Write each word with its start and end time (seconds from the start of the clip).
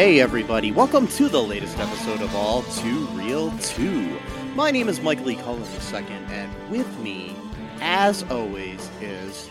Okay, 0.00 0.18
everybody, 0.18 0.72
welcome 0.72 1.06
to 1.08 1.28
the 1.28 1.42
latest 1.42 1.78
episode 1.78 2.22
of 2.22 2.34
All 2.34 2.62
Too 2.62 3.04
Real 3.08 3.50
2. 3.58 4.18
My 4.54 4.70
name 4.70 4.88
is 4.88 4.98
Michael 5.02 5.26
Lee 5.26 5.36
Cullen 5.36 5.62
II, 5.92 6.06
and 6.30 6.70
with 6.70 6.88
me, 7.00 7.36
as 7.82 8.22
always, 8.30 8.88
is. 9.02 9.50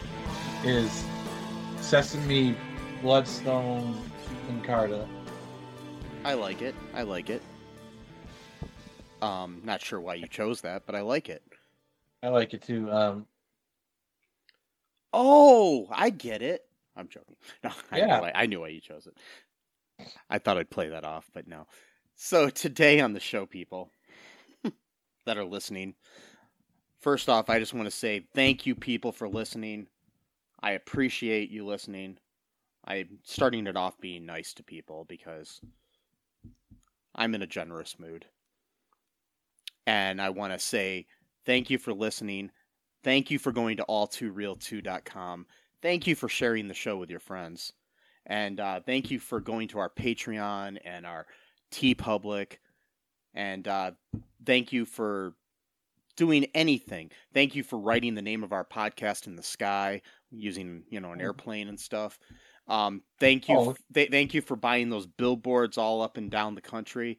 is 0.63 1.05
Sesame, 1.81 2.55
Bloodstone, 3.03 3.95
and 4.49 4.63
Carta. 4.63 5.07
I 6.25 6.33
like 6.33 6.63
it. 6.63 6.73
I 6.95 7.03
like 7.03 7.29
it. 7.29 7.43
Um, 9.21 9.61
not 9.63 9.83
sure 9.83 10.01
why 10.01 10.15
you 10.15 10.25
chose 10.27 10.61
that, 10.61 10.87
but 10.87 10.95
I 10.95 11.01
like 11.01 11.29
it. 11.29 11.43
I 12.23 12.29
like 12.29 12.55
it 12.55 12.63
too. 12.63 12.91
Um, 12.91 13.27
Oh, 15.13 15.87
I 15.91 16.09
get 16.09 16.41
it. 16.41 16.65
I'm 16.95 17.07
joking. 17.07 17.35
No, 17.63 17.69
I, 17.91 17.99
Yeah. 17.99 18.05
knew, 18.15 18.21
why- 18.23 18.31
I 18.33 18.45
knew 18.47 18.61
why 18.61 18.69
you 18.69 18.81
chose 18.81 19.05
it. 19.05 19.13
I 20.29 20.39
thought 20.39 20.57
I'd 20.57 20.69
play 20.69 20.89
that 20.89 21.03
off, 21.03 21.29
but 21.33 21.47
no. 21.47 21.67
So 22.15 22.49
today 22.49 22.99
on 22.99 23.13
the 23.13 23.19
show, 23.19 23.45
people 23.45 23.91
that 25.25 25.37
are 25.37 25.45
listening, 25.45 25.95
first 26.99 27.29
off, 27.29 27.49
I 27.49 27.59
just 27.59 27.73
want 27.73 27.85
to 27.85 27.91
say 27.95 28.27
thank 28.33 28.65
you, 28.65 28.75
people, 28.75 29.11
for 29.11 29.27
listening. 29.27 29.87
I 30.61 30.71
appreciate 30.71 31.49
you 31.49 31.65
listening. 31.65 32.17
I'm 32.85 33.19
starting 33.23 33.67
it 33.67 33.77
off 33.77 33.99
being 33.99 34.25
nice 34.25 34.53
to 34.55 34.63
people 34.63 35.05
because 35.07 35.61
I'm 37.15 37.35
in 37.35 37.41
a 37.41 37.47
generous 37.47 37.99
mood. 37.99 38.25
And 39.85 40.21
I 40.21 40.29
want 40.29 40.53
to 40.53 40.59
say 40.59 41.07
thank 41.45 41.69
you 41.69 41.77
for 41.77 41.93
listening. 41.93 42.51
Thank 43.03 43.31
you 43.31 43.39
for 43.39 43.51
going 43.51 43.77
to 43.77 43.85
all2real2.com. 43.87 45.45
Thank 45.81 46.07
you 46.07 46.15
for 46.15 46.27
sharing 46.27 46.67
the 46.67 46.73
show 46.73 46.97
with 46.97 47.09
your 47.09 47.21
friends. 47.21 47.73
And 48.25 48.59
uh, 48.59 48.81
thank 48.85 49.09
you 49.09 49.19
for 49.19 49.39
going 49.39 49.67
to 49.69 49.79
our 49.79 49.89
Patreon 49.89 50.77
and 50.85 51.05
our 51.05 51.25
TeePublic. 51.71 52.57
And 53.33 53.67
uh, 53.67 53.91
thank 54.45 54.71
you 54.71 54.85
for 54.85 55.33
doing 56.15 56.45
anything. 56.53 57.11
Thank 57.33 57.55
you 57.55 57.63
for 57.63 57.79
writing 57.79 58.13
the 58.13 58.21
name 58.21 58.43
of 58.43 58.51
our 58.51 58.65
podcast 58.65 59.27
in 59.27 59.35
the 59.35 59.43
sky 59.43 60.01
using, 60.31 60.83
you 60.89 60.99
know, 60.99 61.11
an 61.11 61.21
airplane 61.21 61.69
and 61.69 61.79
stuff. 61.79 62.19
Um, 62.67 63.01
thank 63.19 63.49
you. 63.49 63.55
Oh. 63.57 63.75
th- 63.93 64.11
thank 64.11 64.33
you 64.33 64.41
for 64.41 64.55
buying 64.55 64.89
those 64.89 65.07
billboards 65.07 65.77
all 65.77 66.01
up 66.01 66.17
and 66.17 66.29
down 66.29 66.55
the 66.55 66.61
country 66.61 67.17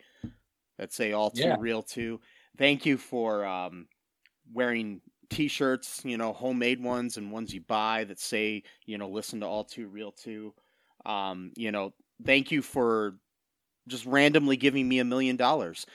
that 0.78 0.92
say 0.92 1.12
all 1.12 1.30
too 1.30 1.42
Yeah. 1.42 1.56
real 1.58 1.82
too. 1.82 2.20
Thank 2.56 2.86
you 2.86 2.96
for 2.98 3.44
um, 3.44 3.88
wearing 4.52 5.00
t-shirts, 5.28 6.02
you 6.04 6.18
know, 6.18 6.32
homemade 6.32 6.82
ones 6.82 7.16
and 7.16 7.32
ones 7.32 7.54
you 7.54 7.62
buy 7.62 8.04
that 8.04 8.20
say, 8.20 8.62
you 8.86 8.98
know, 8.98 9.08
listen 9.08 9.40
to 9.40 9.46
all 9.46 9.64
too 9.64 9.88
real 9.88 10.12
too. 10.12 10.54
Um, 11.06 11.52
you 11.56 11.72
know, 11.72 11.92
thank 12.24 12.50
you 12.50 12.62
for 12.62 13.16
just 13.88 14.06
randomly 14.06 14.56
giving 14.56 14.88
me 14.88 14.98
a 14.98 15.04
million 15.04 15.36
dollars. 15.36 15.86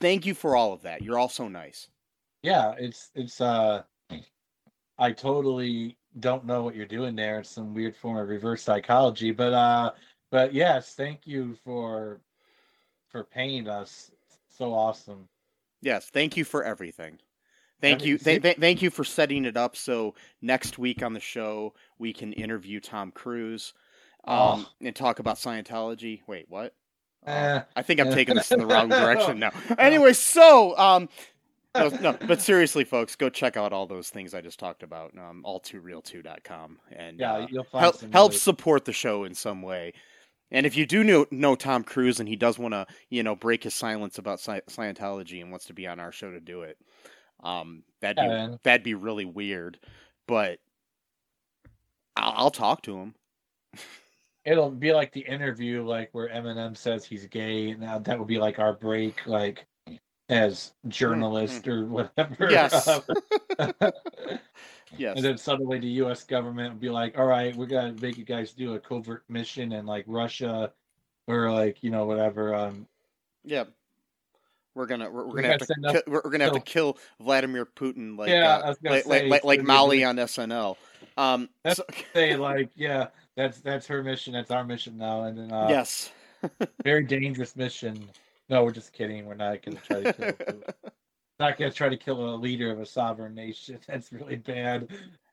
Thank 0.00 0.26
you 0.26 0.34
for 0.34 0.56
all 0.56 0.72
of 0.72 0.82
that. 0.82 1.02
You're 1.02 1.18
all 1.18 1.28
so 1.28 1.48
nice. 1.48 1.88
yeah, 2.42 2.74
it's 2.78 3.10
it's. 3.14 3.40
Uh, 3.40 3.82
I 4.98 5.12
totally 5.12 5.96
don't 6.20 6.44
know 6.44 6.62
what 6.62 6.74
you're 6.74 6.86
doing 6.86 7.14
there. 7.14 7.40
It's 7.40 7.50
some 7.50 7.74
weird 7.74 7.96
form 7.96 8.16
of 8.16 8.28
reverse 8.28 8.62
psychology, 8.62 9.30
but 9.30 9.52
uh, 9.52 9.92
but 10.30 10.52
yes, 10.52 10.94
thank 10.94 11.26
you 11.26 11.56
for 11.64 12.20
for 13.08 13.24
paying 13.24 13.68
us. 13.68 14.10
So 14.48 14.74
awesome. 14.74 15.28
Yes, 15.80 16.10
thank 16.12 16.36
you 16.36 16.44
for 16.44 16.64
everything. 16.64 17.18
Thank 17.80 18.04
you. 18.04 18.18
Th- 18.18 18.42
th- 18.42 18.56
thank 18.56 18.82
you 18.82 18.90
for 18.90 19.04
setting 19.04 19.44
it 19.44 19.56
up 19.56 19.76
so 19.76 20.14
next 20.42 20.78
week 20.78 21.02
on 21.02 21.12
the 21.12 21.20
show 21.20 21.74
we 21.98 22.12
can 22.12 22.32
interview 22.32 22.80
Tom 22.80 23.12
Cruise 23.12 23.72
um, 24.28 24.66
Oh. 24.66 24.66
and 24.80 24.94
talk 24.94 25.18
about 25.18 25.36
Scientology. 25.36 26.20
Wait, 26.26 26.46
what? 26.48 26.74
Uh, 27.26 27.30
Eh. 27.30 27.60
I 27.76 27.82
think 27.82 27.98
I'm 28.00 28.12
taking 28.12 28.36
this 28.36 28.52
in 28.52 28.60
the 28.60 28.66
wrong 28.72 28.88
direction 28.88 29.38
now. 29.40 29.50
Anyway, 29.78 30.12
so 30.12 30.76
um, 30.78 31.08
no, 31.74 31.88
no, 31.88 32.12
but 32.26 32.40
seriously, 32.40 32.84
folks, 32.84 33.16
go 33.16 33.28
check 33.28 33.56
out 33.56 33.72
all 33.72 33.86
those 33.86 34.08
things 34.10 34.34
I 34.34 34.40
just 34.40 34.58
talked 34.58 34.82
about. 34.82 35.12
Um, 35.18 35.42
all2real2.com 35.44 36.78
and 36.92 37.18
Yeah, 37.18 37.32
uh, 37.34 37.46
you'll 37.50 37.64
find 37.64 37.82
help 37.82 38.12
help 38.12 38.32
support 38.34 38.84
the 38.84 38.92
show 38.92 39.24
in 39.24 39.34
some 39.34 39.62
way. 39.62 39.92
And 40.50 40.64
if 40.64 40.76
you 40.76 40.86
do 40.86 41.04
know, 41.04 41.26
know 41.30 41.54
Tom 41.56 41.84
Cruise 41.84 42.20
and 42.20 42.28
he 42.28 42.36
does 42.36 42.58
want 42.58 42.72
to, 42.72 42.86
you 43.10 43.22
know, 43.22 43.36
break 43.36 43.64
his 43.64 43.74
silence 43.74 44.16
about 44.16 44.40
Sci- 44.40 44.62
Scientology 44.70 45.42
and 45.42 45.50
wants 45.50 45.66
to 45.66 45.74
be 45.74 45.86
on 45.86 46.00
our 46.00 46.10
show 46.10 46.30
to 46.30 46.40
do 46.40 46.62
it, 46.62 46.78
um, 47.42 47.82
that'd 48.00 48.16
be 48.16 48.22
Yeah, 48.22 48.54
that'd 48.62 48.82
be 48.82 48.94
really 48.94 49.26
weird. 49.26 49.78
But 50.26 50.60
I'll, 52.16 52.32
I'll 52.44 52.50
talk 52.50 52.82
to 52.84 52.96
him. 52.96 53.14
It'll 54.50 54.70
be 54.70 54.92
like 54.92 55.12
the 55.12 55.20
interview, 55.20 55.82
like 55.84 56.08
where 56.12 56.28
Eminem 56.28 56.76
says 56.76 57.04
he's 57.04 57.26
gay. 57.26 57.74
Now 57.74 57.98
that 57.98 58.18
would 58.18 58.28
be 58.28 58.38
like 58.38 58.58
our 58.58 58.72
break, 58.72 59.26
like 59.26 59.66
as 60.28 60.72
journalist 60.88 61.66
or 61.68 61.86
whatever. 61.86 62.50
Yes. 62.50 62.88
Yes. 64.96 65.16
And 65.16 65.24
then 65.24 65.36
suddenly 65.36 65.78
the 65.78 65.88
U.S. 66.02 66.24
government 66.24 66.72
would 66.72 66.80
be 66.80 66.88
like, 66.88 67.18
"All 67.18 67.26
right, 67.26 67.54
we're 67.54 67.66
gonna 67.66 67.94
make 68.00 68.16
you 68.16 68.24
guys 68.24 68.52
do 68.52 68.74
a 68.74 68.78
covert 68.80 69.22
mission 69.28 69.72
in 69.72 69.84
like 69.84 70.04
Russia, 70.06 70.72
or 71.26 71.52
like 71.52 71.82
you 71.82 71.90
know 71.90 72.06
whatever." 72.06 72.54
Um, 72.54 72.86
Yeah. 73.44 73.64
We're 74.74 74.86
gonna 74.86 75.10
we're, 75.10 75.26
we're 75.26 75.34
gonna 75.42 75.48
have 75.48 75.58
to 75.58 75.74
ki- 75.92 76.02
we're, 76.06 76.22
we're 76.24 76.30
gonna 76.30 76.44
have 76.44 76.54
to 76.54 76.60
kill 76.60 76.96
Vladimir 77.20 77.66
Putin 77.66 78.16
like 78.16 78.30
Yeah, 78.30 78.56
uh, 78.56 78.60
I 78.60 78.68
was 78.70 78.78
gonna 78.78 78.96
like, 78.96 79.06
like 79.06 79.20
say, 79.22 79.28
like 79.28 79.44
like 79.44 79.62
Molly 79.62 80.04
on 80.04 80.16
SNL. 80.16 80.76
Um, 81.18 81.50
That's- 81.64 81.76
so- 81.76 81.84
say 82.14 82.36
like, 82.36 82.70
yeah, 82.74 83.08
that's 83.38 83.60
that's 83.60 83.86
her 83.86 84.02
mission. 84.02 84.32
That's 84.32 84.50
our 84.50 84.64
mission 84.64 84.98
now. 84.98 85.22
And 85.22 85.38
then 85.38 85.52
uh, 85.52 85.68
yes. 85.70 86.10
very 86.84 87.04
dangerous 87.04 87.54
mission. 87.54 88.10
No, 88.48 88.64
we're 88.64 88.72
just 88.72 88.92
kidding. 88.92 89.26
We're 89.26 89.34
not 89.36 89.62
gonna 89.62 89.78
try 89.86 90.02
to 90.02 90.12
kill. 90.12 90.62
not 91.38 91.56
gonna 91.56 91.70
try 91.70 91.88
to 91.88 91.96
kill 91.96 92.34
a 92.34 92.36
leader 92.36 92.72
of 92.72 92.80
a 92.80 92.86
sovereign 92.86 93.34
nation. 93.34 93.78
That's 93.86 94.12
really 94.12 94.36
bad. 94.36 94.88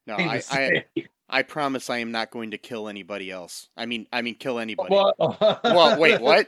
No, 0.06 0.16
I, 0.18 0.42
I. 0.52 0.86
I 1.28 1.42
promise 1.42 1.90
I 1.90 1.98
am 1.98 2.12
not 2.12 2.30
going 2.30 2.52
to 2.52 2.60
kill 2.60 2.88
anybody 2.88 3.32
else. 3.32 3.70
I 3.76 3.88
mean 3.88 4.06
I 4.14 4.22
mean 4.22 4.36
kill 4.36 4.60
anybody. 4.60 4.94
Well, 4.94 5.16
Well, 5.64 6.00
wait, 6.00 6.22
what? 6.22 6.48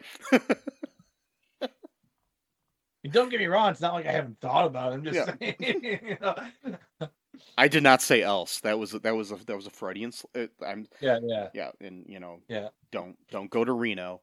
Don't 3.10 3.30
get 3.30 3.40
me 3.40 3.48
wrong. 3.48 3.72
It's 3.72 3.82
not 3.82 3.94
like 3.94 4.06
I 4.06 4.12
haven't 4.12 4.40
thought 4.40 4.68
about 4.68 4.92
it. 4.92 4.96
I'm 4.96 5.04
just 5.04 5.16
Yeah. 5.16 5.34
saying. 5.40 5.56
you 6.04 6.18
know? 6.22 7.08
I 7.58 7.68
did 7.68 7.84
not 7.84 8.02
say 8.02 8.22
else. 8.22 8.60
That 8.62 8.80
was 8.80 8.92
that 8.92 9.16
was 9.16 9.32
a 9.32 9.36
that 9.46 9.56
was 9.56 9.68
a 9.68 9.72
Freudian. 9.72 10.12
sl- 10.12 10.28
uh, 10.36 10.48
I'm 10.66 10.88
Yeah, 11.02 11.20
yeah. 11.22 11.50
yeah, 11.54 11.72
and 11.82 12.06
you 12.08 12.20
know, 12.20 12.40
Yeah. 12.48 12.70
don't 12.92 13.18
don't 13.32 13.50
go 13.50 13.64
to 13.64 13.72
Reno. 13.72 14.22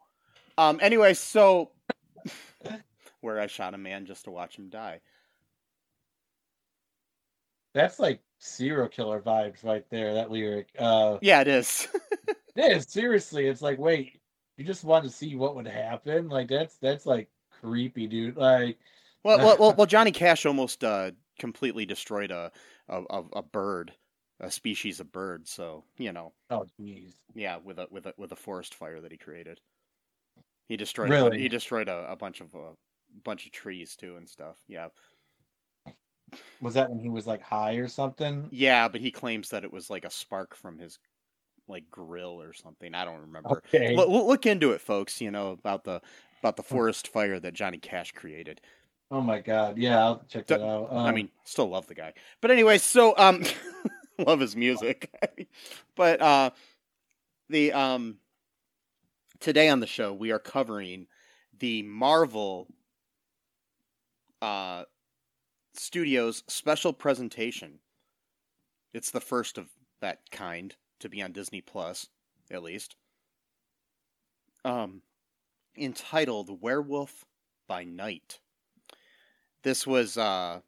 Um. 0.58 0.78
Anyway, 0.82 1.14
so 1.14 1.72
where 3.20 3.40
I 3.40 3.46
shot 3.46 3.75
a 3.75 3.78
man 3.78 4.06
just 4.06 4.25
to 4.25 4.31
watch 4.31 4.56
him 4.56 4.69
die. 4.69 5.00
That's 7.75 7.99
like 7.99 8.20
serial 8.38 8.88
killer 8.88 9.20
vibes 9.20 9.64
right 9.64 9.84
there. 9.90 10.14
That 10.14 10.31
lyric. 10.31 10.69
Uh, 10.78 11.19
Yeah, 11.20 11.40
it 11.40 11.49
is. 11.49 11.88
yeah, 12.55 12.78
seriously, 12.78 13.49
it's 13.49 13.62
like, 13.62 13.78
wait, 13.78 14.20
you 14.56 14.64
just 14.64 14.84
want 14.84 15.05
to 15.05 15.11
see 15.11 15.34
what 15.34 15.56
would 15.56 15.66
happen. 15.66 16.28
Like 16.28 16.49
that's 16.49 16.76
that's 16.76 17.05
like 17.06 17.28
creepy, 17.61 18.06
dude. 18.06 18.37
Like 18.37 18.78
well, 19.25 19.38
well, 19.38 19.56
well, 19.58 19.75
well 19.78 19.87
Johnny 19.87 20.12
Cash 20.12 20.46
almost 20.46 20.84
uh, 20.84 21.11
completely 21.38 21.84
destroyed 21.87 22.31
a, 22.31 22.52
a 22.89 23.23
a 23.33 23.43
bird, 23.43 23.93
a 24.41 24.51
species 24.51 25.01
of 25.01 25.13
bird. 25.13 25.49
So 25.49 25.85
you 25.97 26.13
know. 26.13 26.33
Oh 26.51 26.67
jeez. 26.81 27.15
Yeah, 27.35 27.59
with 27.63 27.79
a 27.79 27.87
with 27.91 28.07
a 28.07 28.15
with 28.17 28.33
a 28.33 28.37
forest 28.37 28.75
fire 28.75 29.01
that 29.01 29.13
he 29.13 29.19
created. 29.19 29.61
He 30.69 30.77
destroyed. 30.77 31.11
Really? 31.11 31.41
He 31.41 31.49
destroyed 31.49 31.89
a, 31.89 32.11
a 32.11 32.17
bunch 32.17 32.41
of 32.41 32.55
a 32.55 32.59
uh, 32.59 32.73
bunch 33.25 33.47
of 33.47 33.53
trees 33.53 33.97
too 33.97 34.17
and 34.17 34.29
stuff. 34.29 34.57
Yeah. 34.67 34.89
Was 36.61 36.75
that 36.75 36.91
when 36.91 36.99
he 36.99 37.09
was 37.09 37.27
like 37.27 37.43
high 37.43 37.75
or 37.75 37.87
something? 37.87 38.49
Yeah, 38.51 38.89
but 38.89 39.01
he 39.01 39.11
claims 39.11 39.51
that 39.51 39.65
it 39.65 39.73
was 39.73 39.91
like 39.91 40.05
a 40.05 40.11
spark 40.11 40.57
from 40.57 40.79
his 40.79 40.99
like 41.69 41.85
grill 41.91 42.41
or 42.41 42.53
something. 42.53 42.95
I 42.95 43.05
don't 43.05 43.21
remember. 43.21 43.51
Okay. 43.51 43.95
L- 43.97 44.27
look 44.27 44.47
into 44.47 44.73
it, 44.73 44.81
folks. 44.81 45.21
You 45.21 45.31
know 45.31 45.51
about 45.51 45.85
the 45.85 46.01
about 46.41 46.57
the 46.57 46.63
forest 46.63 47.09
fire 47.09 47.39
that 47.41 47.55
Johnny 47.55 47.79
Cash 47.79 48.13
created. 48.13 48.61
Oh 49.14 49.20
my 49.20 49.38
god, 49.38 49.78
yeah, 49.78 50.02
I'll 50.02 50.25
check 50.28 50.49
that 50.49 50.61
out. 50.61 50.88
Um, 50.90 50.99
I 50.99 51.12
mean, 51.12 51.28
still 51.44 51.69
love 51.69 51.87
the 51.87 51.94
guy, 51.94 52.14
but 52.40 52.50
anyway, 52.50 52.78
so 52.78 53.14
um, 53.16 53.44
love 54.19 54.40
his 54.40 54.56
music, 54.56 55.08
but 55.94 56.20
uh, 56.20 56.50
the 57.49 57.72
um, 57.72 58.16
today 59.38 59.69
on 59.69 59.78
the 59.78 59.87
show 59.87 60.12
we 60.12 60.32
are 60.32 60.40
covering 60.40 61.06
the 61.56 61.82
Marvel 61.82 62.66
uh 64.43 64.82
Studios 65.75 66.43
special 66.49 66.93
presentation. 66.93 67.78
It's 68.93 69.12
the 69.12 69.20
first 69.20 69.58
of 69.58 69.69
that 70.00 70.28
kind 70.32 70.75
to 70.99 71.08
be 71.08 71.22
on 71.22 71.31
Disney 71.31 71.61
Plus, 71.61 72.08
at 72.50 72.64
least. 72.64 72.96
Um, 74.64 75.02
entitled 75.76 76.61
Werewolf 76.61 77.26
by 77.69 77.84
Night. 77.84 78.40
This 79.64 79.87
was 79.87 80.19
uh, 80.19 80.61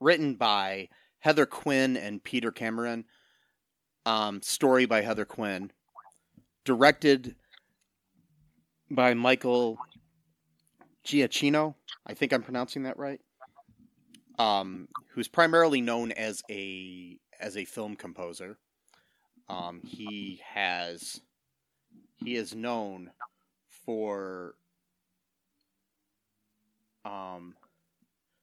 written 0.00 0.34
by 0.34 0.90
Heather 1.20 1.46
Quinn 1.46 1.96
and 1.96 2.22
Peter 2.22 2.52
Cameron. 2.52 3.06
Um, 4.04 4.42
story 4.42 4.84
by 4.84 5.00
Heather 5.00 5.24
Quinn. 5.24 5.72
Directed 6.66 7.36
by 8.90 9.14
Michael 9.14 9.78
Giacchino. 11.06 11.74
I 12.06 12.12
think 12.12 12.34
I'm 12.34 12.42
pronouncing 12.42 12.82
that 12.82 12.98
right. 12.98 13.20
Um, 14.38 14.88
who's 15.14 15.28
primarily 15.28 15.80
known 15.80 16.12
as 16.12 16.42
a 16.50 17.16
as 17.40 17.56
a 17.56 17.64
film 17.64 17.96
composer. 17.96 18.58
Um, 19.48 19.80
he 19.82 20.42
has 20.44 21.22
he 22.16 22.36
is 22.36 22.54
known 22.54 23.10
for 23.86 24.56
um, 27.04 27.54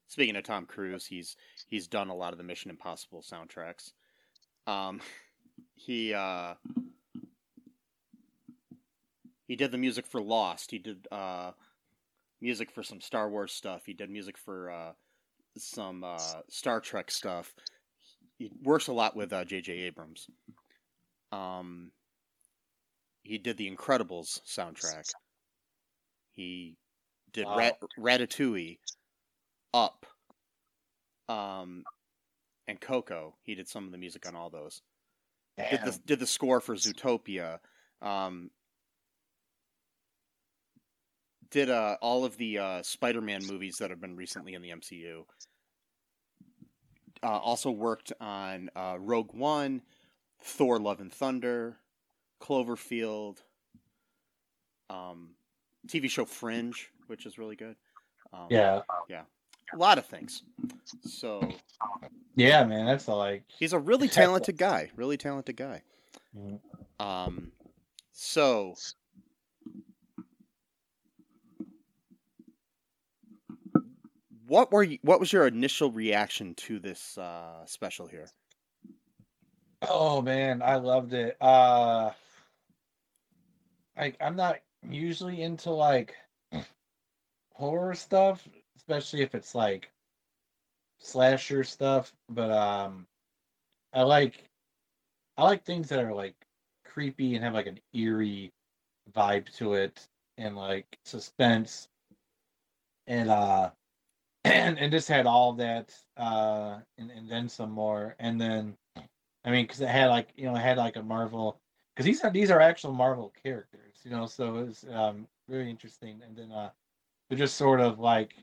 speaking 0.08 0.36
of 0.36 0.44
Tom 0.44 0.66
Cruise, 0.66 1.06
he's 1.06 1.36
he's 1.68 1.88
done 1.88 2.10
a 2.10 2.16
lot 2.16 2.34
of 2.34 2.38
the 2.38 2.44
Mission 2.44 2.72
Impossible 2.72 3.24
soundtracks. 3.24 3.92
Um, 4.68 5.02
he 5.76 6.14
uh, 6.14 6.56
he 9.48 9.56
did 9.56 9.72
the 9.72 9.78
music 9.78 10.06
for 10.08 10.22
Lost. 10.22 10.72
He 10.72 10.80
did 10.80 11.08
uh, 11.12 11.52
music 12.40 12.72
for 12.72 12.84
some 12.84 13.02
Star 13.02 13.30
Wars 13.30 13.54
stuff. 13.54 13.84
He 13.86 13.94
did 13.94 14.10
music 14.10 14.38
for 14.38 14.72
uh, 14.72 14.92
some 15.58 16.04
uh, 16.04 16.18
Star 16.50 16.80
Trek 16.80 17.12
stuff. 17.12 17.54
He 18.38 18.50
works 18.64 18.88
a 18.88 18.94
lot 18.94 19.16
with 19.16 19.32
J.J. 19.48 19.74
Uh, 19.74 19.86
Abrams. 19.88 20.28
Um, 21.32 21.92
he 23.24 23.38
did 23.38 23.58
the 23.58 23.70
Incredibles 23.70 24.42
soundtrack. 24.48 25.10
He 26.32 26.78
did 27.34 27.46
wow. 27.46 27.58
Rat- 27.58 27.82
Ratatouille, 27.98 28.80
Up, 29.74 30.06
um, 31.30 31.84
and 32.68 32.80
Coco. 32.80 33.36
He 33.44 33.56
did 33.56 33.68
some 33.68 33.86
of 33.86 33.92
the 33.92 33.98
music 33.98 34.28
on 34.28 34.36
all 34.36 34.50
those. 34.50 34.82
Did 35.58 35.82
the 35.84 36.00
did 36.06 36.20
the 36.20 36.28
score 36.28 36.60
for 36.60 36.76
Zootopia. 36.76 37.60
Um, 38.02 38.50
did 41.52 41.70
uh, 41.70 41.98
all 42.02 42.26
of 42.26 42.38
the 42.38 42.58
uh, 42.58 42.82
Spider-Man 42.82 43.46
movies 43.46 43.78
that 43.78 43.90
have 43.90 44.02
been 44.02 44.16
recently 44.16 44.54
in 44.54 44.62
the 44.62 44.70
MCU. 44.70 45.26
Uh, 47.22 47.28
also 47.28 47.70
worked 47.70 48.12
on 48.20 48.70
uh, 48.76 48.96
Rogue 49.00 49.34
One, 49.34 49.82
Thor: 50.42 50.80
Love 50.80 51.02
and 51.02 51.12
Thunder, 51.12 51.78
Cloverfield, 52.42 53.38
um, 54.90 55.36
TV 55.88 56.10
show 56.10 56.26
Fringe, 56.26 56.90
which 57.12 57.26
is 57.26 57.38
really 57.38 57.58
good. 57.58 57.76
Um, 58.34 58.48
yeah, 58.50 58.82
yeah, 59.10 59.24
a 59.74 59.78
lot 59.78 59.98
of 59.98 60.06
things. 60.06 60.44
So, 61.04 61.48
yeah, 62.36 62.64
man, 62.64 62.86
that's 62.86 63.08
like 63.10 63.44
he's 63.60 63.74
a 63.74 63.80
really 63.80 64.08
talented 64.22 64.58
guy. 64.58 64.90
Really 64.96 65.18
talented 65.18 65.58
guy. 65.58 65.84
Mm-hmm. 66.36 67.06
Um, 67.06 67.52
so 68.14 68.76
what 74.48 74.72
were 74.72 74.84
you, 74.84 75.00
what 75.02 75.20
was 75.20 75.34
your 75.34 75.48
initial 75.48 75.92
reaction 75.92 76.56
to 76.56 76.80
this 76.80 77.18
uh, 77.18 77.66
special 77.66 78.08
here? 78.08 78.30
Oh 79.82 80.22
man, 80.22 80.62
I 80.62 80.78
loved 80.78 81.14
it. 81.14 81.36
Uh, 81.42 82.12
like 83.98 84.16
I'm 84.22 84.38
not 84.38 84.60
usually 84.90 85.42
into 85.42 85.72
like 85.72 86.16
horror 87.62 87.94
stuff, 87.94 88.48
especially 88.76 89.22
if 89.22 89.36
it's 89.36 89.54
like 89.54 89.92
slasher 91.00 91.64
stuff. 91.64 92.12
But 92.28 92.50
um, 92.50 93.06
I 93.94 94.02
like 94.02 94.50
I 95.38 95.44
like 95.44 95.64
things 95.64 95.88
that 95.90 96.00
are 96.00 96.14
like 96.14 96.36
creepy 96.86 97.36
and 97.36 97.44
have 97.44 97.54
like 97.54 97.68
an 97.68 97.80
eerie 97.94 98.52
vibe 99.14 99.56
to 99.58 99.76
it, 99.76 100.08
and 100.40 100.56
like 100.56 100.98
suspense, 101.06 101.88
and 103.06 103.30
uh, 103.30 103.70
and 104.44 104.80
and 104.80 104.92
just 104.92 105.08
had 105.08 105.28
all 105.28 105.54
that 105.54 105.94
uh, 106.18 106.80
and 106.98 107.12
and 107.12 107.30
then 107.30 107.48
some 107.48 107.72
more, 107.72 108.16
and 108.20 108.42
then 108.42 108.76
I 109.46 109.52
mean, 109.52 109.66
because 109.66 109.82
it 109.82 109.90
had 109.90 110.08
like 110.08 110.30
you 110.36 110.46
know 110.46 110.56
it 110.56 110.62
had 110.62 110.78
like 110.78 110.96
a 110.96 111.04
Marvel 111.04 111.60
because 111.96 112.08
these 112.08 112.22
are 112.24 112.32
these 112.32 112.50
are 112.50 112.60
actual 112.60 112.92
Marvel 112.92 113.32
characters, 113.44 113.98
you 114.04 114.10
know, 114.10 114.26
so 114.26 114.58
it 114.58 114.66
was 114.66 114.86
um, 114.92 115.28
very 115.48 115.70
interesting, 115.70 116.22
and 116.26 116.36
then 116.36 116.52
uh 116.52 116.72
they're 117.32 117.38
just 117.38 117.56
sort 117.56 117.80
of 117.80 117.98
like 117.98 118.36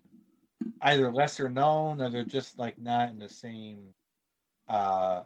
either 0.81 1.13
lesser 1.13 1.51
known 1.51 2.01
or 2.01 2.09
they're 2.09 2.25
just 2.25 2.59
like 2.59 2.79
not 2.79 3.11
in 3.11 3.19
the 3.19 3.29
same 3.29 3.81
uh 4.67 5.21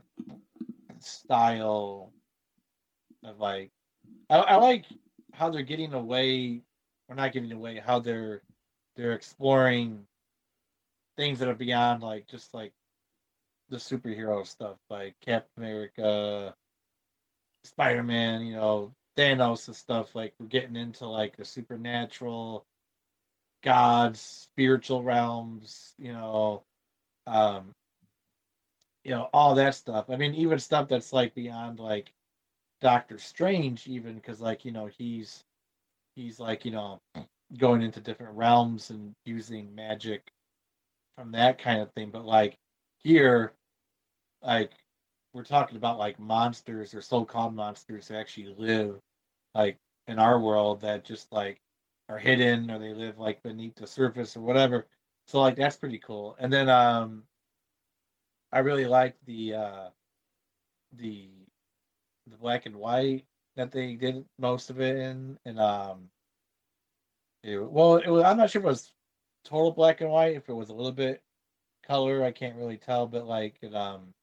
style 0.99 2.12
of 3.25 3.38
like 3.38 3.71
I, 4.28 4.38
I 4.38 4.57
like 4.57 4.87
how 5.33 5.49
they're 5.49 5.62
getting 5.62 5.92
away 5.92 6.62
or 7.09 7.14
not 7.14 7.33
getting 7.33 7.52
away 7.52 7.78
how 7.78 8.00
they're 8.00 8.42
they're 8.97 9.12
exploring 9.12 10.07
things 11.16 11.38
that 11.38 11.49
are 11.49 11.54
beyond 11.54 12.02
like 12.02 12.26
just 12.26 12.52
like 12.52 12.73
the 13.69 13.76
superhero 13.76 14.45
stuff 14.45 14.78
like 14.90 15.14
Captain 15.25 15.62
America, 15.62 16.52
Spider 17.62 18.02
Man, 18.02 18.42
you 18.42 18.57
know, 18.57 18.92
Thanos 19.16 19.69
and 19.69 19.76
stuff. 19.76 20.16
Like 20.16 20.35
we're 20.40 20.47
getting 20.47 20.75
into 20.75 21.07
like 21.07 21.37
the 21.37 21.45
supernatural 21.45 22.66
gods, 23.62 24.21
spiritual 24.21 25.02
realms, 25.02 25.95
you 25.99 26.12
know, 26.12 26.62
um, 27.26 27.73
you 29.04 29.11
know, 29.11 29.28
all 29.33 29.54
that 29.54 29.75
stuff. 29.75 30.07
I 30.11 30.16
mean, 30.16 30.35
even 30.35 30.59
stuff 30.59 30.88
that's 30.88 31.12
like 31.12 31.35
beyond 31.35 31.81
like 31.81 32.12
Doctor 32.81 33.19
Strange, 33.19 33.87
even 33.87 34.14
because 34.14 34.40
like 34.40 34.64
you 34.64 34.73
know 34.73 34.87
he's 34.87 35.45
he's 36.16 36.38
like 36.38 36.64
you 36.64 36.73
know 36.73 37.00
going 37.59 37.83
into 37.83 38.00
different 38.00 38.37
realms 38.37 38.90
and 38.90 39.12
using 39.25 39.75
magic 39.75 40.23
from 41.16 41.33
that 41.33 41.59
kind 41.59 41.81
of 41.81 41.92
thing. 41.92 42.11
But 42.11 42.25
like 42.25 42.57
here, 43.02 43.52
like 44.42 44.73
we're 45.33 45.45
talking 45.45 45.76
about 45.76 45.99
like 45.99 46.19
monsters 46.19 46.95
or 46.95 47.00
so-called 47.00 47.54
monsters 47.54 48.09
who 48.09 48.14
actually 48.14 48.54
live 48.59 48.99
like 49.54 49.76
in 50.07 50.19
our 50.19 50.38
world 50.38 50.81
that 50.83 51.04
just 51.04 51.33
like 51.33 51.59
are 52.09 52.18
hidden 52.18 52.71
or 52.71 52.78
they 52.78 52.94
live 52.94 53.18
like 53.18 53.42
beneath 53.42 53.75
the 53.76 53.87
surface 53.87 54.37
or 54.37 54.40
whatever. 54.42 54.87
So 55.26 55.40
like 55.40 55.56
that's 55.56 55.76
pretty 55.76 55.99
cool. 55.99 56.37
And 56.38 56.52
then 56.52 56.68
um 56.68 57.25
I 58.52 58.59
really 58.61 58.87
like 58.87 59.16
the 59.26 59.54
uh 59.54 59.88
the 60.92 61.30
the 62.26 62.37
black 62.37 62.66
and 62.66 62.76
white 62.76 63.25
that 63.56 63.73
they 63.73 63.94
did 63.94 64.25
most 64.38 64.71
of 64.71 64.80
it 64.80 64.97
in 64.97 65.38
and 65.44 65.59
um 65.59 66.11
it, 67.42 67.59
well 67.59 67.97
it 67.97 68.09
was, 68.09 68.25
I'm 68.25 68.37
not 68.37 68.50
sure 68.50 68.61
if 68.61 68.64
it 68.64 68.68
was 68.68 68.92
total 69.44 69.73
black 69.73 70.00
and 70.00 70.11
white 70.11 70.37
if 70.37 70.49
it 70.49 70.54
was 70.54 70.68
a 70.68 70.75
little 70.75 70.92
bit 70.92 71.23
color 71.82 72.25
I 72.25 72.30
can't 72.32 72.56
really 72.56 72.76
tell 72.76 73.06
but 73.06 73.26
like 73.26 73.56
it 73.62 73.75
um 73.75 74.14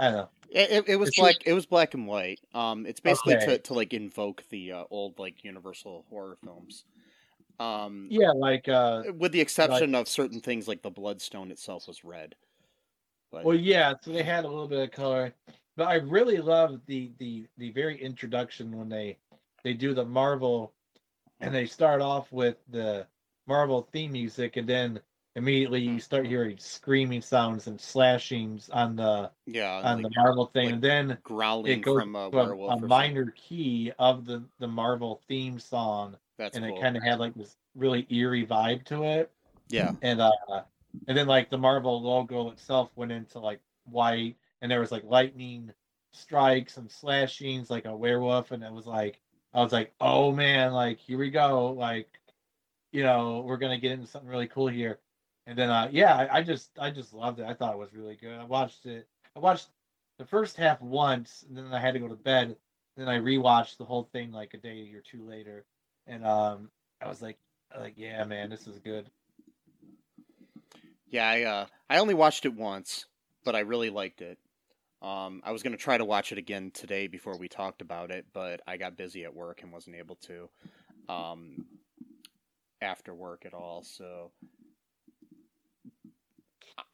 I 0.00 0.04
don't 0.04 0.14
know. 0.14 0.28
It, 0.50 0.88
it, 0.88 0.96
was 0.96 1.10
It's 1.10 1.18
black. 1.18 1.36
It 1.46 1.52
was 1.52 1.66
black 1.66 1.94
and 1.94 2.06
white. 2.06 2.40
Um, 2.54 2.86
it's 2.86 3.00
basically 3.00 3.36
Okay. 3.36 3.44
to, 3.46 3.58
to 3.58 3.74
like 3.74 3.92
invoke 3.92 4.42
the 4.48 4.72
uh, 4.72 4.84
old 4.90 5.18
like 5.18 5.44
Universal 5.44 6.06
horror 6.08 6.38
films. 6.42 6.84
Um, 7.60 8.08
Yeah, 8.10 8.30
like 8.30 8.68
uh, 8.68 9.04
with 9.16 9.32
the 9.32 9.40
exception 9.40 9.94
of 9.94 10.08
certain 10.08 10.40
things 10.40 10.66
like 10.66 10.82
the 10.82 10.90
Bloodstone 10.90 11.50
itself 11.50 11.86
was 11.86 12.02
red. 12.02 12.34
But 13.30 13.44
well, 13.44 13.54
yeah. 13.54 13.94
So 14.02 14.12
they 14.12 14.22
had 14.22 14.44
a 14.44 14.48
little 14.48 14.66
bit 14.66 14.82
of 14.82 14.90
color, 14.90 15.34
but 15.76 15.86
I 15.86 15.96
really 15.96 16.38
love 16.38 16.80
the 16.86 17.12
the 17.18 17.46
the 17.58 17.70
very 17.70 18.00
introduction 18.02 18.76
when 18.76 18.88
they 18.88 19.18
they 19.62 19.74
do 19.74 19.94
the 19.94 20.04
Marvel, 20.04 20.72
and 21.40 21.54
they 21.54 21.66
start 21.66 22.00
off 22.00 22.32
with 22.32 22.56
the 22.70 23.06
Marvel 23.46 23.86
theme 23.92 24.12
music, 24.12 24.56
and 24.56 24.66
then 24.66 25.00
immediately 25.36 25.80
you 25.80 26.00
start 26.00 26.26
hearing 26.26 26.56
screaming 26.58 27.22
sounds 27.22 27.66
and 27.66 27.80
slashings 27.80 28.68
on 28.70 28.96
the 28.96 29.30
yeah, 29.46 29.80
on 29.84 30.02
like 30.02 30.12
the 30.12 30.20
Marvel 30.20 30.46
thing, 30.46 30.66
like 30.66 30.74
and 30.74 30.82
then 30.82 31.18
growling 31.22 31.72
it 31.72 31.82
goes 31.82 32.00
from 32.02 32.16
a 32.16 32.28
a, 32.30 32.56
a 32.68 32.80
minor 32.80 33.32
key 33.36 33.92
of 33.98 34.24
the 34.24 34.42
the 34.58 34.66
Marvel 34.66 35.20
theme 35.28 35.58
song, 35.58 36.16
That's 36.38 36.56
and 36.56 36.66
cool. 36.66 36.76
it 36.76 36.80
kind 36.80 36.96
of 36.96 37.02
had 37.02 37.20
like 37.20 37.34
this 37.34 37.56
really 37.74 38.06
eerie 38.10 38.46
vibe 38.46 38.84
to 38.86 39.04
it. 39.04 39.30
yeah, 39.68 39.92
and 40.02 40.20
uh 40.20 40.30
and 41.06 41.16
then 41.16 41.26
like 41.26 41.50
the 41.50 41.58
marvel 41.58 42.02
logo 42.02 42.50
itself 42.50 42.90
went 42.96 43.12
into 43.12 43.38
like 43.38 43.60
white. 43.84 44.36
And 44.62 44.70
there 44.70 44.80
was 44.80 44.92
like 44.92 45.04
lightning 45.04 45.72
strikes 46.12 46.76
and 46.76 46.90
slashings 46.90 47.70
like 47.70 47.86
a 47.86 47.96
werewolf. 47.96 48.50
And 48.50 48.62
it 48.62 48.72
was 48.72 48.86
like 48.86 49.20
i 49.52 49.60
was 49.60 49.72
like 49.72 49.92
oh 50.00 50.32
man 50.32 50.72
like 50.72 50.98
here 50.98 51.18
we 51.18 51.30
go. 51.30 51.70
Like 51.70 52.08
you 52.92 53.04
know 53.04 53.44
we're 53.46 53.56
gonna 53.56 53.78
get 53.78 53.92
into 53.92 54.06
something 54.08 54.28
really 54.28 54.48
cool 54.48 54.66
here 54.66 54.98
and 55.46 55.58
then 55.58 55.70
uh 55.70 55.88
yeah 55.90 56.16
i, 56.16 56.38
I 56.38 56.42
just 56.42 56.70
i 56.78 56.90
just 56.90 57.12
loved 57.12 57.40
it 57.40 57.46
i 57.46 57.54
thought 57.54 57.74
it 57.74 57.78
was 57.78 57.94
really 57.94 58.16
good 58.16 58.38
i 58.38 58.44
watched 58.44 58.86
it 58.86 59.08
i 59.36 59.38
watched 59.38 59.68
the 60.18 60.24
first 60.24 60.56
half 60.56 60.80
once 60.80 61.44
and 61.48 61.56
then 61.56 61.72
i 61.72 61.80
had 61.80 61.94
to 61.94 62.00
go 62.00 62.08
to 62.08 62.14
bed 62.14 62.56
then 62.96 63.08
i 63.08 63.18
rewatched 63.18 63.76
the 63.78 63.84
whole 63.84 64.08
thing 64.12 64.32
like 64.32 64.54
a 64.54 64.58
day 64.58 64.90
or 64.94 65.00
two 65.00 65.26
later 65.26 65.64
and 66.06 66.26
um 66.26 66.70
i 67.00 67.08
was 67.08 67.22
like 67.22 67.38
like 67.78 67.94
yeah 67.96 68.24
man 68.24 68.50
this 68.50 68.66
is 68.66 68.78
good 68.78 69.10
yeah. 71.10 71.28
I 71.28 71.42
uh, 71.42 71.66
I 71.88 71.98
only 71.98 72.14
watched 72.14 72.46
it 72.46 72.54
once, 72.54 73.06
but 73.44 73.56
I 73.56 73.60
really 73.60 73.90
liked 73.90 74.22
it. 74.22 74.38
Um, 75.02 75.42
I 75.44 75.50
was 75.52 75.62
gonna 75.62 75.76
try 75.76 75.98
to 75.98 76.04
watch 76.04 76.32
it 76.32 76.38
again 76.38 76.70
today 76.72 77.06
before 77.08 77.36
we 77.36 77.48
talked 77.48 77.82
about 77.82 78.10
it, 78.10 78.26
but 78.32 78.60
I 78.66 78.76
got 78.76 78.96
busy 78.96 79.24
at 79.24 79.34
work 79.34 79.62
and 79.62 79.72
wasn't 79.72 79.96
able 79.96 80.16
to. 80.16 80.48
Um, 81.08 81.64
after 82.80 83.12
work 83.12 83.44
at 83.44 83.52
all, 83.52 83.82
so 83.82 84.30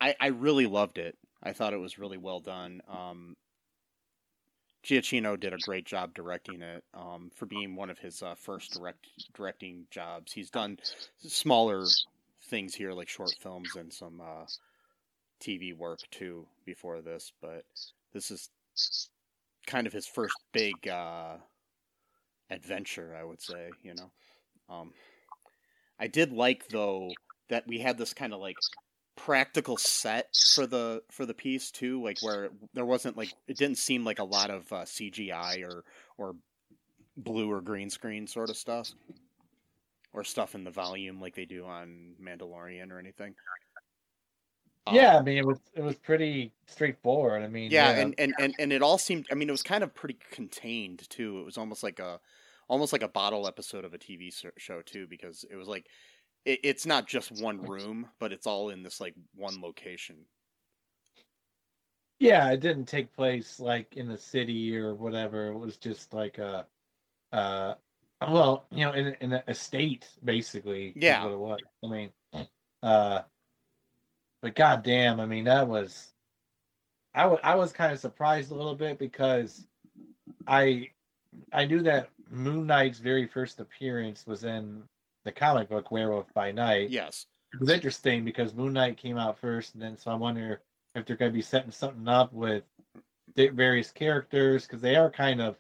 I 0.01 0.15
I 0.21 0.27
really 0.29 0.67
loved 0.67 0.99
it. 0.99 1.17
I 1.43 1.53
thought 1.53 1.73
it 1.73 1.79
was 1.79 1.99
really 1.99 2.19
well 2.19 2.41
done. 2.41 2.81
Um, 2.89 3.37
Giacchino 4.85 5.39
did 5.39 5.53
a 5.53 5.59
great 5.59 5.85
job 5.85 6.15
directing 6.15 6.63
it. 6.63 6.85
Um, 6.95 7.31
for 7.35 7.47
being 7.47 7.75
one 7.75 7.91
of 7.91 7.99
his 7.99 8.23
uh, 8.23 8.37
first 8.37 8.73
direct 8.73 9.07
directing 9.35 9.87
jobs, 9.91 10.33
he's 10.33 10.51
done 10.51 10.79
smaller 11.19 11.85
things 12.45 12.75
here, 12.75 12.93
like 12.93 13.09
short 13.09 13.35
films 13.41 13.75
and 13.77 13.93
some 13.93 14.21
uh, 14.21 14.47
TV 15.41 15.77
work 15.77 15.99
too 16.11 16.47
before 16.65 17.01
this. 17.01 17.33
But 17.43 17.65
this 18.13 18.31
is 18.31 18.49
kind 19.67 19.89
of 19.89 19.93
his 19.93 20.07
first 20.07 20.37
big 20.53 20.87
uh, 20.89 21.37
adventure, 22.51 23.17
I 23.19 23.25
would 23.25 23.43
say. 23.43 23.71
You 23.83 23.95
know, 23.95 24.11
um, 24.69 24.93
I 25.99 26.07
did 26.07 26.33
like 26.33 26.69
though 26.69 27.11
that 27.49 27.67
we 27.67 27.81
had 27.81 27.99
this 27.99 28.15
kind 28.15 28.33
of 28.33 28.41
like 28.41 28.57
practical 29.17 29.77
set 29.77 30.29
for 30.55 30.67
the 30.67 31.03
for 31.11 31.25
the 31.25 31.35
piece 31.35 31.71
too 31.71 32.03
like 32.03 32.19
where 32.21 32.51
there 32.75 32.85
wasn't 32.85 33.17
like 33.17 33.33
it 33.49 33.57
didn't 33.57 33.79
seem 33.79 34.05
like 34.05 34.19
a 34.19 34.25
lot 34.25 34.51
of 34.51 34.71
uh, 34.73 34.83
cgi 34.83 35.67
or 35.67 35.85
or 36.19 36.37
blue 37.17 37.51
or 37.51 37.63
green 37.63 37.89
screen 37.89 38.27
sort 38.27 38.51
of 38.51 38.57
stuff 38.57 38.93
or 40.17 40.25
stuff 40.25 40.55
in 40.55 40.65
the 40.65 40.71
volume 40.71 41.21
like 41.21 41.35
they 41.35 41.45
do 41.45 41.65
on 41.65 42.15
mandalorian 42.21 42.91
or 42.91 42.99
anything. 42.99 43.35
Um, 44.87 44.95
yeah, 44.95 45.19
I 45.19 45.23
mean 45.23 45.37
it 45.37 45.47
was 45.47 45.59
it 45.75 45.83
was 45.83 45.97
pretty 45.97 46.53
straightforward. 46.67 47.43
I 47.43 47.49
mean, 47.49 47.71
yeah, 47.71 47.91
And, 47.91 48.15
and 48.19 48.35
and 48.39 48.55
and 48.59 48.73
it 48.73 48.83
all 48.83 48.99
seemed 48.99 49.27
i 49.31 49.35
mean 49.35 49.49
it 49.49 49.53
was 49.53 49.63
kind 49.63 49.85
of 49.85 49.95
pretty 49.95 50.19
contained 50.31 51.09
too. 51.11 51.41
It 51.41 51.45
was 51.45 51.59
almost 51.59 51.83
like 51.83 51.99
a 51.99 52.21
almost 52.69 52.93
like 52.93 53.03
a 53.03 53.09
bottle 53.09 53.47
episode 53.47 53.85
of 53.85 53.95
a 53.95 53.99
tv 53.99 54.33
show 54.59 54.83
too 54.83 55.07
because 55.07 55.45
it 55.49 55.55
was 55.55 55.69
like 55.69 55.87
it, 56.47 56.61
it's 56.63 56.87
not 56.87 57.07
just 57.07 57.31
one 57.43 57.61
room 57.61 58.09
but 58.19 58.33
it's 58.33 58.47
all 58.47 58.71
in 58.71 58.83
this 58.83 59.01
like 59.01 59.15
one 59.35 59.61
location 59.61 60.17
yeah, 62.19 62.51
it 62.51 62.61
didn't 62.61 62.87
take 62.87 63.13
place 63.15 63.61
like 63.61 63.97
in 63.97 64.09
the 64.09 64.17
city 64.17 64.77
or 64.77 64.95
whatever. 64.95 65.49
It 65.49 65.59
was 65.59 65.77
just 65.77 66.15
like 66.15 66.39
a, 66.39 66.67
uh, 67.33 67.75
well, 68.23 68.67
you 68.71 68.87
know, 68.87 68.93
in 68.93 69.15
in 69.21 69.33
an 69.35 69.43
estate 69.49 70.09
basically. 70.25 70.93
Yeah. 70.97 71.25
what 71.25 71.33
it 71.33 71.39
was. 71.39 71.61
I 71.85 71.87
mean, 71.89 72.11
uh, 72.83 73.23
but 74.41 74.55
goddamn, 74.55 75.21
I 75.21 75.27
mean 75.27 75.45
that 75.45 75.69
was, 75.69 76.15
I 77.15 77.27
wa- 77.27 77.41
I 77.43 77.55
was 77.55 77.73
kind 77.73 77.93
of 77.93 77.99
surprised 77.99 78.51
a 78.51 78.55
little 78.55 78.75
bit 78.75 78.99
because, 78.99 79.67
I, 80.47 80.91
I 81.53 81.67
knew 81.67 81.83
that 81.83 82.09
Moon 82.31 82.67
Knight's 82.67 82.99
very 82.99 83.27
first 83.27 83.61
appearance 83.61 84.27
was 84.27 84.45
in 84.45 84.83
the 85.27 85.33
comic 85.33 85.69
book 85.69 85.91
Werewolf 85.91 86.33
by 86.33 86.51
Night. 86.53 86.89
yes 86.91 87.27
it 87.53 87.61
was 87.61 87.71
interesting 87.71 88.25
because 88.25 88.55
Moon 88.55 88.73
Knight 88.73 88.97
came 88.97 89.19
out 89.19 89.39
first, 89.39 89.75
and 89.75 89.83
then 89.83 89.97
so 89.97 90.11
I 90.11 90.15
wonder 90.15 90.63
if 90.95 91.05
they're 91.07 91.17
going 91.17 91.31
to 91.31 91.35
be 91.35 91.43
setting 91.43 91.71
something 91.71 92.07
up 92.09 92.33
with 92.33 92.65
the 93.35 93.49
various 93.49 93.91
characters 93.91 94.67
because 94.67 94.81
they 94.81 94.97
are 94.97 95.11
kind 95.11 95.41
of. 95.41 95.57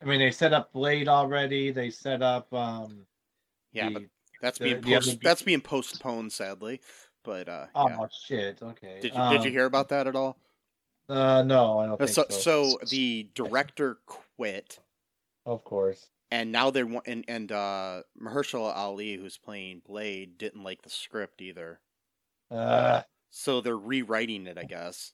I 0.00 0.04
mean, 0.04 0.18
they 0.20 0.30
set 0.30 0.52
up 0.52 0.72
Blade 0.72 1.08
already. 1.08 1.70
They 1.70 1.90
set 1.90 2.22
up. 2.22 2.52
um 2.52 3.06
yeah 3.72 3.88
the- 3.88 3.94
but 3.94 4.02
that's 4.42 4.58
the- 4.58 4.74
being 4.74 4.96
other 4.96 5.06
post- 5.06 5.20
be- 5.20 5.24
that's 5.24 5.42
being 5.42 5.60
postponed 5.62 6.32
sadly 6.32 6.80
but 7.24 7.48
uh 7.48 7.66
Oh 7.74 7.88
yeah. 7.88 8.06
shit! 8.26 8.62
Okay. 8.62 8.98
did 9.00 9.14
you 9.14 9.20
did 9.30 9.42
you 9.44 9.48
Um, 9.48 9.52
hear 9.52 9.64
about 9.64 9.88
that 9.90 10.06
at 10.06 10.14
all 10.16 10.36
Uh, 11.08 11.42
no, 11.42 11.78
I 11.78 11.86
don't 11.86 11.94
Uh, 11.94 12.06
think 12.06 12.10
so 12.10 12.26
so. 12.28 12.68
so 12.78 12.78
the 12.90 13.28
director 13.34 13.98
quit 14.06 14.78
Of 15.46 15.64
course. 15.64 16.08
And 16.32 16.50
now 16.50 16.70
they're 16.70 16.88
and 17.06 17.24
and 17.28 17.52
uh 17.52 18.02
Mahershala 18.20 18.74
Ali 18.74 19.16
who's 19.16 19.36
playing 19.36 19.82
Blade 19.86 20.38
didn't 20.38 20.64
like 20.64 20.80
the 20.80 20.88
script 20.90 21.42
either. 21.42 21.78
Uh, 22.50 23.02
so 23.30 23.60
they're 23.60 23.76
rewriting 23.76 24.46
it 24.46 24.58
i 24.58 24.64
guess. 24.64 25.12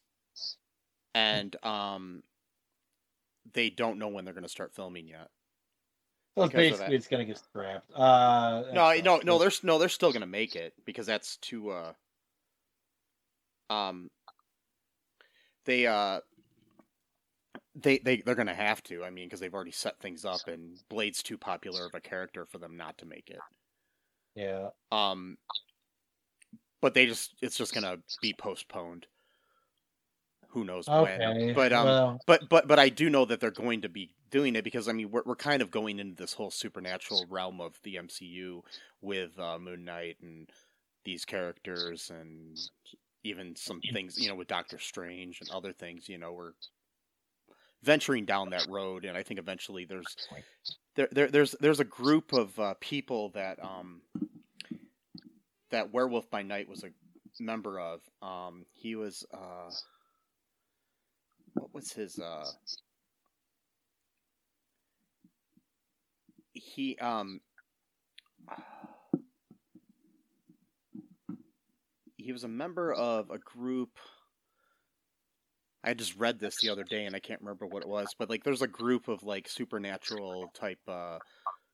And 1.15 1.57
um 1.65 2.23
they 3.53 3.69
don't 3.69 3.99
know 3.99 4.09
when 4.09 4.25
they're 4.25 4.35
going 4.35 4.45
to 4.45 4.49
start 4.49 4.75
filming 4.75 5.09
yet. 5.09 5.29
So 6.37 6.49
basically 6.49 6.95
it's 6.95 7.09
going 7.09 7.27
to 7.27 7.33
get 7.33 7.39
scrapped. 7.39 7.93
Uh, 7.93 8.63
no 8.73 8.95
no 9.01 9.21
no 9.25 9.39
they're 9.39 9.51
no 9.65 9.79
they're 9.79 9.89
still 9.89 10.13
going 10.13 10.21
to 10.21 10.27
make 10.27 10.55
it 10.55 10.73
because 10.85 11.07
that's 11.07 11.37
too 11.39 11.71
uh 11.71 11.93
um 13.71 14.09
they 15.65 15.87
uh 15.89 16.21
they 17.83 17.99
they 17.99 18.17
they're 18.23 18.35
going 18.35 18.47
to 18.47 18.55
have 18.55 18.83
to 18.83 19.05
i 19.05 19.11
mean 19.11 19.27
because 19.27 19.41
they've 19.41 19.55
already 19.55 19.71
set 19.71 19.99
things 20.01 20.25
up 20.25 20.47
and 20.49 20.79
blade's 20.89 21.23
too 21.23 21.39
popular 21.39 21.87
of 21.87 21.95
a 21.95 22.01
character 22.01 22.45
for 22.45 22.59
them 22.59 22.77
not 22.77 22.97
to 22.99 23.07
make 23.07 23.31
it 23.31 23.39
Yeah. 24.35 24.69
um 24.93 25.37
but 26.81 26.95
they 26.95 27.07
just 27.07 27.35
it's 27.43 27.57
just 27.57 27.75
going 27.75 27.85
to 27.85 28.03
be 28.21 28.33
postponed 28.33 29.07
who 30.51 30.65
knows 30.65 30.89
Okay. 30.89 31.19
when 31.19 31.55
but 31.55 31.73
um 31.73 31.87
well, 31.87 32.21
but 32.27 32.49
but 32.49 32.67
but 32.67 32.79
I 32.79 32.89
do 32.89 33.11
know 33.11 33.25
that 33.27 33.39
they're 33.41 33.51
going 33.51 33.83
to 33.83 33.89
be 33.89 34.15
doing 34.31 34.57
it 34.57 34.65
because 34.65 34.89
I 34.89 34.93
mean 34.93 35.11
we're 35.11 35.23
we're 35.27 35.37
kind 35.37 35.61
of 35.63 35.71
going 35.71 35.99
into 35.99 36.15
this 36.17 36.33
whole 36.33 36.51
supernatural 36.51 37.27
realm 37.29 37.61
of 37.61 37.79
the 37.83 37.97
MCU 37.97 38.63
with 39.03 39.39
uh, 39.39 39.59
Moon 39.59 39.85
Knight 39.85 40.17
and 40.23 40.49
these 41.05 41.25
characters 41.25 42.11
and 42.11 42.57
even 43.25 43.55
some 43.57 43.81
things 43.93 44.19
you 44.19 44.29
know 44.29 44.35
with 44.37 44.49
Doctor 44.49 44.79
Strange 44.79 45.41
and 45.41 45.51
other 45.51 45.73
things 45.73 46.09
you 46.09 46.17
know 46.19 46.33
we're 46.33 46.53
venturing 47.83 48.25
down 48.25 48.51
that 48.51 48.67
road 48.69 49.05
and 49.05 49.17
I 49.17 49.23
think 49.23 49.39
eventually 49.41 49.85
there's 49.85 50.17
there, 50.97 51.09
there 51.13 51.29
there's 51.29 51.53
there's 51.61 51.81
a 51.81 51.85
group 51.85 52.33
of 52.33 52.59
uh, 52.59 52.75
people 52.81 53.31
that 53.31 53.63
um 53.63 54.03
that 55.71 55.93
Werewolf 55.93 56.31
by 56.31 56.43
Night 56.43 56.69
was 56.69 56.83
a 56.85 56.91
member 57.41 57.79
of. 57.79 58.01
Um 58.23 58.67
he 58.75 58.97
was 58.97 59.25
uh 59.33 59.71
what 61.55 61.73
was 61.75 61.93
his 61.93 62.19
uh 62.19 62.45
he 66.53 66.97
um 66.99 67.41
he 72.17 72.33
was 72.33 72.45
a 72.45 72.49
member 72.49 72.93
of 72.93 73.31
a 73.31 73.39
group 73.39 73.91
I 75.89 75.95
just 75.95 76.17
read 76.17 76.39
this 76.39 76.57
the 76.61 76.69
other 76.69 76.85
day 76.85 77.07
and 77.07 77.17
I 77.17 77.19
can't 77.19 77.41
remember 77.41 77.67
what 77.67 77.83
it 77.83 77.89
was, 77.89 78.15
but 78.19 78.29
like 78.29 78.45
there's 78.45 78.61
a 78.61 78.67
group 78.67 79.09
of 79.09 79.23
like 79.23 79.49
supernatural 79.49 80.51
type 80.55 80.79
uh 80.87 81.19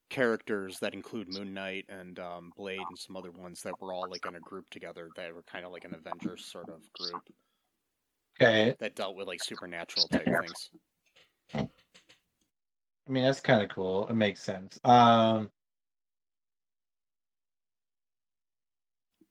characters 0.08 0.78
that 0.80 0.94
include 0.94 1.34
Moon 1.34 1.52
Knight 1.52 1.86
and 1.88 2.16
um 2.20 2.52
Blade 2.56 2.78
and 2.78 2.98
some 2.98 3.16
other 3.16 3.32
ones 3.32 3.62
that 3.62 3.74
were 3.80 3.92
all 3.92 4.08
like 4.08 4.24
in 4.24 4.36
a 4.36 4.40
group 4.40 4.70
together 4.70 5.08
that 5.16 5.34
were 5.34 5.42
kind 5.42 5.64
of 5.64 5.72
like 5.72 5.84
an 5.84 5.96
Avengers 5.96 6.44
sort 6.46 6.68
of 6.68 6.80
group. 6.92 7.22
Okay. 8.40 8.76
that 8.78 8.94
dealt 8.94 9.16
with 9.16 9.26
like 9.26 9.42
supernatural 9.42 10.06
type 10.06 10.24
things. 10.24 10.70
I 11.56 13.10
mean, 13.10 13.24
that's 13.24 13.40
kind 13.40 13.62
of 13.62 13.68
cool. 13.68 14.06
It 14.08 14.14
makes 14.14 14.42
sense. 14.42 14.78
Um, 14.84 15.50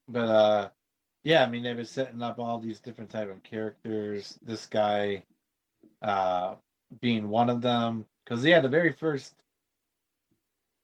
but 0.08 0.30
uh, 0.30 0.70
yeah, 1.24 1.44
I 1.44 1.50
mean, 1.50 1.64
they 1.64 1.74
were 1.74 1.86
setting 1.86 2.22
up 2.22 2.40
all 2.40 2.60
these 2.60 2.80
different 2.80 3.10
type 3.10 3.30
of 3.30 3.44
characters. 3.44 4.38
This 4.42 4.66
guy, 4.66 5.24
uh, 6.02 6.56
being 7.02 7.30
one 7.30 7.50
of 7.50 7.62
them, 7.62 8.06
because 8.24 8.46
yeah, 8.46 8.60
the 8.60 8.70
very 8.70 8.92
first 8.92 9.34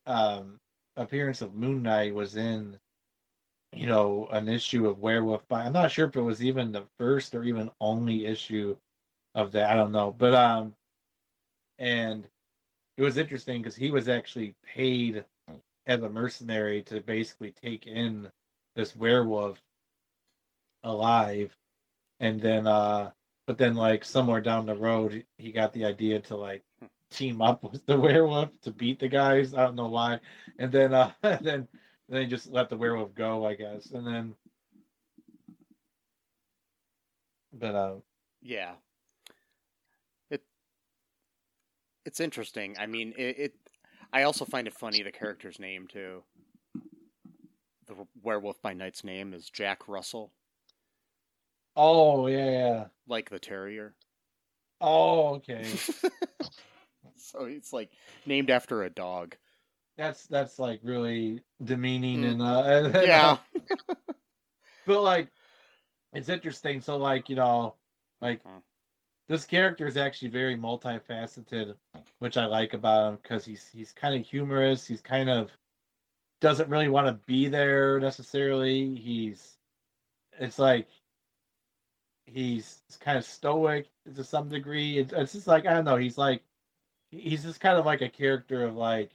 um 0.05 0.59
appearance 0.97 1.41
of 1.41 1.53
Moon 1.55 1.83
Knight 1.83 2.13
was 2.13 2.35
in, 2.35 2.77
you 3.73 3.87
know, 3.87 4.27
an 4.31 4.47
issue 4.49 4.87
of 4.87 4.99
Werewolf 4.99 5.47
by. 5.47 5.63
I'm 5.63 5.73
not 5.73 5.91
sure 5.91 6.07
if 6.07 6.15
it 6.15 6.21
was 6.21 6.43
even 6.43 6.71
the 6.71 6.85
first 6.97 7.35
or 7.35 7.43
even 7.43 7.71
only 7.81 8.25
issue 8.25 8.77
of 9.35 9.51
that. 9.53 9.69
I 9.69 9.75
don't 9.75 9.91
know, 9.91 10.15
but 10.17 10.33
um, 10.33 10.75
and 11.79 12.27
it 12.97 13.03
was 13.03 13.17
interesting 13.17 13.61
because 13.61 13.75
he 13.75 13.91
was 13.91 14.09
actually 14.09 14.55
paid 14.65 15.25
as 15.87 16.01
a 16.01 16.09
mercenary 16.09 16.83
to 16.83 17.01
basically 17.01 17.51
take 17.51 17.87
in 17.87 18.29
this 18.75 18.95
werewolf 18.95 19.61
alive 20.83 21.55
and 22.19 22.41
then 22.41 22.67
uh 22.67 23.11
but 23.47 23.57
then 23.57 23.75
like 23.75 24.03
somewhere 24.05 24.41
down 24.41 24.65
the 24.65 24.75
road 24.75 25.25
he 25.37 25.51
got 25.51 25.73
the 25.73 25.85
idea 25.85 26.19
to 26.19 26.35
like 26.35 26.63
team 27.11 27.41
up 27.41 27.63
with 27.71 27.85
the 27.85 27.99
werewolf 27.99 28.49
to 28.61 28.71
beat 28.71 28.99
the 28.99 29.07
guys 29.07 29.53
i 29.53 29.63
don't 29.63 29.75
know 29.75 29.87
why 29.89 30.19
and 30.59 30.71
then 30.71 30.93
uh 30.93 31.11
then 31.41 31.67
then 32.09 32.21
he 32.21 32.27
just 32.27 32.51
let 32.51 32.69
the 32.69 32.77
werewolf 32.77 33.13
go 33.15 33.45
i 33.45 33.53
guess 33.55 33.91
and 33.91 34.05
then 34.07 34.35
but 37.53 37.75
uh 37.75 37.95
Yeah. 38.41 38.75
It 40.29 40.43
it's 42.05 42.19
interesting. 42.19 42.75
I 42.79 42.85
mean, 42.85 43.13
it, 43.17 43.39
it 43.39 43.53
I 44.13 44.23
also 44.23 44.45
find 44.45 44.67
it 44.67 44.73
funny 44.73 45.03
the 45.03 45.11
character's 45.11 45.59
name 45.59 45.87
too. 45.87 46.23
The 47.87 47.95
werewolf 48.23 48.61
by 48.61 48.73
night's 48.73 49.03
name 49.03 49.33
is 49.33 49.49
Jack 49.49 49.87
Russell, 49.87 50.31
oh 51.81 52.27
yeah 52.27 52.49
yeah 52.51 52.85
like 53.07 53.29
the 53.29 53.39
terrier. 53.39 53.93
oh 54.81 55.35
okay 55.35 55.63
so 57.15 57.45
it's 57.45 57.71
like 57.71 57.89
named 58.25 58.49
after 58.49 58.83
a 58.83 58.89
dog. 58.89 59.35
that's 59.97 60.27
that's 60.27 60.59
like 60.59 60.79
really 60.83 61.41
demeaning 61.63 62.21
Mm. 62.21 62.31
and 62.31 62.41
uh 62.41 62.63
and, 62.65 62.93
Yeah. 63.07 63.37
but 64.85 65.01
like 65.01 65.29
it's 66.13 66.29
interesting 66.29 66.81
so 66.81 66.97
like 66.97 67.29
you 67.29 67.35
know 67.37 67.75
like 68.21 68.41
Huh. 68.45 68.59
this 69.29 69.45
character 69.45 69.87
is 69.87 69.95
actually 69.97 70.29
very 70.29 70.57
multifaceted 70.57 71.75
which 72.19 72.35
i 72.37 72.45
like 72.45 72.73
about 72.73 73.09
him 73.13 73.19
because 73.21 73.45
he's 73.45 73.69
he's 73.71 73.91
kind 73.93 74.15
of 74.19 74.25
humorous 74.25 74.85
he's 74.87 75.01
kind 75.01 75.29
of 75.29 75.49
doesn't 76.41 76.69
really 76.69 76.87
want 76.89 77.07
to 77.07 77.13
be 77.25 77.47
there 77.47 77.99
necessarily 77.99 78.95
he's 78.95 79.57
it's 80.39 80.57
like 80.59 80.87
he's 82.29 82.81
kind 82.99 83.17
of 83.17 83.25
stoic 83.25 83.87
to 84.15 84.23
some 84.23 84.49
degree 84.49 84.97
it's, 84.97 85.13
it's 85.13 85.33
just 85.33 85.47
like 85.47 85.65
i 85.65 85.73
don't 85.73 85.85
know 85.85 85.97
he's 85.97 86.17
like 86.17 86.43
he's 87.11 87.43
just 87.43 87.59
kind 87.59 87.77
of 87.77 87.85
like 87.85 88.01
a 88.01 88.09
character 88.09 88.63
of 88.63 88.75
like 88.75 89.11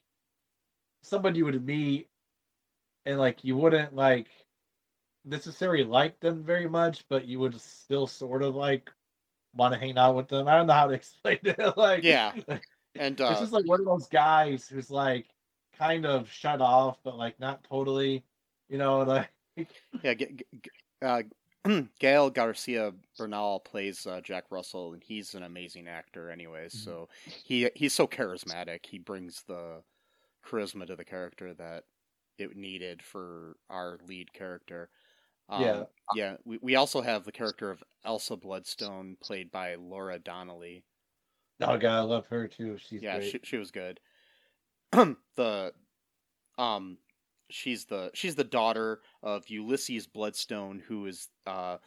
somebody 1.02 1.38
you 1.38 1.44
would 1.44 1.64
meet 1.64 2.08
and 3.06 3.18
like 3.18 3.44
you 3.44 3.56
wouldn't 3.56 3.94
like 3.94 4.28
necessarily 5.24 5.84
like 5.84 6.20
them 6.20 6.42
very 6.42 6.68
much, 6.68 7.04
but 7.08 7.26
you 7.26 7.38
would 7.40 7.60
still 7.60 8.06
sort 8.06 8.42
of 8.42 8.54
like 8.54 8.90
want 9.54 9.72
to 9.74 9.80
hang 9.80 9.96
out 9.98 10.16
with 10.16 10.28
them. 10.28 10.48
I 10.48 10.56
don't 10.56 10.66
know 10.66 10.72
how 10.72 10.86
to 10.86 10.94
explain 10.94 11.38
it. 11.44 11.76
like 11.76 12.04
Yeah. 12.04 12.32
And 12.96 13.20
it's 13.20 13.28
uh, 13.30 13.40
just 13.40 13.52
like 13.52 13.66
one 13.66 13.80
of 13.80 13.86
those 13.86 14.06
guys 14.06 14.68
who's 14.68 14.88
like 14.88 15.26
kind 15.76 16.06
of 16.06 16.30
shut 16.30 16.60
off, 16.60 16.98
but 17.02 17.18
like 17.18 17.40
not 17.40 17.64
totally, 17.64 18.24
you 18.68 18.78
know, 18.78 18.98
like 19.02 19.30
yeah, 20.02 20.14
G- 20.14 20.26
G- 20.26 20.46
G- 20.62 20.70
uh, 21.02 21.22
Gael 21.98 22.30
Garcia 22.30 22.92
Bernal 23.16 23.60
plays 23.60 24.06
uh, 24.06 24.20
Jack 24.20 24.44
Russell, 24.50 24.92
and 24.92 25.02
he's 25.02 25.34
an 25.34 25.42
amazing 25.42 25.88
actor, 25.88 26.30
anyways. 26.30 26.74
Mhm. 26.74 26.78
So 26.84 27.08
he 27.42 27.70
he's 27.74 27.94
so 27.94 28.06
charismatic. 28.06 28.86
He 28.86 28.98
brings 28.98 29.42
the 29.44 29.82
charisma 30.44 30.86
to 30.86 30.96
the 30.96 31.04
character 31.04 31.54
that 31.54 31.84
it 32.38 32.56
needed 32.56 33.02
for 33.02 33.56
our 33.70 33.98
lead 34.06 34.32
character. 34.32 34.90
Um, 35.48 35.62
Yeah. 35.62 35.84
yeah. 36.14 36.36
We 36.44 36.58
we 36.62 36.76
also 36.76 37.00
have 37.02 37.24
the 37.24 37.32
character 37.32 37.70
of 37.70 37.82
Elsa 38.04 38.36
Bloodstone, 38.36 39.16
played 39.20 39.50
by 39.50 39.76
Laura 39.76 40.18
Donnelly. 40.18 40.84
oh 41.60 41.78
god, 41.78 41.98
I 41.98 42.00
love 42.00 42.26
her 42.28 42.48
too. 42.48 42.78
She's 42.78 43.02
yeah, 43.02 43.16
great. 43.18 43.32
she 43.32 43.40
she 43.42 43.56
was 43.58 43.70
good. 43.70 44.00
the 45.36 45.74
um 46.58 46.98
she's 47.54 47.84
the 47.84 48.10
she's 48.14 48.34
the 48.34 48.44
daughter 48.44 49.00
of 49.22 49.48
Ulysses 49.48 50.08
Bloodstone 50.08 50.82
who 50.88 51.06
is 51.06 51.28
uh 51.46 51.78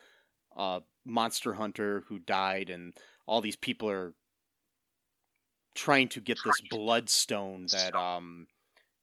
a 0.55 0.81
monster 1.05 1.53
hunter 1.53 2.03
who 2.07 2.19
died 2.19 2.69
and 2.69 2.93
all 3.27 3.41
these 3.41 3.57
people 3.57 3.89
are 3.89 4.13
trying 5.75 6.07
to 6.07 6.21
get 6.21 6.39
this 6.43 6.61
bloodstone 6.71 7.67
that 7.71 7.93
um 7.95 8.47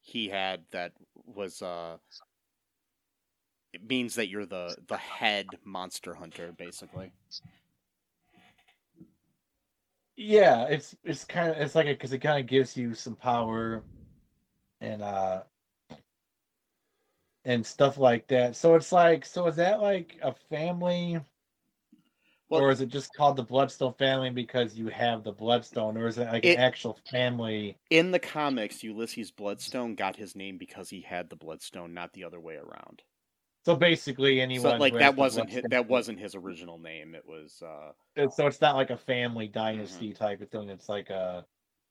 he 0.01 0.29
had 0.29 0.63
that 0.73 0.93
was 1.15 1.61
uh 1.61 1.97
it 3.75 3.87
means 3.87 4.15
that 4.15 4.29
you're 4.29 4.47
the 4.47 4.75
the 4.89 4.97
head 4.97 5.47
monster 5.65 6.15
hunter 6.15 6.53
basically. 6.57 7.13
yeah, 10.17 10.65
it's 10.65 10.97
it's 11.05 11.25
kind 11.25 11.51
of 11.51 11.59
it's 11.59 11.75
like 11.75 11.87
because 11.87 12.13
it 12.13 12.21
kind 12.21 12.41
of 12.41 12.47
gives 12.47 12.75
you 12.77 12.95
some 12.95 13.17
power 13.17 13.83
and 14.81 15.03
uh 15.03 15.43
and 17.45 17.65
stuff 17.65 17.99
like 17.99 18.27
that. 18.29 18.57
So 18.57 18.75
it's 18.75 18.93
like 18.93 19.25
so 19.27 19.47
is 19.47 19.57
that 19.57 19.81
like 19.81 20.19
a 20.23 20.33
family 20.51 21.21
Well- 22.49 22.61
or 22.63 22.71
is 22.71 22.81
it 22.81 22.89
just 22.89 23.15
called 23.15 23.37
the 23.37 23.43
Bloodstone 23.43 23.95
family 23.95 24.31
because 24.31 24.77
you 24.77 24.89
have 24.89 25.25
the 25.25 25.33
Bloodstone 25.33 25.97
or 25.97 26.07
is 26.07 26.19
it 26.19 26.27
like 26.29 26.45
It- 26.45 26.57
an 26.57 26.61
actual 26.63 26.99
family? 27.11 27.79
In 27.91 28.11
the 28.11 28.19
comics, 28.19 28.83
Ulysses 28.83 29.31
Bloodstone 29.31 29.95
got 29.95 30.17
his 30.17 30.35
name 30.37 30.59
because 30.59 30.91
he 30.91 31.01
had 31.01 31.29
the 31.31 31.37
bloodstone, 31.37 31.95
not 31.95 32.13
the 32.13 32.25
other 32.25 32.41
way 32.41 32.57
around. 32.57 33.03
So 33.65 33.75
basically 33.75 34.43
anyone 34.43 34.73
So 34.73 34.77
like 34.77 34.93
that 34.95 35.17
wasn't 35.17 35.49
his, 35.51 35.63
that 35.71 35.89
wasn't 35.89 36.21
his 36.21 36.35
original 36.35 36.79
name. 36.79 37.15
It 37.15 37.27
was 37.27 37.63
uh 37.63 37.93
it's- 38.15 38.37
so 38.37 38.47
it's 38.47 38.61
not 38.61 38.77
like 38.77 38.91
a 38.91 38.97
family 38.97 39.47
Mm-hmm. 39.47 39.53
dynasty 39.59 40.13
type 40.13 40.41
of 40.43 40.51
thing. 40.51 40.69
It's 40.71 40.89
like 40.89 41.11
a 41.11 41.47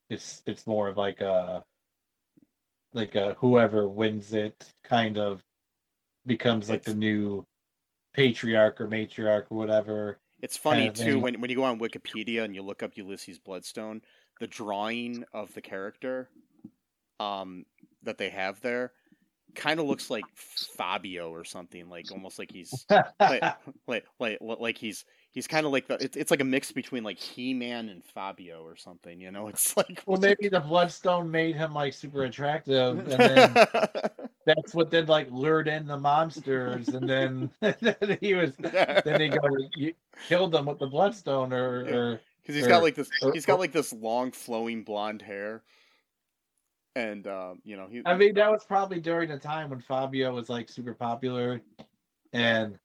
it's 0.10 0.44
it's 0.46 0.68
more 0.68 0.88
of 0.88 0.98
like 0.98 1.22
a 1.22 1.64
like 2.94 3.16
a 3.16 3.36
whoever 3.40 3.88
wins 3.88 4.34
it 4.34 4.72
kind 4.84 5.18
of 5.18 5.42
becomes 6.26 6.70
like 6.70 6.84
the 6.84 6.94
new 6.94 7.46
patriarch 8.14 8.80
or 8.80 8.88
matriarch 8.88 9.46
or 9.50 9.58
whatever. 9.58 10.20
it's 10.42 10.58
funny 10.58 10.90
Kinda 10.90 11.04
too 11.04 11.20
when 11.20 11.42
when 11.42 11.50
you 11.50 11.56
go 11.56 11.64
on 11.64 11.80
Wikipedia 11.80 12.44
and 12.44 12.56
you 12.56 12.62
look 12.62 12.84
up 12.84 12.96
Ulysses 12.96 13.40
Bloodstone, 13.40 14.02
the 14.40 14.48
drawing 14.48 15.24
of 15.34 15.54
the 15.54 15.62
character 15.62 16.30
um 17.20 17.66
that 18.04 18.18
they 18.18 18.30
have 18.30 18.60
there 18.62 18.92
kind 19.56 19.80
of 19.80 19.86
looks 19.86 20.10
like 20.10 20.24
Fabio 20.36 21.30
or 21.30 21.44
something 21.44 21.88
like 21.90 22.12
almost 22.12 22.40
like 22.40 22.52
he's 22.52 22.86
like 23.20 23.44
like 23.88 24.06
like, 24.20 24.38
like 24.42 24.78
he's 24.78 25.06
he's 25.34 25.48
kind 25.48 25.66
of 25.66 25.72
like 25.72 25.88
the 25.88 25.96
it's, 25.96 26.16
it's 26.16 26.32
like 26.32 26.42
a 26.42 26.46
mix 26.46 26.72
between 26.72 27.04
like 27.04 27.20
He-Man 27.20 27.90
and 27.90 28.04
Fabio 28.06 28.64
or 28.64 28.76
something, 28.76 29.20
you 29.20 29.32
know? 29.32 29.48
It's 29.54 29.76
like 29.76 30.02
well, 30.06 30.20
maybe 30.20 30.48
the 30.48 30.60
bloodstone 30.62 31.30
made 31.30 31.56
him 31.56 31.74
like 31.74 31.94
super 31.94 32.24
attractive, 32.24 33.00
and 33.00 33.08
then 33.08 33.54
that's 34.46 34.74
what 34.74 34.90
then 34.92 35.08
like 35.08 35.30
lured 35.32 35.68
in 35.68 35.86
the 35.86 35.98
monsters, 35.98 36.88
and 36.90 37.10
then, 37.10 37.50
then 37.60 38.18
he 38.22 38.36
was 38.36 38.54
then 38.58 39.20
he 39.20 39.28
go 39.30 39.40
you 39.76 39.94
killed 40.28 40.52
them 40.54 40.66
with 40.68 40.80
the 40.80 40.88
bloodstone, 40.88 41.52
or, 41.52 41.84
Yeah. 41.84 41.96
or 41.96 42.22
Because 42.42 42.56
he's 42.56 42.68
got 42.68 42.84
like 42.84 42.96
this, 42.96 43.10
or- 43.22 43.34
he's 43.34 43.46
got 43.46 43.60
like 43.60 43.72
this 43.72 43.92
long 43.92 44.32
flowing 44.32 44.84
blonde 44.84 45.22
hair, 45.22 45.64
and 46.96 47.26
um, 47.28 47.60
you 47.64 47.76
know 47.76 47.88
he. 47.90 48.02
I 48.06 48.16
mean 48.16 48.34
that 48.36 48.52
was 48.52 48.64
probably 48.64 49.00
during 49.00 49.30
the 49.30 49.40
time 49.40 49.70
when 49.70 49.82
Fabio 49.82 50.34
was 50.34 50.50
like 50.50 50.70
super 50.70 50.94
popular, 50.94 51.62
and 52.34 52.78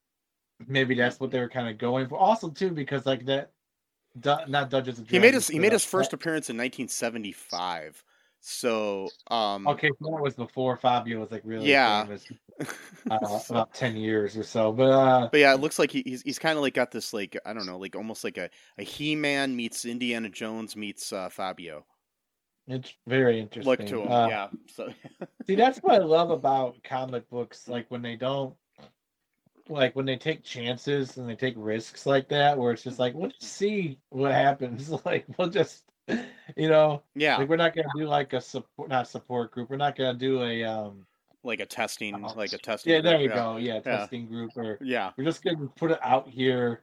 maybe 0.67 0.95
that's 0.95 1.21
what 1.21 1.31
they 1.31 1.41
were 1.41 1.49
kind 1.49 1.69
of 1.69 1.79
going 1.79 2.09
for. 2.09 2.19
Also 2.19 2.51
too 2.51 2.71
because 2.71 3.07
like 3.07 3.25
that, 3.27 3.53
Du- 4.21 4.45
not 4.49 4.71
Dungeons 4.71 4.99
and 4.99 5.11
he 5.11 5.19
made 5.19 5.35
his 5.35 5.49
he 5.49 5.59
made 5.59 5.73
his 5.73 5.85
first 5.85 6.13
appearance 6.13 6.51
in 6.51 6.57
1975. 6.57 8.03
So 8.41 9.09
um, 9.31 9.67
Okay, 9.67 9.89
so 9.89 10.11
that 10.11 10.23
was 10.23 10.35
before 10.35 10.77
Fabio 10.77 11.21
was 11.21 11.31
like 11.31 11.43
really 11.45 11.69
Yeah. 11.71 12.05
famous, 12.05 12.27
uh, 13.11 13.19
about 13.51 13.75
ten 13.75 13.97
years 13.97 14.37
or 14.37 14.45
so. 14.45 14.73
But 14.73 14.91
uh, 14.91 15.29
But 15.31 15.41
yeah, 15.41 15.55
it 15.55 15.61
looks 15.61 15.79
like 15.79 15.91
he, 15.91 16.03
he's 16.07 16.23
he's 16.23 16.39
kind 16.39 16.57
of 16.57 16.63
like 16.63 16.75
got 16.75 16.91
this 16.91 17.13
like 17.13 17.37
I 17.45 17.53
don't 17.53 17.67
know 17.67 17.79
like 17.79 17.97
almost 17.97 18.25
like 18.25 18.39
a, 18.39 18.49
a 18.79 18.83
He 18.83 19.15
Man 19.17 19.55
meets 19.55 19.85
Indiana 19.85 20.29
Jones 20.29 20.77
meets 20.77 21.13
uh, 21.13 21.29
Fabio 21.29 21.85
it's 22.69 22.95
very 23.07 23.41
interesting. 23.41 23.71
look 23.71 23.87
to 23.87 24.03
him. 24.03 24.13
Uh, 24.13 24.29
yeah. 24.29 24.49
So 24.67 24.89
See, 25.47 25.55
that's 25.55 25.79
what 25.79 25.95
I 25.95 25.99
love 26.05 26.31
about 26.31 26.77
comic 26.85 27.29
books. 27.31 27.67
Like 27.67 27.87
when 27.91 28.03
they 28.03 28.15
don't, 28.15 28.55
like 29.71 29.95
when 29.97 30.07
they 30.07 30.17
take 30.17 30.43
chances 30.43 31.17
and 31.17 31.29
they 31.29 31.37
take 31.37 31.55
risks 31.57 32.07
like 32.07 32.29
that, 32.29 32.57
where 32.57 32.73
it's 32.73 32.83
just 32.83 32.99
like, 32.99 33.15
let's 33.15 33.47
see 33.47 33.99
what 34.11 34.33
happens. 34.33 34.91
Like 35.05 35.27
we'll 35.37 35.49
just, 35.51 35.85
you 36.57 36.69
know, 36.69 37.03
Yeah, 37.15 37.37
like 37.37 37.49
we're 37.49 37.57
not 37.57 37.75
gonna 37.75 37.89
do 37.97 38.07
like 38.07 38.33
a 38.33 38.41
support, 38.41 38.89
not 38.89 39.09
support 39.09 39.51
group. 39.53 39.71
We're 39.71 39.77
not 39.77 39.97
gonna 39.97 40.19
do 40.19 40.43
a 40.43 40.65
um. 40.65 41.07
like 41.45 41.61
a 41.61 41.67
testing, 41.67 42.15
Uh-huh. 42.15 42.35
like 42.37 42.53
a 42.53 42.59
testing. 42.59 42.93
Group. 42.93 43.05
Yeah, 43.05 43.11
there 43.11 43.19
group, 43.19 43.31
you 43.31 43.35
go. 43.37 43.57
Yeah, 43.57 43.81
testing 43.81 44.27
group 44.27 44.53
or 44.57 44.79
Yeah, 44.81 45.13
we're 45.17 45.25
just 45.25 45.43
gonna 45.45 45.67
put 45.77 45.91
it 45.91 45.99
out 46.03 46.29
here 46.29 46.83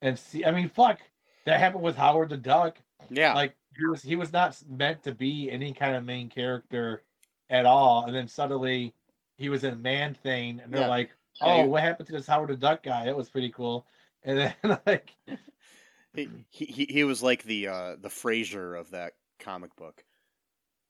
and 0.00 0.18
see. 0.18 0.44
I 0.44 0.50
mean, 0.50 0.68
fuck, 0.68 1.00
that 1.46 1.60
happened 1.60 1.82
with 1.84 1.96
Howard 1.96 2.30
the 2.30 2.36
Duck. 2.36 2.78
yeah, 3.10 3.34
Like 3.34 3.54
he 3.76 3.86
was 3.86 4.02
he 4.02 4.16
was 4.16 4.32
not 4.32 4.60
meant 4.68 5.02
to 5.04 5.12
be 5.14 5.50
any 5.50 5.72
kind 5.72 5.96
of 5.96 6.04
main 6.04 6.28
character 6.28 7.02
at 7.50 7.66
all, 7.66 8.06
and 8.06 8.14
then 8.14 8.26
suddenly 8.28 8.94
he 9.36 9.48
was 9.48 9.64
in 9.64 9.80
Man 9.82 10.14
Thing, 10.14 10.60
and 10.60 10.72
they're 10.72 10.82
Yeah. 10.82 10.88
like, 10.88 11.08
Yeah, 11.08 11.14
"Oh, 11.40 11.64
what 11.64 11.82
happened 11.82 12.06
to 12.08 12.12
this 12.12 12.26
Howard 12.26 12.50
the 12.50 12.56
Duck 12.56 12.82
guy? 12.82 13.06
That 13.06 13.16
was 13.16 13.30
pretty 13.30 13.50
cool." 13.50 13.86
And 14.22 14.38
then 14.38 14.78
like, 14.86 15.12
he, 16.14 16.28
he 16.50 16.84
he 16.88 17.04
was 17.04 17.22
like 17.22 17.42
the 17.44 17.68
uh 17.68 17.96
the 18.00 18.08
Frasier 18.08 18.78
of 18.78 18.90
that 18.90 19.14
comic 19.38 19.74
book. 19.76 20.04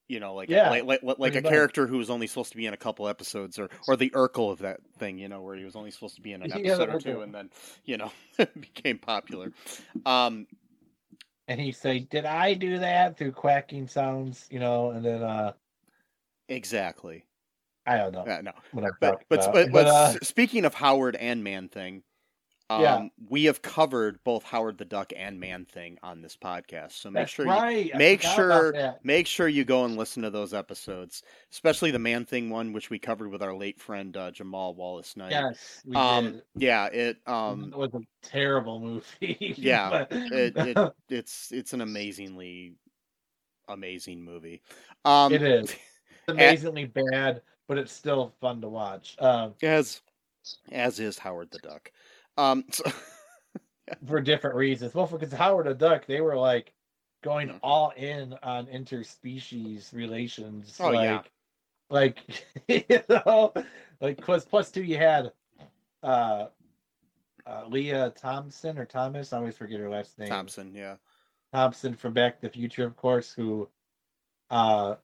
You 0.08 0.20
know, 0.20 0.34
like 0.34 0.50
Yeah, 0.50 0.68
like 0.68 0.84
like, 0.84 1.00
like 1.18 1.36
a 1.36 1.40
much. 1.40 1.52
character 1.52 1.86
who 1.86 1.96
was 1.96 2.10
only 2.10 2.26
supposed 2.26 2.50
to 2.50 2.56
be 2.58 2.66
in 2.66 2.74
a 2.74 2.78
couple 2.78 3.08
episodes, 3.08 3.58
or 3.58 3.70
or 3.88 3.96
the 3.96 4.10
Urkel 4.10 4.52
of 4.52 4.58
that 4.58 4.80
thing. 4.98 5.18
You 5.18 5.28
know, 5.28 5.40
where 5.40 5.56
he 5.56 5.64
was 5.64 5.76
only 5.76 5.90
supposed 5.90 6.16
to 6.16 6.20
be 6.22 6.32
in 6.32 6.42
an 6.42 6.52
Yeah, 6.56 6.74
episode 6.76 6.90
or 6.90 6.98
two, 6.98 7.22
and 7.22 7.34
then 7.34 7.50
you 7.84 7.96
know 7.96 8.10
became 8.60 8.98
popular. 8.98 9.52
Um, 10.04 10.48
and 11.48 11.60
he 11.60 11.70
say, 11.72 12.00
"Did 12.00 12.24
I 12.24 12.54
do 12.54 12.78
that 12.80 13.16
through 13.16 13.32
quacking 13.32 13.86
sounds?" 13.86 14.48
You 14.50 14.58
know, 14.58 14.90
and 14.90 15.04
then 15.04 15.22
uh, 15.22 15.52
exactly. 16.48 17.24
I 17.86 17.96
don't 17.96 18.12
know 18.12 18.24
Yeah, 18.26 18.40
no, 18.42 18.52
but 18.72 18.92
but 19.00 19.52
but, 19.52 19.72
but 19.72 19.86
uh, 19.86 20.12
speaking 20.22 20.64
of 20.64 20.74
Howard 20.74 21.16
and 21.16 21.42
Man 21.42 21.68
Thing, 21.68 22.02
um, 22.70 22.80
Yeah. 22.80 23.08
we 23.28 23.44
have 23.44 23.60
covered 23.60 24.22
both 24.24 24.44
Howard 24.44 24.78
the 24.78 24.84
Duck 24.84 25.12
and 25.16 25.38
Man 25.40 25.64
Thing 25.66 25.98
on 26.02 26.22
this 26.22 26.36
podcast. 26.36 26.92
So 26.92 27.10
make 27.10 27.22
that's 27.22 27.32
sure 27.32 27.44
you 27.44 27.50
right. 27.50 27.90
I 27.92 27.98
make 27.98 28.22
sure- 28.22 28.94
make 29.02 29.26
sure 29.26 29.48
you 29.48 29.64
go 29.64 29.84
and 29.84 29.96
listen 29.96 30.22
to 30.22 30.30
those 30.30 30.54
episodes, 30.54 31.22
especially 31.50 31.90
the 31.90 31.98
Man 31.98 32.24
Thing 32.24 32.48
one, 32.50 32.72
which 32.72 32.88
we 32.88 32.98
covered 33.00 33.30
with 33.30 33.42
our 33.42 33.52
late 33.54 33.80
friend 33.80 34.16
uh, 34.16 34.30
Jamal 34.30 34.74
Wallace 34.74 35.16
Knight. 35.16 35.32
Yes, 35.32 35.82
we 35.84 35.96
um, 35.96 36.32
did. 36.32 36.42
yeah, 36.54 36.86
it 36.86 37.16
um, 37.26 37.72
it 37.72 37.76
was 37.76 37.92
a 37.94 38.00
terrible 38.22 38.78
movie. 38.80 39.54
Yeah, 39.58 40.06
but- 40.08 40.08
it, 40.12 40.56
it 40.56 40.92
it's 41.10 41.50
it's 41.52 41.72
an 41.72 41.80
amazingly 41.80 42.74
amazing 43.68 44.22
movie. 44.22 44.62
Um, 45.04 45.32
It 45.32 45.42
is. 45.42 45.74
Amazingly 46.28 46.84
bad, 46.84 47.42
but 47.72 47.78
it's 47.78 47.92
still 47.92 48.34
fun 48.38 48.60
to 48.60 48.68
watch. 48.68 49.16
Um, 49.18 49.54
as 49.62 50.02
as 50.70 51.00
is 51.00 51.18
Howard 51.18 51.50
the 51.50 51.58
Duck. 51.60 51.90
Um, 52.36 52.64
so, 52.70 52.84
for 54.06 54.20
different 54.20 54.56
reasons. 54.56 54.94
Well, 54.94 55.06
because 55.06 55.32
Howard 55.32 55.64
the 55.64 55.72
Duck, 55.72 56.04
they 56.04 56.20
were 56.20 56.36
like 56.36 56.74
going 57.22 57.48
Mhm. 57.48 57.60
all 57.62 57.94
in 57.96 58.34
on 58.42 58.66
interspecies 58.66 59.94
relations. 59.94 60.76
Oh, 60.78 60.90
like, 60.90 61.02
yeah. 61.02 61.22
like 61.88 62.46
you 62.68 62.84
know, 63.08 63.54
like 64.02 64.20
plus 64.20 64.44
plus 64.44 64.70
two, 64.70 64.82
you 64.82 64.98
had 64.98 65.32
uh, 66.02 66.48
uh 67.46 67.64
Lea 67.68 68.10
Thompson 68.14 68.76
or 68.76 68.84
Thomas. 68.84 69.32
I 69.32 69.38
always 69.38 69.56
forget 69.56 69.80
her 69.80 69.88
last 69.88 70.18
name. 70.18 70.28
Thompson, 70.28 70.74
yeah, 70.74 70.96
Thompson 71.54 71.94
from 71.94 72.12
Back 72.12 72.36
to 72.36 72.48
the 72.48 72.52
Future, 72.52 72.84
of 72.84 72.96
course, 72.98 73.32
who 73.32 73.66
uh 74.50 74.96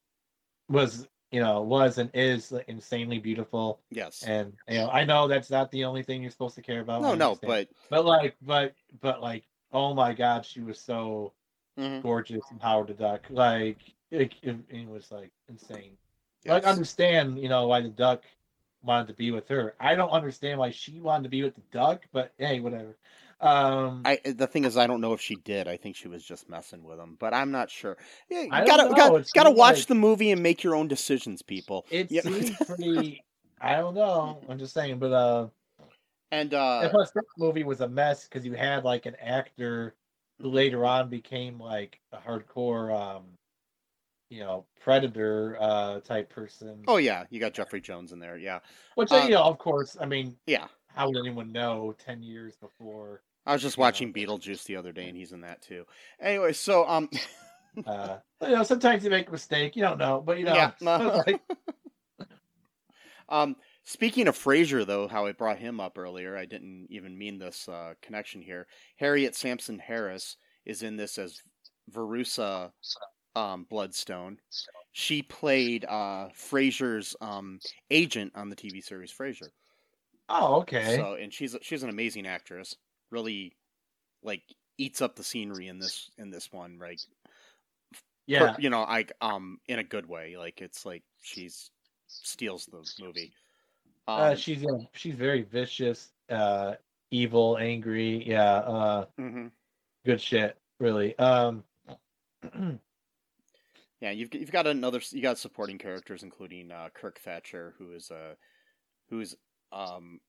was 0.68 1.08
you 1.30 1.40
know 1.40 1.62
was 1.62 1.98
and 1.98 2.10
is 2.14 2.52
insanely 2.68 3.18
beautiful. 3.18 3.80
yes. 3.90 4.30
And 4.30 4.52
you 4.68 4.78
know, 4.78 4.90
I 4.90 5.04
know 5.04 5.28
that's 5.28 5.50
not 5.50 5.70
the 5.70 5.84
only 5.84 6.02
thing 6.02 6.22
you're 6.22 6.30
supposed 6.30 6.56
to 6.56 6.62
care 6.62 6.80
about. 6.80 7.02
no, 7.02 7.14
no, 7.14 7.34
but 7.44 7.68
but 7.90 8.04
like, 8.04 8.36
but 8.42 8.74
but 9.00 9.20
like, 9.22 9.44
oh 9.72 9.94
my 9.94 10.12
god, 10.14 10.44
she 10.44 10.60
was 10.60 10.80
so 10.80 11.32
mhm, 11.76 12.02
gorgeous 12.02 12.50
and 12.50 12.60
Howard 12.62 12.88
the 12.88 12.94
Duck. 12.94 13.26
Like, 13.30 13.78
it, 14.10 14.34
it, 14.42 14.56
it 14.68 14.88
was 14.88 15.10
like 15.10 15.30
insane. 15.48 15.96
Like, 16.46 16.64
understand, 16.64 17.38
you 17.38 17.48
know, 17.48 17.66
why 17.68 17.80
the 17.80 17.88
duck 17.88 18.22
wanted 18.82 19.08
to 19.08 19.14
be 19.14 19.30
with 19.30 19.48
her. 19.48 19.74
I 19.80 19.94
don't 19.94 20.10
understand 20.10 20.58
why 20.58 20.70
she 20.70 21.00
wanted 21.00 21.24
to 21.24 21.28
be 21.30 21.42
with 21.42 21.54
the 21.54 21.62
duck, 21.72 22.02
but 22.12 22.32
hey, 22.38 22.60
whatever. 22.60 22.96
Um, 23.40 24.02
I 24.04 24.18
the 24.24 24.46
thing 24.48 24.64
is, 24.64 24.76
I 24.76 24.86
don't 24.88 25.00
know 25.00 25.12
if 25.12 25.20
she 25.20 25.36
did. 25.36 25.68
I 25.68 25.76
think 25.76 25.94
she 25.94 26.08
was 26.08 26.24
just 26.24 26.48
messing 26.48 26.82
with 26.82 26.98
him, 26.98 27.16
but 27.20 27.32
I'm 27.32 27.52
not 27.52 27.70
sure. 27.70 27.96
Yeah, 28.28 28.42
you 28.42 28.50
gotta 28.50 28.92
gotta, 28.94 29.24
gotta 29.34 29.50
watch 29.52 29.76
like- 29.78 29.86
the 29.86 29.94
movie 29.94 30.32
and 30.32 30.42
make 30.42 30.64
your 30.64 30.74
own 30.74 30.88
decisions, 30.88 31.40
people. 31.42 31.86
it 31.90 32.10
yeah. 32.10 32.22
seemed 32.22 32.56
pretty. 32.66 33.22
I 33.60 33.76
don't 33.76 33.94
know. 33.94 34.40
I'm 34.48 34.58
just 34.58 34.74
saying, 34.74 34.98
but 34.98 35.12
uh, 35.12 35.48
And 36.30 36.52
and 36.52 36.54
uh, 36.54 36.88
plus 36.90 37.10
that 37.12 37.24
movie 37.38 37.64
was 37.64 37.80
a 37.80 37.88
mess 37.88 38.24
because 38.24 38.44
you 38.44 38.54
had 38.54 38.84
like 38.84 39.06
an 39.06 39.14
actor 39.22 39.94
who 40.40 40.48
later 40.48 40.84
on 40.84 41.08
became 41.08 41.60
like 41.60 42.00
a 42.12 42.18
hardcore, 42.18 42.92
um, 42.96 43.24
you 44.30 44.40
know, 44.40 44.64
predator 44.80 45.56
uh 45.60 46.00
type 46.00 46.28
person. 46.28 46.82
oh 46.88 46.96
yeah, 46.96 47.24
you 47.30 47.38
got 47.38 47.54
Jeffrey 47.54 47.80
Jones 47.80 48.10
in 48.12 48.18
there. 48.18 48.36
Yeah, 48.36 48.58
Which 48.96 49.12
uh, 49.12 49.22
you 49.24 49.30
know, 49.30 49.42
of 49.44 49.58
course, 49.58 49.96
I 50.00 50.06
mean, 50.06 50.36
yeah. 50.46 50.66
how 50.88 51.08
would 51.08 51.16
anyone 51.18 51.52
know 51.52 51.94
ten 52.04 52.20
years 52.22 52.56
before? 52.56 53.22
I 53.48 53.52
was 53.54 53.62
just 53.62 53.78
watching 53.78 54.12
Beetlejuice 54.12 54.64
the 54.64 54.76
other 54.76 54.92
day, 54.92 55.08
and 55.08 55.16
he's 55.16 55.32
in 55.32 55.40
that 55.40 55.62
too. 55.62 55.84
Anyway, 56.20 56.52
so 56.52 56.86
um, 56.86 57.08
Uh, 57.86 58.18
you 58.42 58.48
know, 58.48 58.62
sometimes 58.62 59.04
you 59.04 59.10
make 59.10 59.28
a 59.28 59.32
mistake. 59.32 59.76
You 59.76 59.82
don't 59.82 59.98
know, 59.98 60.22
but 60.24 60.38
you 60.38 60.44
know, 60.44 60.54
Yeah, 60.54 60.72
no. 60.80 61.22
like, 61.26 61.40
um, 63.28 63.56
speaking 63.84 64.26
of 64.26 64.36
Frasier, 64.36 64.86
though, 64.86 65.06
how 65.06 65.26
I 65.26 65.32
brought 65.32 65.58
him 65.58 65.80
up 65.80 65.96
earlier, 65.98 66.36
I 66.36 66.44
didn't 66.44 66.86
even 66.90 67.16
mean 67.16 67.38
this 67.38 67.68
uh, 67.68 67.94
connection 68.02 68.40
here. 68.42 68.66
Harriet 68.96 69.34
Sansom 69.34 69.78
Harris 69.78 70.36
is 70.66 70.82
in 70.82 70.96
this 70.96 71.18
as 71.18 71.40
Verussa 71.92 72.72
um, 73.36 73.66
Bloodstone. 73.70 74.38
She 74.92 75.22
played 75.22 75.84
uh, 75.84 76.28
Frasier's 76.34 77.14
um, 77.20 77.60
agent 77.90 78.32
on 78.34 78.48
the 78.48 78.56
TV 78.56 78.82
series 78.82 79.12
Frasier. 79.12 79.50
oh, 80.28 80.56
okay. 80.62 80.96
So, 80.96 81.14
and 81.14 81.32
she's 81.32 81.54
she's 81.62 81.84
an 81.84 81.90
amazing 81.90 82.26
actress. 82.26 82.74
Really, 83.10 83.56
like 84.22 84.42
eats 84.76 85.02
up 85.02 85.16
the 85.16 85.24
scenery 85.24 85.68
in 85.68 85.78
this 85.78 86.10
in 86.18 86.30
this 86.30 86.52
one. 86.52 86.78
Right? 86.78 87.00
yeah, 88.26 88.56
you 88.58 88.70
know, 88.70 88.80
I 88.80 89.06
um 89.20 89.58
in 89.68 89.78
a 89.78 89.84
good 89.84 90.06
way. 90.06 90.36
Like 90.36 90.60
it's 90.60 90.84
like 90.84 91.02
she's 91.22 91.70
steals 92.06 92.66
the 92.66 93.04
movie. 93.04 93.32
Um, 94.06 94.20
uh, 94.20 94.34
she's 94.34 94.64
she's 94.92 95.14
very 95.14 95.42
vicious, 95.42 96.12
uh, 96.30 96.74
evil, 97.10 97.58
angry. 97.58 98.26
Yeah, 98.26 98.54
uh, 98.54 99.04
mhm. 99.18 99.50
good 100.04 100.20
shit. 100.20 100.56
Really. 100.78 101.18
Um, 101.18 101.64
Yeah, 104.00 104.12
you've 104.12 104.32
you've 104.32 104.52
got 104.52 104.66
another 104.66 105.00
you 105.10 105.22
got 105.22 105.38
supporting 105.38 105.78
characters 105.78 106.22
including 106.22 106.70
uh, 106.70 106.88
Kirk 106.94 107.18
Thatcher, 107.18 107.74
who 107.78 107.92
is 107.92 108.10
a 108.10 108.36
who's 109.10 109.34
um 109.72 110.20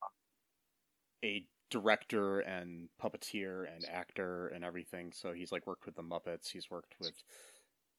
a 1.23 1.45
director 1.69 2.39
and 2.39 2.89
puppeteer 3.01 3.65
and 3.73 3.85
actor 3.91 4.47
and 4.47 4.63
everything. 4.63 5.11
So 5.13 5.31
he's 5.33 5.51
like 5.51 5.67
worked 5.67 5.85
with 5.85 5.95
the 5.95 6.03
Muppets. 6.03 6.49
He's 6.51 6.69
worked 6.69 6.95
with 6.99 7.13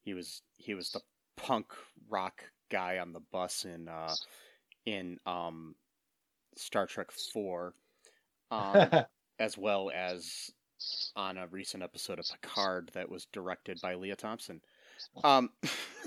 he 0.03 0.13
was 0.13 0.41
he 0.57 0.73
was 0.73 0.91
the 0.91 1.01
punk 1.37 1.67
rock 2.09 2.43
guy 2.71 2.99
on 2.99 3.13
the 3.13 3.21
bus 3.31 3.65
in 3.65 3.87
uh 3.87 4.15
in 4.85 5.17
um 5.25 5.75
Star 6.57 6.85
Trek 6.85 7.11
Four, 7.11 7.73
um, 8.51 8.89
as 9.39 9.57
well 9.57 9.91
as 9.93 10.51
on 11.15 11.37
a 11.37 11.47
recent 11.47 11.83
episode 11.83 12.19
of 12.19 12.25
Picard 12.41 12.89
that 12.93 13.09
was 13.09 13.25
directed 13.31 13.79
by 13.81 13.95
Lea 13.95 14.15
Thompson. 14.15 14.61
Um, 15.23 15.49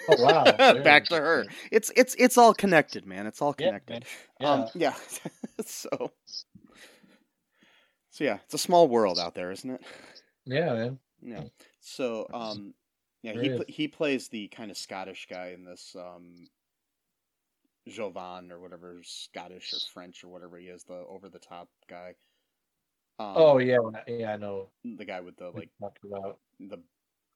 Oh, 0.09 0.23
wow. 0.23 0.45
Back 0.83 1.07
to 1.07 1.17
her. 1.17 1.47
It's 1.71 1.91
it's 1.97 2.15
it's 2.19 2.37
all 2.37 2.53
connected, 2.53 3.07
man. 3.07 3.27
It's 3.27 3.41
all 3.41 3.55
Yeah, 3.59 3.69
connected. 3.69 4.05
yeah. 4.41 4.53
Um, 4.53 4.67
yeah. 4.75 4.95
so, 5.65 6.13
so 8.15 8.23
yeah, 8.23 8.39
it's 8.45 8.55
a 8.55 8.59
small 8.59 8.87
world 8.87 9.19
out 9.19 9.35
there, 9.35 9.51
isn't 9.51 9.69
it? 9.69 9.83
yeah, 10.45 10.73
man. 10.73 10.99
Yeah. 11.21 11.43
So, 11.81 12.29
um, 12.33 12.73
yeah, 13.25 13.33
There 13.33 13.43
he 13.43 13.49
pl- 13.49 13.65
he 13.67 13.89
plays 13.89 14.29
the 14.29 14.47
kind 14.49 14.71
of 14.71 14.77
Scottish 14.77 15.27
guy 15.29 15.49
in 15.49 15.65
this, 15.65 15.97
um, 15.99 16.47
Jovan 17.89 18.53
or 18.53 18.61
whatever, 18.61 19.01
Scottish 19.03 19.73
or 19.73 19.79
French 19.93 20.23
or 20.23 20.29
whatever 20.29 20.59
he 20.59 20.67
is, 20.69 20.85
the 20.85 20.95
over 20.95 21.29
the 21.29 21.41
top 21.41 21.69
guy. 21.89 22.15
Um, 23.19 23.33
Oh 23.35 23.59
yeah, 23.59 23.79
yeah. 24.07 24.33
I 24.33 24.37
know. 24.37 24.69
the 24.85 25.05
guy 25.05 25.21
with 25.21 25.37
the 25.37 25.51
like 25.51 25.71
the 26.61 26.79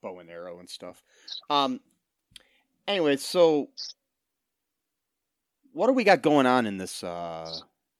bow 0.00 0.20
and 0.20 0.30
arrow 0.30 0.60
and 0.60 0.70
stuff. 0.70 1.02
Um. 1.50 1.80
Anyway, 2.86 3.16
so 3.16 3.70
what 5.72 5.88
do 5.88 5.92
we 5.92 6.04
got 6.04 6.22
going 6.22 6.46
on 6.46 6.66
in 6.66 6.78
this 6.78 7.02
uh 7.02 7.52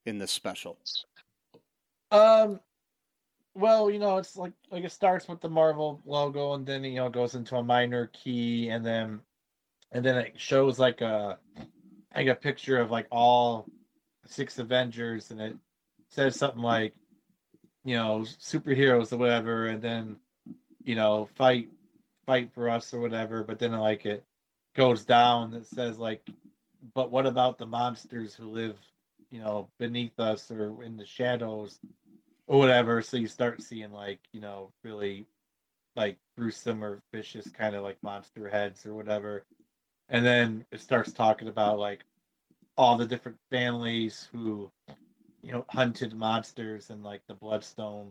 in 0.07 0.19
this 0.19 0.31
special? 0.31 0.79
Um, 2.11 2.61
well, 3.59 3.91
you 3.91 3.99
know, 3.99 4.19
it's 4.19 4.37
like 4.37 4.53
like 4.71 4.85
it 4.85 4.93
starts 4.93 5.27
with 5.29 5.41
the 5.41 5.49
Marvel 5.49 6.01
logo, 6.05 6.55
and 6.55 6.65
then 6.65 6.85
you 6.85 6.97
know 6.97 7.09
goes 7.09 7.35
into 7.35 7.57
a 7.57 7.63
minor 7.63 8.07
key, 8.13 8.69
and 8.69 8.87
then 8.87 9.21
and 9.91 10.05
then 10.05 10.17
it 10.17 10.35
shows 10.37 10.79
like 10.79 11.01
a 11.01 11.39
like 12.15 12.29
a 12.29 12.35
picture 12.35 12.79
of 12.79 12.91
like 12.91 13.07
all 13.11 13.67
six 14.27 14.59
Avengers, 14.59 15.33
and 15.33 15.41
it 15.41 15.57
says 16.09 16.37
something 16.37 16.63
like, 16.63 16.95
you 17.85 17.97
know, 17.97 18.21
superheroes 18.21 19.13
or 19.13 19.17
whatever, 19.17 19.67
and 19.67 19.83
then, 19.83 20.17
you 20.85 20.95
know, 20.95 21.29
fight 21.35 21.69
fight 22.27 22.53
for 22.53 22.69
us 22.69 22.95
or 22.95 23.01
whatever, 23.01 23.43
but 23.43 23.59
then 23.59 23.73
like 23.73 24.07
it 24.07 24.25
goes 24.77 25.05
down 25.05 25.51
that 25.51 25.67
says 25.67 25.99
like, 25.99 26.23
but 26.95 27.11
what 27.11 27.27
about 27.27 27.59
the 27.59 27.67
monsters 27.67 28.35
who 28.35 28.51
live, 28.51 28.77
you 29.31 29.41
know, 29.41 29.69
beneath 29.79 30.21
us 30.21 30.51
or 30.51 30.83
in 30.85 30.97
the 30.97 31.07
shadows 31.07 31.81
or 32.49 32.59
whatever? 32.59 33.01
So 33.03 33.17
you 33.17 33.29
start 33.29 33.63
seeing 33.63 33.93
like, 33.93 34.19
you 34.33 34.41
know, 34.41 34.73
really 34.83 35.27
like 35.95 36.17
gruesome 36.37 36.83
or 36.83 37.01
vicious 37.13 37.49
kind 37.51 37.77
of 37.77 37.85
like 37.85 38.03
monster 38.03 38.49
heads 38.49 38.85
or 38.87 38.95
whatever. 38.95 39.45
And 40.09 40.25
then 40.25 40.65
it 40.73 40.81
starts 40.81 41.13
talking 41.13 41.49
about 41.49 41.79
like 41.79 42.05
all 42.77 42.97
the 42.97 43.07
different 43.07 43.39
families 43.51 44.29
who, 44.33 44.71
you 45.43 45.53
know, 45.53 45.65
hunted 45.69 46.15
monsters 46.15 46.91
and 46.91 47.05
like 47.05 47.21
the 47.29 47.35
Bloodstone 47.35 48.11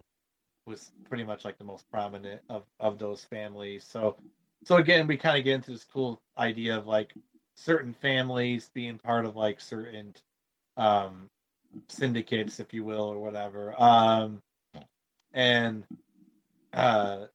was 0.67 0.91
pretty 1.10 1.23
much 1.23 1.45
like 1.45 1.58
the 1.58 1.63
most 1.63 1.89
prominent 1.91 2.41
of, 2.50 2.63
of 2.80 3.00
those 3.00 3.23
families. 3.26 3.84
So 3.84 4.17
so 4.65 4.78
again 4.78 5.08
we 5.08 5.17
kind 5.17 5.38
of 5.38 5.43
get 5.43 5.56
into 5.56 5.71
this 5.71 5.86
cool 5.86 6.21
idea 6.38 6.78
of 6.78 6.88
like 6.88 7.13
certain 7.56 7.93
families 7.93 8.69
being 8.73 9.00
part 9.00 9.26
of 9.26 9.36
like 9.36 9.60
certain 9.60 10.13
um 10.76 11.30
syndicates, 11.89 12.60
if 12.60 12.73
you 12.73 12.84
will, 12.84 13.03
or 13.03 13.19
whatever. 13.19 13.80
Um 13.82 14.41
and 15.34 15.84
uh 16.73 17.25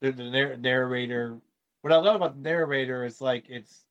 the, 0.00 0.12
the 0.12 0.56
narrator. 0.58 1.38
What 1.82 1.92
I 1.92 1.96
love 1.96 2.16
about 2.16 2.36
the 2.36 2.48
narrator 2.48 3.04
is 3.04 3.20
like 3.20 3.44
it's 3.48 3.84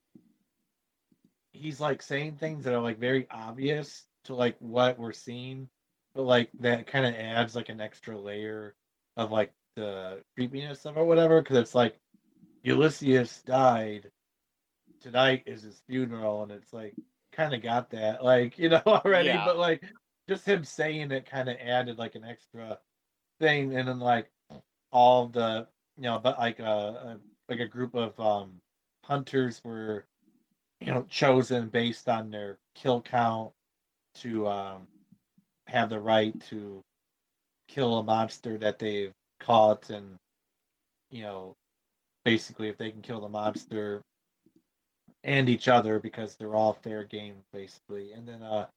he's 1.51 1.79
like 1.79 2.01
saying 2.01 2.35
things 2.35 2.63
that 2.63 2.73
are 2.73 2.81
like 2.81 2.99
very 2.99 3.27
obvious 3.31 4.05
to 4.25 4.35
like 4.35 4.55
what 4.59 4.99
we're 4.99 5.13
seeing, 5.13 5.69
but 6.13 6.23
like 6.23 6.49
that 6.59 6.87
kind 6.87 7.05
of 7.05 7.15
adds 7.15 7.55
like 7.55 7.69
an 7.69 7.81
extra 7.81 8.19
layer 8.19 8.75
of 9.15 9.31
like 9.31 9.51
the 9.75 10.21
creepiness 10.35 10.85
of 10.85 10.97
or 10.97 11.05
whatever. 11.05 11.41
Because 11.41 11.57
it's 11.57 11.75
like 11.75 11.97
Ulysses 12.63 13.41
died 13.45 14.11
tonight 15.01 15.43
is 15.45 15.63
his 15.63 15.81
funeral, 15.87 16.43
and 16.43 16.51
it's 16.51 16.73
like 16.73 16.95
kind 17.37 17.53
of 17.53 17.61
got 17.61 17.89
that 17.91 18.23
like 18.23 18.57
you 18.57 18.69
know 18.69 18.81
already, 18.87 19.29
yeah. 19.29 19.45
but 19.45 19.57
like 19.57 19.83
just 20.27 20.45
him 20.45 20.63
saying 20.63 21.11
it 21.11 21.29
kind 21.29 21.47
of 21.47 21.55
added 21.63 21.97
like 21.97 22.15
an 22.15 22.25
extra 22.25 22.77
thing, 23.39 23.75
and 23.75 23.87
then 23.87 23.99
like 23.99 24.29
all 24.91 25.27
the 25.27 25.67
you 25.95 26.03
know, 26.03 26.19
but 26.19 26.37
like 26.39 26.59
a, 26.59 26.63
a 26.63 27.17
like 27.49 27.59
a 27.59 27.67
group 27.67 27.95
of 27.95 28.19
um, 28.19 28.53
hunters 29.05 29.61
were, 29.63 30.05
you 30.81 30.87
know, 30.87 31.05
chosen 31.09 31.69
based 31.69 32.09
on 32.09 32.29
their 32.29 32.57
kill 32.75 33.01
count 33.01 33.51
to 34.15 34.47
um, 34.47 34.87
have 35.67 35.89
the 35.89 35.99
right 35.99 36.37
to 36.49 36.83
kill 37.67 37.99
a 37.99 38.03
monster 38.03 38.57
that 38.57 38.79
they've 38.79 39.13
caught, 39.39 39.89
and 39.91 40.15
you 41.11 41.21
know, 41.21 41.55
basically 42.25 42.67
if 42.67 42.77
they 42.77 42.91
can 42.91 43.01
kill 43.01 43.21
the 43.21 43.29
monster 43.29 44.01
and 45.23 45.49
each 45.49 45.67
other 45.67 45.99
because 45.99 46.35
they're 46.35 46.55
all 46.55 46.73
fair 46.83 47.03
game 47.03 47.35
basically, 47.53 48.13
and 48.13 48.27
then 48.27 48.41
uh 48.43 48.67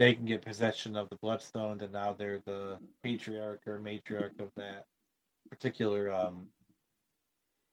they 0.00 0.14
can 0.14 0.24
get 0.24 0.42
possession 0.42 0.96
of 0.96 1.10
the 1.10 1.16
bloodstone 1.16 1.78
and 1.82 1.92
now 1.92 2.14
they're 2.16 2.40
the 2.46 2.78
patriarch 3.04 3.60
or 3.66 3.78
matriarch 3.78 4.40
of 4.40 4.50
that 4.56 4.86
particular 5.50 6.10
um 6.12 6.46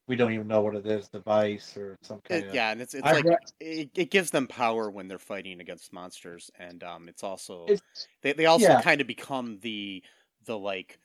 we 0.07 0.15
don't 0.15 0.33
even 0.33 0.47
know 0.47 0.61
what 0.61 0.75
it 0.75 0.85
is 0.85 1.07
device 1.07 1.75
or 1.77 1.95
some 2.01 2.19
kind 2.27 2.43
it, 2.43 2.49
of 2.49 2.53
yeah 2.53 2.71
and 2.71 2.81
it's 2.81 2.93
it's 2.93 3.03
like 3.03 3.25
it, 3.61 3.89
it 3.95 4.11
gives 4.11 4.29
them 4.29 4.45
power 4.45 4.91
when 4.91 5.07
they're 5.07 5.17
fighting 5.17 5.61
against 5.61 5.93
monsters 5.93 6.51
and 6.59 6.83
um 6.83 7.07
it's 7.07 7.23
also 7.23 7.65
it's, 7.69 7.81
they, 8.21 8.33
they 8.33 8.45
also 8.45 8.67
yeah. 8.67 8.81
kind 8.81 8.99
of 8.99 9.07
become 9.07 9.57
the 9.61 10.03
the 10.45 10.57
like 10.57 10.99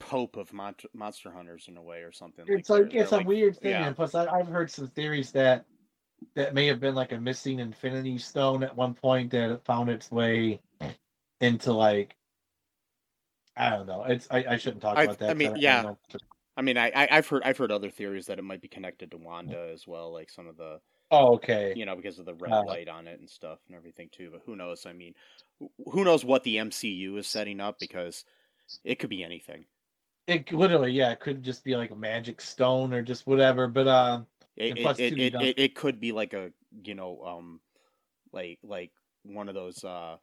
pope 0.00 0.36
of 0.36 0.52
mon- 0.52 0.74
monster 0.92 1.30
hunters 1.30 1.66
in 1.68 1.76
a 1.76 1.82
way 1.82 1.98
or 1.98 2.12
something 2.12 2.44
it's 2.48 2.68
like, 2.68 2.84
like 2.84 2.94
it's 2.94 3.12
a 3.12 3.18
like, 3.18 3.26
weird 3.26 3.56
thing 3.56 3.70
yeah. 3.70 3.86
and 3.86 3.94
plus 3.94 4.14
I, 4.14 4.26
i've 4.26 4.48
heard 4.48 4.70
some 4.70 4.88
theories 4.88 5.30
that 5.32 5.64
that 6.34 6.54
may 6.54 6.66
have 6.66 6.80
been 6.80 6.94
like 6.94 7.12
a 7.12 7.20
missing 7.20 7.58
infinity 7.58 8.18
stone 8.18 8.62
at 8.62 8.76
one 8.76 8.94
point 8.94 9.30
that 9.30 9.64
found 9.64 9.90
its 9.90 10.10
way 10.10 10.60
into 11.40 11.72
like 11.72 12.16
I 13.56 13.70
don't 13.70 13.86
know. 13.86 14.04
It's 14.04 14.28
I, 14.30 14.44
I 14.50 14.56
shouldn't 14.56 14.82
talk 14.82 14.96
about 14.96 15.18
that. 15.18 15.30
I 15.30 15.34
mean, 15.34 15.56
yeah. 15.56 15.92
I 16.56 16.62
mean, 16.62 16.78
I, 16.78 16.92
I 16.94 17.14
have 17.16 17.28
heard 17.28 17.42
I've 17.44 17.58
heard 17.58 17.72
other 17.72 17.90
theories 17.90 18.26
that 18.26 18.38
it 18.38 18.44
might 18.44 18.60
be 18.60 18.68
connected 18.68 19.10
to 19.10 19.16
Wanda 19.16 19.70
as 19.72 19.86
well, 19.86 20.12
like 20.12 20.30
some 20.30 20.46
of 20.46 20.56
the. 20.56 20.80
Oh, 21.10 21.34
okay. 21.34 21.72
You 21.74 21.86
know, 21.86 21.96
because 21.96 22.18
of 22.18 22.26
the 22.26 22.34
red 22.34 22.52
uh, 22.52 22.64
light 22.64 22.88
on 22.88 23.06
it 23.08 23.18
and 23.18 23.28
stuff 23.28 23.58
and 23.66 23.76
everything 23.76 24.10
too. 24.12 24.28
But 24.30 24.42
who 24.44 24.56
knows? 24.56 24.86
I 24.86 24.92
mean, 24.92 25.14
who 25.86 26.04
knows 26.04 26.24
what 26.24 26.44
the 26.44 26.56
MCU 26.56 27.16
is 27.16 27.26
setting 27.26 27.60
up 27.60 27.78
because 27.80 28.24
it 28.84 28.98
could 28.98 29.10
be 29.10 29.24
anything. 29.24 29.64
It 30.26 30.52
literally, 30.52 30.92
yeah, 30.92 31.10
it 31.10 31.20
could 31.20 31.42
just 31.42 31.64
be 31.64 31.74
like 31.74 31.90
a 31.90 31.96
magic 31.96 32.40
stone 32.40 32.92
or 32.92 33.02
just 33.02 33.26
whatever. 33.26 33.66
But 33.66 33.88
um, 33.88 34.26
it 34.58 34.78
it, 34.78 35.18
it, 35.18 35.34
it, 35.34 35.58
it, 35.58 35.74
could 35.74 36.00
be 36.00 36.12
like 36.12 36.32
a 36.32 36.50
you 36.84 36.94
know 36.94 37.22
um, 37.24 37.60
like 38.32 38.58
like 38.62 38.90
one 39.22 39.48
of 39.48 39.54
those 39.54 39.84
uh 39.84 40.16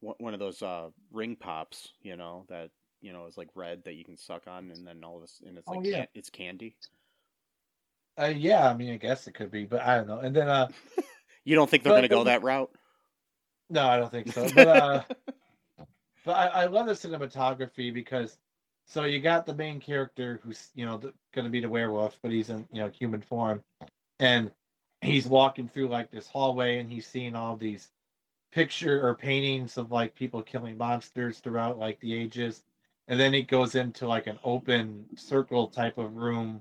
one 0.00 0.32
of 0.32 0.40
those 0.40 0.62
uh 0.62 0.88
ring 1.12 1.36
pops, 1.36 1.88
you 2.02 2.16
know, 2.16 2.46
that 2.48 2.70
you 3.00 3.12
know 3.12 3.26
is 3.26 3.36
like 3.36 3.48
red 3.54 3.84
that 3.84 3.94
you 3.94 4.04
can 4.04 4.16
suck 4.16 4.42
on, 4.46 4.70
and 4.70 4.86
then 4.86 5.02
all 5.04 5.16
of 5.16 5.22
this, 5.22 5.42
and 5.46 5.58
it's 5.58 5.68
oh, 5.68 5.72
like 5.72 5.80
oh, 5.80 5.88
yeah. 5.88 6.06
It's 6.14 6.30
candy. 6.30 6.76
Uh, 8.20 8.26
yeah, 8.26 8.68
I 8.68 8.74
mean, 8.74 8.92
I 8.92 8.96
guess 8.96 9.26
it 9.26 9.34
could 9.34 9.50
be, 9.50 9.64
but 9.64 9.80
I 9.80 9.96
don't 9.96 10.08
know. 10.08 10.18
And 10.18 10.34
then, 10.34 10.48
uh, 10.48 10.68
you 11.44 11.54
don't 11.54 11.70
think 11.70 11.82
they're 11.82 11.92
going 11.92 12.02
to 12.02 12.08
go 12.08 12.24
that 12.24 12.42
route? 12.42 12.70
No, 13.70 13.86
I 13.86 13.98
don't 13.98 14.10
think 14.10 14.32
so. 14.32 14.48
But, 14.54 14.66
uh, 14.66 15.02
but 16.24 16.32
I, 16.32 16.46
I 16.48 16.66
love 16.66 16.86
the 16.86 16.92
cinematography 16.92 17.94
because, 17.94 18.36
so 18.90 19.04
you 19.04 19.20
got 19.20 19.46
the 19.46 19.54
main 19.54 19.78
character 19.78 20.40
who's 20.42 20.70
you 20.74 20.84
know 20.84 20.98
going 20.98 21.44
to 21.44 21.50
be 21.50 21.60
the 21.60 21.68
werewolf, 21.68 22.18
but 22.22 22.32
he's 22.32 22.50
in 22.50 22.66
you 22.72 22.80
know 22.80 22.88
human 22.88 23.22
form, 23.22 23.62
and 24.18 24.50
he's 25.00 25.26
walking 25.26 25.68
through 25.68 25.88
like 25.88 26.10
this 26.10 26.26
hallway, 26.26 26.78
and 26.78 26.90
he's 26.90 27.06
seeing 27.06 27.36
all 27.36 27.56
these 27.56 27.90
picture 28.52 29.06
or 29.06 29.14
paintings 29.14 29.78
of 29.78 29.92
like 29.92 30.16
people 30.16 30.42
killing 30.42 30.76
monsters 30.76 31.38
throughout 31.38 31.78
like 31.78 32.00
the 32.00 32.12
ages. 32.12 32.64
And 33.06 33.18
then 33.18 33.32
it 33.32 33.48
goes 33.48 33.76
into 33.76 34.08
like 34.08 34.26
an 34.26 34.40
open 34.42 35.06
circle 35.16 35.68
type 35.68 35.96
of 35.98 36.16
room 36.16 36.60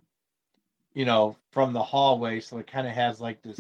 you 0.94 1.06
know 1.06 1.36
from 1.52 1.74
the 1.74 1.82
hallway. 1.82 2.40
So 2.42 2.60
it 2.60 2.68
kind 2.68 2.88
of 2.88 2.94
has 2.94 3.20
like 3.20 3.42
this 3.42 3.60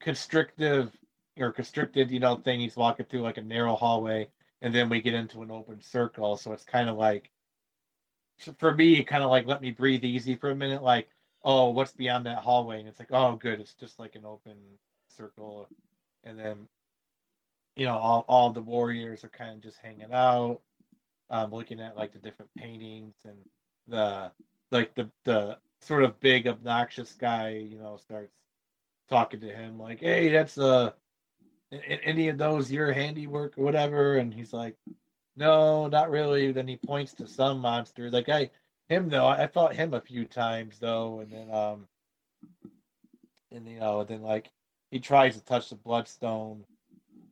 constrictive 0.00 0.90
or 1.38 1.52
constricted 1.52 2.10
you 2.10 2.18
know 2.18 2.34
thing. 2.34 2.58
He's 2.58 2.76
walking 2.76 3.06
through 3.06 3.22
like 3.22 3.38
a 3.38 3.42
narrow 3.42 3.76
hallway 3.76 4.26
and 4.60 4.74
then 4.74 4.88
we 4.88 5.00
get 5.00 5.14
into 5.14 5.42
an 5.42 5.52
open 5.52 5.80
circle. 5.80 6.36
So 6.36 6.52
it's 6.52 6.64
kind 6.64 6.88
of 6.88 6.96
like 6.96 7.30
for 8.58 8.74
me 8.74 8.98
it 8.98 9.04
kind 9.04 9.22
of 9.22 9.30
like 9.30 9.46
let 9.46 9.62
me 9.62 9.70
breathe 9.70 10.04
easy 10.04 10.34
for 10.34 10.50
a 10.50 10.54
minute 10.54 10.82
like 10.82 11.08
oh 11.44 11.70
what's 11.70 11.92
beyond 11.92 12.26
that 12.26 12.38
hallway? 12.38 12.80
And 12.80 12.88
it's 12.88 12.98
like 12.98 13.12
oh 13.12 13.36
good 13.36 13.60
it's 13.60 13.74
just 13.74 13.98
like 13.98 14.14
an 14.14 14.24
open 14.24 14.56
circle. 15.08 15.68
And 16.24 16.38
then 16.38 16.56
you 17.76 17.86
know 17.86 17.96
all, 17.96 18.24
all 18.28 18.50
the 18.50 18.60
warriors 18.60 19.24
are 19.24 19.28
kind 19.28 19.54
of 19.54 19.60
just 19.62 19.78
hanging 19.78 20.12
out 20.12 20.60
um, 21.30 21.50
looking 21.50 21.80
at 21.80 21.96
like 21.96 22.12
the 22.12 22.18
different 22.18 22.50
paintings 22.56 23.14
and 23.24 23.36
the 23.88 24.30
like 24.70 24.94
the 24.94 25.10
the 25.24 25.58
sort 25.80 26.04
of 26.04 26.20
big 26.20 26.46
obnoxious 26.46 27.12
guy 27.12 27.50
you 27.50 27.78
know 27.78 27.96
starts 27.96 28.34
talking 29.08 29.40
to 29.40 29.48
him 29.48 29.78
like 29.78 30.00
hey 30.00 30.28
that's 30.28 30.58
uh 30.58 30.90
any 31.72 32.28
of 32.28 32.38
those 32.38 32.70
your 32.70 32.92
handiwork 32.92 33.56
or 33.56 33.64
whatever? 33.64 34.18
And 34.18 34.32
he's 34.32 34.52
like 34.52 34.76
no 35.36 35.86
not 35.86 36.10
really 36.10 36.52
then 36.52 36.68
he 36.68 36.76
points 36.76 37.14
to 37.14 37.26
some 37.26 37.58
monster 37.58 38.10
like 38.10 38.28
i 38.28 38.50
him 38.88 39.08
though 39.08 39.26
i 39.26 39.46
fought 39.46 39.74
him 39.74 39.94
a 39.94 40.00
few 40.00 40.24
times 40.24 40.78
though 40.78 41.20
and 41.20 41.32
then 41.32 41.50
um 41.54 41.86
and 43.50 43.66
you 43.66 43.78
know 43.78 44.04
then 44.04 44.22
like 44.22 44.50
he 44.90 45.00
tries 45.00 45.36
to 45.36 45.44
touch 45.44 45.70
the 45.70 45.76
bloodstone 45.76 46.64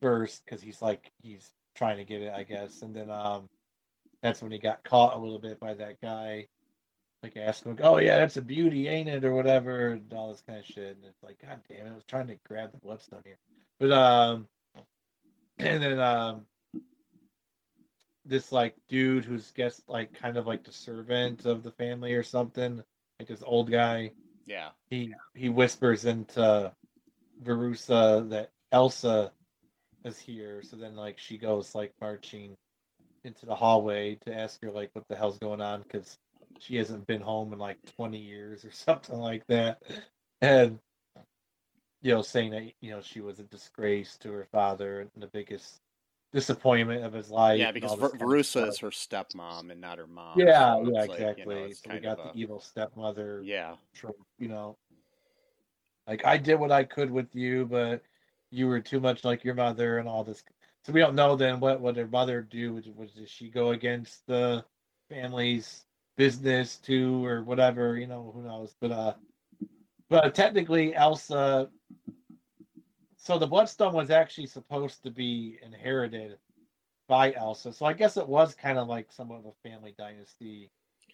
first 0.00 0.42
because 0.44 0.62
he's 0.62 0.80
like 0.80 1.12
he's 1.22 1.50
trying 1.74 1.98
to 1.98 2.04
get 2.04 2.22
it, 2.22 2.32
I 2.34 2.42
guess. 2.42 2.82
And 2.82 2.94
then 2.94 3.10
um 3.10 3.48
that's 4.22 4.42
when 4.42 4.52
he 4.52 4.58
got 4.58 4.84
caught 4.84 5.14
a 5.14 5.18
little 5.18 5.38
bit 5.38 5.60
by 5.60 5.74
that 5.74 6.00
guy. 6.00 6.46
Like 7.22 7.36
asking, 7.36 7.72
him, 7.72 7.78
"Oh 7.82 7.98
yeah, 7.98 8.16
that's 8.16 8.38
a 8.38 8.42
beauty, 8.42 8.88
ain't 8.88 9.08
it?" 9.08 9.26
or 9.26 9.34
whatever, 9.34 9.88
and 9.88 10.12
all 10.14 10.30
this 10.30 10.42
kind 10.46 10.58
of 10.58 10.64
shit. 10.64 10.96
And 10.96 11.04
it's 11.04 11.22
like, 11.22 11.38
God 11.42 11.60
damn 11.68 11.86
it, 11.86 11.90
I 11.90 11.94
was 11.94 12.04
trying 12.04 12.28
to 12.28 12.38
grab 12.46 12.72
the 12.72 12.78
bloodstone 12.78 13.20
here, 13.26 13.36
but 13.78 13.92
um, 13.92 14.48
and 15.58 15.82
then 15.82 16.00
um, 16.00 16.46
this 18.24 18.52
like 18.52 18.74
dude 18.88 19.24
who's 19.24 19.50
guess 19.52 19.82
like 19.88 20.12
kind 20.12 20.36
of 20.36 20.46
like 20.46 20.64
the 20.64 20.72
servant 20.72 21.46
of 21.46 21.62
the 21.62 21.72
family 21.72 22.14
or 22.14 22.22
something, 22.22 22.82
like 23.18 23.28
this 23.28 23.42
old 23.44 23.70
guy. 23.70 24.12
Yeah. 24.46 24.70
He 24.90 25.14
he 25.34 25.48
whispers 25.48 26.04
into 26.04 26.72
Verussa 27.42 28.28
that 28.30 28.50
Elsa 28.72 29.32
is 30.04 30.18
here. 30.18 30.62
So 30.62 30.76
then 30.76 30.96
like 30.96 31.18
she 31.18 31.38
goes 31.38 31.74
like 31.74 31.92
marching 32.00 32.56
into 33.24 33.46
the 33.46 33.54
hallway 33.54 34.16
to 34.26 34.34
ask 34.34 34.62
her 34.62 34.70
like 34.70 34.90
what 34.94 35.06
the 35.08 35.16
hell's 35.16 35.38
going 35.38 35.60
on 35.60 35.82
because 35.82 36.18
she 36.58 36.76
hasn't 36.76 37.06
been 37.06 37.20
home 37.20 37.52
in 37.52 37.58
like 37.58 37.78
20 37.96 38.18
years 38.18 38.64
or 38.64 38.70
something 38.72 39.18
like 39.18 39.46
that. 39.48 39.82
And 40.40 40.78
you 42.02 42.14
know, 42.14 42.22
saying 42.22 42.50
that 42.52 42.72
you 42.80 42.90
know 42.90 43.02
she 43.02 43.20
was 43.20 43.38
a 43.38 43.44
disgrace 43.44 44.16
to 44.18 44.32
her 44.32 44.46
father 44.50 45.00
and 45.00 45.10
the 45.16 45.26
biggest 45.26 45.80
disappointment 46.32 47.04
of 47.04 47.12
his 47.12 47.30
life. 47.30 47.58
yeah, 47.58 47.72
because 47.72 47.94
Ver- 47.94 48.02
this 48.02 48.10
kind 48.12 48.22
of 48.22 48.28
Verussa 48.28 48.68
is 48.68 48.78
her 48.78 48.90
stepmom 48.90 49.70
and 49.70 49.80
not 49.80 49.98
her 49.98 50.06
mom. 50.06 50.38
Yeah, 50.38 50.74
so 50.74 50.90
yeah, 50.90 51.00
it's 51.00 51.08
like, 51.08 51.38
you 51.38 51.44
know, 51.44 51.64
exactly. 51.64 51.74
so 51.74 51.94
we 51.94 52.00
got 52.00 52.16
the 52.16 52.30
a- 52.30 52.32
evil 52.34 52.60
stepmother. 52.60 53.42
Yeah, 53.44 53.76
you 54.38 54.48
know. 54.48 54.76
Like 56.06 56.24
I 56.24 56.36
did 56.38 56.56
what 56.56 56.72
I 56.72 56.84
could 56.84 57.10
with 57.10 57.34
you, 57.34 57.66
but 57.66 58.02
you 58.50 58.66
were 58.66 58.80
too 58.80 59.00
much 59.00 59.24
like 59.24 59.44
your 59.44 59.54
mother 59.54 59.98
and 59.98 60.08
all 60.08 60.24
this. 60.24 60.42
So 60.84 60.92
we 60.92 61.00
don't 61.00 61.14
know 61.14 61.36
then 61.36 61.60
what 61.60 61.80
what 61.80 61.96
her 61.96 62.06
mother 62.06 62.42
do. 62.42 62.74
Was, 62.74 62.86
was 62.88 63.12
did 63.12 63.28
she 63.28 63.48
go 63.48 63.70
against 63.70 64.26
the 64.26 64.64
family's 65.08 65.84
business 66.16 66.78
too, 66.78 67.24
or 67.24 67.44
whatever? 67.44 67.96
You 67.96 68.06
know, 68.06 68.32
who 68.34 68.42
knows? 68.42 68.74
But 68.80 68.90
uh, 68.92 69.14
but 70.08 70.34
technically, 70.34 70.94
Elsa. 70.94 71.68
So 73.22 73.38
the 73.38 73.46
bloodstone 73.46 73.92
was 73.92 74.10
actually 74.10 74.46
supposed 74.46 75.02
to 75.02 75.10
be 75.10 75.58
inherited 75.62 76.38
by 77.06 77.34
Elsa. 77.34 77.70
So 77.70 77.84
I 77.84 77.92
guess 77.92 78.16
it 78.16 78.26
was 78.26 78.54
kind 78.54 78.78
of 78.78 78.88
like 78.88 79.12
somewhat 79.12 79.40
of 79.40 79.46
a 79.46 79.68
family 79.68 79.94
dynasty, 79.98 80.70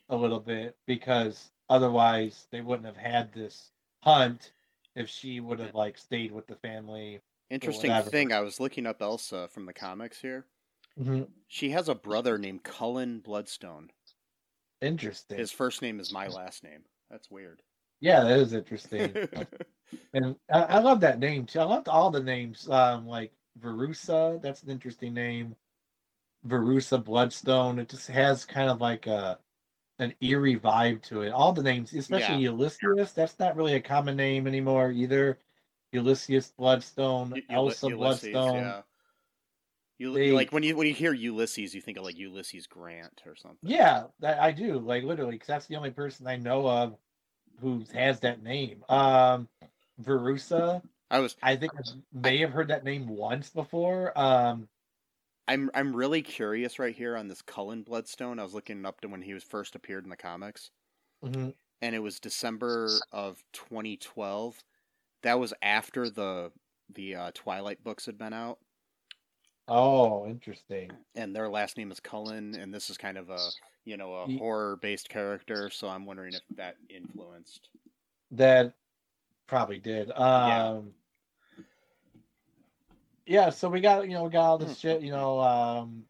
a 0.08 0.16
little 0.16 0.38
bit, 0.38 0.76
because 0.86 1.50
otherwise 1.68 2.46
they 2.52 2.60
wouldn't 2.60 2.86
have 2.86 2.96
had 2.96 3.32
this 3.32 3.72
hunt 4.04 4.52
if 4.94 5.08
she 5.08 5.40
would 5.40 5.58
have 5.58 5.74
like 5.74 5.98
stayed 5.98 6.30
with 6.30 6.46
the 6.46 6.54
family. 6.54 7.20
interesting 7.50 7.90
thing. 8.04 8.32
I 8.32 8.40
was 8.40 8.60
looking 8.60 8.86
up 8.86 9.02
Elsa 9.02 9.48
from 9.48 9.66
the 9.66 9.72
comics 9.72 10.20
here. 10.20 10.46
Mm-hmm. 11.00 11.24
She 11.48 11.70
has 11.70 11.88
a 11.88 11.94
brother 11.94 12.38
named 12.38 12.62
Cullen 12.62 13.18
Bloodstone. 13.18 13.90
Interesting. 14.80 15.38
His 15.38 15.50
first 15.50 15.82
name 15.82 15.98
is 15.98 16.12
my 16.12 16.28
last 16.28 16.62
name. 16.62 16.84
That's 17.10 17.30
weird. 17.32 17.62
Yeah, 18.00 18.22
that 18.24 18.38
is 18.38 18.52
interesting. 18.52 19.12
and 20.12 20.36
I, 20.52 20.62
I 20.62 20.78
love 20.78 21.00
that 21.00 21.18
name 21.18 21.46
too. 21.46 21.60
I 21.60 21.64
loved 21.64 21.88
all 21.88 22.10
the 22.10 22.22
names. 22.22 22.68
Um, 22.68 23.06
like 23.06 23.32
Verussa, 23.60 24.40
that's 24.42 24.62
an 24.62 24.70
interesting 24.70 25.14
name. 25.14 25.56
Verussa 26.46 27.02
Bloodstone. 27.02 27.78
It 27.78 27.88
just 27.88 28.08
has 28.08 28.44
kind 28.44 28.70
of 28.70 28.80
like 28.80 29.06
a 29.06 29.38
an 29.98 30.14
eerie 30.20 30.58
vibe 30.58 31.02
to 31.02 31.22
it. 31.22 31.30
All 31.30 31.52
the 31.52 31.62
names, 31.62 31.94
especially 31.94 32.42
Ulysses, 32.42 33.12
that's 33.12 33.38
not 33.38 33.56
really 33.56 33.74
a 33.74 33.80
common 33.80 34.16
name 34.16 34.46
anymore 34.46 34.90
either. 34.90 35.38
Ulysses 35.92 36.52
Bloodstone, 36.56 37.32
U- 37.34 37.42
Elsa 37.48 37.88
Ulysses, 37.88 38.30
Bloodstone. 38.32 38.56
Yeah. 38.56 38.82
You, 39.98 40.12
They- 40.12 40.32
like 40.32 40.52
when 40.52 40.62
you 40.62 40.76
when 40.76 40.86
you 40.86 40.92
hear 40.92 41.14
Ulysses, 41.14 41.74
you 41.74 41.80
think 41.80 41.96
of 41.96 42.04
like 42.04 42.18
Ulysses 42.18 42.66
Grant 42.66 43.22
or 43.24 43.34
something. 43.34 43.58
Yeah, 43.62 44.04
that 44.20 44.38
I 44.40 44.52
do. 44.52 44.78
Like 44.78 45.04
literally, 45.04 45.32
because 45.32 45.48
that's 45.48 45.66
the 45.66 45.76
only 45.76 45.90
person 45.90 46.26
I 46.26 46.36
know 46.36 46.68
of 46.68 46.96
who 47.60 47.84
has 47.94 48.20
that 48.20 48.42
name. 48.42 48.84
Um, 48.88 49.48
Verussa. 50.02 50.82
I 51.10 51.20
was 51.20 51.36
I 51.42 51.56
think 51.56 51.72
I 51.76 51.82
may 52.12 52.38
have 52.38 52.50
heard 52.50 52.68
that 52.68 52.84
name 52.84 53.06
once 53.06 53.50
before. 53.50 54.12
Um, 54.18 54.68
I'm 55.48 55.70
I'm 55.74 55.94
really 55.94 56.22
curious 56.22 56.78
right 56.78 56.94
here 56.94 57.16
on 57.16 57.28
this 57.28 57.42
Cullen 57.42 57.82
Bloodstone. 57.82 58.38
I 58.38 58.42
was 58.42 58.54
looking 58.54 58.84
up 58.84 59.00
to 59.00 59.08
when 59.08 59.22
he 59.22 59.34
was 59.34 59.44
first 59.44 59.76
appeared 59.76 60.04
in 60.04 60.10
the 60.10 60.16
comics, 60.16 60.70
mhm. 61.24 61.54
and 61.80 61.94
it 61.94 62.00
was 62.00 62.18
December 62.18 62.90
of 63.12 63.44
2012. 63.52 64.62
That 65.22 65.38
was 65.38 65.54
after 65.62 66.10
the 66.10 66.50
the 66.92 67.14
uh, 67.14 67.30
Twilight 67.34 67.84
books 67.84 68.06
had 68.06 68.18
been 68.18 68.32
out, 68.32 68.58
Oh, 69.68 70.26
interesting. 70.26 70.90
and 71.16 71.34
their 71.34 71.48
last 71.48 71.76
name 71.76 71.90
is 71.90 71.98
Cullen, 71.98 72.54
and 72.54 72.72
this 72.72 72.88
is 72.88 72.96
kind 72.96 73.18
of 73.18 73.30
a 73.30 73.38
you 73.84 73.96
know 73.96 74.14
a 74.14 74.26
horror 74.38 74.76
based 74.76 75.08
character. 75.08 75.70
So 75.70 75.88
I'm 75.88 76.06
wondering 76.06 76.34
if 76.34 76.42
that 76.56 76.76
influenced. 76.88 77.68
That 78.30 78.74
probably 79.48 79.78
did. 79.78 80.10
Um, 80.12 80.92
yeah. 83.26 83.50
So 83.50 83.68
we 83.68 83.80
got 83.80 84.08
you 84.08 84.14
know 84.14 84.24
we 84.24 84.30
got 84.30 84.44
all 84.44 84.58
this 84.58 84.78
shit. 84.78 85.02
You 85.02 85.10
know, 85.10 85.40
um, 85.40 86.04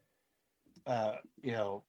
uh, 0.86 1.16
you 1.42 1.52
know, 1.52 1.82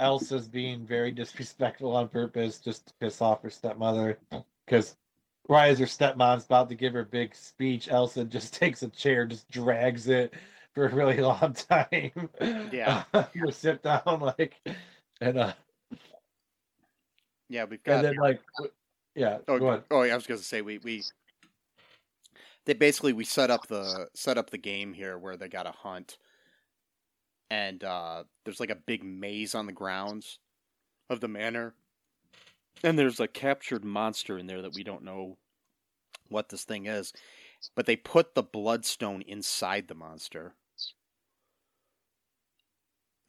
Elsa's 0.00 0.48
being 0.48 0.84
very 0.84 1.10
disrespectful 1.12 1.94
on 1.94 2.08
purpose 2.08 2.58
just 2.58 2.88
to 2.88 2.94
piss 3.00 3.20
off 3.20 3.42
her 3.42 3.50
stepmother 3.50 4.18
because. 4.66 4.96
Right 5.48 5.70
as 5.70 5.80
her 5.80 5.86
stepmom's 5.86 6.44
about 6.44 6.68
to 6.68 6.76
give 6.76 6.92
her 6.92 7.04
big 7.04 7.34
speech, 7.34 7.88
Elsa 7.90 8.24
just 8.24 8.54
takes 8.60 8.84
a 8.84 8.88
chair, 8.88 9.26
just 9.26 9.50
drags 9.50 10.06
it 10.06 10.32
for 10.74 10.86
a 10.86 10.94
really 10.94 11.18
long 11.18 11.54
time. 11.68 12.30
Yeah. 12.72 13.04
you 13.34 13.50
sit 13.50 13.82
down 13.82 14.20
like, 14.20 14.54
and 15.20 15.38
uh, 15.38 15.52
Yeah, 17.48 17.64
we've 17.64 17.82
got. 17.82 17.96
and 17.96 18.04
then 18.04 18.16
like, 18.16 18.40
yeah, 19.14 19.38
Oh, 19.48 19.82
oh, 19.90 20.02
yeah, 20.02 20.12
I 20.12 20.16
was 20.16 20.26
going 20.26 20.40
to 20.40 20.44
say 20.44 20.62
we 20.62 20.78
we 20.78 21.02
they 22.64 22.74
basically 22.74 23.12
we 23.12 23.24
set 23.24 23.50
up 23.50 23.66
the 23.66 24.08
set 24.14 24.38
up 24.38 24.50
the 24.50 24.58
game 24.58 24.92
here 24.94 25.18
where 25.18 25.36
they 25.36 25.48
got 25.48 25.64
to 25.64 25.72
hunt, 25.72 26.16
and 27.50 27.82
uh, 27.82 28.24
there's 28.44 28.60
like 28.60 28.70
a 28.70 28.76
big 28.76 29.04
maze 29.04 29.54
on 29.54 29.66
the 29.66 29.72
grounds 29.72 30.38
of 31.10 31.20
the 31.20 31.28
manor, 31.28 31.74
and 32.82 32.98
there's 32.98 33.20
a 33.20 33.28
captured 33.28 33.84
monster 33.84 34.38
in 34.38 34.46
there 34.46 34.62
that 34.62 34.74
we 34.74 34.84
don't 34.84 35.04
know 35.04 35.36
what 36.28 36.48
this 36.48 36.64
thing 36.64 36.86
is, 36.86 37.12
but 37.74 37.84
they 37.86 37.96
put 37.96 38.34
the 38.34 38.42
bloodstone 38.42 39.22
inside 39.22 39.88
the 39.88 39.94
monster. 39.94 40.54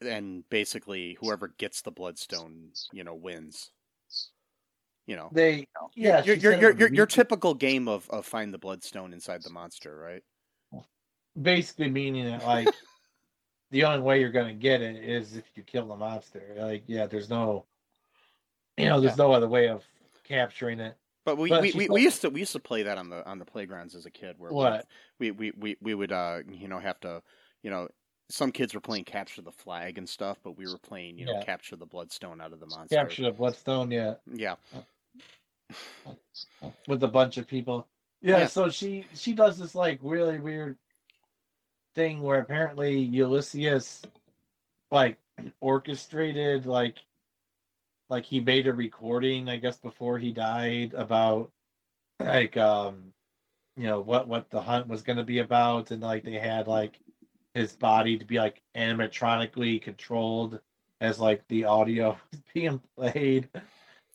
And 0.04 0.48
basically, 0.50 1.16
whoever 1.20 1.48
gets 1.48 1.82
the 1.82 1.90
bloodstone, 1.90 2.70
you 2.92 3.04
know, 3.04 3.14
wins. 3.14 3.70
You 5.06 5.16
know, 5.16 5.30
They, 5.32 5.66
yeah, 5.94 6.24
your 6.24 6.36
your 6.36 6.60
your 6.60 6.76
your, 6.76 6.94
your 6.94 7.06
typical 7.06 7.54
game 7.54 7.88
of, 7.88 8.08
of 8.08 8.24
find 8.24 8.54
the 8.54 8.58
bloodstone 8.58 9.12
inside 9.12 9.42
the 9.42 9.50
monster, 9.50 9.94
right? 9.96 10.22
basically 11.40 11.90
meaning 11.90 12.24
that 12.26 12.44
like 12.44 12.68
the 13.70 13.84
only 13.84 14.00
way 14.00 14.20
you're 14.20 14.30
gonna 14.30 14.54
get 14.54 14.80
it 14.80 14.96
is 14.96 15.36
if 15.36 15.44
you 15.54 15.62
kill 15.62 15.88
the 15.88 15.96
monster. 15.96 16.42
Like, 16.56 16.84
yeah, 16.86 17.06
there's 17.06 17.28
no, 17.28 17.64
you 18.78 18.86
know, 18.86 19.00
there's 19.00 19.18
no 19.18 19.32
other 19.32 19.48
way 19.48 19.68
of 19.68 19.82
capturing 20.24 20.80
it. 20.80 20.96
But 21.24 21.38
we, 21.38 21.48
But 21.48 21.62
we, 21.62 21.72
we, 21.72 21.86
thought- 21.86 21.94
we 21.94 22.02
used 22.02 22.20
to 22.22 22.30
we 22.30 22.40
used 22.40 22.52
to 22.52 22.60
play 22.60 22.82
that 22.82 22.98
on 22.98 23.08
the 23.08 23.26
on 23.26 23.38
the 23.38 23.44
playgrounds 23.44 23.94
as 23.94 24.06
a 24.06 24.10
kid 24.10 24.36
where 24.38 24.52
What? 24.52 24.86
we 25.18 25.30
we, 25.30 25.52
we, 25.56 25.76
we 25.80 25.94
would 25.94 26.12
uh 26.12 26.40
you 26.50 26.68
know 26.68 26.78
have 26.78 27.00
to 27.00 27.22
you 27.62 27.70
know 27.70 27.88
some 28.34 28.50
kids 28.50 28.74
were 28.74 28.80
playing 28.80 29.04
capture 29.04 29.42
the 29.42 29.52
flag 29.52 29.96
and 29.96 30.08
stuff, 30.08 30.38
but 30.42 30.56
we 30.56 30.66
were 30.66 30.78
playing 30.78 31.18
you 31.18 31.24
know 31.24 31.34
Yeah. 31.34 31.44
capture 31.44 31.76
the 31.76 31.86
bloodstone 31.86 32.40
out 32.40 32.52
of 32.52 32.60
the 32.60 32.66
monster. 32.66 32.96
Capture 32.96 33.22
the 33.22 33.30
bloodstone, 33.30 33.90
yeah, 33.90 34.14
Yeah, 34.32 34.56
with 36.88 37.02
a 37.04 37.08
bunch 37.08 37.38
of 37.38 37.46
people. 37.46 37.86
Yeah, 38.20 38.40
Yeah. 38.40 38.46
so 38.46 38.70
she 38.70 39.06
she 39.14 39.34
does 39.34 39.58
this 39.58 39.74
like 39.74 40.00
really 40.02 40.40
weird 40.40 40.76
thing 41.94 42.22
where 42.22 42.40
apparently 42.40 42.98
Ulysses 42.98 44.02
like 44.90 45.18
orchestrated 45.60 46.66
like 46.66 46.98
like 48.08 48.24
he 48.24 48.40
made 48.40 48.66
a 48.66 48.72
recording 48.72 49.48
i 49.48 49.56
guess 49.56 49.78
before 49.78 50.18
he 50.18 50.32
died 50.32 50.92
about 50.94 51.50
like 52.20 52.56
um 52.56 53.12
you 53.76 53.84
know 53.84 54.00
what 54.00 54.28
what 54.28 54.50
the 54.50 54.60
hunt 54.60 54.86
was 54.86 55.02
going 55.02 55.16
to 55.16 55.24
be 55.24 55.38
about 55.38 55.90
and 55.90 56.02
like 56.02 56.24
they 56.24 56.38
had 56.38 56.68
like 56.68 56.98
his 57.54 57.72
body 57.72 58.18
to 58.18 58.24
be 58.24 58.38
like 58.38 58.60
animatronically 58.76 59.80
controlled 59.80 60.60
as 61.00 61.18
like 61.18 61.46
the 61.48 61.64
audio 61.64 62.16
was 62.30 62.40
being 62.52 62.80
played. 62.96 63.48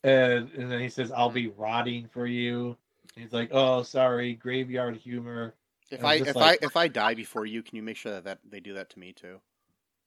And, 0.02 0.50
and 0.52 0.70
then 0.70 0.80
he 0.80 0.88
says 0.88 1.12
i'll 1.12 1.30
be 1.30 1.48
mm-hmm. 1.48 1.60
rotting 1.60 2.08
for 2.12 2.26
you. 2.26 2.76
He's 3.16 3.32
like 3.32 3.50
oh 3.52 3.82
sorry 3.82 4.34
graveyard 4.34 4.96
humor. 4.96 5.54
If 5.90 6.04
I 6.04 6.14
if 6.14 6.36
like- 6.36 6.62
I 6.62 6.66
if 6.66 6.76
I 6.76 6.88
die 6.88 7.14
before 7.14 7.46
you, 7.46 7.62
can 7.62 7.76
you 7.76 7.82
make 7.82 7.96
sure 7.96 8.12
that, 8.12 8.24
that 8.24 8.38
they 8.48 8.60
do 8.60 8.74
that 8.74 8.90
to 8.90 8.98
me 8.98 9.12
too? 9.12 9.40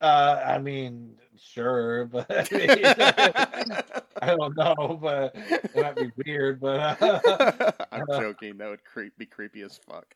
Uh 0.03 0.43
i 0.45 0.59
mean 0.59 1.15
sure 1.37 2.05
but 2.05 2.27
i 2.51 4.35
don't 4.37 4.55
know 4.55 4.99
but 5.01 5.35
it 5.35 5.75
might 5.75 5.95
be 5.95 6.11
weird 6.25 6.59
but 6.59 7.01
uh, 7.01 7.71
I'm 7.91 8.05
joking. 8.19 8.57
That 8.57 8.69
would 8.69 8.83
creep 8.83 9.17
be 9.17 9.25
creepy 9.25 9.61
as 9.61 9.77
fuck. 9.77 10.15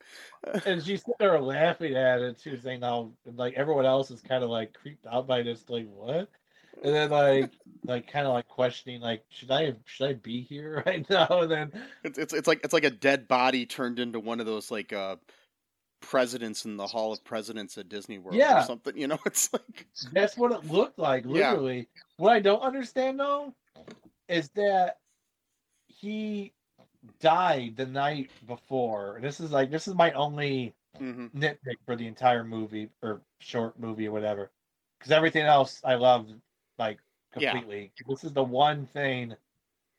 and 0.66 0.84
she's 0.84 1.02
sitting 1.02 1.14
there 1.20 1.40
laughing 1.40 1.96
at 1.96 2.22
it. 2.22 2.40
She 2.42 2.50
was 2.52 2.62
saying 2.62 2.80
"Now, 2.80 3.12
like 3.36 3.54
everyone 3.54 3.86
else 3.86 4.10
is 4.12 4.22
kind 4.22 4.44
of 4.44 4.50
like 4.50 4.74
creeped 4.74 5.06
out 5.06 5.28
by 5.28 5.44
this, 5.44 5.64
like 5.70 5.88
what? 5.88 6.30
And 6.84 6.94
then 6.96 7.10
like 7.10 7.52
like 7.86 8.12
kind 8.12 8.26
of 8.28 8.34
like 8.34 8.48
questioning, 8.48 9.02
like 9.02 9.24
should 9.30 9.52
I 9.52 9.74
should 9.86 10.10
I 10.10 10.14
be 10.14 10.42
here 10.42 10.84
right 10.88 11.08
now? 11.10 11.28
And 11.30 11.52
then 11.52 11.72
It's, 12.04 12.18
it's 12.18 12.34
it's 12.34 12.48
like 12.48 12.62
it's 12.64 12.74
like 12.74 12.84
a 12.84 12.90
dead 12.92 13.28
body 13.28 13.66
turned 13.66 14.00
into 14.00 14.20
one 14.20 14.40
of 14.40 14.46
those 14.46 14.72
like 14.72 14.94
uh 14.94 15.18
presidents 16.00 16.66
in 16.66 16.78
the 16.78 16.88
Hall 16.88 17.12
of 17.12 17.24
Presidents 17.24 17.78
at 17.78 17.90
Disney 17.90 18.18
World 18.18 18.38
Yeah. 18.38 18.60
or 18.60 18.66
something. 18.66 18.98
You 18.98 19.08
know, 19.08 19.20
it's 19.26 19.52
like 19.54 19.88
that's 20.12 20.38
what 20.38 20.52
it 20.52 20.66
looked 20.66 21.00
like, 21.00 21.24
Yeah. 21.26 21.52
literally. 21.52 21.88
What 22.18 22.32
I 22.34 22.40
don't 22.40 22.62
understand 22.62 23.20
though 23.20 23.54
is 24.28 24.50
that 24.50 24.98
he 25.88 26.54
died 27.20 27.76
the 27.76 27.86
night 27.86 28.30
before. 28.48 29.20
This 29.22 29.40
is 29.40 29.52
like 29.52 29.72
this 29.72 29.88
is 29.88 29.96
my 29.96 30.12
only 30.14 30.74
mhm. 31.00 31.32
nitpick 31.34 31.78
for 31.86 31.96
the 31.96 32.08
entire 32.08 32.44
movie 32.44 32.90
or 33.02 33.22
short 33.40 33.80
movie 33.80 34.08
or 34.08 34.12
whatever. 34.12 34.52
Because 34.98 35.12
everything 35.12 35.44
else 35.44 35.82
I 35.84 35.96
love 35.96 36.28
like 36.78 37.00
Yeah. 37.38 37.52
completely. 37.52 37.92
This 38.08 38.24
is 38.24 38.34
the 38.34 38.44
one 38.44 38.86
thing 38.88 39.36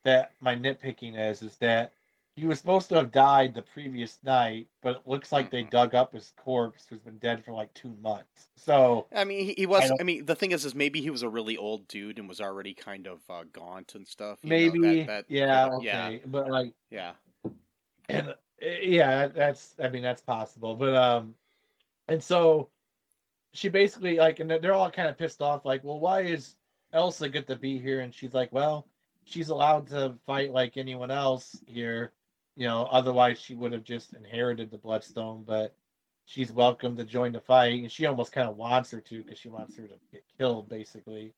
that 0.05 0.33
my 0.41 0.55
nitpicking 0.55 1.19
is 1.19 1.43
is 1.43 1.57
that 1.59 1.93
he 2.39 2.47
was 2.47 2.59
supposed 2.59 2.89
to 2.91 2.95
have 2.97 3.11
died 3.11 3.55
the 3.55 3.63
previous 3.63 4.19
night, 4.23 4.69
but 4.83 4.97
it 4.97 5.03
looks 5.07 5.33
like 5.33 5.51
they 5.51 5.63
dug 5.65 5.95
up 5.95 6.13
his 6.13 6.33
corpse, 6.37 6.87
who's 6.89 7.01
been 7.01 7.19
dead 7.19 7.45
for 7.45 7.53
like 7.53 7.73
two 7.75 7.95
months. 8.01 8.49
So 8.57 9.07
I 9.15 9.25
mean, 9.25 9.45
he, 9.45 9.55
he 9.57 9.67
was. 9.67 9.83
I, 9.83 9.89
don't- 9.89 10.05
mean, 10.05 10.25
the 10.27 10.35
thing 10.35 10.53
is, 10.53 10.65
is 10.65 10.75
maybe 10.75 11.01
he 11.01 11.11
was 11.11 11.23
a 11.23 11.29
really 11.29 11.57
old 11.57 11.89
dude 11.89 12.19
and 12.19 12.29
was 12.29 12.41
already 12.41 12.75
kind 12.75 13.07
of 13.07 13.21
uh, 13.29 13.45
gaunt 13.53 13.95
and 13.95 14.07
stuff. 14.07 14.39
you 14.43 14.51
know, 14.51 14.57
maybe, 14.57 15.01
that- 15.01 15.07
that- 15.07 15.25
yeah, 15.29 15.67
okay, 15.77 16.21
but 16.27 16.49
like, 16.51 16.73
yeah, 16.91 17.13
and 18.09 18.29
uh, 18.31 18.35
yeah, 18.83 19.27
that's 19.29 19.75
I 19.83 19.89
mean 19.89 20.03
that's 20.03 20.23
possible, 20.23 20.75
but 20.75 20.95
um, 20.95 21.35
and 22.09 22.23
so 22.23 22.69
she 23.55 23.69
basically 23.69 24.17
like, 24.17 24.41
and 24.41 24.51
they're 24.51 24.75
all 24.75 24.91
kind 24.91 25.09
of 25.09 25.17
pissed 25.19 25.43
off, 25.43 25.65
like, 25.65 25.83
well, 25.85 25.99
why 25.99 26.21
is 26.23 26.55
Elsa 26.93 27.29
get 27.29 27.47
to 27.49 27.57
be 27.57 27.79
here? 27.79 28.01
And 28.01 28.15
she's 28.15 28.35
like, 28.35 28.53
well, 28.53 28.87
she's 29.25 29.49
allowed 29.49 29.89
to 29.89 30.15
fight 30.27 30.53
like 30.53 30.77
anyone 30.77 31.11
else 31.11 31.57
here, 31.67 32.13
you 32.59 32.67
know. 32.67 32.89
Otherwise, 32.91 33.41
she 33.41 33.55
would 33.55 33.73
have 33.73 33.85
just 33.85 34.13
inherited 34.13 34.71
the 34.71 34.77
Bloodstone, 34.77 35.45
but 35.47 35.75
she's 36.27 36.53
welcome 36.53 36.97
to 36.97 37.05
join 37.05 37.33
the 37.33 37.41
fight, 37.41 37.81
and 37.81 37.91
she 37.91 38.05
almost 38.05 38.33
kind 38.33 38.49
of 38.49 38.57
wants 38.57 38.91
her 38.91 39.01
to 39.01 39.23
because 39.23 39.39
she 39.39 39.49
wants 39.49 39.77
her 39.77 39.85
to 39.85 39.95
get 40.13 40.25
killed, 40.37 40.69
basically. 40.69 41.33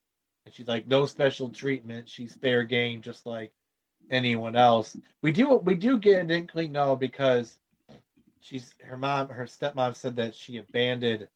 And 0.46 0.54
she's 0.54 0.66
like, 0.66 0.88
no 0.88 1.06
special 1.06 1.50
treatment. 1.50 2.08
She's 2.08 2.34
fair 2.34 2.64
game, 2.64 3.02
just 3.02 3.26
like 3.26 3.52
anyone 4.10 4.56
else. 4.56 4.96
We 5.22 5.30
do 5.30 5.56
we 5.56 5.74
do 5.74 5.98
get 5.98 6.22
an 6.22 6.30
inkling 6.30 6.72
though 6.72 6.96
because 6.96 7.58
she's 8.40 8.74
her 8.82 8.96
mom 8.96 9.28
her 9.28 9.44
stepmom 9.44 9.94
said 9.94 10.16
that 10.16 10.34
she 10.34 10.56
abandoned 10.56 11.28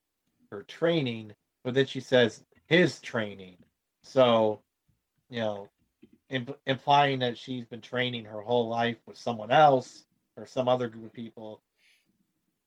her 0.51 0.63
training, 0.63 1.33
but 1.63 1.75
then 1.75 1.87
she 1.87 2.01
says 2.01 2.43
his 2.67 3.01
training. 3.01 3.57
So, 4.03 4.61
you 5.29 5.41
know, 5.41 5.69
imp- 6.35 6.59
implying 6.67 7.21
that 7.21 7.39
she's 7.39 7.65
been 7.65 7.81
training 7.81 8.25
her 8.25 8.43
whole 8.43 8.69
life 8.69 8.99
with 9.07 9.17
someone 9.17 9.51
else 9.51 10.05
or 10.37 10.47
some 10.47 10.69
other 10.69 10.89
group 10.89 11.07
of 11.07 11.13
people 11.13 11.63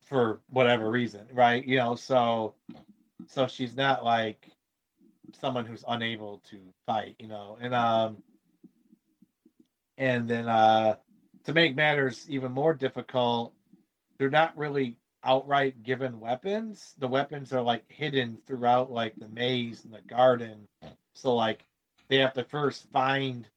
for 0.01 0.39
whatever 0.49 0.89
reason, 0.89 1.27
right? 1.33 1.65
You 1.65 1.77
know, 1.77 1.95
so 1.95 2.55
so 3.27 3.47
she's 3.47 3.75
not 3.75 4.05
like 4.05 4.49
someone 5.33 5.65
who's 5.65 5.83
unable 5.87 6.39
to 6.49 6.57
fight, 6.85 7.15
you 7.19 7.27
know. 7.27 7.57
And 7.61 7.75
um 7.75 8.23
and 9.97 10.29
then 10.29 10.47
uh 10.47 10.95
to 11.43 11.53
make 11.53 11.75
matters 11.75 12.25
even 12.29 12.51
more 12.51 12.73
difficult, 12.73 13.53
they're 14.17 14.29
not 14.29 14.57
really 14.57 14.97
outright 15.23 15.83
given 15.83 16.19
weapons. 16.19 16.95
The 16.99 17.07
weapons 17.07 17.51
are 17.53 17.61
like 17.61 17.83
hidden 17.91 18.37
throughout 18.47 18.91
like 18.91 19.15
the 19.19 19.27
maze 19.27 19.83
and 19.83 19.93
the 19.93 20.01
garden. 20.01 20.67
So 21.13 21.35
like 21.35 21.65
they 22.07 22.17
have 22.17 22.33
to 22.35 22.45
first 22.45 22.89
find 22.91 23.47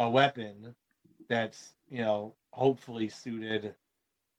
a 0.00 0.10
weapon 0.10 0.76
that's, 1.28 1.76
you 1.90 2.00
know, 2.00 2.36
hopefully 2.52 3.08
suited, 3.10 3.76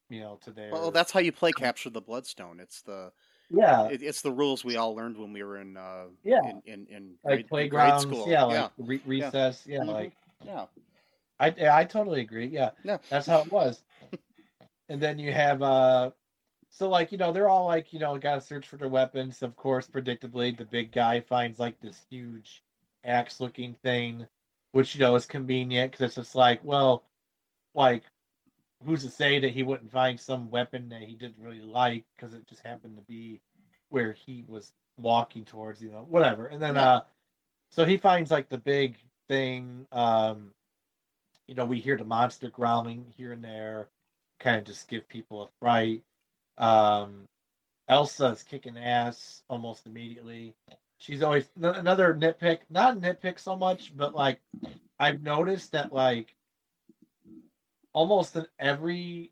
you 0.10 0.22
know, 0.22 0.38
to 0.44 0.52
their 0.52 0.72
well, 0.72 0.92
that's 0.92 1.12
how 1.12 1.20
you 1.20 1.32
play 1.32 1.52
capture 1.54 1.90
the 1.90 2.02
bloodstone. 2.02 2.60
It's 2.60 2.82
the 2.82 3.12
yeah, 3.50 3.88
it, 3.90 4.02
it's 4.04 4.22
the 4.22 4.32
rules 4.32 4.64
we 4.64 4.78
all 4.78 4.96
learned 4.96 5.18
when 5.18 5.34
we 5.34 5.44
were 5.44 5.58
in 5.58 5.78
uh, 5.78 6.08
Yeah. 6.24 6.42
in 6.44 6.62
in, 6.66 6.88
in 6.88 7.18
like 7.24 7.48
grade, 7.48 7.52
in 7.58 7.70
grade 7.70 8.00
playgrounds, 8.00 8.08
school. 8.08 8.28
yeah, 8.28 8.44
like 8.44 8.56
yeah, 8.56 8.70
Re- 8.78 9.02
recess, 9.06 9.68
yeah, 9.68 9.84
Mhm. 9.84 9.88
like 9.88 10.14
yeah. 10.44 10.68
I 11.40 11.56
I 11.82 11.86
totally 11.86 12.22
agree. 12.22 12.48
Yeah. 12.48 12.72
Yeah. 12.84 13.00
That's 13.10 13.28
how 13.28 13.42
it 13.42 13.52
was. 13.52 13.84
and 14.90 15.02
then 15.02 15.20
you 15.20 15.34
have 15.34 15.62
uh 15.62 16.12
so 16.70 16.90
like, 16.90 17.12
you 17.12 17.18
know, 17.20 17.34
they're 17.34 17.50
all 17.50 17.66
like, 17.68 17.94
you 17.94 18.00
know, 18.00 18.18
gotta 18.18 18.42
search 18.42 18.68
for 18.68 18.78
their 18.78 18.90
weapons. 18.90 19.42
Of 19.44 19.56
course, 19.58 19.88
predictably, 19.90 20.58
the 20.58 20.66
big 20.66 20.92
guy 20.92 21.22
finds 21.22 21.60
like 21.60 21.80
this 21.82 22.06
huge 22.10 22.64
axe 23.04 23.40
looking 23.42 23.76
thing, 23.76 24.28
which 24.72 24.96
you 24.96 25.02
know 25.02 25.16
is 25.16 25.26
convenient 25.26 25.92
because 25.92 26.06
it's 26.06 26.16
just 26.16 26.36
like, 26.36 26.64
well, 26.64 27.04
like 27.74 28.04
who's 28.84 29.04
to 29.04 29.10
say 29.10 29.40
that 29.40 29.52
he 29.52 29.64
wouldn't 29.64 29.92
find 29.92 30.20
some 30.20 30.50
weapon 30.50 30.90
that 30.90 31.02
he 31.04 31.16
didn't 31.16 31.40
really 31.40 31.62
like 31.62 32.06
because 32.16 32.34
it 32.34 32.48
just 32.48 32.64
happened 32.64 32.96
to 32.98 33.04
be 33.04 33.42
where 33.90 34.14
he 34.14 34.44
was 34.48 34.74
walking 34.98 35.46
towards, 35.46 35.82
you 35.82 35.92
know, 35.92 36.06
whatever. 36.10 36.48
And 36.48 36.62
then 36.62 36.76
Yeah. 36.76 36.90
uh 36.96 37.02
so 37.70 37.86
he 37.86 37.98
finds 37.98 38.32
like 38.32 38.50
the 38.50 38.58
big 38.58 38.98
thing, 39.30 39.88
um, 39.92 40.54
you 41.48 41.56
know, 41.56 41.66
we 41.66 41.80
hear 41.80 41.98
the 41.98 42.04
monster 42.06 42.50
growling 42.50 43.06
here 43.18 43.32
and 43.32 43.44
there, 43.44 43.90
kind 44.40 44.58
of 44.58 44.66
just 44.66 44.88
give 44.88 45.08
people 45.08 45.44
a 45.44 45.50
fright. 45.60 46.04
Um, 46.58 47.28
Elsa 47.88 48.28
is 48.28 48.44
kicking 48.44 48.78
ass 48.78 49.44
almost 49.50 49.86
immediately. 49.86 50.56
She's 51.02 51.24
always 51.24 51.50
another 51.60 52.14
nitpick, 52.14 52.60
not 52.70 53.00
nitpick 53.00 53.40
so 53.40 53.56
much, 53.56 53.92
but 53.98 54.14
like 54.14 54.40
I've 55.00 55.24
noticed 55.24 55.72
that 55.72 55.92
like 55.92 56.36
almost 57.92 58.36
in 58.36 58.46
every 58.60 59.32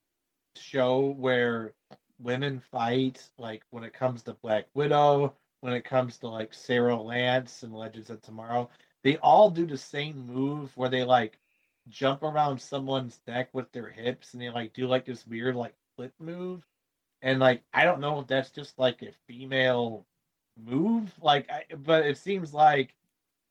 show 0.55 1.11
where 1.11 1.73
women 2.17 2.59
fight, 2.71 3.29
like 3.37 3.61
when 3.69 3.83
it 3.83 3.93
comes 3.93 4.23
to 4.23 4.33
Black 4.41 4.65
Widow, 4.73 5.35
when 5.61 5.73
it 5.73 5.85
comes 5.85 6.17
to 6.17 6.27
like 6.27 6.55
Sara 6.55 6.99
Lance 6.99 7.61
and 7.61 7.71
Legends 7.71 8.09
of 8.09 8.19
Tomorrow, 8.23 8.67
they 9.03 9.17
all 9.17 9.51
do 9.51 9.67
the 9.67 9.77
same 9.77 10.25
move 10.25 10.75
where 10.75 10.89
they 10.89 11.03
like 11.03 11.37
jump 11.87 12.23
around 12.23 12.59
someone's 12.59 13.21
neck 13.27 13.49
with 13.53 13.71
their 13.71 13.91
hips 13.91 14.33
and 14.33 14.41
they 14.41 14.49
like 14.49 14.73
do 14.73 14.87
like 14.87 15.05
this 15.05 15.27
weird 15.27 15.55
like 15.55 15.75
flip 15.95 16.15
move. 16.19 16.65
And 17.21 17.39
like 17.39 17.61
I 17.75 17.83
don't 17.83 18.01
know 18.01 18.21
if 18.21 18.25
that's 18.25 18.49
just 18.49 18.79
like 18.79 19.03
a 19.03 19.11
female 19.27 20.07
move, 20.65 21.13
like 21.21 21.49
I, 21.49 21.63
but 21.75 22.05
it 22.05 22.17
seems 22.17 22.53
like 22.53 22.95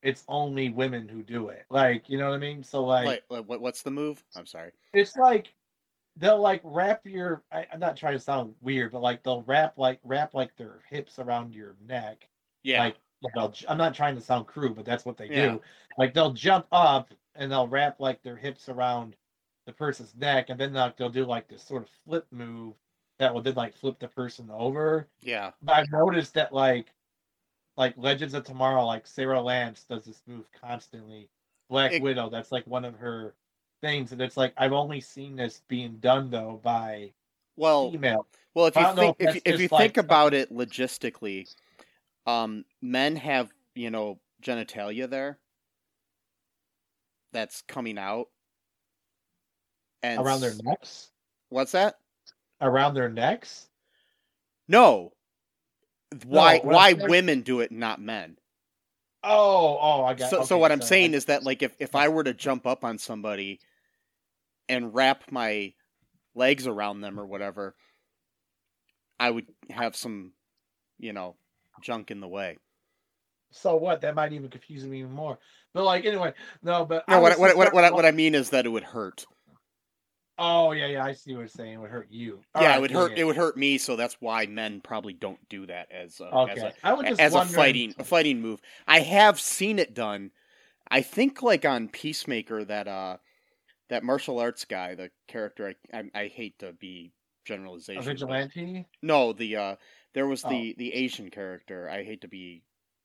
it's 0.03 0.25
only 0.29 0.71
women 0.71 1.09
who 1.09 1.23
do 1.23 1.49
it. 1.49 1.65
Like, 1.71 2.09
you 2.09 2.19
know 2.19 2.29
what 2.31 2.37
I 2.37 2.39
mean? 2.39 2.63
So 2.63 2.85
like 2.85 3.07
Like, 3.07 3.25
like, 3.31 3.45
what 3.49 3.61
what's 3.61 3.83
the 3.83 3.91
move? 3.91 4.23
I'm 4.37 4.47
sorry. 4.47 4.73
it's 4.93 5.17
like 5.17 5.53
they'll 6.17 6.41
like 6.41 6.61
wrap 6.65 7.07
your 7.07 7.43
I, 7.53 7.67
i'm 7.73 7.81
not 7.81 7.97
trying 7.97 8.15
to 8.15 8.19
sound 8.21 8.55
weird 8.61 8.93
but 8.93 9.03
like 9.03 9.23
they'll 9.23 9.43
wrap 9.43 9.79
like 9.79 10.01
wrap 10.05 10.35
like 10.35 10.57
their 10.57 10.81
hips 10.91 11.19
around 11.19 11.55
your 11.55 11.77
neck 11.87 12.29
Yeah, 12.63 12.81
like 12.83 12.97
they'll, 13.35 13.55
i'm 13.69 13.79
not 13.79 13.95
trying 13.95 14.15
to 14.17 14.21
sound 14.21 14.47
crude 14.47 14.75
but 14.75 14.85
that's 14.85 15.05
what 15.05 15.17
they 15.17 15.29
Yeah. 15.29 15.53
do 15.53 15.61
like 15.97 16.15
they'll 16.15 16.33
jump 16.33 16.67
up 16.73 17.13
and 17.37 17.51
they'll 17.53 17.69
wrap 17.69 18.01
like 18.01 18.23
their 18.23 18.37
hips 18.37 18.69
around 18.69 19.15
the 19.67 19.73
person's 19.73 20.15
neck 20.17 20.51
and 20.51 20.59
then 20.59 20.73
like, 20.73 20.97
they'll 20.97 21.09
do 21.09 21.25
like 21.25 21.47
this 21.49 21.63
sort 21.63 21.83
of 21.83 21.89
flip 22.05 22.27
move 22.33 22.75
that 23.19 23.33
will 23.33 23.43
then 23.43 23.55
like 23.55 23.77
flip 23.77 23.99
the 23.99 24.09
person 24.09 24.49
over 24.51 25.09
yeah. 25.23 25.53
but 25.63 25.77
i've 25.77 25.91
noticed 25.93 26.35
that 26.35 26.53
like 26.53 26.93
like 27.79 27.95
legends 27.97 28.35
of 28.35 28.45
tomorrow 28.45 28.85
like 28.85 29.07
sara 29.07 29.41
lance 29.41 29.85
does 29.89 30.05
this 30.05 30.23
move 30.27 30.45
constantly. 30.53 31.31
Black 31.71 31.93
It- 31.93 32.03
widow 32.03 32.29
that's 32.29 32.53
like 32.53 32.67
one 32.67 32.85
of 32.85 32.95
her 32.97 33.35
things 33.81 34.11
and 34.11 34.21
it's 34.21 34.37
like 34.37 34.53
i've 34.57 34.73
only 34.73 35.01
seen 35.01 35.37
this 35.37 35.63
being 35.69 35.97
done 35.99 36.29
though 36.31 36.61
by 36.65 37.13
Well, 37.57 37.93
female. 37.93 38.27
well, 38.55 38.67
if 38.67 38.75
you 38.75 38.95
think 38.97 39.17
if 39.21 39.29
if 39.29 39.35
you, 39.37 39.41
if 39.45 39.61
you 39.61 39.69
just, 39.69 39.79
think 39.79 39.97
like, 39.97 40.05
about 40.05 40.35
it 40.35 40.53
logistically, 40.53 41.47
um, 42.27 42.65
men 42.83 43.15
have 43.17 43.53
you 43.77 43.91
know 43.91 44.19
genitalia 44.43 45.09
there 45.09 45.39
that's 47.33 47.63
coming 47.63 47.99
out, 47.99 48.27
and 50.03 50.21
around 50.21 50.41
their 50.41 50.55
necks? 50.65 51.11
What's 51.51 51.73
that? 51.73 51.95
around 52.61 52.95
their 52.95 53.09
necks? 53.09 53.69
No. 54.67 55.13
Why 56.25 56.57
I'm 56.57 56.67
why 56.67 56.93
women 56.95 57.43
do 57.43 57.61
it, 57.61 57.71
not 57.73 58.01
men? 58.01 58.37
oh 59.25 59.79
oh 59.81 60.05
i 60.05 60.15
got 60.15 60.31
so, 60.31 60.45
so 60.45 60.55
okay, 60.55 60.61
what 60.61 60.71
I'm 60.73 60.81
sorry. 60.81 60.89
saying 60.89 61.15
is 61.15 61.25
that 61.25 61.43
like 61.43 61.63
if, 61.63 61.75
if 61.81 61.95
I 61.97 62.09
were 62.09 62.23
to 62.25 62.33
jump 62.33 62.67
up 62.67 62.85
on 62.85 62.99
somebody 62.99 63.59
and 64.69 64.95
wrap 64.95 65.25
my 65.33 65.75
legs 66.37 66.67
around 66.69 67.01
them 67.01 67.19
or 67.19 67.27
whatever, 67.27 67.75
I 69.19 69.31
would 69.31 69.47
have 69.71 69.97
some, 69.97 70.33
you 70.99 71.13
know, 71.13 71.35
junk 71.83 72.11
in 72.13 72.21
the 72.21 72.29
way. 72.29 72.59
so 73.51 73.77
what 73.77 74.01
that 74.03 74.15
might 74.15 74.33
even 74.33 74.49
confuse 74.51 74.85
me 74.85 75.01
even 75.01 75.13
more 75.13 75.39
but 75.75 75.85
like 75.85 76.05
anyway 76.05 76.33
no 76.63 76.85
but 76.85 77.05
I 77.09 77.17
No, 77.17 77.21
what 77.21 77.39
what 77.39 77.57
what 77.57 77.75
what, 77.75 77.85
I, 77.85 77.91
what 77.91 78.05
I 78.07 78.11
mean 78.13 78.35
is 78.35 78.51
that 78.51 78.67
it 78.67 78.69
would 78.69 78.85
hurt. 78.85 79.25
Oh 80.39 80.73
yeah 80.73 80.87
yeah 80.87 81.05
i 81.05 81.13
see 81.13 81.33
what 81.33 81.41
you're 81.41 81.49
saying 81.49 81.75
it 81.75 81.79
would 81.81 81.91
hurt 81.91 82.09
you 82.11 82.41
yeah, 82.55 82.61
Alright, 82.63 82.77
it 82.77 82.81
would 82.81 82.91
hurt. 82.91 83.13
yeah. 83.13 83.19
It 83.21 83.25
would 83.25 83.37
hurt 83.37 83.57
me. 83.57 83.79
So 83.79 83.97
that's 83.97 84.17
why 84.21 84.47
men 84.47 84.81
probably 84.81 85.13
don't 85.13 85.39
do 85.49 85.67
that 85.67 85.91
as 85.93 86.21
a, 86.21 86.27
okay 86.35 86.53
as 86.61 86.75
i 86.85 86.93
was 86.93 87.05
a 87.07 87.09
just 87.11 87.21
as 87.21 87.35
a 87.35 87.45
fighting 87.45 87.95
a 87.99 88.05
fighting 88.05 88.41
move. 88.41 88.61
I 88.87 89.01
have 89.01 89.41
seen 89.41 89.79
it 89.79 89.95
done. 89.95 90.31
I 90.91 91.03
think 91.03 91.43
like 91.43 91.65
on 91.65 91.89
Peacemaker 91.89 92.65
that 92.65 92.89
uh 92.89 93.17
that 93.89 94.05
martial 94.05 94.39
arts 94.39 94.65
guy, 94.65 94.95
the 94.95 95.11
character. 95.27 95.75
I 95.93 95.99
I, 95.99 96.23
I 96.23 96.27
hate 96.29 96.59
to 96.61 96.73
be 96.73 97.13
a 97.45 97.49
generalization. 97.49 98.03
but- 98.05 98.11
vigilante 98.11 98.87
No, 99.03 99.33
the 99.33 99.57
uh 99.57 99.77
there 100.15 100.27
was 100.27 100.45
Oh. 100.45 100.49
the 100.51 100.75
the 100.79 100.93
Asian 100.95 101.31
character. 101.31 101.89
I 101.91 102.03
hate 102.05 102.21
to 102.23 102.29
be, 102.29 102.63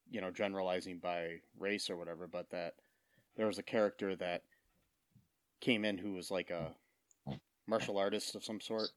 you 0.09 0.21
know, 0.21 0.31
generalizing 0.31 0.99
by 0.99 1.37
race 1.59 1.89
or 1.89 1.97
whatever, 1.97 2.27
but 2.27 2.49
that 2.51 2.75
there 3.35 3.47
was 3.47 3.57
a 3.59 3.63
character 3.63 4.15
that 4.17 4.43
came 5.61 5.85
in 5.85 5.97
who 5.97 6.13
was 6.13 6.29
like 6.31 6.49
a 6.49 6.73
martial 7.67 7.97
artist 7.97 8.35
of 8.35 8.43
some 8.43 8.59
sort. 8.61 8.89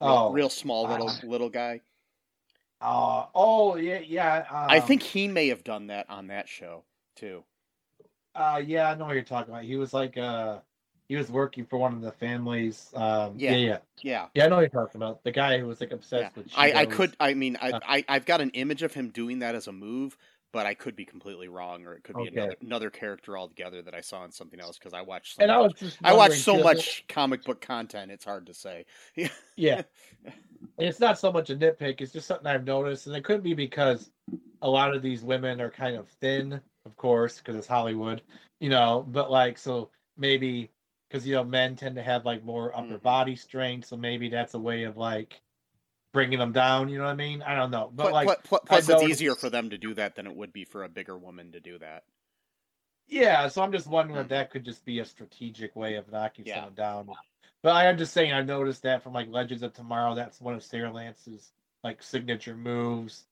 Oh 0.00 0.32
real 0.32 0.48
small 0.48 0.88
little 0.88 1.08
Ah. 1.10 1.20
little 1.24 1.48
guy. 1.50 1.80
uh, 2.80 3.26
oh 3.34 3.76
yeah 3.76 4.00
yeah 4.00 4.44
I 4.50 4.78
um, 4.78 4.86
think 4.86 5.02
he 5.02 5.28
may 5.28 5.48
have 5.48 5.62
done 5.62 5.86
that 5.88 6.10
on 6.10 6.26
that 6.28 6.48
show 6.48 6.82
too. 7.14 7.44
Uh, 8.34 8.60
yeah, 8.64 8.90
I 8.90 8.94
know 8.94 9.04
what 9.04 9.14
you're 9.14 9.22
talking 9.22 9.52
about. 9.52 9.64
He 9.64 9.76
was 9.76 9.92
like, 9.92 10.16
uh, 10.16 10.58
he 11.06 11.16
was 11.16 11.30
working 11.30 11.66
for 11.66 11.76
one 11.78 11.92
of 11.92 12.00
the 12.00 12.12
families. 12.12 12.88
Um, 12.94 13.34
yeah. 13.36 13.50
Yeah. 13.50 13.56
yeah, 13.56 13.78
yeah, 14.00 14.26
Yeah. 14.34 14.44
I 14.44 14.48
know 14.48 14.56
what 14.56 14.60
you're 14.62 14.68
talking 14.84 14.98
about. 14.98 15.22
The 15.22 15.32
guy 15.32 15.58
who 15.58 15.66
was 15.66 15.80
like 15.82 15.92
obsessed 15.92 16.22
Yeah. 16.34 16.42
with. 16.42 16.46
I, 16.56 16.72
I 16.72 16.86
could 16.86 17.14
I 17.20 17.34
mean 17.34 17.58
I, 17.60 17.70
Uh. 17.72 17.80
I 17.86 18.04
I've 18.08 18.24
got 18.26 18.40
an 18.40 18.50
image 18.50 18.82
of 18.82 18.94
him 18.94 19.10
doing 19.10 19.40
that 19.40 19.54
as 19.54 19.66
a 19.68 19.72
move, 19.72 20.16
but 20.52 20.66
I 20.66 20.74
could 20.74 20.96
be 20.96 21.04
completely 21.04 21.48
wrong, 21.48 21.86
or 21.86 21.94
it 21.94 22.04
could 22.04 22.16
be 22.16 22.26
Okay. 22.26 22.52
another 22.52 22.56
another 22.60 22.90
character 22.90 23.36
altogether 23.38 23.82
that 23.82 23.94
I 23.94 24.00
saw 24.02 24.24
in 24.24 24.32
something 24.32 24.60
else 24.60 24.78
because 24.78 24.94
I 24.94 25.02
watched. 25.02 25.34
So 25.36 25.42
And 25.42 25.50
I 25.50 25.58
much, 25.58 25.60
was 25.60 25.72
just. 25.74 26.02
I 26.04 26.12
watch 26.12 26.34
wondering, 26.34 26.42
so 26.42 26.58
much 26.58 27.04
comic 27.08 27.44
book 27.44 27.60
content; 27.60 28.10
it's 28.10 28.24
hard 28.24 28.46
to 28.46 28.54
say. 28.54 28.84
Yeah. 29.56 29.82
It's 30.78 31.00
not 31.00 31.18
so 31.18 31.30
much 31.30 31.50
a 31.50 31.56
nitpick, 31.56 32.00
it's 32.00 32.12
just 32.12 32.26
something 32.26 32.46
I've 32.46 32.64
noticed. 32.64 33.06
And 33.06 33.14
it 33.14 33.24
could 33.24 33.42
be 33.42 33.54
because 33.54 34.10
a 34.62 34.68
lot 34.70 34.94
of 34.96 35.02
these 35.02 35.22
women 35.22 35.60
are 35.60 35.70
kind 35.70 35.96
of 35.96 36.08
thin, 36.08 36.60
of 36.86 36.96
course, 36.96 37.38
because 37.38 37.56
it's 37.56 37.66
Hollywood, 37.66 38.22
you 38.60 38.70
know, 38.70 39.04
but 39.08 39.30
like, 39.30 39.58
so 39.58 39.90
maybe 40.16 40.72
because, 41.08 41.26
you 41.26 41.34
know, 41.34 41.44
men 41.44 41.76
tend 41.76 41.94
to 41.96 42.02
have 42.02 42.24
like 42.24 42.42
more 42.44 42.76
upper 42.76 42.96
Mhm. 42.96 42.98
body 42.98 43.36
strength. 43.36 43.86
So 43.88 43.96
maybe 43.98 44.28
that's 44.30 44.54
a 44.54 44.58
way 44.60 44.84
of 44.84 44.96
like 44.96 45.42
bringing 46.12 46.38
them 46.38 46.52
down. 46.52 46.88
You 46.88 46.98
know 46.98 47.04
what 47.04 47.10
I 47.10 47.16
mean? 47.16 47.42
I 47.42 47.54
don't 47.54 47.70
know. 47.70 47.90
But 47.94 48.04
Pl- 48.04 48.12
like, 48.12 48.26
pl- 48.26 48.36
pl- 48.44 48.60
I 48.64 48.80
plus, 48.80 48.88
it's 48.88 49.02
easier 49.02 49.34
for 49.34 49.50
them 49.50 49.70
to 49.70 49.78
do 49.78 49.94
that 49.94 50.14
than 50.14 50.26
it 50.26 50.34
would 50.36 50.52
be 50.52 50.64
for 50.64 50.84
a 50.84 50.88
bigger 50.88 51.16
woman 51.16 51.52
to 51.52 51.60
do 51.60 51.78
that. 51.78 52.04
Yeah, 53.08 53.48
so 53.48 53.62
I'm 53.62 53.72
just 53.72 53.86
wondering 53.86 54.18
if 54.20 54.26
Mhm. 54.26 54.30
that 54.30 54.50
could 54.50 54.64
just 54.64 54.84
be 54.84 55.00
a 55.00 55.04
strategic 55.04 55.74
way 55.76 55.96
of 55.96 56.10
knocking 56.10 56.46
Yeah. 56.46 56.56
someone 56.56 56.74
down. 56.74 57.10
But 57.62 57.72
I 57.76 57.86
am 57.86 57.98
just 57.98 58.12
saying, 58.12 58.32
I've 58.32 58.46
noticed 58.46 58.82
that 58.82 59.02
from 59.02 59.12
like 59.12 59.28
Legends 59.28 59.62
of 59.62 59.72
Tomorrow. 59.74 60.14
That's 60.14 60.40
one 60.40 60.54
of 60.54 60.62
Sara 60.62 60.90
Lance's 60.92 61.52
like 61.84 62.02
signature 62.02 62.56
moves. 62.56 63.26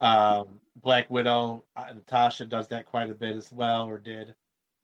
Um, 0.00 0.60
Black 0.76 1.10
Widow, 1.10 1.64
uh, 1.76 1.92
Natasha 1.92 2.46
does 2.46 2.68
that 2.68 2.86
quite 2.86 3.10
a 3.10 3.14
bit 3.14 3.36
as 3.36 3.50
well, 3.52 3.88
or 3.88 3.98
did. 3.98 4.34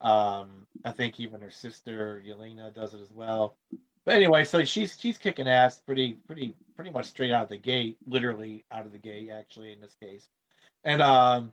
Um, 0.00 0.66
I 0.84 0.92
think 0.92 1.20
even 1.20 1.40
her 1.40 1.50
sister 1.50 2.22
Yelena 2.26 2.72
does 2.74 2.94
it 2.94 3.00
as 3.00 3.10
well. 3.12 3.56
But 4.08 4.16
anyway, 4.16 4.44
so 4.44 4.64
she's 4.64 4.96
she's 4.98 5.18
kicking 5.18 5.46
ass 5.46 5.82
pretty 5.84 6.14
pretty 6.26 6.54
pretty 6.74 6.90
much 6.90 7.04
straight 7.04 7.30
out 7.30 7.42
of 7.42 7.50
the 7.50 7.58
gate, 7.58 7.98
literally 8.06 8.64
out 8.72 8.86
of 8.86 8.92
the 8.92 8.96
gate, 8.96 9.28
actually 9.30 9.70
in 9.70 9.82
this 9.82 9.94
case. 10.02 10.30
And 10.82 11.02
um, 11.02 11.52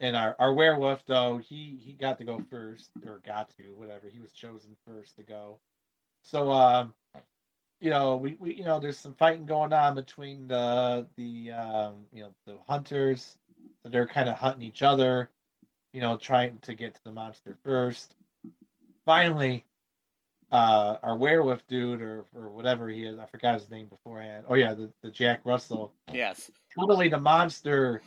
and 0.00 0.16
our, 0.16 0.34
our 0.40 0.54
werewolf 0.54 1.06
though 1.06 1.38
he 1.38 1.78
he 1.80 1.92
got 1.92 2.18
to 2.18 2.24
go 2.24 2.42
first 2.50 2.90
or 3.06 3.20
got 3.24 3.48
to 3.58 3.62
whatever. 3.76 4.08
He 4.12 4.18
was 4.18 4.32
chosen 4.32 4.74
first 4.84 5.14
to 5.18 5.22
go. 5.22 5.60
So 6.24 6.50
um 6.50 6.94
you 7.80 7.90
know 7.90 8.16
we, 8.16 8.36
we 8.40 8.54
you 8.54 8.64
know 8.64 8.80
there's 8.80 8.98
some 8.98 9.14
fighting 9.14 9.46
going 9.46 9.72
on 9.72 9.94
between 9.94 10.48
the 10.48 11.06
the 11.16 11.52
um 11.52 11.94
you 12.12 12.24
know 12.24 12.34
the 12.44 12.56
hunters. 12.68 13.36
So 13.84 13.88
they're 13.88 14.08
kind 14.08 14.28
of 14.28 14.36
hunting 14.36 14.66
each 14.66 14.82
other 14.82 15.30
you 15.92 16.00
know 16.00 16.16
trying 16.16 16.58
to 16.62 16.74
get 16.74 16.96
to 16.96 17.04
the 17.04 17.12
monster 17.12 17.56
first. 17.62 18.16
Finally 19.06 19.64
uh 20.52 20.98
our 21.02 21.16
werewolf 21.16 21.66
dude 21.66 22.00
or 22.02 22.24
or 22.36 22.50
whatever 22.50 22.88
he 22.88 23.04
is 23.04 23.18
i 23.18 23.24
forgot 23.26 23.54
his 23.58 23.70
name 23.70 23.86
beforehand 23.86 24.44
oh 24.48 24.54
yeah 24.54 24.74
the, 24.74 24.88
the 25.02 25.10
jack 25.10 25.40
russell 25.44 25.92
Yes. 26.12 26.50
totally 26.78 27.08
the 27.08 27.18
monster 27.18 28.02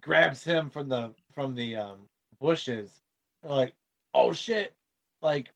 grabs 0.00 0.44
him 0.44 0.68
from 0.70 0.88
the 0.88 1.12
from 1.34 1.54
the 1.54 1.76
um 1.76 1.98
bushes 2.40 2.90
like 3.42 3.72
oh 4.14 4.32
shit 4.32 4.74
like 5.22 5.48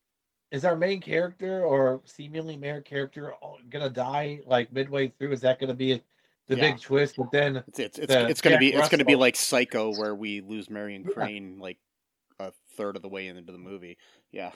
is 0.51 0.65
our 0.65 0.75
main 0.75 0.99
character 0.99 1.63
or 1.63 2.01
seemingly 2.03 2.57
main 2.57 2.81
character 2.81 3.33
gonna 3.69 3.89
die 3.89 4.39
like 4.47 4.73
midway 4.73 5.07
through 5.19 5.31
is 5.31 5.41
that 5.41 5.59
gonna 5.59 5.73
be 5.73 6.01
the 6.47 6.55
Yeah. 6.55 6.71
big 6.71 6.81
twist 6.81 7.15
but 7.17 7.31
then 7.31 7.57
It's 7.67 7.79
it's 7.79 7.99
it's, 7.99 8.07
The 8.13 8.27
it's 8.27 8.41
gonna 8.41 8.57
be 8.57 8.71
Jack 8.71 8.79
it's 8.79 8.89
gonna 8.89 9.05
be 9.05 9.15
like 9.15 9.35
Psycho, 9.35 9.95
where 9.95 10.15
we 10.15 10.41
lose 10.41 10.69
Marion 10.69 11.05
Yeah. 11.07 11.13
Crane 11.13 11.59
like 11.59 11.77
a 12.39 12.51
third 12.75 12.95
of 12.95 13.03
the 13.03 13.07
way 13.07 13.27
into 13.27 13.51
the 13.51 13.57
movie. 13.59 13.97
Yeah. 14.31 14.51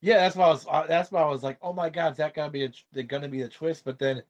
Yeah 0.00 0.18
that's 0.18 0.36
why 0.36 0.46
i 0.46 0.48
was 0.48 0.66
uh, 0.68 0.86
that's 0.86 1.10
why 1.10 1.22
i 1.22 1.28
was 1.28 1.42
like 1.42 1.58
oh 1.62 1.72
my 1.72 1.88
god 1.90 2.12
is 2.12 2.18
that 2.18 2.34
gonna 2.34 2.50
be 2.50 2.64
a, 2.94 3.02
gonna 3.02 3.28
be 3.28 3.42
a 3.42 3.48
twist? 3.48 3.84
But 3.84 3.98
then 3.98 4.22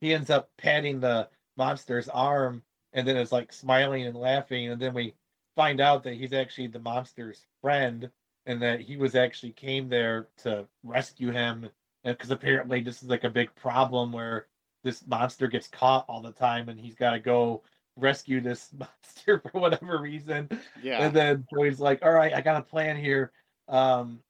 he 0.00 0.14
ends 0.14 0.30
up 0.30 0.50
patting 0.56 1.00
the 1.00 1.28
monster's 1.56 2.08
arm 2.08 2.62
and 2.92 3.06
then 3.06 3.16
it's 3.16 3.32
like 3.32 3.52
smiling 3.52 4.06
and 4.06 4.16
laughing 4.16 4.70
and 4.70 4.80
then 4.80 4.94
we 4.94 5.14
find 5.56 5.80
out 5.80 6.04
that 6.04 6.14
he's 6.14 6.32
actually 6.32 6.68
the 6.68 6.78
monster's 6.78 7.46
friend 7.60 8.10
and 8.46 8.62
that 8.62 8.80
he 8.80 8.96
was 8.96 9.14
actually 9.14 9.52
came 9.52 9.88
there 9.88 10.28
to 10.38 10.66
rescue 10.84 11.30
him 11.30 11.68
because 12.04 12.30
apparently 12.30 12.80
this 12.80 13.02
is 13.02 13.08
like 13.08 13.24
a 13.24 13.30
big 13.30 13.54
problem 13.56 14.12
where 14.12 14.46
this 14.84 15.04
monster 15.06 15.48
gets 15.48 15.66
caught 15.68 16.04
all 16.08 16.22
the 16.22 16.32
time 16.32 16.68
and 16.68 16.78
he's 16.78 16.94
got 16.94 17.10
to 17.10 17.18
go 17.18 17.62
rescue 17.96 18.40
this 18.40 18.72
monster 18.78 19.40
for 19.40 19.60
whatever 19.60 20.00
reason. 20.00 20.48
Yeah. 20.80 21.04
and 21.04 21.14
then 21.14 21.44
so 21.52 21.62
he's 21.62 21.80
like 21.80 22.04
all 22.04 22.12
right 22.12 22.32
i 22.32 22.40
got 22.40 22.56
a 22.56 22.62
plan 22.62 22.96
here. 22.96 23.32
Um 23.66 24.20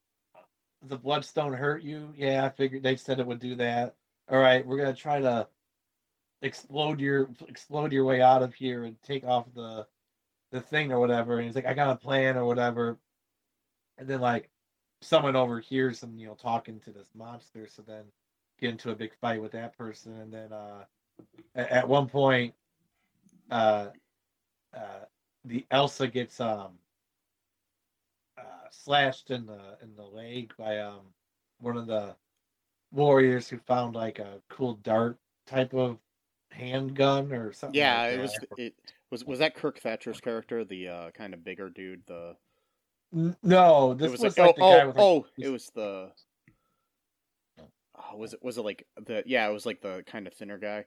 the 0.83 0.97
bloodstone 0.97 1.53
hurt 1.53 1.83
you? 1.83 2.13
Yeah 2.17 2.45
i 2.45 2.49
figured 2.49 2.83
they 2.83 2.97
said 2.97 3.21
it 3.21 3.27
would 3.27 3.41
do 3.41 3.55
that. 3.57 3.95
All 4.31 4.39
right 4.39 4.65
we're 4.67 4.79
gonna 4.79 4.95
try 4.95 5.21
to 5.21 5.49
explode 6.43 7.01
your 7.01 7.29
explode 7.49 7.93
your 7.93 8.05
way 8.05 8.21
out 8.23 8.43
of 8.43 8.55
here 8.55 8.85
and 8.85 9.01
take 9.03 9.25
off 9.25 9.47
the 9.55 9.87
the 10.53 10.61
thing 10.61 10.93
or 10.93 11.01
whatever. 11.01 11.39
And 11.39 11.47
he's 11.47 11.55
like 11.55 11.67
i 11.67 11.75
got 11.75 11.91
a 11.91 11.97
plan 11.97 12.37
or 12.37 12.45
whatever. 12.45 12.99
And 13.99 14.09
then 14.09 14.21
like 14.21 14.51
someone 15.01 15.37
overhears 15.37 16.03
him 16.03 16.17
you 16.19 16.27
know 16.29 16.35
talking 16.35 16.81
to 16.81 16.91
this 16.93 17.09
monster. 17.15 17.67
So 17.67 17.83
then 17.83 18.05
get 18.61 18.71
into 18.71 18.91
a 18.91 18.97
big 18.97 19.13
fight 19.21 19.43
with 19.43 19.53
that 19.53 19.77
person. 19.77 20.15
And 20.21 20.33
then 20.33 20.53
uh 20.53 20.85
at 21.55 21.89
one 21.89 22.07
point 22.09 22.55
uh 23.51 23.89
uh 24.77 25.05
the 25.45 25.67
elsa 25.71 26.07
gets 26.07 26.41
um 26.41 26.73
slashed 28.75 29.31
in 29.31 29.47
the 29.47 29.77
in 29.83 29.95
the 29.97 30.05
leg 30.05 30.53
by 30.59 30.79
um 30.79 31.01
one 31.61 31.77
of 31.77 31.87
the 31.87 32.15
warriors 32.93 33.49
who 33.49 33.59
found 33.59 33.95
like 33.95 34.19
a 34.19 34.41
cool 34.49 34.75
dart 34.75 35.19
type 35.47 35.75
of 35.75 35.99
handgun 36.51 37.33
or 37.33 37.53
something 37.53 37.79
yeah, 37.79 38.03
like 38.03 38.13
it 38.13 38.21
was 38.21 38.39
it 38.57 38.75
was 39.11 39.25
was 39.25 39.39
that 39.39 39.55
Kirk 39.55 39.79
Thatcher's 39.81 40.21
character, 40.21 40.65
the 40.65 40.89
uh, 40.89 41.11
kind 41.11 41.35
of 41.35 41.45
bigger 41.45 41.71
dude, 41.71 42.03
the 42.07 42.37
no 43.43 43.95
this 43.95 44.11
was, 44.13 44.21
was, 44.21 44.39
like, 44.39 44.47
like 44.49 44.57
the 44.57 44.63
oh, 44.63 44.77
guy 44.77 44.83
oh, 44.83 44.87
with 44.87 44.97
like, 44.97 45.05
oh, 45.05 45.27
it 45.39 45.49
was 45.49 45.71
the 45.75 46.11
oh, 47.97 48.17
was 48.17 48.35
it 48.35 48.43
was 48.43 48.59
it 48.59 48.65
like 48.65 48.87
the 49.07 49.23
yeah, 49.27 49.49
it 49.49 49.53
was 49.53 49.67
like 49.67 49.81
the 49.81 50.03
kind 50.07 50.27
of 50.27 50.35
thinner 50.35 50.59
guy. 50.59 50.85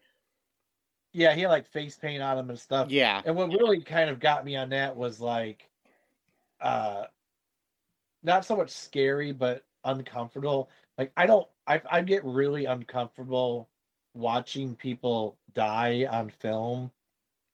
yeah 1.13 1.33
he 1.33 1.41
had 1.41 1.49
like 1.49 1.67
face 1.67 1.97
paint 1.97 2.21
on 2.21 2.37
him 2.37 2.49
and 2.49 2.59
stuff 2.59 2.89
Yeah. 2.89 3.21
And 3.25 3.35
what 3.35 3.49
really 3.49 3.81
kind 3.81 4.09
of 4.09 4.19
got 4.19 4.45
me 4.45 4.55
on 4.55 4.69
that 4.69 4.95
was 4.95 5.19
like, 5.19 5.69
uh, 6.59 7.05
not 8.23 8.45
so 8.45 8.55
much 8.55 8.69
scary, 8.69 9.31
but 9.31 9.63
uncomfortable. 9.83 10.69
Like 10.97 11.11
I 11.17 11.25
don't, 11.25 11.47
I 11.67 11.81
I 11.89 12.01
get 12.01 12.23
really 12.25 12.65
uncomfortable 12.65 13.69
watching 14.13 14.75
people 14.75 15.37
die 15.53 16.07
on 16.09 16.29
film. 16.29 16.91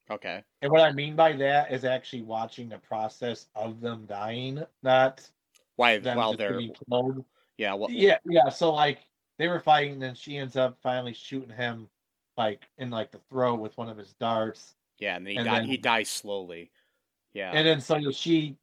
Okay. 0.10 0.44
And 0.62 0.72
what 0.72 0.82
I 0.82 0.92
mean 0.94 1.16
by 1.16 1.34
that 1.34 1.72
is 1.72 1.84
actually 1.86 2.22
watching 2.22 2.70
the 2.70 2.78
process 2.78 3.48
of 3.56 3.82
them 3.82 4.06
dying, 4.08 4.64
not 4.82 5.30
Why 5.76 6.00
while 6.00 6.34
they're 6.34 6.60
killed. 6.90 7.26
yeah, 7.58 7.74
well 7.74 7.92
Yeah, 7.92 8.18
yeah. 8.26 8.50
So 8.50 8.74
like 8.74 9.00
they 9.38 9.48
were 9.48 9.60
fighting, 9.60 10.02
and 10.04 10.18
she 10.18 10.38
ends 10.38 10.56
up 10.56 10.78
finally 10.82 11.14
shooting 11.14 11.56
him, 11.56 11.90
like 12.38 12.62
in 12.78 12.90
like 12.90 13.12
the 13.12 13.20
throat 13.30 13.60
with 13.60 13.78
one 13.78 13.90
of 13.90 13.98
his 13.98 14.14
darts. 14.14 14.76
yeah, 15.00 15.16
and 15.18 15.26
then 15.26 15.32
he 15.34 15.38
and 15.38 15.46
died 15.46 15.62
then- 15.64 15.70
he 15.70 15.78
dies 15.78 16.10
slowly. 16.10 16.72
Yeah. 17.34 17.52
and 17.54 17.68
then 17.68 17.82
so 17.82 18.10
she 18.12 18.56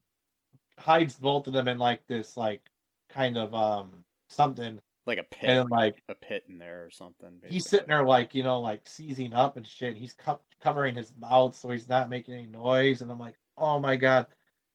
hides 0.78 1.14
both 1.14 1.46
of 1.46 1.52
them 1.52 1.68
in 1.68 1.78
like 1.78 2.06
this 2.06 2.36
like 2.36 2.62
kind 3.08 3.36
of 3.36 3.54
um 3.54 4.04
something. 4.28 4.80
Like 5.06 5.18
a 5.18 5.24
pit. 5.24 5.50
And 5.50 5.70
like 5.70 6.02
a 6.08 6.14
pit 6.14 6.44
in 6.48 6.58
there 6.58 6.84
or 6.84 6.90
something. 6.90 7.28
he's 7.46 7.68
sitting 7.68 7.88
there 7.88 8.04
like 8.04 8.34
you 8.34 8.42
know 8.42 8.60
like 8.60 8.82
seizing 8.84 9.34
up 9.34 9.56
and 9.56 9.66
shit. 9.66 9.96
He's 9.96 10.14
co- 10.14 10.40
covering 10.62 10.94
his 10.94 11.12
mouth 11.18 11.54
so 11.54 11.68
he's 11.70 11.88
not 11.88 12.10
making 12.10 12.34
any 12.34 12.46
noise. 12.46 13.02
And 13.02 13.10
i'm 13.10 13.18
like 13.18 13.36
oh 13.58 13.78
my 13.78 13.96
god. 13.96 14.26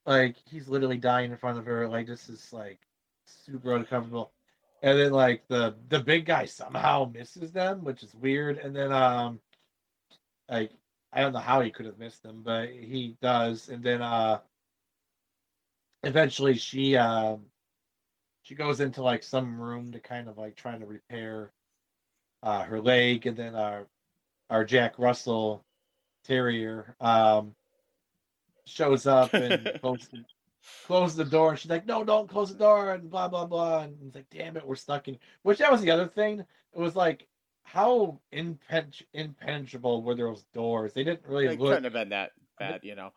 Like 0.06 0.36
he's 0.50 0.68
literally 0.68 0.98
dying 0.98 1.32
in 1.32 1.38
front 1.38 1.58
of 1.58 1.66
her. 1.66 1.88
Like 1.88 2.08
this 2.08 2.30
is 2.30 2.54
like 2.54 2.80
super 3.26 3.76
uncomfortable. 3.76 4.32
And 4.82 4.98
then 4.98 5.12
like 5.12 5.48
the 5.48 5.76
the 5.90 6.00
big 6.00 6.26
guy 6.26 6.46
somehow 6.46 7.12
misses 7.12 7.52
them 7.52 7.84
which 7.84 8.04
is 8.04 8.14
weird. 8.16 8.60
And 8.60 8.76
then 8.76 8.92
um 8.92 9.40
like 10.50 10.72
i 11.12 11.22
don't 11.22 11.34
know 11.34 11.40
how 11.40 11.62
he 11.62 11.72
could 11.72 11.86
have 11.88 11.98
missed 11.98 12.22
them 12.22 12.42
but 12.44 12.70
he 12.70 13.18
does. 13.20 13.70
And 13.70 13.84
then 13.84 14.02
uh 14.04 14.40
eventually 16.04 16.56
she 16.56 16.96
um 16.96 17.42
she 18.42 18.56
goes 18.56 18.80
into 18.80 19.04
like 19.04 19.24
some 19.24 19.60
room 19.60 19.92
to 19.92 20.00
kind 20.00 20.28
of 20.28 20.38
like 20.38 20.56
trying 20.56 20.80
to 20.80 20.86
repair 20.86 21.52
uh 22.44 22.64
her 22.64 22.82
leg. 22.82 23.26
And 23.26 23.38
then 23.38 23.56
our 23.56 23.88
our 24.50 24.64
jack 24.66 24.98
russell 24.98 25.64
terrier 26.24 26.96
um 27.00 27.56
shows 28.66 29.08
up 29.08 29.34
and 29.34 29.72
closes 29.82 30.10
the, 30.10 30.24
closes 30.86 31.18
the 31.18 31.26
door. 31.26 31.52
And 31.52 31.60
she's 31.60 31.72
like 31.72 31.86
no 31.86 32.04
don't 32.04 32.30
close 32.30 32.52
the 32.52 32.58
door 32.58 32.94
and 32.94 33.10
blah 33.10 33.28
blah 33.28 33.46
blah. 33.46 33.82
And 33.82 33.98
it's 34.06 34.16
like 34.16 34.30
damn 34.30 34.58
it 34.58 34.66
we're 34.66 34.76
stuck 34.76 35.08
in 35.08 35.18
which 35.44 35.60
that 35.60 35.72
was 35.72 35.82
the 35.82 35.92
other 35.92 36.08
thing. 36.08 36.40
It 36.40 36.80
was 36.80 36.96
like 36.96 37.28
how 37.64 38.20
impen- 38.34 39.04
impenetrable 39.14 40.02
were 40.02 40.16
those 40.16 40.44
doors? 40.56 40.94
They 40.94 41.04
didn't 41.04 41.28
really 41.28 41.48
It 41.48 41.60
look 41.60 41.70
couldn't 41.70 41.84
have 41.84 41.94
been 41.94 42.10
that 42.10 42.32
bad, 42.58 42.84
you 42.84 42.96
know. 42.96 43.12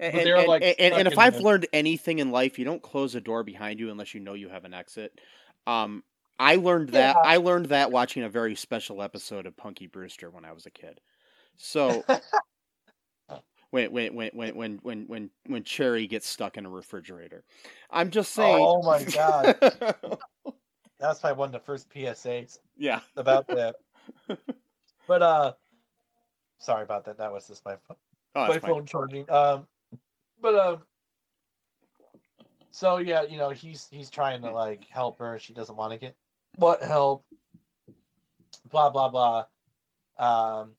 And, 0.00 0.14
and, 0.14 0.48
like 0.48 0.62
and, 0.62 0.94
and 0.94 1.08
if 1.08 1.18
I've 1.18 1.36
it. 1.36 1.42
learned 1.42 1.66
anything 1.72 2.18
in 2.18 2.30
life, 2.30 2.58
you 2.58 2.64
don't 2.64 2.82
close 2.82 3.14
a 3.14 3.20
door 3.20 3.42
behind 3.42 3.78
you 3.78 3.90
unless 3.90 4.14
you 4.14 4.20
know 4.20 4.34
you 4.34 4.48
have 4.48 4.64
an 4.64 4.74
exit. 4.74 5.20
Um, 5.66 6.02
I 6.38 6.56
learned 6.56 6.90
that 6.90 7.16
yeah. 7.16 7.30
I 7.30 7.36
learned 7.36 7.66
that 7.66 7.92
watching 7.92 8.22
a 8.22 8.28
very 8.28 8.54
special 8.54 9.02
episode 9.02 9.46
of 9.46 9.56
Punky 9.56 9.86
Brewster 9.86 10.30
when 10.30 10.44
I 10.44 10.52
was 10.52 10.64
a 10.64 10.70
kid. 10.70 11.00
So 11.58 12.02
when 13.70 13.92
when 13.92 14.14
when 14.14 14.30
when 14.54 14.78
when 14.82 15.04
when 15.06 15.30
when 15.46 15.64
Cherie 15.64 16.06
gets 16.06 16.26
stuck 16.26 16.56
in 16.56 16.64
a 16.64 16.70
refrigerator, 16.70 17.44
I'm 17.90 18.10
just 18.10 18.32
saying. 18.32 18.58
Oh 18.58 18.82
my 18.82 19.04
god, 19.04 19.58
that's 20.98 21.20
probably 21.20 21.38
one 21.38 21.48
of 21.48 21.52
the 21.52 21.60
first 21.60 21.90
PSAs. 21.90 22.58
Yeah, 22.78 23.00
about 23.16 23.46
that. 23.48 23.76
But 25.10 25.22
uh, 25.22 25.52
sorry 26.60 26.84
about 26.84 27.04
that. 27.06 27.18
That 27.18 27.32
was 27.32 27.48
just 27.48 27.64
my 27.64 27.74
phone. 27.88 27.96
Oh, 28.36 28.46
my 28.46 28.58
fine. 28.60 28.70
phone 28.70 28.86
charging. 28.86 29.28
Um, 29.28 29.66
but 30.40 30.54
um, 30.54 30.82
so 32.70 32.98
yeah, 32.98 33.22
you 33.22 33.38
know, 33.38 33.50
he's 33.50 33.88
he's 33.90 34.10
trying 34.10 34.42
to 34.42 34.50
like 34.50 34.84
help 34.88 35.18
her. 35.18 35.38
She 35.38 35.52
doesn't 35.52 35.76
want 35.76 35.92
to 35.92 35.98
get 35.98 36.16
what 36.56 36.82
help. 36.82 37.24
Blah 38.70 38.90
blah 38.90 39.08
blah. 39.08 39.44
Um, 40.18 40.72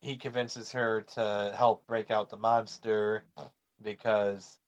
he 0.00 0.16
convinces 0.16 0.72
her 0.72 1.02
to 1.14 1.54
help 1.56 1.86
break 1.86 2.10
out 2.10 2.28
the 2.28 2.36
monster 2.36 3.24
because 3.82 4.58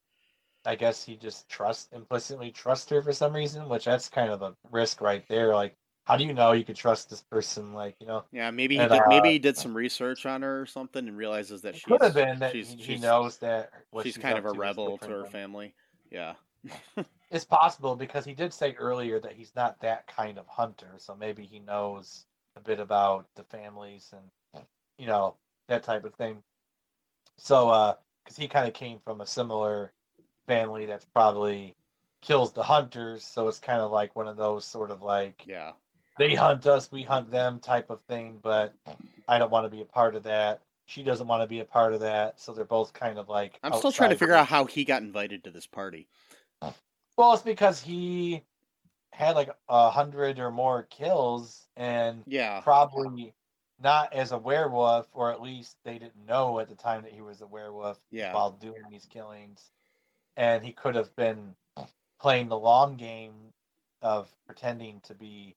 I 0.64 0.74
guess 0.74 1.04
he 1.04 1.16
just 1.16 1.48
trust 1.48 1.92
implicitly 1.92 2.50
trusts 2.50 2.90
her 2.90 3.02
for 3.02 3.12
some 3.12 3.34
reason, 3.34 3.68
which 3.68 3.84
that's 3.84 4.08
kind 4.08 4.30
of 4.30 4.42
a 4.42 4.54
risk 4.70 5.00
right 5.00 5.24
there. 5.28 5.54
Like, 5.54 5.76
how 6.06 6.16
do 6.16 6.24
you 6.24 6.32
know 6.32 6.52
you 6.52 6.64
could 6.64 6.76
trust 6.76 7.10
this 7.10 7.22
person? 7.22 7.72
Like, 7.72 7.96
you 8.00 8.06
know, 8.06 8.24
Yeah, 8.32 8.50
maybe 8.50 8.76
he 8.76 8.82
And, 8.82 8.90
did, 8.90 9.02
maybe 9.08 9.28
uh, 9.28 9.32
he 9.32 9.38
did 9.38 9.56
some 9.56 9.76
research 9.76 10.24
on 10.26 10.42
her 10.42 10.62
or 10.62 10.66
something 10.66 11.06
and 11.06 11.16
realizes 11.16 11.62
that 11.62 11.74
she 11.74 11.84
could 11.84 12.02
have 12.02 12.14
been 12.14 12.38
that 12.40 12.52
she's, 12.52 12.72
he, 12.72 12.94
he 12.94 12.98
knows 12.98 13.38
that 13.38 13.72
what 13.90 14.04
she's 14.04 14.14
she's 14.14 14.22
kind 14.22 14.38
of 14.38 14.44
a 14.44 14.52
rebel 14.52 14.98
to 14.98 15.08
her 15.08 15.24
family. 15.26 15.74
Yeah. 16.10 16.34
It's 17.30 17.44
possible 17.44 17.96
because 17.96 18.24
he 18.24 18.34
did 18.34 18.54
say 18.54 18.74
earlier 18.74 19.18
that 19.20 19.32
he's 19.32 19.54
not 19.56 19.80
that 19.80 20.06
kind 20.06 20.38
of 20.38 20.46
hunter, 20.46 20.94
so 20.98 21.16
maybe 21.16 21.44
he 21.44 21.58
knows 21.58 22.24
a 22.54 22.60
bit 22.60 22.78
about 22.78 23.26
the 23.34 23.42
families 23.44 24.12
and 24.12 24.64
you 24.96 25.06
know 25.06 25.36
that 25.68 25.82
type 25.82 26.04
of 26.04 26.14
thing. 26.14 26.42
So, 27.36 27.68
uh, 27.68 27.94
because 28.24 28.36
he 28.36 28.48
kind 28.48 28.68
of 28.68 28.74
came 28.74 29.00
from 29.00 29.20
a 29.20 29.26
similar 29.26 29.92
family 30.46 30.86
that's 30.86 31.04
probably 31.04 31.76
kills 32.22 32.52
the 32.52 32.62
hunters, 32.62 33.24
so 33.24 33.48
it's 33.48 33.58
kind 33.58 33.80
of 33.80 33.90
like 33.90 34.14
one 34.16 34.28
of 34.28 34.36
those 34.36 34.64
sort 34.64 34.90
of 34.90 35.02
like 35.02 35.44
Yeah. 35.46 35.72
They 36.18 36.34
hunt 36.34 36.66
us, 36.66 36.90
we 36.90 37.02
hunt 37.02 37.30
them 37.30 37.58
type 37.60 37.90
of 37.90 38.00
thing. 38.02 38.38
But 38.42 38.74
I 39.28 39.38
don't 39.38 39.50
want 39.50 39.64
to 39.64 39.70
be 39.70 39.82
a 39.82 39.86
part 39.86 40.14
of 40.14 40.22
that. 40.24 40.62
She 40.86 41.02
doesn't 41.02 41.26
want 41.26 41.42
to 41.42 41.48
be 41.48 41.60
a 41.60 41.64
part 41.64 41.94
of 41.94 42.00
that, 42.00 42.38
so 42.40 42.52
they're 42.52 42.64
both 42.64 42.92
kind 42.92 43.18
of 43.18 43.28
like. 43.28 43.58
I'm 43.62 43.72
still 43.74 43.92
trying 43.92 44.10
to 44.10 44.16
figure 44.16 44.34
out 44.34 44.46
how 44.46 44.66
he 44.66 44.84
got 44.84 45.02
invited 45.02 45.44
to 45.44 45.50
this 45.50 45.66
party. 45.66 46.08
Well, 47.16 47.32
it's 47.32 47.42
because 47.42 47.80
he 47.80 48.42
had 49.12 49.34
like 49.34 49.50
a 49.68 49.90
hundred 49.90 50.38
or 50.38 50.50
more 50.50 50.84
kills, 50.84 51.66
and 51.76 52.22
Yeah. 52.26 52.60
probably 52.60 53.34
not 53.82 54.12
as 54.12 54.32
a 54.32 54.38
werewolf, 54.38 55.08
or 55.12 55.32
at 55.32 55.40
least 55.40 55.76
they 55.84 55.98
didn't 55.98 56.26
know 56.26 56.60
at 56.60 56.68
the 56.68 56.74
time 56.74 57.02
that 57.02 57.12
he 57.12 57.20
was 57.20 57.40
a 57.40 57.46
werewolf 57.46 57.98
Yeah. 58.10 58.32
while 58.34 58.52
doing 58.52 58.82
these 58.90 59.06
killings. 59.06 59.70
And 60.36 60.64
he 60.64 60.72
could 60.72 60.94
have 60.94 61.14
been 61.16 61.54
playing 62.20 62.48
the 62.48 62.58
long 62.58 62.96
game 62.96 63.52
of 64.02 64.28
pretending 64.46 65.00
to 65.00 65.14
be, 65.14 65.56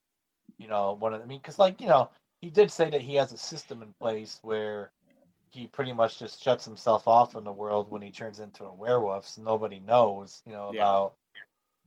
you 0.59 0.67
know, 0.67 0.93
one 0.99 1.13
of 1.13 1.21
the, 1.21 1.25
I 1.25 1.27
mean, 1.27 1.39
because 1.39 1.59
like 1.59 1.81
you 1.81 1.87
know, 1.87 2.09
he 2.41 2.49
did 2.49 2.71
say 2.71 2.89
that 2.91 3.01
he 3.01 3.15
has 3.15 3.33
a 3.33 3.37
system 3.37 3.83
in 3.83 3.93
place 3.99 4.39
where 4.43 4.91
he 5.51 5.67
pretty 5.67 5.93
much 5.93 6.19
just 6.19 6.43
shuts 6.43 6.65
himself 6.65 7.07
off 7.07 7.33
from 7.33 7.45
the 7.45 7.53
world 7.53 7.91
when 7.91 8.01
he 8.03 8.11
turns 8.11 8.39
into 8.39 8.65
a 8.65 8.73
werewolf, 8.73 9.27
so 9.27 9.41
nobody 9.43 9.79
knows, 9.79 10.43
you 10.45 10.53
know, 10.53 10.69
Yeah. 10.69 10.81
about, 10.81 11.15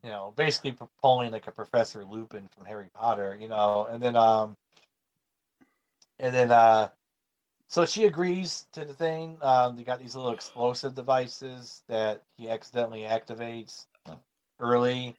you 0.04 0.10
know, 0.10 0.34
basically 0.36 0.76
pulling 1.02 1.32
like 1.32 1.48
a 1.48 1.52
Professor 1.52 2.04
Lupin 2.04 2.48
from 2.56 2.66
Harry 2.66 2.90
Potter, 2.94 3.38
you 3.40 3.48
know, 3.48 3.86
and 3.90 4.02
then 4.02 4.16
um, 4.16 4.50
and 6.18 6.34
then 6.34 6.50
uh, 6.50 6.88
so 7.68 7.84
she 7.86 8.04
agrees 8.04 8.66
to 8.72 8.84
the 8.84 8.94
thing. 8.94 9.38
Um, 9.42 9.76
they 9.76 9.84
got 9.84 9.98
these 10.00 10.14
little 10.16 10.32
explosive 10.32 10.94
devices 10.94 11.82
that 11.88 12.22
he 12.36 12.48
accidentally 12.50 13.02
activates 13.02 13.86
early, 14.60 15.16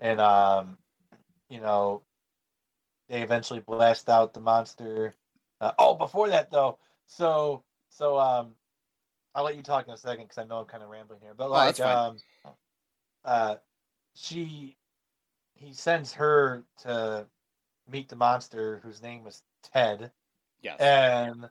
and 0.00 0.20
um, 0.20 0.78
you 1.50 1.60
know, 1.60 2.02
they 3.10 3.22
eventually 3.22 3.60
blast 3.60 4.08
out 4.08 4.32
the 4.32 4.40
monster. 4.40 5.14
Uh, 5.60 5.72
oh, 5.78 5.94
before 5.94 6.28
that 6.30 6.50
though, 6.50 6.78
so 7.06 7.62
so 7.90 8.18
um, 8.18 8.54
I'll 9.34 9.44
let 9.44 9.56
you 9.56 9.62
talk 9.62 9.86
in 9.86 9.92
a 9.92 9.96
second 9.98 10.24
because 10.24 10.38
I 10.38 10.44
know 10.44 10.60
I'm 10.60 10.66
kind 10.66 10.82
of 10.82 10.88
rambling 10.88 11.20
here, 11.20 11.34
but 11.34 11.50
Oh, 11.50 11.54
like 11.54 11.76
fine. 11.76 11.96
um, 11.96 12.16
uh, 13.24 13.56
she 14.14 14.76
he 15.54 15.74
sends 15.74 16.14
her 16.14 16.64
to 16.78 17.26
meet 17.90 18.08
the 18.08 18.16
monster 18.16 18.80
whose 18.82 19.02
name 19.02 19.24
was 19.24 19.42
Ted, 19.62 20.12
Yes. 20.62 20.80
and 20.80 21.50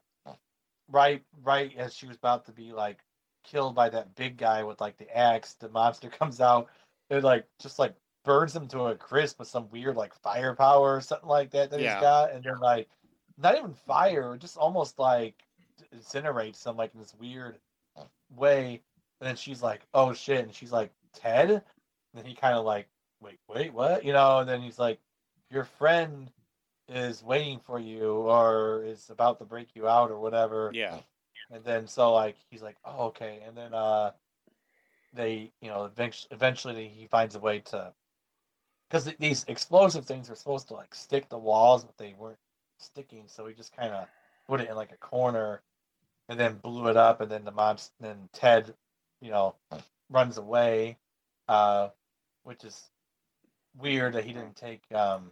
right 0.91 1.23
right 1.43 1.75
as 1.77 1.93
she 1.93 2.07
was 2.07 2.17
about 2.17 2.45
to 2.45 2.51
be 2.51 2.71
like 2.71 2.99
killed 3.43 3.75
by 3.75 3.89
that 3.89 4.15
big 4.15 4.37
guy 4.37 4.63
with 4.63 4.81
like 4.81 4.97
the 4.97 5.15
axe, 5.15 5.55
the 5.55 5.69
monster 5.69 6.09
comes 6.19 6.41
out 6.41 6.69
and 7.09 7.23
like 7.23 7.45
just 7.59 7.79
like 7.79 7.95
burns 8.29 8.55
him 8.55 8.67
to 8.67 8.85
a 8.85 8.95
crisp 8.95 9.39
with 9.39 9.47
some 9.47 9.67
weird 9.71 9.95
like 9.95 10.13
firepower 10.13 10.95
or 10.95 11.01
something 11.01 11.27
like 11.27 11.49
that 11.49 11.71
that 11.71 11.79
Yeah. 11.79 11.93
he's 11.93 12.01
got, 12.01 12.31
and 12.31 12.43
then 12.43 12.59
like 12.59 12.87
not 13.39 13.57
even 13.57 13.73
fire, 13.73 14.37
just 14.37 14.55
almost 14.55 14.99
like 14.99 15.33
incinerates 15.95 16.63
him 16.63 16.77
like 16.77 16.93
in 16.93 16.99
this 16.99 17.15
weird 17.15 17.59
way. 18.35 18.83
And 19.19 19.27
then 19.27 19.35
she's 19.35 19.63
like, 19.63 19.87
"Oh 19.95 20.13
shit!" 20.13 20.43
And 20.43 20.53
she's 20.53 20.71
like, 20.71 20.91
"Ted?" 21.11 21.49
And 21.49 21.63
then 22.13 22.25
he 22.25 22.35
kind 22.35 22.53
of 22.55 22.65
like, 22.65 22.87
"Wait, 23.19 23.39
wait, 23.47 23.73
what?" 23.73 24.05
You 24.05 24.13
know? 24.13 24.39
And 24.39 24.47
then 24.47 24.61
he's 24.61 24.77
like, 24.77 24.99
"Your 25.49 25.63
friend 25.63 26.31
is 26.87 27.23
waiting 27.23 27.59
for 27.59 27.79
you, 27.79 28.13
or 28.13 28.83
is 28.83 29.09
about 29.09 29.39
to 29.39 29.45
break 29.45 29.75
you 29.75 29.87
out, 29.87 30.11
or 30.11 30.19
whatever." 30.19 30.69
yeah. 30.71 30.99
And 31.49 31.63
then 31.63 31.87
so 31.87 32.13
like 32.13 32.35
he's 32.51 32.61
like, 32.61 32.77
"Oh, 32.85 33.07
okay." 33.07 33.41
And 33.47 33.57
then 33.57 33.73
uh, 33.73 34.11
they, 35.13 35.51
you 35.61 35.69
know, 35.69 35.85
eventually, 35.85 36.29
eventually 36.31 36.87
he 36.87 37.07
finds 37.07 37.35
a 37.35 37.39
way 37.39 37.59
to, 37.59 37.91
because 38.89 39.05
these 39.19 39.45
explosive 39.47 40.05
things 40.05 40.29
are 40.29 40.35
supposed 40.35 40.67
to 40.69 40.73
like 40.73 40.95
stick 40.95 41.29
the 41.29 41.37
walls, 41.37 41.83
but 41.83 41.97
they 41.97 42.15
weren't 42.17 42.39
sticking. 42.79 43.23
So 43.27 43.45
he 43.45 43.53
just 43.53 43.75
kind 43.75 43.93
of 43.93 44.07
put 44.47 44.61
it 44.61 44.69
in 44.69 44.75
like 44.75 44.91
a 44.91 44.97
corner, 44.97 45.61
and 46.27 46.39
then 46.39 46.55
blew 46.55 46.87
it 46.87 46.97
up. 46.97 47.21
And 47.21 47.29
then 47.29 47.45
the 47.45 47.51
monster, 47.51 47.93
then 47.99 48.29
Ted, 48.33 48.73
you 49.21 49.31
know, 49.31 49.55
runs 50.09 50.37
away, 50.37 50.97
uh, 51.47 51.89
which 52.43 52.63
is 52.63 52.89
weird 53.77 54.13
that 54.13 54.25
he 54.25 54.33
didn't 54.33 54.55
take 54.55 54.81
um, 54.93 55.31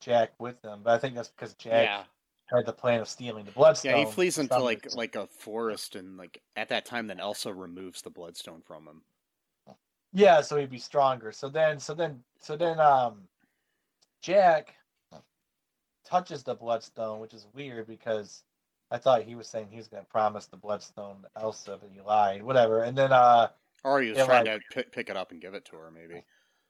Jack 0.00 0.32
with 0.38 0.62
him. 0.62 0.80
But 0.82 0.94
I 0.94 0.98
think 0.98 1.14
that's 1.14 1.28
because 1.28 1.54
Jack 1.54 1.84
Yeah. 1.88 2.04
had 2.54 2.66
the 2.66 2.72
plan 2.72 3.00
of 3.00 3.08
stealing 3.08 3.44
the 3.46 3.52
bloodstone. 3.52 3.92
Yeah, 3.92 4.04
he 4.04 4.12
flees 4.12 4.36
into 4.38 4.58
like 4.58 4.94
like 4.94 5.16
a 5.16 5.26
forest 5.26 5.96
and 5.96 6.18
like 6.18 6.42
at 6.56 6.68
that 6.68 6.84
time 6.84 7.06
then 7.06 7.20
Elsa 7.20 7.54
removes 7.54 8.02
the 8.02 8.10
bloodstone 8.10 8.60
from 8.60 8.86
him. 8.86 9.02
Yeah, 10.12 10.40
so 10.42 10.56
he'd 10.56 10.70
be 10.70 10.78
stronger. 10.78 11.32
So 11.32 11.48
then, 11.48 11.78
so 11.78 11.94
then, 11.94 12.22
so 12.38 12.56
then, 12.56 12.78
um, 12.80 13.22
Jack 14.20 14.74
touches 16.04 16.42
the 16.42 16.54
bloodstone, 16.54 17.20
which 17.20 17.32
is 17.34 17.46
weird 17.54 17.86
because 17.86 18.42
I 18.90 18.98
thought 18.98 19.22
he 19.22 19.34
was 19.34 19.48
saying 19.48 19.68
he 19.70 19.78
was 19.78 19.88
going 19.88 20.02
to 20.02 20.08
promise 20.10 20.46
the 20.46 20.56
bloodstone 20.56 21.22
to 21.22 21.40
Elsa, 21.40 21.78
but 21.80 21.90
he 21.92 22.00
lied. 22.00 22.42
Whatever. 22.42 22.82
And 22.82 22.96
then, 22.96 23.12
uh, 23.12 23.48
Or 23.84 24.00
he 24.00 24.10
was 24.10 24.18
Yeah, 24.18 24.26
trying 24.26 24.46
like- 24.46 24.60
to 24.60 24.74
pick, 24.74 24.92
pick 24.92 25.10
it 25.10 25.16
up 25.16 25.32
and 25.32 25.40
give 25.40 25.54
it 25.54 25.64
to 25.66 25.76
her 25.76 25.90
maybe. 25.90 26.24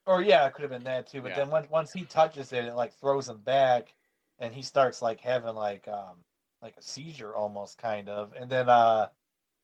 or 0.06 0.22
yeah, 0.22 0.46
it 0.46 0.54
could 0.54 0.62
have 0.62 0.70
been 0.70 0.84
that 0.84 1.06
too. 1.06 1.20
But 1.22 1.30
Yeah. 1.30 1.36
then 1.38 1.50
once 1.50 1.68
once 1.70 1.92
he 1.92 2.04
touches 2.04 2.52
it, 2.52 2.64
it 2.64 2.74
like 2.74 2.92
throws 2.94 3.28
him 3.28 3.38
back, 3.42 3.92
and 4.38 4.54
he 4.54 4.62
starts 4.62 5.00
like 5.02 5.20
having 5.20 5.54
like 5.54 5.86
um 5.88 6.24
like 6.62 6.76
a 6.76 6.82
seizure 6.82 7.34
almost 7.34 7.76
kind 7.78 8.08
of. 8.08 8.32
And 8.34 8.48
then 8.50 8.68
uh, 8.68 9.08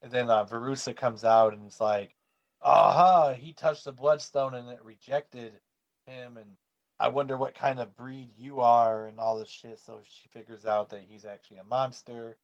and 0.02 0.12
then 0.12 0.28
uh, 0.30 0.44
Verussa 0.44 0.94
comes 0.96 1.24
out 1.24 1.54
and 1.54 1.64
it's 1.66 1.80
like, 1.80 2.14
aha, 2.62 3.34
he 3.34 3.52
touched 3.52 3.84
the 3.84 3.92
bloodstone 3.92 4.54
and 4.54 4.68
it 4.68 4.84
rejected 4.84 5.52
him, 6.06 6.36
and 6.36 6.56
I 6.98 7.08
wonder 7.08 7.36
what 7.36 7.54
kind 7.54 7.80
of 7.80 7.96
breed 7.96 8.30
you 8.36 8.60
are 8.60 9.06
and 9.06 9.18
all 9.20 9.38
this 9.38 9.48
shit. 9.48 9.78
So 9.78 10.00
she 10.04 10.28
figures 10.28 10.66
out 10.66 10.90
that 10.90 11.04
he's 11.08 11.24
actually 11.24 11.58
a 11.58 11.64
monster. 11.64 12.36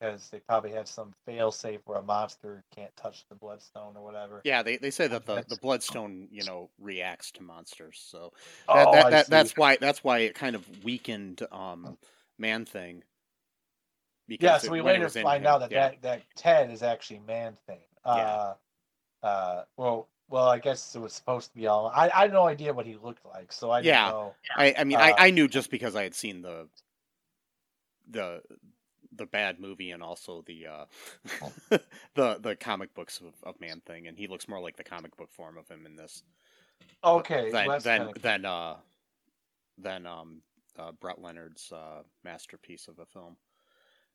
Because 0.00 0.28
they 0.28 0.40
probably 0.40 0.72
have 0.72 0.88
some 0.88 1.12
fail 1.24 1.52
safe 1.52 1.80
where 1.84 1.98
a 1.98 2.02
monster 2.02 2.64
can't 2.74 2.94
touch 2.96 3.24
the 3.28 3.36
bloodstone 3.36 3.96
or 3.96 4.02
whatever. 4.02 4.40
Yeah, 4.44 4.62
they, 4.64 4.76
they 4.76 4.90
say 4.90 5.06
that 5.06 5.24
the, 5.24 5.44
the 5.48 5.56
bloodstone, 5.56 6.26
you 6.32 6.42
know, 6.44 6.68
reacts 6.80 7.30
to 7.32 7.44
monsters. 7.44 8.04
So 8.04 8.32
Oh, 8.68 8.74
that, 8.74 8.92
that, 8.92 9.06
I 9.06 9.10
that 9.10 9.26
see. 9.26 9.30
that's 9.30 9.56
why 9.56 9.76
that's 9.76 10.02
why 10.02 10.18
it 10.18 10.34
kind 10.34 10.56
of 10.56 10.84
weakened 10.84 11.46
um 11.52 11.96
man 12.38 12.64
thing. 12.64 13.04
Because 14.26 14.44
Yeah, 14.44 14.58
so 14.58 14.72
we 14.72 14.80
later 14.80 15.08
find 15.08 15.44
him, 15.44 15.48
out 15.48 15.60
that, 15.60 15.70
yeah. 15.70 15.90
that 15.90 16.02
that 16.02 16.22
Ted 16.36 16.70
is 16.72 16.82
actually 16.82 17.20
Man 17.20 17.56
Thing. 17.68 17.78
Uh, 18.04 18.54
uh, 19.24 19.64
well, 19.76 20.08
well, 20.28 20.48
I 20.48 20.58
guess 20.58 20.94
it 20.96 21.00
was 21.00 21.12
supposed 21.12 21.50
to 21.52 21.56
be 21.56 21.66
all. 21.66 21.88
I, 21.88 22.10
I 22.14 22.22
had 22.22 22.32
no 22.32 22.46
idea 22.46 22.72
what 22.72 22.86
he 22.86 22.96
looked 22.96 23.24
like, 23.26 23.52
so 23.52 23.70
I 23.70 23.82
Yeah. 23.82 24.06
know. 24.06 24.36
I, 24.56 24.74
I 24.78 24.84
mean, 24.84 25.00
Uh, 25.00 25.00
I, 25.00 25.14
I 25.18 25.30
knew 25.30 25.48
just 25.48 25.70
because 25.70 25.96
I 25.96 26.04
had 26.04 26.14
seen 26.14 26.42
the 26.42 26.68
the 28.10 28.42
the 29.16 29.26
bad 29.26 29.60
movie 29.60 29.92
and 29.92 30.02
also 30.02 30.42
the 30.42 30.66
uh 30.66 30.84
the 32.14 32.38
the 32.40 32.56
comic 32.56 32.94
books 32.94 33.20
of, 33.20 33.34
of 33.42 33.60
Man 33.60 33.80
Thing, 33.86 34.06
and 34.08 34.18
he 34.18 34.26
looks 34.26 34.48
more 34.48 34.60
like 34.60 34.76
the 34.76 34.84
comic 34.84 35.16
book 35.16 35.32
form 35.32 35.56
of 35.58 35.68
him 35.68 35.86
in 35.86 35.96
this 35.96 36.22
Okay, 37.04 37.52
than 37.52 37.66
well, 37.66 37.80
than, 37.82 38.10
than 38.20 38.44
uh 38.44 38.76
than 39.78 40.06
um 40.06 40.42
uh, 40.78 40.92
Brett 40.92 41.20
Leonard's 41.20 41.70
uh, 41.72 42.02
masterpiece 42.24 42.88
of 42.88 42.98
a 42.98 43.06
film. 43.06 43.36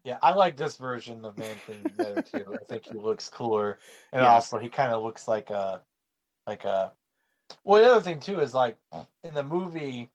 Yeah, 0.04 0.18
I 0.22 0.34
like 0.34 0.56
this 0.56 0.78
version 0.78 1.26
of 1.26 1.38
Man 1.38 1.56
Thing 1.68 1.82
better 1.98 2.22
too. 2.22 2.54
I 2.54 2.64
think 2.66 2.86
he 2.86 2.98
looks 2.98 3.28
cooler, 3.30 3.80
and 4.14 4.22
Yeah. 4.24 4.32
also 4.34 4.58
he 4.58 4.70
kind 4.70 4.94
of 4.94 5.04
looks 5.04 5.28
like 5.28 5.50
a, 5.50 5.82
like 6.48 6.64
a. 6.64 6.94
Well, 7.64 7.82
the 7.84 7.92
other 7.92 8.02
thing 8.02 8.20
too 8.20 8.40
is 8.40 8.54
like 8.54 8.78
in 9.24 9.34
the 9.34 9.44
movie, 9.44 10.10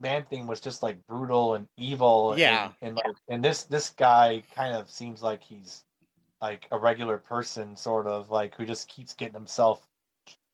Man 0.00 0.24
Thing 0.26 0.46
was 0.46 0.60
just 0.60 0.82
like 0.82 1.04
brutal 1.06 1.54
and 1.54 1.66
evil. 1.78 2.32
and- 2.32 2.40
Yeah. 2.40 2.72
and, 2.82 2.96
like 2.96 3.16
and 3.28 3.42
this 3.42 3.62
this 3.64 3.90
guy 3.90 4.42
kind 4.54 4.74
of 4.76 4.90
seems 4.90 5.22
like 5.22 5.42
he's 5.42 5.84
like 6.42 6.66
a 6.70 6.78
regular 6.78 7.16
person, 7.16 7.74
sort 7.76 8.06
of 8.06 8.30
like 8.30 8.54
who 8.54 8.66
just 8.66 8.88
keeps 8.88 9.14
getting 9.14 9.32
himself 9.34 9.88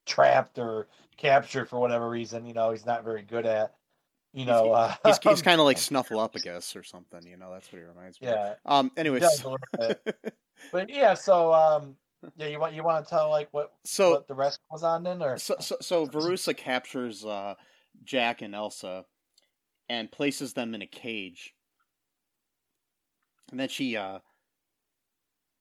trapped 0.07 0.59
or 0.59 0.87
captured 1.17 1.69
for 1.69 1.81
whatever 1.81 2.09
reason. 2.09 2.47
You 2.47 2.55
know, 2.55 2.71
he's 2.71 2.87
not 2.87 3.03
very 3.05 3.23
good 3.23 3.45
at. 3.47 3.75
You 4.33 4.47
know, 4.47 4.73
uh, 4.73 4.95
He's, 5.05 5.19
he's 5.23 5.43
kind 5.43 5.61
of 5.61 5.67
like 5.67 5.79
Snuffle 5.79 6.19
Up, 6.19 6.33
I 6.35 6.41
guess, 6.41 6.75
or 6.75 6.83
something. 6.83 7.27
You 7.27 7.37
know, 7.37 7.53
that's 7.53 7.71
what 7.71 7.81
he 7.81 7.85
reminds 7.85 8.21
me. 8.21 8.29
of. 8.29 8.35
yeah. 8.35 8.55
Um. 8.65 8.91
Anyways, 8.97 9.23
does 9.23 9.45
a 9.45 9.51
little 9.51 9.59
bit. 9.79 10.35
But 10.71 10.91
yeah, 10.91 11.15
so 11.15 11.53
um, 11.53 11.97
yeah, 12.37 12.47
you 12.47 12.61
want 12.61 12.75
you 12.75 12.83
want 12.83 13.05
to 13.05 13.11
tell 13.11 13.31
like 13.31 13.49
what 13.51 13.73
so 13.85 14.13
what 14.13 14.29
the 14.29 14.35
rest 14.35 14.61
was 14.71 14.83
on 14.83 15.03
then, 15.03 15.23
or 15.23 15.39
so 15.39 15.57
so, 15.61 15.77
so 15.81 16.07
Verussa 16.07 16.57
captures 16.57 17.25
uh, 17.25 17.55
Jack 18.05 18.43
and 18.43 18.55
Elsa, 18.55 19.05
and 19.89 20.11
places 20.11 20.53
them 20.53 20.75
in 20.75 20.83
a 20.83 20.87
cage. 20.87 21.55
And 23.51 23.61
then 23.61 23.69
she, 23.69 23.97
uh, 23.99 24.21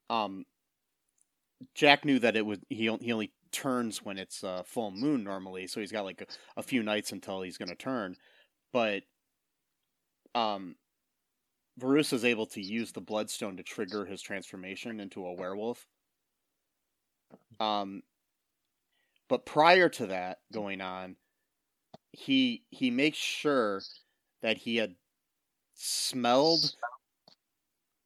um, 0.09 0.45
Jack 1.75 2.05
knew 2.05 2.19
that 2.19 2.35
it 2.35 2.45
would 2.45 2.63
he 2.69 2.95
he 3.01 3.11
only 3.11 3.31
turns 3.51 4.03
when 4.03 4.17
it's 4.17 4.43
uh, 4.43 4.63
full 4.63 4.91
moon 4.91 5.23
normally, 5.23 5.67
so 5.67 5.79
he's 5.79 5.91
got 5.91 6.05
like 6.05 6.21
a, 6.21 6.59
a 6.59 6.63
few 6.63 6.83
nights 6.83 7.11
until 7.11 7.41
he's 7.41 7.57
gonna 7.57 7.75
turn. 7.75 8.15
But, 8.71 9.03
um, 10.35 10.75
Verussa 11.79 12.13
is 12.13 12.25
able 12.25 12.45
to 12.47 12.61
use 12.61 12.91
the 12.91 13.01
bloodstone 13.01 13.57
to 13.57 13.63
trigger 13.63 14.05
his 14.05 14.21
transformation 14.21 14.99
into 14.99 15.25
a 15.25 15.33
werewolf. 15.33 15.87
Um, 17.59 18.03
but 19.27 19.45
prior 19.45 19.89
to 19.89 20.07
that 20.07 20.39
going 20.51 20.81
on, 20.81 21.15
he 22.11 22.65
he 22.69 22.91
makes 22.91 23.17
sure 23.17 23.81
that 24.41 24.57
he 24.57 24.77
had 24.77 24.95
smelled 25.75 26.75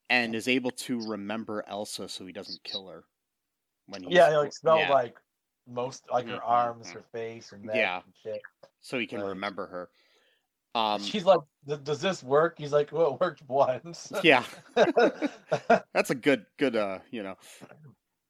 and 0.09 0.35
is 0.35 0.47
able 0.47 0.71
to 0.71 0.99
remember 1.01 1.63
Elsa, 1.67 2.07
so 2.09 2.25
he 2.25 2.33
doesn't 2.33 2.63
kill 2.63 2.87
her. 2.87 3.05
When 3.87 4.03
he 4.03 4.13
yeah, 4.13 4.29
like 4.37 4.53
smell 4.53 4.79
yeah, 4.79 4.89
like 4.89 5.19
most 5.67 6.03
like 6.11 6.27
her 6.27 6.35
Mhm, 6.35 6.43
arms, 6.43 6.91
her 6.91 7.03
face, 7.11 7.49
her 7.49 7.57
neck, 7.57 7.77
Yeah. 7.77 8.01
and 8.05 8.13
shit. 8.23 8.41
so 8.81 8.99
he 8.99 9.07
can 9.07 9.19
Right. 9.19 9.29
remember 9.29 9.67
her. 9.67 9.89
Um, 10.75 11.01
She's 11.01 11.23
like, 11.23 11.39
"Does 11.83 12.01
this 12.01 12.21
work?" 12.21 12.55
He's 12.57 12.73
like, 12.73 12.91
"Well, 12.91 13.15
it 13.15 13.21
worked 13.21 13.41
once." 13.47 14.11
yeah, 14.23 14.43
that's 15.93 16.09
a 16.09 16.15
good 16.15 16.45
good 16.57 16.75
uh 16.75 16.99
you 17.11 17.23
know 17.23 17.35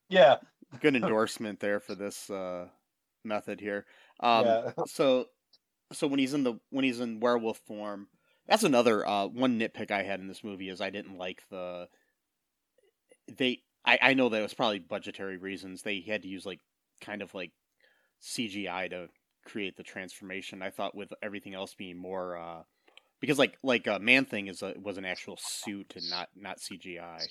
yeah, 0.10 0.38
good 0.80 0.96
endorsement 0.96 1.60
there 1.60 1.80
for 1.80 1.96
this 1.96 2.30
uh 2.30 2.68
method 3.24 3.60
here. 3.60 3.86
Um, 4.20 4.46
yeah, 4.46 4.72
so 4.86 5.26
so 5.92 6.08
when 6.08 6.20
he's 6.20 6.34
in 6.34 6.44
the 6.44 6.56
when 6.70 6.86
he's 6.86 7.00
in 7.00 7.20
werewolf 7.20 7.60
form 7.60 8.08
that's 8.48 8.64
another 8.64 9.08
uh 9.08 9.28
one 9.28 9.60
nitpick 9.60 9.92
i 9.92 10.04
had 10.04 10.20
in 10.20 10.28
this 10.28 10.44
movie 10.44 10.70
is 10.70 10.82
i 10.82 10.90
didn't 10.90 11.18
like 11.18 11.42
the 11.50 11.88
they 13.28 13.62
i 13.86 14.00
i 14.02 14.14
know 14.14 14.30
that 14.30 14.40
it 14.40 14.44
was 14.44 14.54
probably 14.54 14.80
budgetary 14.80 15.38
reasons 15.38 15.82
they 15.82 16.02
had 16.02 16.22
to 16.22 16.28
use 16.28 16.46
like 16.46 16.60
kind 17.02 17.22
of 17.22 17.34
like 17.34 17.52
cgi 18.22 18.90
to 18.90 19.10
create 19.46 19.78
the 19.78 19.84
transformation 19.84 20.62
i 20.62 20.70
thought 20.70 20.96
with 20.96 21.14
everything 21.22 21.54
else 21.54 21.74
being 21.74 21.98
more 21.98 22.38
uh 22.38 22.62
because 23.22 23.40
like 23.40 23.58
like 23.64 23.88
uh, 23.88 24.00
man 24.00 24.26
thing 24.26 24.48
is 24.48 24.62
a 24.62 24.74
was 24.82 24.98
an 24.98 25.06
actual 25.06 25.38
suit 25.40 25.94
and 25.96 26.10
not 26.10 26.30
not 26.36 26.58
cgi 26.60 27.28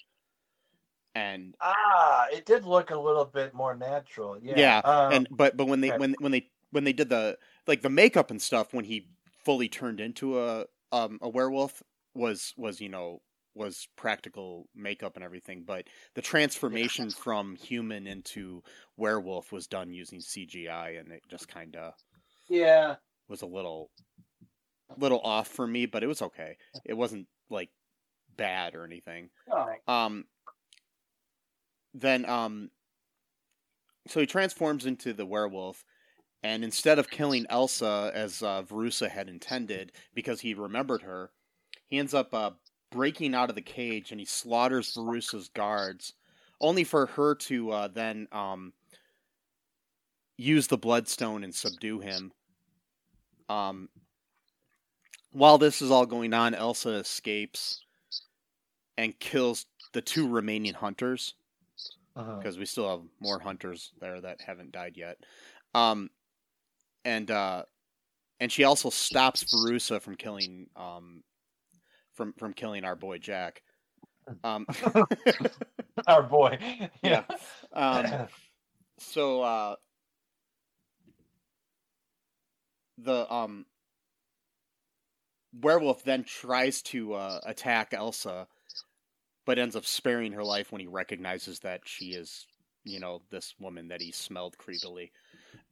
and 1.15 1.55
ah, 1.61 2.27
it 2.33 2.45
did 2.45 2.65
look 2.65 2.91
a 2.91 2.99
little 2.99 3.25
bit 3.25 3.55
more 3.55 3.75
natural. 3.77 4.37
Yeah, 4.43 4.59
Yeah, 4.59 4.79
um, 4.79 5.13
and 5.13 5.29
but 5.31 5.57
but 5.57 5.67
when 5.67 5.81
they 5.81 5.91
right. 5.91 6.01
when 6.01 6.15
when 6.19 6.33
they 6.33 6.49
when 6.71 6.85
they 6.85 6.93
did 6.93 7.09
the 7.09 7.39
like 7.67 7.83
the 7.83 7.91
makeup 7.91 8.31
and 8.31 8.43
stuff 8.43 8.75
when 8.75 8.85
he 8.85 9.09
fully 9.45 9.69
turned 9.69 10.01
into 10.01 10.41
a 10.41 10.65
um 10.93 11.19
a 11.23 11.29
werewolf 11.29 11.83
was 12.15 12.53
was 12.57 12.81
you 12.81 12.89
know 12.89 13.21
was 13.55 13.89
practical 13.97 14.69
makeup 14.75 15.13
and 15.15 15.25
everything 15.25 15.63
but 15.67 15.85
the 16.15 16.23
transformation 16.23 17.11
from 17.11 17.57
human 17.57 18.07
into 18.07 18.63
werewolf 18.97 19.53
was 19.53 19.67
done 19.67 19.93
using 19.93 20.19
CGI 20.19 20.99
and 20.99 21.13
it 21.13 21.23
just 21.31 21.49
kind 21.49 21.77
of 21.77 21.95
yeah, 22.49 22.97
was 23.29 23.43
a 23.43 23.47
little 23.47 23.91
little 24.99 25.21
off 25.21 25.49
for 25.49 25.67
me 25.67 25.87
but 25.87 26.03
it 26.03 26.07
was 26.07 26.23
okay. 26.23 26.57
It 26.85 26.95
wasn't 26.95 27.27
like 27.49 27.71
bad 28.37 28.75
or 28.75 28.85
anything. 28.85 29.31
Oh, 29.51 29.67
um 29.87 30.25
then 31.95 32.29
um 32.29 32.71
so 34.07 34.21
he 34.21 34.27
transforms 34.27 34.85
into 34.85 35.13
the 35.13 35.27
werewolf 35.27 35.85
and 36.43 36.63
instead 36.63 36.99
of 36.99 37.09
killing 37.09 37.47
Elsa 37.49 38.11
as 38.15 38.43
uh, 38.43 38.63
Verussa 38.63 39.09
had 39.09 39.31
intended 39.31 39.93
because 40.15 40.41
he 40.41 40.53
remembered 40.53 41.01
her 41.03 41.31
he 41.87 41.99
ends 41.99 42.15
up 42.15 42.35
uh, 42.35 42.51
breaking 42.95 43.35
out 43.35 43.51
of 43.51 43.57
the 43.57 43.63
cage 43.63 44.11
and 44.11 44.21
he 44.21 44.27
slaughters 44.27 44.95
Verussa's 44.95 45.49
guards 45.49 46.15
only 46.61 46.85
for 46.85 47.07
her 47.07 47.35
to 47.35 47.71
uh, 47.71 47.89
then 47.89 48.29
um 48.33 48.73
use 50.37 50.67
the 50.67 50.79
bloodstone 50.79 51.45
and 51.45 51.55
subdue 51.55 52.01
him 52.01 52.33
um 53.49 53.89
while 55.33 55.59
this 55.59 55.83
is 55.83 55.91
all 55.91 56.07
going 56.07 56.33
on 56.33 56.55
Elsa 56.55 56.91
escapes 56.91 57.85
and 58.97 59.19
kills 59.19 59.67
the 59.93 60.01
two 60.01 60.29
remaining 60.29 60.75
hunters 60.75 61.35
uh-huh. 62.17 62.37
because 62.37 62.59
we 62.59 62.67
still 62.67 62.89
have 62.89 63.01
more 63.21 63.39
hunters 63.39 63.93
there 64.01 64.21
that 64.21 64.41
haven't 64.41 64.73
died 64.73 64.97
yet. 64.97 65.19
Um, 65.75 66.11
and 67.05 67.31
uh, 67.31 67.65
and 68.41 68.51
she 68.51 68.65
also 68.65 68.91
stops 68.91 69.45
Verussa 69.45 70.01
from 70.01 70.17
killing 70.17 70.69
um, 70.77 71.23
from 72.15 72.33
from 72.35 72.53
killing 72.53 72.85
our 72.85 72.97
boy 72.97 73.19
Jack. 73.19 73.63
Um, 74.43 74.67
our 76.07 76.23
boy. 76.23 76.59
Yeah. 77.03 77.25
um, 77.73 78.29
so 78.99 79.43
uh, 79.43 79.77
the 82.99 83.33
um 83.33 83.67
werewolf 85.61 86.03
then 86.05 86.25
tries 86.25 86.83
to 86.83 87.15
uh, 87.15 87.41
attack 87.47 87.93
Elsa, 87.95 88.47
but 89.47 89.59
ends 89.59 89.77
up 89.77 89.85
sparing 89.85 90.33
her 90.33 90.45
life 90.45 90.73
when 90.73 90.81
he 90.81 90.87
recognizes 90.87 91.61
that 91.61 91.83
she 91.85 92.07
is, 92.07 92.47
you 92.85 92.99
know, 92.99 93.23
this 93.31 93.55
woman 93.61 93.89
that 93.89 94.01
he 94.01 94.11
smelled 94.11 94.57
creepily. 94.59 95.11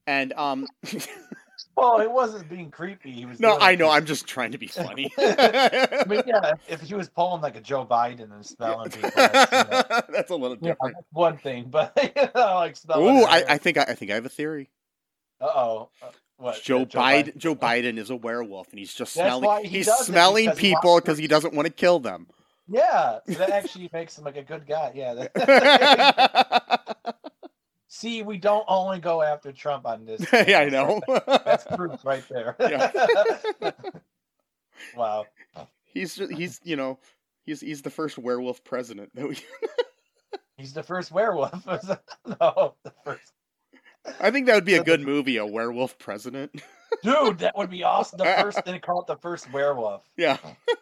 And 0.07 0.33
um, 0.35 0.67
well, 1.77 2.01
it 2.01 2.11
wasn't 2.11 2.49
being 2.49 2.71
creepy. 2.71 3.13
He 3.13 3.27
was. 3.27 3.41
no, 3.41 3.59
I 3.59 3.75
know. 3.75 3.89
I'm 3.91 4.05
just 4.05 4.27
trying 4.27 4.53
to 4.53 4.59
be 4.59 4.67
funny. 4.67 5.13
I 5.19 6.05
mean, 6.09 6.23
yeah, 6.27 6.53
if 6.69 6.81
he 6.81 6.95
was 6.95 7.09
pulling 7.09 7.41
like 7.43 7.57
a 7.57 7.61
Joe 7.61 7.85
Biden 7.87 8.33
and 8.33 8.45
smelling 8.45 8.91
people, 8.93 9.11
that's, 9.15 9.53
you 9.53 9.59
know, 9.71 10.01
That's 10.11 10.31
a 10.31 10.37
little 10.37 10.57
yeah, 10.61 10.73
different. 10.73 10.97
one 11.13 11.37
thing, 11.39 11.67
but 11.71 11.93
you 12.17 12.23
know, 12.35 12.55
like 12.57 12.77
smelling. 12.77 13.19
Ooh, 13.19 13.25
I, 13.25 13.45
I 13.49 13.59
think 13.59 13.79
I, 13.79 13.83
I 13.83 13.95
think 13.95 14.11
I 14.11 14.15
have 14.15 14.27
a 14.27 14.31
theory. 14.31 14.71
Uh 15.41 15.47
oh. 15.47 15.89
What? 16.37 16.61
Joe, 16.63 16.81
uh, 16.83 16.85
Biden, 16.87 17.37
Joe 17.37 17.55
Biden 17.55 17.99
is 17.99 18.11
a 18.11 18.17
werewolf, 18.17 18.71
and 18.71 18.79
he's 18.79 18.93
just 18.93 19.15
That's 19.15 19.37
smelling. 19.37 19.65
he 19.65 19.79
he's 19.79 19.93
smelling 19.93 20.47
because 20.47 20.59
people 20.59 20.97
because 21.01 21.19
he 21.19 21.29
doesn't 21.29 21.55
want 21.55 21.67
to 21.67 21.73
kill 21.73 22.01
them. 22.01 22.27
Yeah, 22.69 23.19
so 23.27 23.35
that 23.35 23.51
actually 23.51 23.91
makes 23.93 24.17
him 24.17 24.25
like 24.25 24.37
a 24.37 24.43
good 24.43 24.67
guy. 24.67 24.93
Yeah. 24.95 25.27
See, 27.95 28.23
we 28.23 28.39
don't 28.39 28.65
only 28.69 29.01
go 29.01 29.21
after 29.21 29.53
Trump 29.53 29.85
on 29.85 30.07
this. 30.07 30.25
yeah, 30.33 30.61
I 30.61 30.71
know. 30.71 31.03
That's 31.27 31.67
proof 31.77 32.01
right 32.07 32.25
there. 32.27 32.57
Yeah. 32.59 32.91
wow. 34.97 35.27
he's 35.93 36.15
he's 36.15 36.59
you 36.65 36.75
know 36.75 36.99
he's 37.45 37.61
he's 37.61 37.83
the 37.83 37.91
first 37.91 38.17
werewolf 38.17 38.65
president 38.65 39.15
that 39.15 39.29
we. 39.29 39.37
He's 40.57 40.73
the 40.73 40.83
first 40.83 41.13
werewolf. 41.13 41.67
no, 41.67 42.77
the 42.83 42.95
first. 43.05 43.31
I 44.19 44.31
think 44.31 44.47
that 44.47 44.55
would 44.55 44.65
be 44.65 44.77
a 44.77 44.85
good 44.85 45.03
movie, 45.03 45.37
a 45.37 45.45
werewolf 45.45 45.99
president. 45.99 46.63
Dude, 47.03 47.39
that 47.41 47.57
would 47.57 47.71
be 47.71 47.83
awesome. 47.85 48.19
The 48.19 48.25
first, 48.25 48.65
they 48.65 48.79
call 48.79 49.01
it 49.01 49.07
the 49.07 49.17
first 49.17 49.53
werewolf. 49.53 50.03
yeah, 50.17 50.37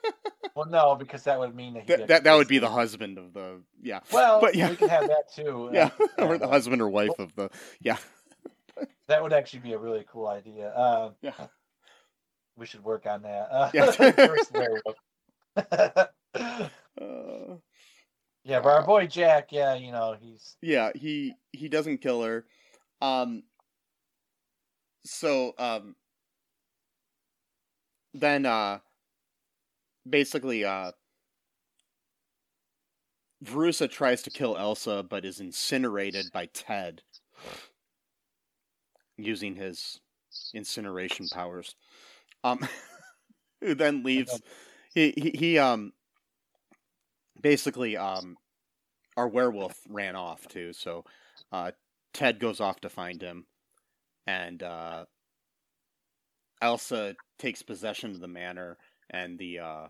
Well, 0.54 0.66
no, 0.66 0.94
because 0.96 1.22
that 1.24 1.38
would 1.38 1.54
mean 1.54 1.74
that 1.74 1.82
he 1.84 1.86
that 1.88 2.08
that, 2.08 2.24
that 2.24 2.34
would 2.34 2.48
be 2.48 2.58
the 2.58 2.68
husband 2.68 3.18
of 3.18 3.32
the 3.32 3.62
yeah 3.80 4.00
Well, 4.12 4.40
but 4.40 4.54
yeah. 4.54 4.68
we 4.70 4.76
can 4.76 4.88
have 4.88 5.06
that 5.08 5.32
too. 5.34 5.70
yeah 5.72 5.90
Uh, 6.18 6.26
or 6.26 6.38
the 6.38 6.46
uh, 6.46 6.50
husband 6.50 6.82
or 6.82 6.88
wife 6.88 7.18
of 7.18 7.34
the 7.36 7.50
yeah 7.80 7.96
That 9.06 9.22
would 9.22 9.32
actually 9.32 9.60
be 9.60 9.72
a 9.72 9.78
really 9.78 10.04
cool 10.10 10.26
idea. 10.26 10.68
Uh, 10.70 11.10
yeah. 11.22 11.32
we 12.56 12.66
should 12.66 12.82
work 12.84 13.06
on 13.06 13.22
that. 13.22 13.48
Uh, 13.50 13.70
Yeah. 13.72 13.90
first 14.12 14.52
werewolf. 14.52 14.96
Uh, 17.00 17.56
yeah, 18.44 18.60
but 18.60 18.68
our 18.68 18.82
boy 18.84 19.06
Jack, 19.06 19.48
yeah, 19.52 19.74
you 19.74 19.92
know, 19.92 20.16
he's 20.20 20.56
yeah 20.60 20.90
he 20.94 21.34
he 21.52 21.68
doesn't 21.68 21.98
kill 21.98 22.22
her 22.22 22.44
um 23.00 23.42
so 25.04 25.54
um 25.58 25.94
then 28.14 28.46
uh 28.46 28.78
basically 30.08 30.64
uh 30.64 30.92
Verussa 33.44 33.90
tries 33.90 34.22
to 34.22 34.30
kill 34.30 34.56
Elsa 34.56 35.04
but 35.08 35.24
is 35.24 35.40
incinerated 35.40 36.26
by 36.32 36.46
Ted 36.46 37.02
using 39.16 39.54
his 39.54 40.00
incineration 40.54 41.28
powers. 41.28 41.74
Um 42.44 42.66
who 43.60 43.74
then 43.74 44.02
leaves 44.02 44.40
he, 44.94 45.12
he 45.16 45.30
he 45.30 45.58
um 45.58 45.92
basically 47.40 47.96
um 47.96 48.36
our 49.16 49.28
werewolf 49.28 49.78
ran 49.88 50.16
off 50.16 50.46
too, 50.48 50.72
so 50.72 51.04
uh 51.52 51.70
Ted 52.12 52.40
goes 52.40 52.60
off 52.60 52.80
to 52.80 52.88
find 52.88 53.22
him 53.22 53.46
and 54.26 54.62
uh 54.62 55.04
Elsa 56.60 57.14
takes 57.40 57.62
possession 57.62 58.10
of 58.10 58.20
the 58.20 58.28
manor 58.28 58.76
and 59.10 59.38
the 59.38 59.58
uh 59.58 59.86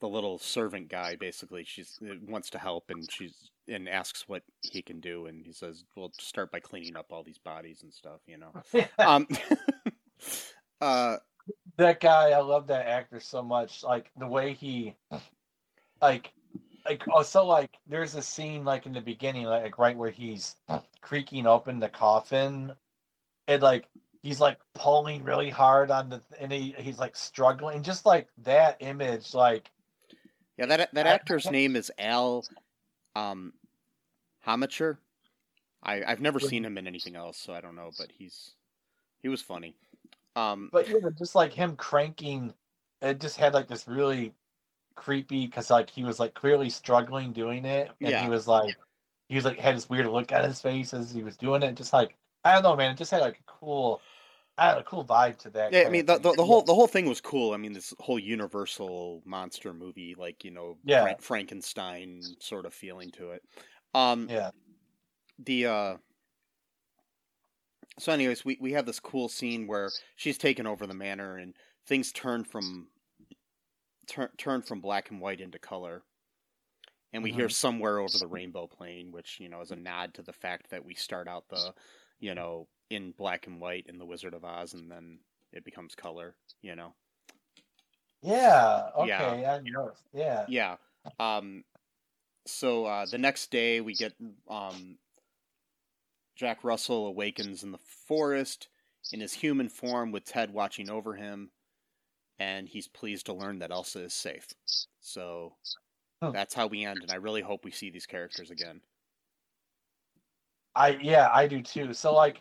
the 0.00 0.08
little 0.08 0.38
servant 0.38 0.88
guy 0.88 1.16
basically 1.16 1.64
she's 1.64 1.98
uh, 2.02 2.14
wants 2.26 2.50
to 2.50 2.58
help 2.58 2.84
and 2.90 3.10
she's 3.10 3.50
and 3.68 3.88
asks 3.88 4.28
what 4.28 4.42
he 4.60 4.82
can 4.82 5.00
do 5.00 5.26
and 5.26 5.44
he 5.44 5.52
says 5.52 5.84
we'll 5.96 6.12
start 6.20 6.50
by 6.50 6.60
cleaning 6.60 6.96
up 6.96 7.06
all 7.10 7.22
these 7.22 7.38
bodies 7.38 7.82
and 7.82 7.92
stuff 7.92 8.20
you 8.26 8.36
know 8.38 8.52
um 8.98 9.26
uh 10.80 11.16
that 11.76 12.00
guy, 12.00 12.30
I 12.30 12.40
love 12.40 12.66
that 12.68 12.86
actor 12.86 13.20
so 13.20 13.42
much. 13.42 13.82
Like 13.82 14.10
the 14.16 14.26
way 14.26 14.52
he, 14.52 14.94
like, 16.00 16.32
like 16.84 17.02
also 17.08 17.44
like 17.44 17.70
there's 17.86 18.14
a 18.14 18.22
scene 18.22 18.64
like 18.64 18.86
in 18.86 18.92
the 18.92 19.00
beginning, 19.00 19.44
like, 19.44 19.62
like 19.64 19.78
right 19.78 19.96
where 19.96 20.10
he's 20.10 20.56
creaking 21.00 21.46
open 21.46 21.80
the 21.80 21.88
coffin, 21.88 22.72
and 23.48 23.62
like 23.62 23.88
he's 24.24 24.40
like 24.40 24.58
pulling 24.74 25.22
really 25.22 25.50
hard 25.50 25.90
on 25.92 26.08
the, 26.08 26.22
and 26.40 26.50
he 26.50 26.74
he's 26.78 26.98
like 26.98 27.14
struggling, 27.14 27.82
just 27.84 28.06
like 28.06 28.28
that 28.38 28.78
image, 28.80 29.34
like 29.34 29.70
yeah 30.56 30.66
that 30.66 30.92
that 30.94 31.06
I- 31.06 31.10
actor's 31.10 31.50
name 31.50 31.76
is 31.76 31.92
Al 31.98 32.44
um 33.14 33.52
Hamacher 34.46 34.96
I 35.82 36.02
I've 36.04 36.20
never 36.20 36.40
Yeah. 36.40 36.48
seen 36.48 36.64
him 36.64 36.78
in 36.78 36.86
anything 36.86 37.16
else 37.16 37.38
so 37.38 37.52
I 37.52 37.60
don't 37.60 37.76
know 37.76 37.90
but 37.96 38.10
he's 38.18 38.54
he 39.22 39.28
was 39.28 39.42
funny 39.42 39.76
um 40.36 40.70
but 40.72 40.88
yeah, 40.88 40.96
just 41.18 41.34
like 41.34 41.52
him 41.52 41.76
cranking, 41.76 42.52
it 43.02 43.20
just 43.20 43.36
had 43.36 43.54
like 43.54 43.68
this 43.68 43.86
really 43.86 44.34
creepy 44.96 45.46
because 45.46 45.70
like 45.70 45.90
he 45.90 46.04
was 46.04 46.18
like 46.20 46.34
clearly 46.34 46.70
struggling 46.70 47.32
doing 47.32 47.64
it, 47.64 47.90
and 48.02 48.12
Yeah. 48.12 48.22
he 48.22 48.28
was 48.28 48.48
like, 48.48 48.76
he 49.28 49.36
was 49.36 49.44
like 49.44 49.58
had 49.58 49.76
this 49.76 49.88
weird 49.88 50.06
look 50.06 50.32
on 50.32 50.44
his 50.44 50.60
face 50.60 50.94
as 50.94 51.12
he 51.12 51.22
was 51.22 51.36
doing 51.36 51.62
it, 51.62 51.74
just 51.76 51.92
like 51.92 52.16
I 52.44 52.54
don't 52.54 52.62
know, 52.62 52.76
man, 52.76 52.92
it 52.92 52.98
just 52.98 53.10
had 53.10 53.20
like 53.22 53.38
a 53.40 53.42
cool, 53.46 54.00
I 54.56 54.68
had 54.68 54.78
a 54.78 54.84
cool 54.84 55.04
vibe 55.04 55.38
to 55.38 55.50
that. 55.50 55.72
Yeah, 55.72 55.84
I 55.86 55.90
mean 55.90 56.06
the, 56.06 56.18
the 56.18 56.32
the 56.32 56.44
whole 56.44 56.62
the 56.62 56.74
whole 56.74 56.86
thing 56.86 57.06
was 57.06 57.20
cool. 57.20 57.52
I 57.52 57.56
mean 57.56 57.72
this 57.72 57.92
whole 57.98 58.18
Universal 58.18 59.22
monster 59.24 59.74
movie, 59.74 60.14
like 60.16 60.44
you 60.44 60.50
know, 60.52 60.78
Yeah. 60.84 61.02
Frank- 61.02 61.22
Frankenstein 61.22 62.22
sort 62.40 62.66
of 62.66 62.72
feeling 62.74 63.10
to 63.12 63.30
it. 63.32 63.42
Um, 63.94 64.28
yeah, 64.28 64.50
the 65.38 65.66
uh, 65.66 65.96
so 67.98 68.12
anyways, 68.12 68.44
we 68.44 68.56
we 68.60 68.72
have 68.72 68.86
this 68.86 69.00
cool 69.00 69.28
scene 69.28 69.66
where 69.66 69.90
she's 70.16 70.38
taken 70.38 70.66
over 70.66 70.86
the 70.86 70.94
manor 70.94 71.36
and 71.36 71.54
things 71.86 72.12
turn 72.12 72.44
from 72.44 72.88
turn 74.06 74.30
turn 74.38 74.62
from 74.62 74.80
black 74.80 75.10
and 75.10 75.20
white 75.20 75.40
into 75.40 75.58
color. 75.58 76.02
And 77.12 77.22
we 77.22 77.30
hear 77.32 77.48
somewhere 77.48 77.98
over 78.00 78.18
the 78.18 78.26
rainbow 78.26 78.66
playing, 78.66 79.12
which 79.12 79.38
you 79.38 79.48
know 79.48 79.60
is 79.60 79.70
a 79.70 79.76
nod 79.76 80.14
to 80.14 80.22
the 80.22 80.32
fact 80.32 80.70
that 80.70 80.84
we 80.84 80.94
start 80.94 81.28
out 81.28 81.48
the, 81.48 81.72
you 82.18 82.34
know, 82.34 82.66
in 82.90 83.12
black 83.12 83.46
and 83.46 83.60
white 83.60 83.86
in 83.88 83.98
the 83.98 84.06
Wizard 84.06 84.34
of 84.34 84.44
Oz, 84.44 84.74
and 84.74 84.90
then 84.90 85.18
it 85.52 85.64
becomes 85.64 85.94
color. 85.94 86.34
You 86.62 86.76
know. 86.76 86.94
yeah, 88.22 88.90
okay, 88.96 89.08
Yeah. 89.40 89.88
Yeah, 90.12 90.44
Yeah. 90.48 90.76
Um 91.18 91.64
so 92.46 92.84
uh 92.84 93.06
the 93.10 93.18
next 93.18 93.50
day 93.50 93.80
we 93.80 93.94
get 93.94 94.14
um 94.48 94.98
Jack 96.36 96.64
Russell 96.64 97.06
awakens 97.06 97.62
in 97.62 97.70
the 97.72 97.78
forest 97.78 98.68
in 99.12 99.20
his 99.20 99.32
human 99.32 99.68
form 99.68 100.10
with 100.10 100.24
Ted 100.24 100.52
watching 100.52 100.90
over 100.90 101.14
him 101.14 101.50
and 102.38 102.68
he's 102.68 102.88
pleased 102.88 103.26
to 103.26 103.32
learn 103.32 103.60
that 103.60 103.70
Elsa 103.70 104.04
is 104.04 104.14
safe. 104.14 104.48
So 105.00 105.54
that's 106.20 106.54
how 106.54 106.66
we 106.66 106.84
end 106.84 106.98
and 107.02 107.10
I 107.10 107.16
really 107.16 107.42
hope 107.42 107.64
we 107.64 107.70
see 107.70 107.90
these 107.90 108.06
characters 108.06 108.50
again. 108.50 108.80
I 110.74 110.98
yeah 111.00 111.28
I 111.32 111.46
do 111.46 111.62
too. 111.62 111.92
So 111.94 112.14
like, 112.14 112.40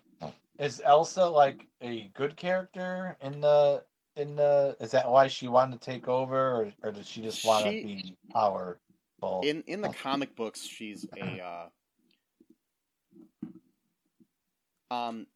is 0.60 0.82
Elsa 0.86 1.26
like 1.26 1.68
a 1.82 2.12
good 2.14 2.36
character 2.36 3.18
in 3.22 3.42
the 3.42 3.84
in 4.16 4.36
the? 4.36 4.76
Is 4.80 4.92
that 4.92 5.10
why 5.10 5.28
she 5.28 5.48
wanted 5.48 5.82
to 5.82 5.92
take 5.92 6.08
over, 6.08 6.38
or 6.38 6.74
or 6.84 6.92
does 6.92 7.08
she 7.08 7.22
just 7.22 7.46
want 7.46 7.66
to 7.66 7.72
be 7.72 8.16
powerful? 8.32 9.42
In 9.44 9.64
in 9.68 9.82
the 9.82 9.90
comic 9.90 10.36
books 10.36 10.62
she's 10.62 11.06
a 11.18 11.42
uh 14.92 14.94
um 14.94 15.28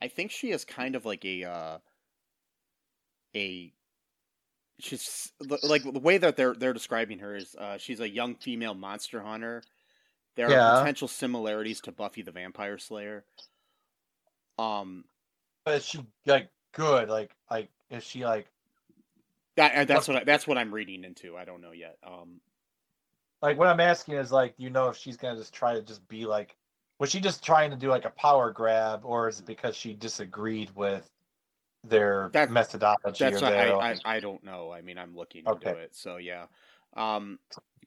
I 0.00 0.08
think 0.08 0.30
she 0.30 0.50
is 0.50 0.64
kind 0.64 0.94
of 0.94 1.04
like 1.04 1.24
a 1.24 1.44
uh 1.44 1.78
a 3.34 3.72
she's 4.78 5.32
like 5.62 5.82
the 5.82 5.98
way 5.98 6.18
that 6.18 6.36
they're 6.36 6.54
they're 6.54 6.72
describing 6.72 7.18
her 7.20 7.34
is 7.34 7.54
uh 7.56 7.78
she's 7.78 8.00
a 8.00 8.08
young 8.08 8.34
female 8.34 8.74
monster 8.74 9.22
hunter. 9.22 9.62
There 10.38 10.48
Yeah. 10.52 10.70
are 10.70 10.80
potential 10.82 11.08
similarities 11.08 11.80
to 11.80 11.92
Buffy 11.92 12.22
the 12.22 12.30
Vampire 12.30 12.78
Slayer. 12.78 13.24
Um 14.56 15.04
But 15.64 15.74
is 15.74 15.84
she 15.84 16.06
like 16.26 16.48
good? 16.72 17.08
Like 17.08 17.34
like 17.50 17.70
is 17.90 18.04
she 18.04 18.24
like 18.24 18.46
that, 19.56 19.74
uh, 19.74 19.84
that's 19.84 20.06
what 20.06 20.18
I, 20.18 20.24
that's 20.24 20.46
what 20.46 20.56
I'm 20.56 20.72
reading 20.72 21.02
into. 21.02 21.36
I 21.36 21.44
don't 21.44 21.60
know 21.60 21.72
yet. 21.72 21.98
Um 22.04 22.40
like 23.42 23.58
what 23.58 23.66
I'm 23.66 23.80
asking 23.80 24.14
is 24.14 24.30
like 24.30 24.54
you 24.58 24.70
know 24.70 24.88
if 24.88 24.96
she's 24.96 25.16
gonna 25.16 25.36
just 25.36 25.52
try 25.52 25.74
to 25.74 25.82
just 25.82 26.06
be 26.06 26.24
like 26.24 26.56
was 27.00 27.10
she 27.10 27.18
just 27.18 27.44
trying 27.44 27.70
to 27.70 27.76
do 27.76 27.88
like 27.88 28.04
a 28.04 28.10
power 28.10 28.52
grab 28.52 29.00
or 29.04 29.28
is 29.28 29.40
it 29.40 29.46
because 29.46 29.74
she 29.74 29.92
disagreed 29.92 30.70
with 30.76 31.10
their 31.82 32.30
That- 32.32 32.52
methodology 32.52 33.24
that's 33.24 33.42
or 33.42 33.46
what 33.46 33.50
their, 33.50 33.76
I, 33.76 33.90
I 33.90 34.16
I 34.16 34.20
don't 34.20 34.44
know. 34.44 34.70
I 34.70 34.82
mean, 34.82 34.98
I'm 34.98 35.16
looking 35.16 35.48
Okay. 35.48 35.70
into 35.70 35.80
it. 35.80 35.96
So 35.96 36.18
yeah. 36.18 36.46
Um 36.98 37.38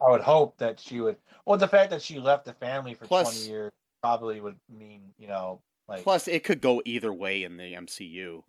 I 0.02 0.10
would 0.10 0.22
hope 0.22 0.58
that 0.58 0.80
she 0.80 1.00
would 1.02 1.18
well 1.46 1.58
the 1.58 1.68
fact 1.68 1.92
that 1.92 2.02
she 2.02 2.20
left 2.20 2.46
the 2.46 2.54
family 2.54 2.94
for 2.96 3.06
Plus- 3.06 3.34
20 3.46 3.50
years 3.52 3.72
probably 4.02 4.42
would 4.42 4.60
mean 4.70 5.14
you 5.18 5.28
know 5.28 5.62
like 5.88 6.04
Plus, 6.04 6.28
it 6.28 6.44
could 6.44 6.62
go 6.62 6.82
either 6.86 7.12
way 7.14 7.44
in 7.44 7.58
the 7.58 7.74
MCU 7.74 8.44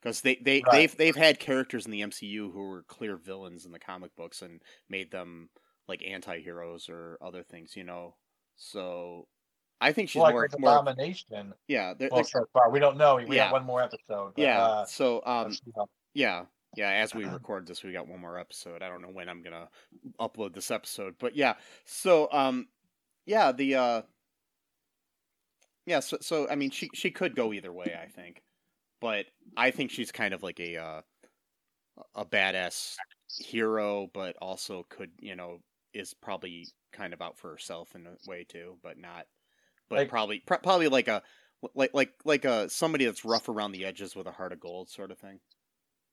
because 0.00 0.20
they 0.22 0.36
they 0.36 0.62
Right. 0.66 0.72
they've 0.72 0.96
they've 0.96 1.16
had 1.16 1.38
characters 1.38 1.84
in 1.84 1.92
the 1.92 2.00
MCU 2.00 2.50
who 2.52 2.68
were 2.68 2.82
clear 2.84 3.16
villains 3.16 3.66
in 3.66 3.72
the 3.72 3.78
comic 3.78 4.14
books 4.16 4.42
and 4.42 4.62
made 4.88 5.10
them 5.10 5.50
like 5.86 6.02
anti-heroes 6.06 6.88
or 6.88 7.18
other 7.20 7.42
things, 7.42 7.76
you 7.76 7.84
know. 7.84 8.14
So 8.56 9.26
I 9.80 9.92
think 9.92 10.08
she's 10.08 10.20
like 10.22 10.32
more 10.34 10.42
with 10.42 10.58
more 10.58 10.70
abomination 10.78 11.52
yeah 11.68 11.94
they're- 11.94 12.08
well 12.10 12.22
they're- 12.22 12.42
so 12.42 12.46
far 12.52 12.70
we 12.70 12.78
don't 12.80 12.96
know 12.96 13.16
we 13.16 13.36
Yeah. 13.36 13.46
got 13.46 13.52
one 13.52 13.64
more 13.64 13.82
episode 13.82 14.32
but, 14.34 14.42
yeah. 14.42 14.60
uh, 14.62 14.84
so 14.86 15.22
um 15.26 15.44
let's 15.48 15.58
see 15.64 15.70
how- 15.76 15.88
yeah 16.14 16.46
yeah 16.76 16.90
as 16.90 17.14
we 17.14 17.24
record 17.24 17.66
this 17.66 17.82
we 17.82 17.92
got 17.92 18.08
one 18.08 18.20
more 18.20 18.38
episode. 18.38 18.82
I 18.82 18.88
don't 18.88 19.02
know 19.02 19.08
when 19.08 19.28
I'm 19.28 19.42
gonna 19.42 19.68
upload 20.20 20.54
this 20.54 20.70
episode, 20.70 21.14
but 21.18 21.36
yeah. 21.36 21.54
So 21.84 22.28
um 22.32 22.68
yeah 23.26 23.52
the 23.52 23.74
uh 23.74 24.02
yeah 25.86 26.00
so 26.00 26.18
so 26.20 26.48
I 26.48 26.54
mean 26.54 26.70
she 26.70 26.90
she 26.94 27.10
could 27.10 27.34
go 27.34 27.52
either 27.52 27.72
way 27.72 27.96
I 28.00 28.08
think, 28.08 28.42
but 29.00 29.26
I 29.56 29.70
think 29.70 29.90
she's 29.90 30.12
kind 30.12 30.34
of 30.34 30.42
like 30.42 30.60
a 30.60 30.76
uh, 30.76 31.00
a 32.14 32.24
badass 32.24 32.96
hero, 33.38 34.08
but 34.12 34.36
also 34.40 34.86
could 34.88 35.10
you 35.20 35.36
know 35.36 35.58
is 35.94 36.14
probably 36.14 36.66
kind 36.92 37.12
of 37.14 37.22
out 37.22 37.38
for 37.38 37.50
herself 37.50 37.94
in 37.94 38.06
a 38.06 38.30
way 38.30 38.44
too, 38.48 38.76
but 38.82 38.98
not. 38.98 39.26
But 39.88 40.00
Like- 40.00 40.08
probably 40.10 40.40
pro- 40.46 40.58
probably 40.58 40.88
like 40.88 41.08
a 41.08 41.22
like 41.74 41.90
like 41.94 42.12
like 42.24 42.44
a 42.44 42.68
somebody 42.68 43.04
that's 43.06 43.24
rough 43.24 43.48
around 43.48 43.72
the 43.72 43.84
edges 43.84 44.14
with 44.14 44.26
a 44.26 44.32
heart 44.32 44.52
of 44.52 44.60
gold 44.60 44.90
sort 44.90 45.10
of 45.10 45.18
thing. 45.18 45.40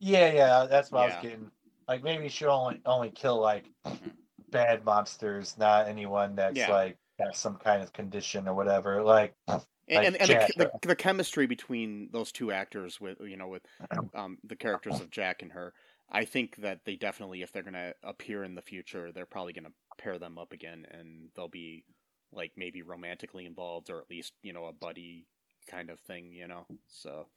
Yeah 0.06 0.32
yeah 0.32 0.68
that's 0.70 0.92
what 0.92 1.02
i 1.02 1.06
was 1.06 1.16
getting. 1.22 1.50
Like 1.88 2.04
maybe 2.04 2.30
she'll 2.30 2.50
only 2.50 2.82
only 2.86 3.12
kill 3.12 3.40
like 3.40 3.66
bad 4.52 4.86
monsters 4.86 5.56
not 5.58 5.88
anyone 5.88 6.36
that's 6.36 6.58
Yeah. 6.58 6.72
like 6.72 6.98
has 7.20 7.38
some 7.38 7.58
kind 7.58 7.82
of 7.82 7.94
condition 7.94 8.48
or 8.48 8.54
whatever 8.56 9.04
like 9.04 9.34
and 9.48 9.62
Like 9.88 10.08
and, 10.08 10.16
and 10.18 10.30
the, 10.30 10.54
the 10.58 10.88
the 10.88 10.96
chemistry 10.96 11.46
between 11.46 12.10
those 12.12 12.32
two 12.32 12.52
actors 12.52 13.00
with 13.00 13.20
you 13.22 13.38
know 13.38 13.48
with 13.48 13.64
um 14.16 14.38
the 14.44 14.56
characters 14.56 15.00
of 15.00 15.12
Jack 15.12 15.42
and 15.42 15.52
her 15.52 15.74
I 16.12 16.26
think 16.26 16.58
that 16.58 16.82
they 16.86 16.96
definitely 16.96 17.42
if 17.42 17.52
they're 17.52 17.64
going 17.64 17.74
to 17.74 17.94
appear 18.04 18.44
in 18.44 18.56
the 18.56 18.62
future 18.62 19.12
they're 19.12 19.26
probably 19.26 19.54
going 19.54 19.66
to 19.66 19.74
pair 19.98 20.18
them 20.20 20.38
up 20.38 20.54
again 20.54 20.86
and 20.92 21.30
they'll 21.36 21.48
be 21.48 21.84
like 22.32 22.52
maybe 22.58 22.82
romantically 22.82 23.46
involved 23.46 23.90
or 23.90 24.00
at 24.00 24.10
least 24.10 24.34
you 24.44 24.54
know 24.54 24.66
a 24.66 24.74
buddy 24.74 25.28
kind 25.70 25.90
of 25.90 26.00
thing 26.00 26.32
you 26.32 26.48
know? 26.48 26.66
So 26.88 27.28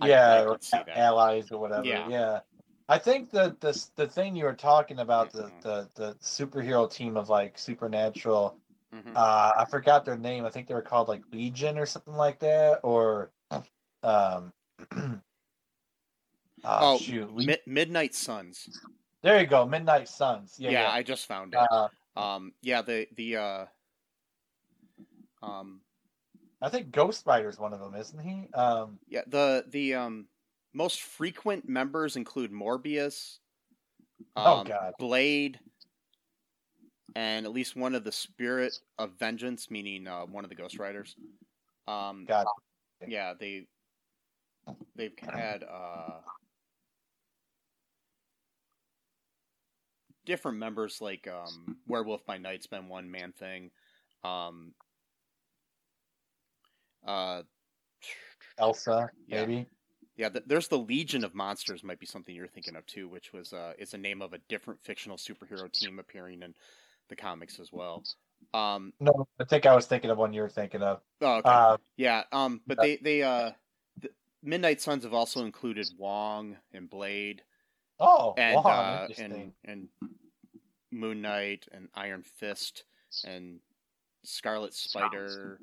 I- 0.00 0.08
yeah 0.08 0.32
I 0.34 0.44
or 0.44 0.58
allies 0.88 1.50
or 1.52 1.58
whatever 1.58 1.84
Yeah. 1.86 2.08
yeah, 2.08 2.40
i 2.88 2.98
think 2.98 3.30
that 3.30 3.60
the 3.60 3.72
the 3.96 4.06
thing 4.06 4.34
you 4.36 4.44
were 4.44 4.54
talking 4.54 4.98
about 5.00 5.30
the 5.32 5.44
Mhm. 5.44 5.60
the 5.62 5.88
the 5.94 6.14
superhero 6.16 6.90
team 6.90 7.16
of 7.16 7.28
like 7.28 7.58
supernatural 7.58 8.58
Mhm. 8.94 9.14
uh 9.16 9.52
i 9.56 9.64
forgot 9.64 10.04
their 10.04 10.16
name 10.18 10.44
i 10.44 10.50
think 10.50 10.68
they 10.68 10.74
were 10.74 10.82
called 10.82 11.08
like 11.08 11.22
legion 11.32 11.78
or 11.78 11.86
something 11.86 12.14
like 12.14 12.38
that 12.40 12.80
or 12.82 13.30
um 14.02 14.52
Oh, 16.66 16.94
Oh, 16.94 16.98
shoot. 16.98 17.30
We- 17.30 17.44
Mi- 17.46 17.58
Midnight 17.66 18.14
Suns. 18.14 18.68
there 19.20 19.38
you 19.38 19.46
go. 19.46 19.66
Midnight 19.66 20.08
Suns. 20.08 20.58
Yeah, 20.58 20.70
Yeah. 20.70 20.82
yeah. 20.84 20.90
I 20.92 21.02
just 21.02 21.26
found 21.26 21.52
it. 21.52 21.60
Uh, 21.70 21.88
um, 22.16 22.54
yeah, 22.62 22.80
the 22.80 23.06
the 23.16 23.36
uh, 23.36 23.66
um, 25.42 25.82
I 26.64 26.70
think 26.70 26.90
Ghost 26.90 27.26
Rider's 27.26 27.58
one 27.58 27.74
of 27.74 27.80
them, 27.80 27.94
isn't 27.94 28.18
he? 28.18 28.48
Um, 28.54 28.98
yeah, 29.06 29.20
the 29.26 29.66
the 29.68 29.94
um 29.94 30.26
most 30.72 31.02
frequent 31.02 31.68
members 31.68 32.16
include 32.16 32.50
Morbius, 32.50 33.38
Oh, 34.34 34.58
um, 34.58 34.66
God. 34.66 34.94
Blade, 34.98 35.60
and 37.14 37.44
at 37.44 37.52
least 37.52 37.76
one 37.76 37.94
of 37.94 38.02
the 38.02 38.10
Spirit 38.10 38.72
of 38.98 39.12
Vengeance, 39.18 39.70
meaning 39.70 40.06
uh, 40.06 40.22
one 40.22 40.42
of 40.44 40.48
the 40.48 40.56
Ghost 40.56 40.78
Riders. 40.78 41.14
Um, 41.86 42.24
God. 42.26 42.46
yeah, 43.06 43.34
they 43.38 43.66
they've 44.96 45.12
had 45.18 45.62
uh 45.62 46.20
different 50.24 50.56
members 50.56 51.02
like 51.02 51.28
um 51.28 51.76
Werewolf 51.86 52.24
by 52.24 52.38
Night's 52.38 52.66
been 52.66 52.88
one 52.88 53.10
man 53.10 53.32
thing. 53.32 53.70
Um 54.24 54.72
uh 57.06 57.42
Elsa, 58.58 59.10
Yeah. 59.26 59.40
maybe. 59.46 59.66
yeah, 60.16 60.28
th- 60.28 60.44
there's 60.46 60.68
the 60.68 60.78
Legion 60.78 61.24
of 61.24 61.34
Monsters 61.34 61.82
might 61.82 61.98
be 61.98 62.06
something 62.06 62.34
you're 62.34 62.46
thinking 62.46 62.76
of 62.76 62.86
too, 62.86 63.08
which 63.08 63.32
was 63.32 63.52
uh 63.52 63.72
is 63.78 63.94
a 63.94 63.98
name 63.98 64.22
of 64.22 64.32
a 64.32 64.38
different 64.48 64.80
fictional 64.82 65.16
superhero 65.16 65.70
team 65.72 65.98
appearing 65.98 66.42
in 66.42 66.54
the 67.08 67.16
comics 67.16 67.58
as 67.58 67.70
well. 67.72 68.02
Um 68.52 68.92
No, 69.00 69.26
I 69.40 69.44
think 69.44 69.66
I 69.66 69.74
was 69.74 69.86
thinking 69.86 70.10
of 70.10 70.18
one 70.18 70.32
you're 70.32 70.48
thinking 70.48 70.82
of. 70.82 71.00
oh, 71.20 71.36
okay. 71.38 71.48
Uh, 71.48 71.76
Yeah, 71.96 72.24
um, 72.32 72.60
but 72.66 72.78
they 72.80 72.96
they 72.96 73.22
uh, 73.22 73.50
the 74.00 74.10
Midnight 74.42 74.80
Suns 74.80 75.04
have 75.04 75.14
also 75.14 75.44
included 75.44 75.88
Wong 75.98 76.56
and 76.72 76.88
Blade 76.88 77.42
oh, 77.98 78.34
and 78.36 78.56
uh, 78.58 79.08
and 79.18 79.52
and 79.64 79.88
Moon 80.92 81.22
Knight 81.22 81.66
and 81.72 81.88
Iron 81.94 82.22
Fist 82.22 82.84
and 83.24 83.58
Scarlet 84.22 84.74
Spider. 84.74 85.58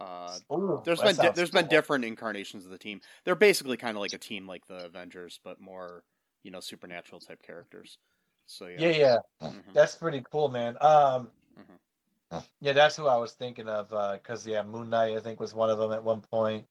Uh, 0.00 0.38
Ooh, 0.52 0.80
there's 0.84 1.00
been 1.00 1.16
di- 1.16 1.30
there's 1.30 1.50
been 1.50 1.68
different 1.68 2.04
incarnations 2.04 2.64
of 2.64 2.70
the 2.70 2.78
team. 2.78 3.00
They're 3.24 3.34
basically 3.34 3.76
kind 3.76 3.96
of 3.96 4.00
like 4.00 4.14
a 4.14 4.18
team 4.18 4.46
like 4.46 4.66
the 4.66 4.86
Avengers, 4.86 5.38
but 5.44 5.60
more 5.60 6.04
you 6.42 6.50
know 6.50 6.60
supernatural 6.60 7.20
type 7.20 7.42
characters. 7.42 7.98
So 8.46 8.66
yeah, 8.66 8.88
Yeah, 8.88 9.18
yeah, 9.40 9.48
Mhm. 9.48 9.72
that's 9.74 9.94
pretty 9.94 10.22
cool, 10.30 10.48
man. 10.48 10.76
Um, 10.80 11.30
Mhm. 11.58 12.44
yeah, 12.60 12.72
that's 12.72 12.96
who 12.96 13.06
I 13.06 13.16
was 13.16 13.32
thinking 13.34 13.68
of. 13.68 13.92
Uh, 13.92 14.18
cause 14.18 14.46
yeah, 14.46 14.62
Moon 14.62 14.88
Knight 14.90 15.16
I 15.16 15.20
think 15.20 15.38
was 15.38 15.54
one 15.54 15.70
of 15.70 15.78
them 15.78 15.92
at 15.92 16.02
one 16.02 16.22
point. 16.22 16.66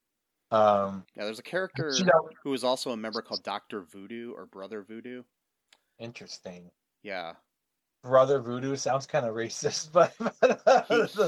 Um, 0.51 1.05
yeah. 1.15 1.25
There's 1.25 1.39
a 1.39 1.43
character 1.43 1.91
you 1.97 2.05
know, 2.05 2.29
who 2.43 2.53
is 2.53 2.63
also 2.63 2.91
a 2.91 2.97
member 2.97 3.21
called 3.21 3.43
Doctor 3.43 3.81
Voodoo 3.83 4.33
or 4.33 4.45
Brother 4.47 4.81
Voodoo. 4.81 5.23
interesting. 5.99 6.71
Yeah, 7.03 7.35
Brother 8.01 8.39
Voodoo 8.39 8.75
sounds 8.77 9.05
kind 9.05 9.25
of 9.25 9.35
racist, 9.35 9.91
but 9.91 10.13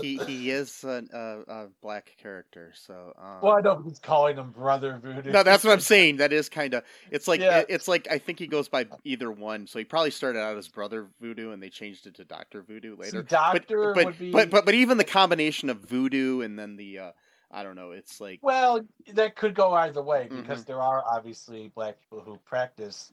he, 0.02 0.18
he, 0.18 0.24
he 0.26 0.52
is 0.52 0.84
a, 0.86 1.04
a, 1.14 1.54
a 1.54 1.68
black 1.82 2.16
character, 2.22 2.72
so 2.74 3.14
um, 3.22 3.40
well, 3.42 3.54
I 3.58 3.62
know 3.62 3.76
but 3.76 3.86
he's 3.90 4.00
calling 4.00 4.38
him 4.38 4.52
Brother 4.52 4.98
Voodoo. 5.04 5.32
no, 5.32 5.44
that's 5.44 5.64
what 5.64 5.74
I'm 5.74 5.80
saying. 5.82 6.18
That 6.18 6.32
is 6.32 6.48
kind 6.50 6.74
of 6.74 6.84
it's 7.12 7.28
like 7.28 7.42
Yeah. 7.42 7.60
it- 7.60 7.66
it's 7.70 7.88
like 7.88 8.08
I 8.10 8.18
think 8.18 8.40
he 8.40 8.48
goes 8.48 8.70
by 8.70 8.86
either 9.04 9.30
one. 9.32 9.68
So 9.68 9.80
he 9.80 9.86
probably 9.86 10.12
started 10.12 10.40
out 10.40 10.58
as 10.58 10.68
Brother 10.70 11.08
Voodoo, 11.20 11.52
and 11.52 11.62
they 11.62 11.70
changed 11.70 12.08
it 12.08 12.16
to 12.16 12.24
Doctor 12.26 12.62
Voodoo 12.62 12.96
later. 12.96 13.22
Doctor 13.24 13.94
but, 13.94 14.06
would 14.06 14.18
be 14.20 14.32
but 14.32 14.50
but 14.50 14.64
but 14.66 14.74
even 14.74 14.98
the 14.98 15.04
combination 15.04 15.70
of 15.70 15.80
Voodoo 15.80 16.42
and 16.42 16.58
then 16.58 16.78
the 16.78 17.00
uh, 17.00 17.12
I 17.52 17.64
don't 17.64 17.76
know. 17.76 17.92
It's 17.92 18.22
like 18.22 18.40
well, 18.42 18.80
that 19.14 19.36
could 19.36 19.56
go 19.56 19.74
either 19.74 20.02
way 20.02 20.30
because 20.30 20.64
Mhm. 20.64 20.68
there 20.68 20.82
are 20.82 21.04
obviously 21.06 21.70
black 21.76 21.98
people 22.00 22.22
who 22.22 22.38
practice. 22.46 23.12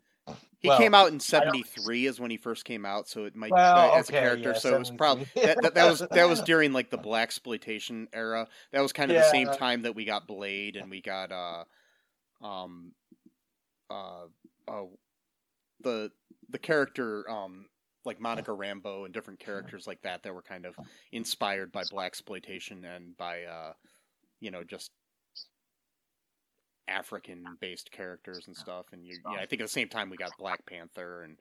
He 0.61 0.69
well, 0.69 0.79
came 0.79 0.95
out 0.95 1.13
in 1.13 1.21
'73 1.21 2.07
is 2.07 2.21
when 2.21 2.31
he 2.31 2.37
first 2.37 2.65
came 2.65 2.85
out, 2.85 3.09
so 3.09 3.25
it 3.25 3.37
might 3.37 3.53
Well, 3.53 3.77
uh, 3.77 3.99
as 3.99 4.09
okay, 4.09 4.19
a 4.19 4.21
character. 4.21 4.51
yeah, 4.51 4.59
so 4.59 4.75
it 4.75 4.79
was 4.79 4.91
probably 4.91 5.27
that, 5.37 5.63
that, 5.63 5.75
that 5.75 5.85
was 5.89 6.01
that 6.01 6.29
was 6.29 6.41
during 6.43 6.73
like 6.73 6.91
the 6.91 6.99
black 6.99 7.25
exploitation 7.25 8.09
era. 8.13 8.49
That 8.73 8.81
was 8.81 8.93
kind 8.93 9.11
of 9.11 9.17
the 9.17 9.23
same 9.23 9.47
Yeah. 9.47 9.55
time 9.55 9.83
that 9.83 9.95
we 9.95 10.05
got 10.05 10.27
Blade 10.27 10.77
and 10.77 10.91
we 10.91 11.01
got 11.01 11.31
uh 11.33 11.65
um 12.45 12.93
uh 13.91 14.27
uh 14.67 14.85
the 15.81 16.11
the 16.51 16.59
character 16.59 17.29
um 17.31 17.67
like 18.05 18.21
Monica 18.21 18.53
Rambo 18.53 19.05
and 19.05 19.15
different 19.15 19.39
characters 19.39 19.87
like 19.87 20.03
that 20.03 20.23
that 20.23 20.35
were 20.35 20.43
kind 20.43 20.67
of 20.67 20.75
inspired 21.13 21.73
by 21.73 21.85
black 21.85 22.07
exploitation 22.07 22.85
and 22.85 23.17
by 23.17 23.45
uh 23.45 23.73
you 24.41 24.51
know 24.51 24.65
just 24.65 24.91
African 26.89 27.45
based 27.61 27.91
characters 27.91 28.47
and 28.47 28.57
stuff 28.57 28.87
and 28.93 29.05
you 29.05 29.17
yeah 29.31 29.41
I 29.41 29.47
think 29.47 29.61
at 29.61 29.67
the 29.67 29.73
same 29.73 29.89
time 29.89 30.11
we 30.11 30.17
got 30.17 30.31
Black 30.39 30.65
Panther 30.67 31.23
and 31.23 31.37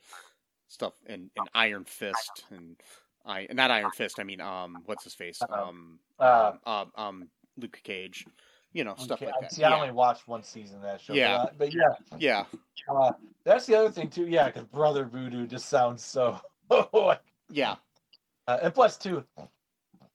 stuff 0.68 0.94
and, 1.08 1.30
and 1.38 1.50
Iron 1.54 1.86
Fist 1.86 2.46
and 2.52 2.76
I 3.26 3.48
not 3.52 3.72
Iron 3.72 3.92
Fist 3.92 4.20
I 4.20 4.24
mean 4.24 4.42
um 4.42 4.78
what's 4.86 5.04
his 5.04 5.14
face 5.14 5.40
um 5.50 6.00
uh, 6.20 6.54
um, 6.66 6.74
um 6.74 6.92
um 6.96 7.30
Luke 7.58 7.80
Cage 7.84 8.26
you 8.74 8.84
know 8.84 8.96
stuff 8.98 9.22
like 9.22 9.34
that 9.42 9.52
See, 9.52 9.64
I 9.64 9.70
yeah 9.70 9.76
only 9.76 9.92
watched 9.92 10.28
one 10.28 10.44
season 10.44 10.78
of 10.78 10.84
that 10.84 11.02
show. 11.02 11.14
Yeah. 11.14 11.38
but, 11.38 11.48
uh, 11.48 11.52
but 11.58 11.74
yeah, 11.74 11.94
yeah 12.20 12.44
uh, 12.90 13.12
that's 13.44 13.66
the 13.66 13.76
other 13.76 13.90
thing 13.90 14.10
too. 14.10 14.28
Yeah, 14.28 14.48
because 14.48 14.66
Brother 14.66 15.06
Voodoo 15.06 15.48
just 15.48 15.70
sounds 15.70 16.04
so. 16.04 16.40
yeah 17.50 17.76
Uh, 18.48 18.60
and 18.62 18.74
plus, 18.74 18.98
too, 18.98 19.24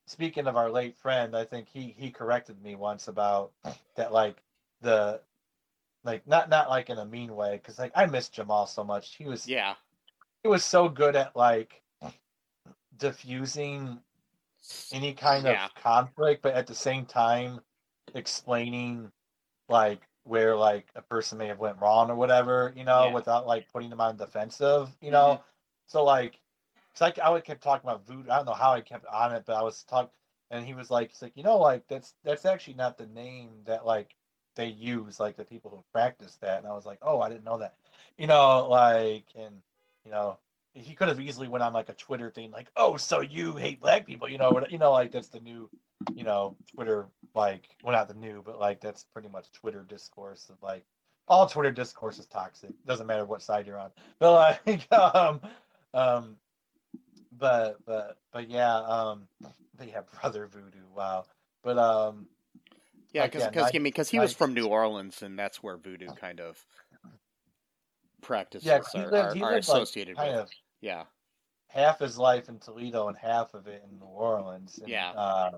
speaking 0.07 0.47
of 0.47 0.57
our 0.57 0.71
late 0.71 0.97
friend, 0.97 1.37
I 1.37 1.45
think 1.45 1.69
he 1.69 1.95
he 1.99 2.11
corrected 2.11 2.63
me 2.63 2.75
once 2.77 3.09
about 3.09 3.53
that, 3.97 4.13
like 4.13 4.43
the, 4.83 5.21
like 6.05 6.27
not 6.27 6.49
not 6.51 6.69
like 6.69 6.91
in 6.91 6.99
a 6.99 7.07
mean 7.07 7.35
way, 7.35 7.57
because 7.57 7.79
like 7.79 7.93
I 7.95 8.07
miss 8.07 8.29
Jamal 8.29 8.67
so 8.67 8.85
much. 8.85 9.15
He 9.17 9.25
was 9.25 9.49
yeah 9.49 9.75
he 10.43 10.49
was 10.49 10.65
so 10.65 10.89
good 10.89 11.17
at 11.17 11.37
like 11.37 11.83
diffusing 12.97 14.03
any 14.93 15.15
kind 15.15 15.47
Yeah. 15.47 15.67
of 15.67 15.75
conflict, 15.75 16.43
but 16.43 16.55
at 16.55 16.67
the 16.67 16.75
same 16.75 17.07
time 17.07 17.61
explaining 18.15 19.13
like 19.69 20.03
where 20.25 20.57
like 20.57 20.91
a 20.95 21.03
person 21.03 21.39
may 21.39 21.47
have 21.49 21.59
went 21.59 21.81
wrong 21.81 22.11
or 22.11 22.17
whatever, 22.17 22.73
you 22.77 22.85
know, 22.85 23.09
Yeah. 23.09 23.15
without 23.15 23.47
like 23.47 23.69
putting 23.73 23.91
them 23.91 24.01
on 24.01 24.17
defensive, 24.17 24.97
you 25.01 25.11
know. 25.11 25.35
Mm-hmm. 25.35 25.43
So 25.87 26.05
like, 26.05 26.41
it's 26.93 27.01
like 27.01 27.19
I 27.19 27.31
would 27.31 27.45
kept 27.45 27.63
talking 27.63 27.89
about 27.89 28.07
voodoo. 28.07 28.31
I 28.31 28.37
don't 28.37 28.47
know 28.47 28.53
how 28.53 28.73
I 28.73 28.81
kept 28.81 29.07
on 29.07 29.33
it, 29.35 29.45
but 29.47 29.57
I 29.57 29.63
was 29.63 29.83
talking, 29.85 30.11
and 30.51 30.67
he 30.67 30.75
was 30.75 30.91
like, 30.91 31.11
"It's 31.11 31.23
like 31.23 31.37
you 31.37 31.43
know, 31.43 31.59
like 31.59 31.87
that's 31.89 32.15
that's 32.25 32.45
actually 32.45 32.75
not 32.75 32.99
the 32.99 33.07
name 33.07 33.63
that 33.65 33.87
like 33.87 34.15
they 34.55 34.67
use, 34.67 35.21
like 35.21 35.37
the 35.37 35.45
people 35.45 35.71
who 35.71 35.85
practice 35.93 36.37
that." 36.37 36.59
And 36.59 36.67
I 36.67 36.73
was 36.75 36.87
like, 36.87 36.99
"Oh, 37.03 37.21
I 37.21 37.29
didn't 37.29 37.45
know 37.45 37.59
that," 37.59 37.75
you 38.19 38.27
know, 38.27 38.69
like, 38.69 39.27
and 39.37 39.63
you 40.05 40.11
know, 40.11 40.39
he 40.75 40.95
could 40.95 41.09
have 41.09 41.21
easily 41.21 41.49
went 41.49 41.63
on 41.65 41.73
like 41.73 41.89
a 41.89 41.95
Twitter 41.95 42.31
thing, 42.31 42.51
like, 42.51 42.69
"Oh, 42.77 42.97
so 42.97 43.21
you 43.21 43.53
hate 43.57 43.81
black 43.81 44.07
people," 44.07 44.29
you 44.29 44.39
know, 44.39 44.65
you 44.71 44.79
know, 44.79 44.93
like 44.93 45.13
that's 45.13 45.29
the 45.29 45.41
new, 45.41 45.71
you 46.15 46.25
know, 46.25 46.57
Twitter, 46.75 47.07
like, 47.35 47.69
well, 47.83 47.93
not 47.93 48.09
the 48.09 48.15
new, 48.15 48.43
but 48.45 48.59
like 48.61 48.81
that's 48.81 49.05
pretty 49.05 49.29
much 49.29 49.51
Twitter 49.53 49.85
discourse 49.89 50.49
of 50.51 50.63
like 50.63 50.85
all 51.29 51.47
Twitter 51.47 51.71
discourse 51.71 52.19
is 52.19 52.27
toxic. 52.27 52.73
Doesn't 52.87 53.07
matter 53.07 53.25
what 53.25 53.43
side 53.43 53.67
you're 53.67 53.79
on. 53.79 53.91
But 54.19 54.59
like, 54.67 54.93
um, 54.93 55.41
um, 55.95 56.37
but 57.39 57.79
but 57.87 58.19
but 58.33 58.49
yeah, 58.49 58.77
um, 58.77 59.29
but 59.77 59.89
yeah, 59.89 60.03
brother 60.21 60.47
voodoo. 60.47 60.87
Wow. 60.95 61.25
But 61.63 61.79
um, 61.79 62.27
yeah 63.13 63.27
because 63.27 63.47
because 63.47 63.67
I 63.69 63.73
mean 63.75 63.85
because 63.85 64.09
he 64.09 64.19
was 64.19 64.33
from 64.33 64.55
New 64.55 64.67
Orleans 64.67 65.23
and 65.23 65.39
that's 65.39 65.63
where 65.63 65.77
voodoo 65.77 66.13
kind 66.15 66.41
of 66.41 66.65
practices 68.21 68.67
yeah, 68.67 68.81
are, 68.95 69.11
lived, 69.11 69.15
are, 69.15 69.17
are 69.17 69.29
lived 69.31 69.41
like 69.43 69.59
associated 69.59 70.17
with 70.17 70.51
yeah 70.81 71.05
half 71.73 72.01
his 72.01 72.19
life 72.19 72.49
in 72.49 72.59
Toledo 72.59 73.09
and 73.09 73.17
half 73.17 73.55
of 73.55 73.67
it 73.67 73.83
in 73.91 73.99
New 73.99 74.05
Orleans. 74.07 74.79
And, 74.79 74.89
Yeah. 74.89 75.11
Uh, 75.11 75.51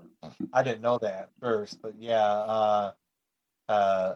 I 0.53 0.63
didn't 0.63 0.81
know 0.81 0.97
that 0.99 1.29
first, 1.39 1.81
but 1.81 1.93
yeah. 1.99 2.23
Uh, 2.23 2.91
uh, 3.67 4.15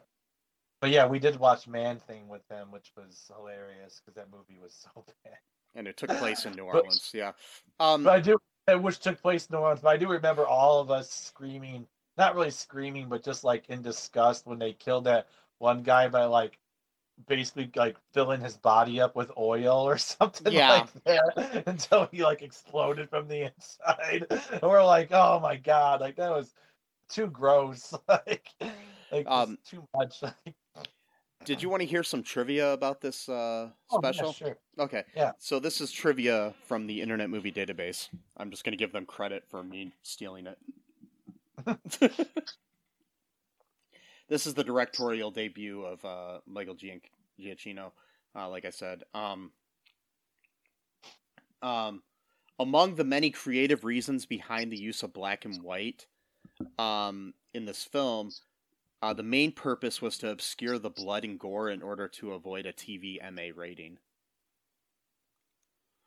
but 0.80 0.92
yeah, 0.92 1.08
we 1.08 1.20
did 1.20 1.38
watch 1.38 1.68
Man 1.68 2.00
Thing 2.00 2.30
with 2.30 2.48
him, 2.50 2.72
which 2.72 2.92
was 2.96 3.30
hilarious 3.36 4.00
because 4.00 4.16
that 4.16 4.32
movie 4.32 4.60
was 4.62 4.74
so 4.74 5.04
bad. 5.26 5.34
and 5.76 5.88
it 5.88 5.98
took 5.98 6.10
place 6.18 6.46
in 6.46 6.54
New 6.54 6.66
But- 6.66 6.76
Orleans 6.86 7.12
yeah 7.14 7.34
um 7.80 8.04
But 8.04 8.14
I 8.14 8.20
do, 8.22 8.38
which 8.80 9.00
took 9.00 9.22
place 9.22 9.48
in 9.48 9.56
New 9.56 9.62
Orleans. 9.62 9.82
But 9.82 9.90
I 9.90 9.98
do 9.98 10.08
remember 10.08 10.48
all 10.48 10.80
of 10.80 10.90
us 10.90 11.12
screaming, 11.12 11.86
not 12.20 12.36
really 12.36 12.51
screaming, 12.51 13.09
but 13.09 13.24
just 13.24 13.43
like 13.43 13.70
in 13.70 13.82
disgust 13.82 14.45
when 14.45 14.59
they 14.59 14.74
killed 14.74 15.05
that 15.05 15.28
one 15.57 15.82
guy 15.82 16.07
by 16.07 16.26
like 16.26 16.59
basically 17.28 17.72
like 17.76 17.97
filling 18.13 18.41
his 18.41 18.57
body 18.57 19.01
up 19.01 19.15
with 19.15 19.32
oil 19.38 19.78
or 19.88 19.97
something 19.97 20.53
Yeah. 20.53 20.70
like 20.70 21.03
that 21.05 21.63
until 21.65 22.07
he 22.11 22.24
like 22.24 22.41
exploded 22.41 23.09
from 23.09 23.28
the 23.28 23.51
inside. 23.53 24.28
And 24.51 24.61
we're 24.61 24.84
like, 24.84 25.09
oh 25.11 25.39
my 25.39 25.55
god, 25.55 26.01
like 26.01 26.17
that 26.17 26.32
was 26.32 26.53
too 27.09 27.28
gross. 27.28 27.93
like, 28.07 28.49
like 29.11 29.26
Um, 29.28 29.57
too 29.65 29.84
much. 29.95 30.22
Did 31.45 31.63
you 31.63 31.70
want 31.70 31.82
to 31.82 31.88
hear 31.88 32.03
some 32.03 32.22
trivia 32.22 32.74
about 32.74 33.01
this 33.01 33.30
uh 33.30 33.70
oh, 33.91 33.99
yeah, 34.03 34.11
special 34.11 34.34
sure. 34.34 34.57
okay 34.78 35.03
Yeah. 35.15 35.32
so 35.39 35.57
this 35.57 35.80
is 35.82 35.89
trivia 35.89 36.53
from 36.65 36.86
the 36.86 37.01
Internet 37.01 37.30
Movie 37.30 37.51
Database 37.51 38.09
I'm 38.38 38.51
just 38.51 38.63
gonna 38.65 38.78
give 38.78 38.91
them 38.91 39.05
credit 39.05 39.45
for 39.49 39.63
me 39.63 39.93
stealing 40.03 40.47
it 40.47 40.57
this 44.30 44.45
is 44.47 44.53
the 44.53 44.63
directorial 44.63 45.32
debut 45.32 45.84
of 45.84 46.03
uh, 46.05 46.39
Michael 46.45 46.76
Gian- 46.76 47.01
Giacchino, 47.39 47.91
uh, 48.36 48.49
like 48.49 48.65
I 48.65 48.70
said. 48.70 49.03
Um, 49.13 49.51
um, 51.61 52.03
among 52.59 52.95
the 52.95 53.03
many 53.03 53.30
creative 53.32 53.84
reasons 53.84 54.26
behind 54.26 54.72
the 54.72 54.80
use 54.80 55.03
of 55.03 55.13
black 55.13 55.45
and 55.45 55.61
white 55.61 56.07
um, 56.78 57.34
in 57.53 57.65
this 57.65 57.84
film, 57.84 58.32
uh, 59.01 59.13
the 59.13 59.24
main 59.24 59.51
purpose 59.51 60.01
was 60.01 60.17
to 60.17 60.30
obscure 60.30 60.78
the 60.78 60.89
blood 60.89 61.24
and 61.24 61.39
gore 61.39 61.70
in 61.70 61.82
order 61.82 62.07
to 62.07 62.34
avoid 62.34 62.65
a 62.65 62.74
TV 62.74 63.17
MA 63.34 63.53
rating. 63.55 63.97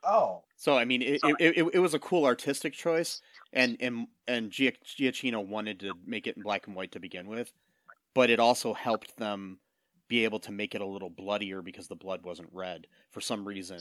Oh, 0.05 0.43
So 0.57 0.77
I 0.77 0.85
mean, 0.85 1.03
it, 1.03 1.21
it, 1.23 1.37
it, 1.57 1.71
it 1.75 1.79
was 1.79 1.95
a 1.95 1.99
cool 1.99 2.25
artistic 2.25 2.73
choice, 2.73 3.21
and 3.53 3.77
and 3.81 4.07
and 4.27 4.51
Gia- 4.51 4.73
Giacchino 4.85 5.45
wanted 5.47 5.81
to 5.81 5.93
make 6.05 6.27
it 6.27 6.37
in 6.37 6.43
black 6.43 6.67
and 6.67 6.75
white 6.75 6.93
to 6.93 7.01
begin 7.01 7.27
with, 7.29 7.53
but 8.15 8.31
it 8.31 8.41
also 8.41 8.75
helped 8.75 9.17
them 9.17 9.59
be 10.09 10.25
able 10.25 10.41
to 10.41 10.53
make 10.53 10.75
it 10.75 10.81
a 10.81 10.87
little 10.87 11.09
bloodier 11.11 11.63
because 11.63 11.87
the 11.89 11.95
blood 11.97 12.23
wasn't 12.25 12.49
red 12.53 12.87
for 13.11 13.21
some 13.21 13.45
reason. 13.47 13.79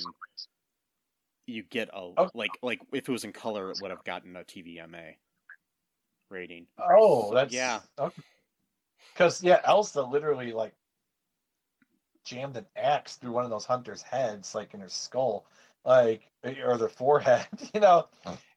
You 1.47 1.63
get 1.63 1.89
a 1.89 1.97
Oh. 1.97 2.29
like 2.33 2.51
like 2.61 2.79
if 2.93 3.09
it 3.09 3.11
was 3.11 3.23
in 3.23 3.33
color, 3.33 3.71
it 3.71 3.79
would 3.81 3.91
have 3.91 4.03
gotten 4.03 4.35
a 4.35 4.43
TVMA 4.43 5.15
rating. 6.29 6.67
oh, 6.77 7.33
that's 7.33 7.53
Yeah. 7.53 7.79
Okay. 7.97 8.21
Because 9.13 9.43
yeah, 9.43 9.59
Elsa 9.65 10.01
literally 10.03 10.53
like 10.53 10.73
jammed 12.23 12.55
an 12.55 12.65
axe 12.75 13.15
through 13.15 13.31
one 13.31 13.43
of 13.43 13.49
those 13.49 13.65
hunters' 13.65 14.01
heads, 14.03 14.53
like 14.55 14.73
in 14.73 14.79
her 14.79 14.87
skull, 14.89 15.45
like 15.85 16.21
or 16.63 16.77
their 16.77 16.89
forehead. 16.89 17.45
You 17.73 17.79
know. 17.81 18.07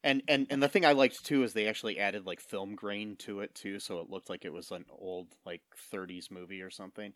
And 0.03 0.21
and 0.27 0.47
and 0.49 0.61
the 0.61 0.67
thing 0.69 0.85
I 0.85 0.91
liked 0.93 1.23
too 1.25 1.43
is 1.43 1.53
they 1.53 1.67
actually 1.67 1.99
added 1.99 2.25
like 2.25 2.39
film 2.39 2.75
grain 2.75 3.15
to 3.19 3.39
it 3.39 3.55
too, 3.55 3.79
so 3.79 3.99
it 3.99 4.09
looked 4.09 4.29
like 4.29 4.45
it 4.45 4.53
was 4.53 4.71
an 4.71 4.85
old 4.89 5.27
like 5.45 5.61
30s 5.93 6.29
movie 6.31 6.61
or 6.61 6.69
something. 6.69 7.13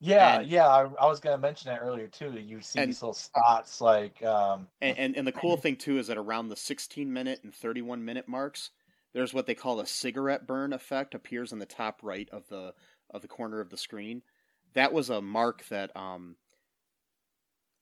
Yeah, 0.00 0.38
And- 0.40 0.48
yeah. 0.48 0.66
I, 0.68 0.82
I 1.00 1.06
was 1.06 1.18
gonna 1.20 1.38
mention 1.38 1.70
that 1.72 1.80
earlier 1.80 2.06
too. 2.08 2.30
That 2.30 2.42
you 2.42 2.60
see 2.60 2.78
And- 2.80 2.88
these 2.90 3.02
little 3.02 3.14
spots, 3.14 3.80
like 3.80 4.22
um, 4.24 4.68
And, 4.80 4.96
and 4.98 5.16
and 5.16 5.26
the 5.26 5.32
cool 5.32 5.56
thing 5.60 5.76
too 5.76 5.98
is 5.98 6.06
that 6.08 6.16
around 6.18 6.48
the 6.48 6.56
16 6.56 7.12
minute 7.12 7.40
and 7.44 7.54
31 7.54 8.04
minute 8.04 8.28
marks, 8.28 8.70
there's 9.12 9.34
what 9.34 9.46
they 9.46 9.54
call 9.54 9.80
a 9.80 9.86
cigarette 9.86 10.46
burn 10.46 10.72
effect 10.72 11.14
appears 11.14 11.52
in 11.52 11.58
the 11.58 11.66
top 11.66 12.00
right 12.02 12.28
of 12.32 12.46
the 12.48 12.74
of 13.10 13.22
the 13.22 13.28
corner 13.28 13.60
of 13.60 13.70
the 13.70 13.76
screen. 13.76 14.22
That 14.74 14.92
was 14.92 15.10
a 15.10 15.20
mark 15.22 15.64
that 15.68 15.96
um 15.96 16.36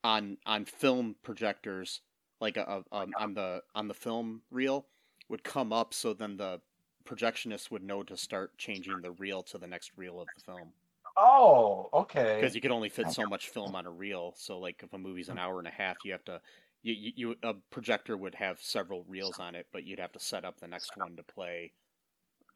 on 0.07 0.37
on 0.47 0.65
film 0.65 1.17
projectors 1.23 2.01
like 2.41 2.57
a, 2.57 2.85
a, 2.93 2.97
um, 2.97 3.13
on 3.19 3.35
the 3.35 3.63
on 3.75 3.89
the 3.89 3.95
film 3.95 4.43
reel 4.51 4.87
would 5.29 5.43
come 5.43 5.73
up 5.73 5.93
so 5.93 6.13
then 6.13 6.37
the 6.37 6.61
projectionist 7.05 7.71
would 7.71 7.83
know 7.83 8.03
to 8.03 8.17
start 8.17 8.57
changing 8.59 9.01
the 9.01 9.11
reel 9.13 9.43
to 9.43 9.59
the 9.59 9.67
next 9.67 9.91
reel 9.97 10.21
of 10.21 10.27
the 10.37 10.43
film 10.45 10.73
oh, 11.17 11.89
okay. 11.93 12.39
because 12.39 12.55
you 12.55 12.61
could 12.61 12.71
only 12.71 12.89
fit 12.89 13.11
so 13.11 13.27
much 13.27 13.49
film 13.49 13.75
on 13.75 13.87
a 13.87 13.91
reel. 13.91 14.35
So 14.37 14.59
like 14.59 14.83
if 14.83 14.93
a 14.93 14.99
movie's 14.99 15.29
an 15.29 15.37
mm. 15.37 15.41
hour 15.41 15.59
and 15.59 15.69
a 15.69 15.71
half, 15.71 15.97
you 16.05 16.13
have 16.13 16.25
to 16.27 16.41
you, 16.83 16.95
you, 16.95 17.13
you 17.17 17.37
a 17.43 17.55
projector 17.71 18.17
would 18.17 18.35
have 18.35 18.61
several 18.61 19.05
reels 19.09 19.39
on 19.39 19.55
it, 19.55 19.67
but 19.73 19.85
you'd 19.85 19.99
have 19.99 20.13
to 20.13 20.21
set 20.21 20.45
up 20.45 20.61
the 20.61 20.69
next 20.69 20.97
one 20.97 21.17
to 21.17 21.23
play 21.23 21.73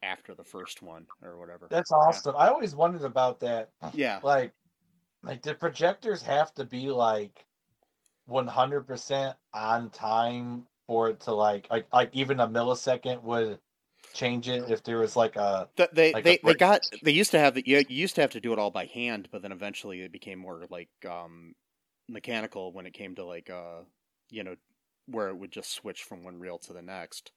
after 0.03 0.35
the 0.35 0.45
first 0.45 0.83
one 0.83 1.07
or 1.23 1.39
whatever. 1.39 1.67
That's 1.71 1.93
awesome. 1.93 2.35
I 2.37 2.49
always 2.49 2.75
wondered 2.75 3.05
about 3.05 3.41
that. 3.41 3.71
yeah. 3.93 4.21
Like, 4.23 4.53
like 5.23 5.43
did 5.43 5.61
projectors 5.61 6.23
have 6.23 6.55
to 6.55 6.65
be 6.65 6.91
like 6.91 7.47
one 8.27 8.47
hundred 8.47 8.83
percent 8.83 9.37
on 9.53 9.91
time 9.91 10.67
for 10.87 11.11
it 11.11 11.21
to 11.21 11.33
like 11.33 11.69
like 11.71 11.87
like 11.93 12.11
even 12.13 12.41
a 12.41 12.49
millisecond 12.49 13.23
would 13.23 13.59
change 14.15 14.49
it 14.49 14.71
if 14.71 14.83
there 14.83 14.99
was 14.99 15.17
like 15.17 15.37
a 15.37 15.69
Th- 15.77 15.91
they 15.93 16.13
like 16.13 16.25
a 16.25 16.29
they, 16.29 16.39
they 16.45 16.55
got 16.55 16.83
they 17.03 17.11
used 17.11 17.31
to 17.33 17.39
have 17.39 17.55
the, 17.55 17.63
you 17.67 17.79
you 17.89 17.97
used 17.97 18.15
to 18.17 18.21
have 18.21 18.31
to 18.33 18.41
do 18.41 18.53
it 18.53 18.59
all 18.59 18.71
by 18.71 18.87
hand, 18.87 19.29
but 19.31 19.43
then 19.43 19.53
eventually 19.53 20.01
it 20.01 20.13
became 20.13 20.39
more 20.39 20.67
like 20.71 20.91
um 21.09 21.55
mechanical 22.09 22.73
when 22.73 22.87
it 22.87 22.93
came 22.93 23.15
to 23.15 23.25
like 23.25 23.51
uh 23.51 23.81
you 24.31 24.43
know 24.43 24.57
where 25.07 25.29
it 25.29 25.37
would 25.37 25.51
just 25.53 25.73
switch 25.73 26.03
from 26.05 26.25
one 26.25 26.39
reel 26.39 26.59
to 26.59 26.73
the 26.73 26.83
next. 26.83 27.33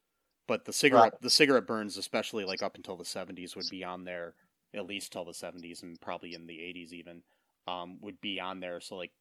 But 0.48 0.66
the 0.66 0.74
cigarette 0.74 1.14
the 1.22 1.30
cigarette 1.30 1.68
burns, 1.68 1.98
especially 1.98 2.46
like 2.46 2.64
up 2.64 2.76
until 2.76 2.98
the 2.98 3.06
seventies, 3.06 3.56
would 3.56 3.70
be 3.70 3.84
on 3.84 4.04
there 4.04 4.36
at 4.74 4.86
least 4.86 5.12
till 5.12 5.26
the 5.26 5.34
seventies 5.34 5.84
and 5.84 6.00
probably 6.02 6.34
in 6.34 6.48
the 6.48 6.62
eighties 6.62 6.94
even 6.94 7.22
um 7.68 7.98
would 8.02 8.20
be 8.22 8.40
on 8.40 8.60
there. 8.60 8.80
So 8.80 8.96
like 8.96 9.12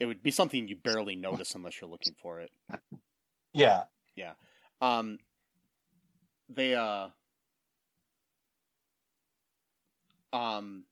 it 0.00 0.06
would 0.06 0.22
be 0.22 0.30
something 0.30 0.68
you 0.68 0.76
barely 0.76 1.16
notice 1.16 1.54
unless 1.54 1.80
you're 1.80 1.90
looking 1.90 2.14
for 2.20 2.40
it. 2.40 2.50
yeah 3.52 3.84
Yeah. 4.16 4.32
Um, 4.80 5.18
they 6.48 6.74
uh, 6.74 7.08
um, 10.32 10.84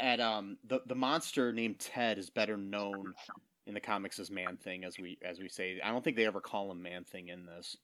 at 0.00 0.20
um 0.20 0.58
the 0.64 0.80
the 0.86 0.94
monster 0.94 1.52
named 1.52 1.78
Ted 1.80 2.18
is 2.18 2.30
better 2.30 2.56
known 2.56 3.14
in 3.66 3.74
the 3.74 3.80
comics 3.80 4.18
as 4.18 4.30
Man 4.30 4.56
Thing, 4.56 4.84
as 4.84 4.98
we 4.98 5.18
as 5.22 5.38
we 5.40 5.48
say. 5.48 5.80
I 5.82 5.90
don't 5.90 6.02
think 6.04 6.16
they 6.16 6.26
ever 6.26 6.40
call 6.40 6.70
him 6.70 6.82
Man 6.82 7.04
Thing 7.04 7.28
in 7.28 7.46
this. 7.46 7.76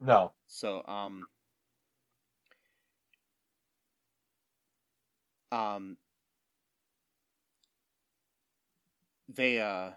no 0.00 0.32
So 0.48 0.84
um 0.86 1.26
um 5.54 5.96
they 9.28 9.60
uh 9.60 9.90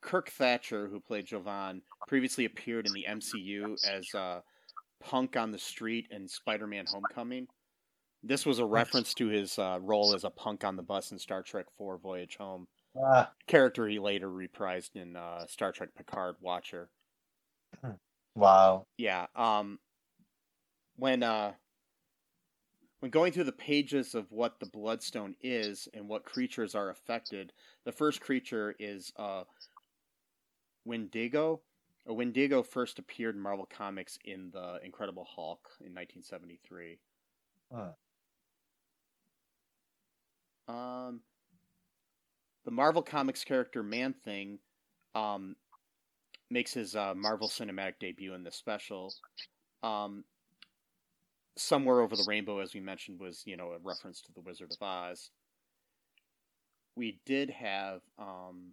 Kirk 0.00 0.30
Thatcher, 0.30 0.88
who 0.88 1.00
played 1.00 1.26
Jovan, 1.26 1.82
previously 2.06 2.46
appeared 2.46 2.86
in 2.86 2.92
the 2.94 3.04
MCU 3.06 3.76
as 3.86 4.14
uh, 4.14 4.40
Punk 5.04 5.36
on 5.36 5.50
the 5.50 5.58
Street 5.58 6.06
in 6.10 6.26
Spider-Man: 6.26 6.86
Homecoming. 6.90 7.46
This 8.22 8.46
was 8.46 8.58
a 8.58 8.64
reference 8.64 9.12
to 9.14 9.26
his 9.26 9.58
uh, 9.58 9.78
role 9.82 10.14
as 10.14 10.24
a 10.24 10.30
punk 10.30 10.64
on 10.64 10.76
the 10.76 10.82
bus 10.82 11.12
in 11.12 11.18
Star 11.18 11.42
Trek 11.42 11.66
IV: 11.78 12.00
Voyage 12.00 12.36
Home. 12.38 12.66
uh, 12.98 13.26
Character 13.46 13.86
he 13.86 13.98
later 13.98 14.28
reprised 14.28 14.96
in 14.96 15.14
uh, 15.14 15.46
Star 15.46 15.72
Trek: 15.72 15.90
Picard: 15.94 16.36
Watcher. 16.40 16.88
wow 18.34 18.86
Yeah. 18.96 19.26
Um. 19.36 19.78
When 20.96 21.22
uh. 21.22 21.52
When 23.00 23.10
going 23.10 23.32
through 23.32 23.44
the 23.44 23.52
pages 23.52 24.14
of 24.14 24.30
what 24.32 24.58
the 24.58 24.66
Bloodstone 24.66 25.36
is 25.40 25.88
and 25.94 26.08
what 26.08 26.24
creatures 26.24 26.74
are 26.74 26.90
affected, 26.90 27.52
the 27.84 27.92
first 27.92 28.20
creature 28.20 28.74
is 28.78 29.12
uh, 29.16 29.44
Wendigo. 30.84 31.60
A 32.06 32.14
Wendigo 32.14 32.62
first 32.62 32.98
appeared 32.98 33.36
in 33.36 33.40
Marvel 33.40 33.68
Comics 33.70 34.18
in 34.24 34.50
the 34.52 34.80
Incredible 34.82 35.26
Hulk 35.28 35.68
in 35.80 35.94
1973. 35.94 36.98
Huh. 37.72 37.92
Um, 40.66 41.20
the 42.64 42.70
Marvel 42.70 43.02
Comics 43.02 43.44
character 43.44 43.82
Man 43.82 44.14
Thing 44.24 44.58
um, 45.14 45.54
makes 46.50 46.72
his 46.74 46.96
uh, 46.96 47.14
Marvel 47.14 47.48
Cinematic 47.48 47.94
debut 48.00 48.34
in 48.34 48.42
this 48.42 48.56
special. 48.56 49.14
Um, 49.82 50.24
Somewhere 51.58 52.00
over 52.00 52.14
the 52.14 52.24
rainbow, 52.28 52.60
as 52.60 52.72
we 52.72 52.80
mentioned, 52.80 53.20
was 53.20 53.42
you 53.44 53.56
know 53.56 53.72
a 53.72 53.78
reference 53.82 54.20
to 54.22 54.32
the 54.32 54.40
Wizard 54.40 54.70
of 54.70 54.80
Oz. 54.80 55.30
We 56.96 57.20
did 57.26 57.50
have, 57.50 58.00
um, 58.18 58.72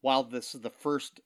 while 0.00 0.24
this 0.24 0.54
is 0.54 0.60
the 0.60 0.70
first 0.70 1.20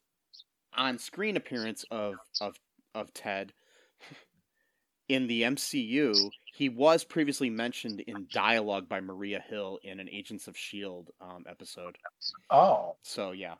on-screen 0.75 1.37
appearance 1.37 1.83
of 1.91 2.15
of 2.39 2.55
of 2.95 3.13
Ted 3.13 3.53
in 5.09 5.27
the 5.27 5.43
MCU, 5.43 6.29
he 6.53 6.69
was 6.69 7.03
previously 7.03 7.49
mentioned 7.49 8.01
in 8.01 8.27
dialogue 8.31 8.87
by 8.87 9.01
Maria 9.01 9.43
Hill 9.49 9.79
in 9.83 9.99
an 9.99 10.09
Agents 10.09 10.47
of 10.47 10.57
Shield 10.57 11.09
um, 11.19 11.45
episode. 11.49 11.97
oh 12.49 12.95
So 13.03 13.31
yeah. 13.31 13.55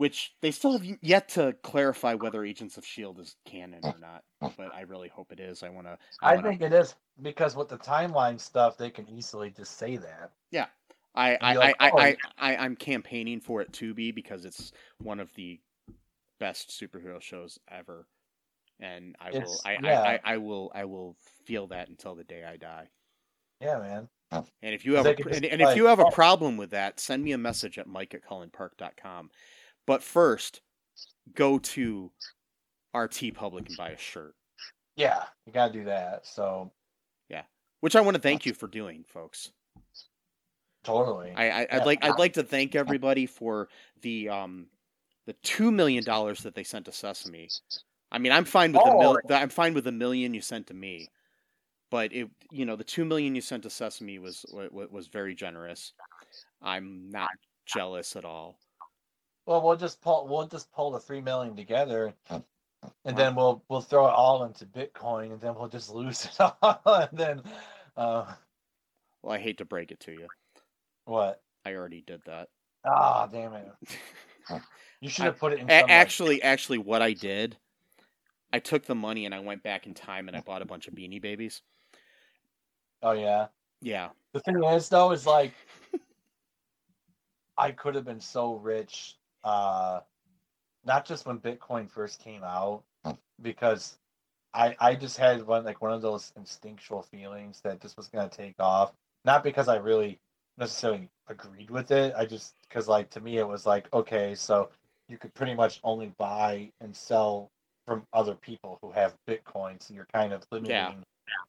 Which 0.00 0.32
they 0.40 0.50
still 0.50 0.78
have 0.78 0.98
yet 1.02 1.28
to 1.30 1.54
clarify 1.62 2.14
whether 2.14 2.42
Agents 2.42 2.78
of 2.78 2.86
Shield 2.86 3.20
is 3.20 3.36
canon 3.44 3.80
or 3.82 3.96
not, 4.00 4.24
but 4.56 4.74
I 4.74 4.80
really 4.80 5.08
hope 5.08 5.30
it 5.30 5.38
is. 5.38 5.62
I 5.62 5.68
want 5.68 5.86
to. 5.88 5.98
I 6.22 6.40
think 6.40 6.62
it 6.62 6.72
is 6.72 6.94
because 7.20 7.54
with 7.54 7.68
the 7.68 7.76
timeline 7.76 8.40
stuff 8.40 8.78
they 8.78 8.88
can 8.88 9.06
easily 9.10 9.50
just 9.50 9.76
say 9.76 9.98
that 9.98 10.32
I 11.14 11.36
I, 11.40 11.54
like, 11.54 11.76
I, 11.80 11.86
I, 11.86 11.90
"Oh, 11.92 11.98
I, 11.98 12.16
I 12.38 12.56
I'm 12.56 12.76
campaigning 12.76 13.40
for 13.40 13.60
it 13.60 13.72
to 13.74 13.94
be 13.94 14.12
because 14.12 14.44
it's 14.44 14.72
one 15.02 15.20
of 15.20 15.28
the 15.34 15.60
best 16.38 16.70
superhero 16.70 17.20
shows 17.20 17.58
ever, 17.68 18.06
and 18.78 19.16
I 19.20 19.32
will 19.32 19.60
I, 19.64 19.78
yeah. 19.82 20.02
I, 20.02 20.12
I, 20.12 20.20
I 20.24 20.36
will 20.38 20.72
I 20.74 20.84
will 20.84 21.16
feel 21.44 21.66
that 21.68 21.88
until 21.88 22.14
the 22.14 22.24
day 22.24 22.44
I 22.44 22.56
die. 22.56 22.88
yeah 23.60 23.78
man 23.78 24.08
And 24.62 24.74
if 24.74 24.86
you 24.86 24.94
have 24.94 25.06
a, 25.06 25.14
could 25.14 25.24
pr- 25.24 25.28
just 25.30 25.42
and, 25.42 25.52
and 25.52 25.62
if 25.62 25.76
you 25.76 25.86
have 25.86 25.98
a 25.98 26.06
"Oh." 26.06 26.10
problem 26.10 26.56
with 26.56 26.70
that, 26.70 27.00
send 27.00 27.24
me 27.24 27.32
a 27.32 27.38
message 27.38 27.78
at 27.78 27.86
mike 27.86 28.14
at 28.14 28.24
cullenpark.com. 28.24 29.30
But 29.90 30.04
first, 30.04 30.60
go 31.34 31.58
to 31.58 32.12
our 32.94 33.08
TeePublic 33.08 33.66
and 33.66 33.76
buy 33.76 33.88
a 33.90 33.98
shirt, 33.98 34.36
yeah 34.94 35.24
you 35.46 35.52
gotta 35.52 35.72
do 35.72 35.82
that 35.84 36.24
so 36.24 36.70
Yeah. 37.28 37.42
which 37.80 37.96
I 37.96 38.00
want 38.00 38.14
to 38.14 38.22
thank 38.22 38.46
you 38.46 38.54
for 38.54 38.68
doing, 38.68 39.02
folks. 39.08 39.50
totally 40.84 41.32
I, 41.34 41.44
I 41.48 41.60
I'd 41.62 41.68
Yeah. 41.72 41.84
like 41.84 42.04
I'd 42.04 42.18
like 42.20 42.34
to 42.34 42.44
thank 42.44 42.76
everybody 42.76 43.26
for 43.26 43.68
the 44.02 44.28
um 44.28 44.68
the 45.26 45.32
two 45.42 45.72
million 45.72 46.04
dollars 46.04 46.38
that 46.44 46.54
they 46.54 46.62
sent 46.62 46.84
to 46.84 46.92
Sesame. 46.92 47.48
I 48.12 48.18
mean, 48.18 48.30
I'm 48.30 48.44
fine 48.44 48.70
with 48.72 48.84
the 48.84 48.94
mil- 48.96 49.18
Oh. 49.28 49.34
I'm 49.34 49.48
fine 49.50 49.74
with 49.74 49.84
the 49.84 49.92
million 49.92 50.34
you 50.34 50.40
sent 50.40 50.68
to 50.68 50.74
me, 50.74 51.08
but 51.90 52.12
it 52.12 52.28
you 52.52 52.64
know 52.64 52.76
the 52.76 52.84
two 52.84 53.04
million 53.04 53.34
you 53.34 53.40
sent 53.40 53.64
to 53.64 53.70
Sesame 53.70 54.20
was 54.20 54.46
was, 54.52 54.88
was 54.88 55.08
very 55.08 55.34
generous. 55.34 55.94
I'm 56.62 57.10
not 57.10 57.30
jealous 57.66 58.14
at 58.14 58.24
all. 58.24 58.56
Well, 59.50 59.62
we'll 59.62 59.74
just 59.74 60.00
pull 60.00 60.28
we'll 60.28 60.46
just 60.46 60.70
pull 60.70 60.92
the 60.92 61.00
three 61.00 61.20
million 61.20 61.56
together, 61.56 62.14
and 62.30 63.16
then 63.16 63.34
we'll 63.34 63.64
we'll 63.68 63.80
throw 63.80 64.06
it 64.06 64.12
all 64.12 64.44
into 64.44 64.64
Bitcoin, 64.64 65.32
and 65.32 65.40
then 65.40 65.56
we'll 65.56 65.66
just 65.66 65.90
lose 65.90 66.24
it 66.24 66.40
all, 66.62 66.80
and 66.86 67.18
then 67.18 67.42
uh, 67.96 68.32
Well, 69.24 69.32
I 69.34 69.40
hate 69.40 69.58
to 69.58 69.64
break 69.64 69.90
it 69.90 69.98
to 70.00 70.12
you, 70.12 70.28
what? 71.04 71.42
I 71.64 71.74
already 71.74 72.00
did 72.00 72.22
that. 72.26 72.48
Ah, 72.86 73.26
damn 73.26 73.54
it! 73.54 73.72
You 75.00 75.08
should 75.08 75.24
have 75.24 75.38
put 75.38 75.54
it 75.54 75.58
in. 75.58 75.68
Actually, 75.68 76.42
actually, 76.42 76.78
what 76.78 77.02
I 77.02 77.14
did, 77.14 77.56
I 78.52 78.60
took 78.60 78.84
the 78.84 78.94
money 78.94 79.24
and 79.24 79.34
I 79.34 79.40
went 79.40 79.64
back 79.64 79.86
in 79.86 79.94
time 79.94 80.28
and 80.28 80.36
I 80.36 80.42
bought 80.42 80.62
a 80.62 80.66
bunch 80.66 80.86
of 80.86 80.94
Beanie 80.94 81.20
Babies. 81.20 81.62
oh 83.02 83.12
yeah. 83.12 83.46
Yeah, 83.80 84.10
The 84.32 84.40
thing 84.40 84.62
is, 84.62 84.90
though, 84.90 85.10
is 85.10 85.26
like 85.26 85.54
I 87.56 87.72
could 87.72 87.94
have 87.94 88.04
been 88.04 88.20
so 88.20 88.54
rich, 88.56 89.16
uh, 89.44 90.00
not 90.84 91.04
just 91.06 91.26
when 91.26 91.38
Bitcoin 91.38 91.90
first 91.90 92.22
came 92.22 92.42
out, 92.42 92.82
because 93.40 93.98
I 94.54 94.76
I 94.78 94.94
just 94.94 95.16
had 95.16 95.46
one 95.46 95.64
like 95.64 95.82
one 95.82 95.92
of 95.92 96.02
those 96.02 96.32
instinctual 96.36 97.02
feelings 97.02 97.60
that 97.62 97.80
this 97.80 97.96
was 97.96 98.08
gonna 98.08 98.28
take 98.28 98.56
off. 98.58 98.92
Not 99.24 99.44
because 99.44 99.68
I 99.68 99.76
really 99.76 100.18
necessarily 100.58 101.08
agreed 101.28 101.70
with 101.70 101.90
it. 101.90 102.14
I 102.16 102.26
just 102.26 102.54
because 102.68 102.88
like 102.88 103.10
to 103.10 103.20
me 103.20 103.38
it 103.38 103.48
was 103.48 103.66
like 103.66 103.92
okay, 103.92 104.34
so 104.34 104.70
you 105.08 105.18
could 105.18 105.34
pretty 105.34 105.54
much 105.54 105.80
only 105.82 106.12
buy 106.18 106.70
and 106.80 106.94
sell 106.94 107.50
from 107.86 108.06
other 108.12 108.34
people 108.34 108.78
who 108.80 108.92
have 108.92 109.16
Bitcoin, 109.28 109.82
so 109.82 109.92
you're 109.92 110.06
kind 110.12 110.32
of 110.32 110.44
limiting. 110.52 110.70
Yeah. 110.70 110.92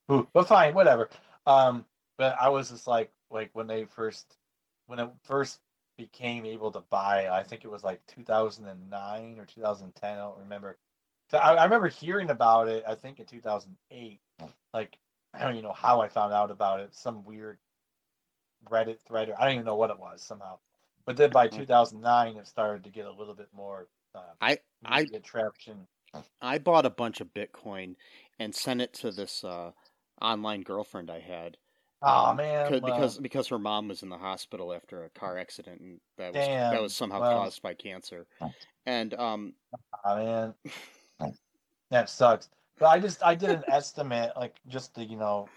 Who, 0.07 0.27
but 0.33 0.47
fine, 0.47 0.73
whatever. 0.73 1.09
Um, 1.45 1.85
but 2.17 2.35
I 2.41 2.49
was 2.49 2.71
just 2.71 2.87
like, 2.87 3.11
like 3.29 3.51
when 3.53 3.67
they 3.67 3.85
first, 3.85 4.25
when 4.87 4.97
it 4.97 5.09
first 5.23 5.59
became 6.01 6.45
able 6.45 6.71
to 6.71 6.81
buy, 6.89 7.29
I 7.29 7.43
think 7.43 7.63
it 7.63 7.69
was 7.69 7.83
like 7.83 8.01
2009 8.07 9.39
or 9.39 9.45
2010. 9.45 10.11
I 10.11 10.15
don't 10.15 10.39
remember. 10.39 10.77
So 11.29 11.37
I, 11.37 11.53
I 11.53 11.63
remember 11.63 11.89
hearing 11.89 12.31
about 12.31 12.67
it. 12.67 12.83
I 12.87 12.95
think 12.95 13.19
in 13.19 13.25
2008. 13.25 14.19
Like 14.73 14.97
I 15.33 15.43
don't 15.43 15.51
even 15.51 15.63
know 15.63 15.73
how 15.73 16.01
I 16.01 16.09
found 16.09 16.33
out 16.33 16.49
about 16.49 16.79
it. 16.79 16.95
Some 16.95 17.23
weird 17.23 17.59
Reddit 18.69 18.99
thread, 19.07 19.29
or 19.29 19.39
I 19.39 19.45
don't 19.45 19.53
even 19.53 19.65
know 19.65 19.75
what 19.75 19.91
it 19.91 19.99
was 19.99 20.23
somehow. 20.23 20.57
But 21.05 21.17
then 21.17 21.29
by 21.29 21.47
2009, 21.47 22.37
it 22.37 22.47
started 22.47 22.83
to 22.83 22.89
get 22.89 23.05
a 23.05 23.11
little 23.11 23.33
bit 23.35 23.49
more. 23.53 23.87
Uh, 24.15 24.21
I 24.41 24.59
I 24.83 25.03
get 25.03 25.23
traction. 25.23 25.87
I 26.41 26.57
bought 26.57 26.85
a 26.85 26.89
bunch 26.89 27.21
of 27.21 27.33
Bitcoin 27.33 27.95
and 28.39 28.53
sent 28.55 28.81
it 28.81 28.93
to 28.95 29.11
this 29.11 29.43
uh, 29.43 29.71
online 30.21 30.63
girlfriend 30.63 31.11
I 31.11 31.19
had. 31.19 31.57
Oh 32.03 32.33
man, 32.33 32.73
c- 32.73 32.79
well, 32.79 32.91
because 32.93 33.17
because 33.17 33.47
her 33.49 33.59
mom 33.59 33.87
was 33.87 34.03
in 34.03 34.09
the 34.09 34.17
hospital 34.17 34.73
after 34.73 35.03
a 35.03 35.09
car 35.09 35.37
accident 35.37 35.81
and 35.81 35.99
that 36.17 36.33
was 36.33 36.45
Damn, 36.45 36.73
that 36.73 36.81
was 36.81 36.93
somehow 36.95 37.19
well. 37.19 37.39
caused 37.39 37.61
by 37.61 37.73
cancer. 37.73 38.25
And 38.85 39.13
um, 39.13 39.53
Oh 40.03 40.15
man, 40.15 40.53
that 41.91 42.09
sucks. 42.09 42.49
But 42.79 42.87
I 42.87 42.99
just 42.99 43.23
I 43.23 43.35
did 43.35 43.51
an 43.51 43.63
estimate, 43.67 44.31
like 44.35 44.55
just 44.67 44.95
to 44.95 45.03
you 45.03 45.17
know 45.17 45.47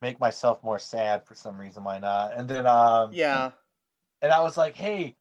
make 0.00 0.18
myself 0.18 0.62
more 0.62 0.78
sad 0.78 1.24
for 1.26 1.34
some 1.34 1.60
reason. 1.60 1.84
Why 1.84 1.98
not? 1.98 2.34
And 2.36 2.48
then 2.48 2.66
um 2.66 3.10
yeah, 3.12 3.50
and 4.22 4.32
I 4.32 4.40
was 4.40 4.56
like, 4.56 4.74
hey, 4.76 5.16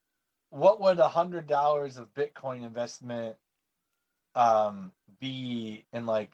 what 0.50 0.80
would 0.82 1.00
a 1.00 1.08
hundred 1.08 1.48
dollars 1.48 1.98
of 1.98 2.14
Bitcoin 2.14 2.64
investment 2.64 3.36
um 4.36 4.92
be 5.20 5.84
in 5.92 6.06
like 6.06 6.32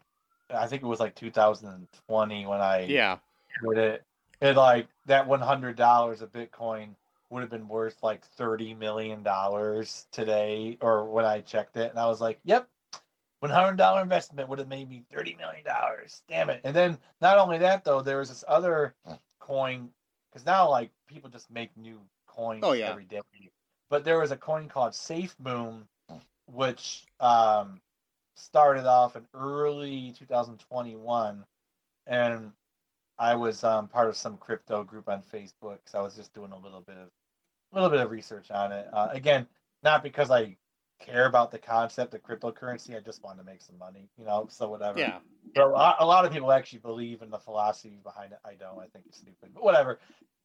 I 0.53 0.68
think 0.68 0.84
it 0.84 0.88
was 0.88 0.99
like 0.99 1.15
2020 1.15 2.45
when 2.45 2.61
I 2.61 2.86
yeah, 2.88 3.18
did 3.64 3.77
it. 3.77 4.03
And 4.41 4.57
like 4.57 4.88
that 5.06 5.27
one 5.27 5.41
hundred 5.41 5.76
dollars 5.76 6.22
of 6.22 6.32
Bitcoin 6.32 6.90
would 7.30 7.41
have 7.41 7.49
been 7.49 7.68
worth 7.68 8.03
like 8.03 8.26
thirty 8.26 8.73
million 8.73 9.23
dollars 9.23 10.07
today, 10.11 10.77
or 10.82 11.06
when 11.06 11.26
I 11.26 11.41
checked 11.41 11.77
it, 11.77 11.90
and 11.90 11.99
I 11.99 12.06
was 12.07 12.22
like, 12.22 12.40
"Yep, 12.44 12.68
one 13.40 13.52
hundred 13.52 13.77
dollar 13.77 14.02
investment 14.02 14.49
would 14.49 14.60
have 14.60 14.68
made 14.68 14.90
me 14.90 15.03
thirty 15.11 15.36
million 15.36 15.64
dollars. 15.64 16.22
Damn 16.27 16.49
it!" 16.49 16.61
And 16.64 16.76
then 16.76 16.98
not 17.22 17.38
only 17.38 17.57
that 17.60 17.84
though, 17.84 18.02
there 18.02 18.18
was 18.19 18.30
this 18.30 18.44
other 18.48 18.94
coin 19.40 19.90
because 20.32 20.45
now 20.45 20.69
like 20.69 20.91
people 21.07 21.30
just 21.30 21.49
make 21.49 21.76
new 21.77 21.99
coins 22.27 22.64
Oh, 22.64 22.73
yeah. 22.73 22.90
every 22.90 23.06
day. 23.06 23.22
But 23.90 24.03
there 24.03 24.19
was 24.19 24.32
a 24.32 24.38
coin 24.38 24.68
called 24.68 24.94
Safe 24.94 25.36
Moon, 25.40 25.88
which 26.52 27.06
um, 27.19 27.80
started 28.36 28.86
off 28.86 29.15
in 29.15 29.26
early 29.34 30.14
2021, 30.18 31.45
and 32.07 32.52
I 33.17 33.35
was 33.35 33.63
um, 33.63 33.87
part 33.87 34.09
of 34.09 34.17
some 34.17 34.37
crypto 34.37 34.83
group 34.83 35.09
on 35.09 35.21
Facebook 35.21 35.79
because 35.83 35.95
I 35.95 36.01
was 36.01 36.15
just 36.15 36.33
doing 36.33 36.51
a 36.51 36.57
little 36.57 36.81
bit 36.81 36.97
of 36.97 37.09
a 37.71 37.75
little 37.75 37.89
bit 37.89 37.99
of 37.99 38.11
research 38.11 38.51
on 38.51 38.71
it. 38.71 38.87
Uh, 38.91 39.09
again, 39.11 39.47
not 39.83 40.03
because 40.03 40.31
I 40.31 40.57
care 40.99 41.25
about 41.25 41.51
the 41.51 41.57
concept 41.57 42.13
of 42.13 42.23
cryptocurrency. 42.23 42.95
I 42.95 42.99
just 42.99 43.23
want 43.23 43.37
to 43.37 43.43
make 43.43 43.61
some 43.61 43.77
money, 43.77 44.09
you 44.17 44.25
know. 44.25 44.47
So 44.49 44.69
whatever. 44.69 44.99
yeah. 44.99 45.19
But 45.53 45.65
a 45.65 45.67
lot, 45.67 45.97
a 45.99 46.05
lot 46.05 46.25
of 46.25 46.31
people 46.31 46.51
actually 46.51 46.79
believe 46.79 47.21
in 47.21 47.29
the 47.29 47.37
philosophy 47.37 47.99
behind 48.03 48.31
it. 48.33 48.39
I 48.45 48.53
don't. 48.55 48.79
I 48.79 48.87
think 48.87 49.05
it's 49.07 49.17
stupid. 49.17 49.51
But 49.53 49.63
whatever. 49.63 49.99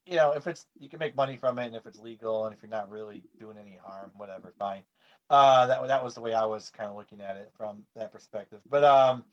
You 0.07 0.17
know, 0.17 0.33
if 0.33 0.47
it's 0.47 0.67
you 0.79 0.89
can 0.89 0.99
make 0.99 1.15
money 1.15 1.37
from 1.37 1.59
it, 1.59 1.67
and 1.67 1.77
if 1.77 1.87
it's 1.87 1.99
legal, 1.99 2.47
and 2.47 2.55
if 2.55 2.63
you're 2.63 2.71
not 2.71 2.91
really 2.91 3.23
doing 3.39 3.57
any 3.59 3.79
harm, 3.85 4.11
whatever, 4.17 4.53
fine. 4.59 4.83
Uh, 5.29 5.67
that 5.67 5.87
that 5.87 6.03
was 6.03 6.15
the 6.15 6.21
way 6.21 6.35
I 6.35 6.45
was 6.45 6.71
kind 6.71 6.91
of 6.91 6.97
looking 6.97 7.21
at 7.21 7.37
it 7.37 7.53
from 7.57 7.85
that 7.95 8.13
perspective. 8.13 8.61
But 8.69 8.83
um, 8.83 9.25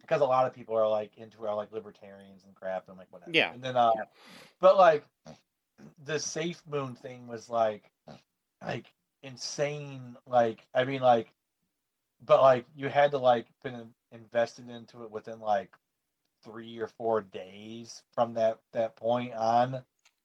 because 0.00 0.20
a 0.20 0.24
lot 0.24 0.46
of 0.46 0.54
people 0.54 0.76
are 0.76 0.88
like 0.88 1.10
into 1.16 1.46
are 1.46 1.54
like 1.54 1.72
libertarians 1.72 2.44
and 2.44 2.54
crap, 2.54 2.88
and 2.88 2.98
like 2.98 3.08
whatever. 3.10 3.30
Yeah. 3.32 3.52
And 3.52 3.62
then 3.62 3.76
uh, 3.76 3.92
but 4.60 4.76
like 4.76 5.04
the 6.04 6.18
safe 6.18 6.62
moon 6.68 6.94
thing 6.94 7.26
was 7.26 7.48
like 7.48 7.90
like 8.64 8.92
insane. 9.22 10.16
Like 10.26 10.66
I 10.74 10.84
mean, 10.84 11.00
like 11.02 11.32
but 12.24 12.40
like 12.40 12.66
you 12.76 12.88
had 12.88 13.10
to 13.12 13.18
like 13.18 13.46
been 13.62 13.88
invested 14.12 14.68
into 14.68 15.04
it 15.04 15.10
within 15.10 15.40
like 15.40 15.70
three 16.44 16.78
or 16.78 16.88
four 16.88 17.20
days 17.20 18.02
from 18.14 18.34
that 18.34 18.58
that 18.72 18.96
point 18.96 19.34
on 19.34 19.82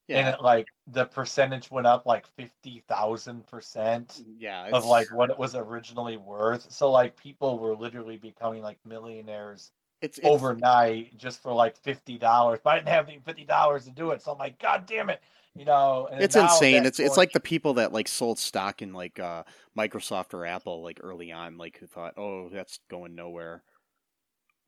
and 0.09 0.27
it 0.27 0.41
like 0.41 0.67
the 0.87 1.05
percentage 1.05 1.69
went 1.69 1.87
up 1.87 2.05
like 2.05 2.25
50,000 2.37 3.45
percent 3.47 4.23
yeah. 4.37 4.69
of 4.71 4.85
like 4.85 5.11
what 5.13 5.29
it 5.29 5.37
was 5.37 5.55
originally 5.55 6.17
worth 6.17 6.71
so 6.71 6.91
like 6.91 7.15
people 7.17 7.59
were 7.59 7.75
literally 7.75 8.17
becoming 8.17 8.61
like 8.61 8.77
millionaires 8.85 9.71
it's, 10.01 10.17
it's 10.19 10.27
overnight 10.27 11.17
just 11.17 11.41
for 11.41 11.51
like 11.51 11.81
$50 11.81 12.19
but 12.63 12.69
I 12.69 12.75
didn't 12.77 12.89
have 12.89 13.07
the 13.07 13.17
$50 13.17 13.83
to 13.83 13.91
do 13.91 14.11
it 14.11 14.21
so 14.21 14.31
I'm 14.31 14.37
like 14.37 14.59
god 14.59 14.85
damn 14.85 15.09
it 15.09 15.21
you 15.57 15.65
know 15.65 16.07
and 16.11 16.21
It's 16.21 16.35
insane. 16.35 16.85
It's 16.85 16.99
it's 16.99 17.17
like 17.17 17.31
the 17.31 17.39
people 17.39 17.73
that 17.75 17.91
like 17.91 18.07
sold 18.07 18.37
stock 18.37 18.83
in 18.83 18.93
like 18.93 19.19
uh 19.19 19.43
Microsoft 19.77 20.33
or 20.35 20.45
Apple 20.45 20.83
like 20.83 20.99
early 21.01 21.31
on, 21.31 21.57
like 21.57 21.77
who 21.79 21.87
thought, 21.87 22.13
oh, 22.15 22.49
that's 22.49 22.79
going 22.89 23.15
nowhere, 23.15 23.63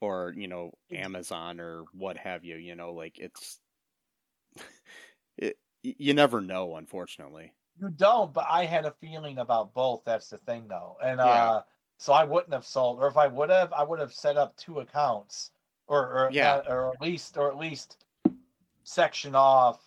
or 0.01 0.33
you 0.35 0.47
know 0.47 0.73
Amazon 0.91 1.59
or 1.59 1.83
what 1.93 2.17
have 2.17 2.43
you. 2.43 2.55
You 2.55 2.75
know, 2.75 2.93
like 2.93 3.19
it's 3.19 3.59
it. 5.41 5.57
You 5.81 6.13
never 6.13 6.41
know, 6.41 6.75
unfortunately. 6.75 7.53
You 7.79 7.89
don't, 7.89 8.33
but 8.33 8.45
I 8.49 8.65
had 8.65 8.85
a 8.85 8.91
feeling 8.99 9.37
about 9.37 9.73
both. 9.73 10.03
That's 10.05 10.29
the 10.29 10.37
thing, 10.37 10.67
though, 10.67 10.97
and 11.01 11.19
Yeah. 11.19 11.51
uh, 11.51 11.61
so 11.97 12.13
I 12.13 12.25
wouldn't 12.25 12.53
have 12.53 12.65
sold, 12.65 12.99
or 12.99 13.07
if 13.07 13.17
I 13.17 13.27
would 13.27 13.49
have, 13.49 13.71
I 13.73 13.83
would 13.83 13.99
have 13.99 14.13
set 14.13 14.37
up 14.37 14.55
two 14.57 14.79
accounts, 14.79 15.51
or 15.87 15.99
or 15.99 16.31
Yeah. 16.31 16.55
uh, 16.55 16.63
or 16.67 16.93
at 16.93 17.01
least 17.01 17.37
or 17.37 17.49
at 17.49 17.57
least 17.57 18.03
section 18.83 19.35
off, 19.35 19.81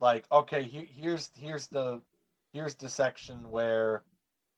like 0.00 0.24
okay, 0.32 0.62
he, 0.62 0.84
here's 0.86 1.30
here's 1.36 1.66
the 1.66 2.00
here's 2.52 2.74
the 2.74 2.88
section 2.88 3.50
where, 3.50 4.04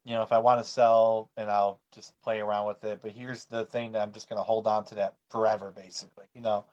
you 0.04 0.14
know, 0.14 0.22
if 0.22 0.32
I 0.32 0.38
want 0.38 0.62
to 0.64 0.68
sell, 0.68 1.30
and 1.36 1.50
I'll 1.50 1.80
just 1.92 2.14
play 2.22 2.40
around 2.40 2.66
with 2.68 2.84
it, 2.84 3.00
but 3.02 3.12
here's 3.12 3.44
the 3.46 3.66
thing 3.66 3.92
that 3.92 4.02
I'm 4.02 4.12
just 4.12 4.28
gonna 4.28 4.42
hold 4.42 4.66
on 4.68 4.84
to 4.86 4.94
that 4.96 5.14
forever, 5.30 5.72
basically, 5.74 6.26
you 6.34 6.40
know, 6.42 6.64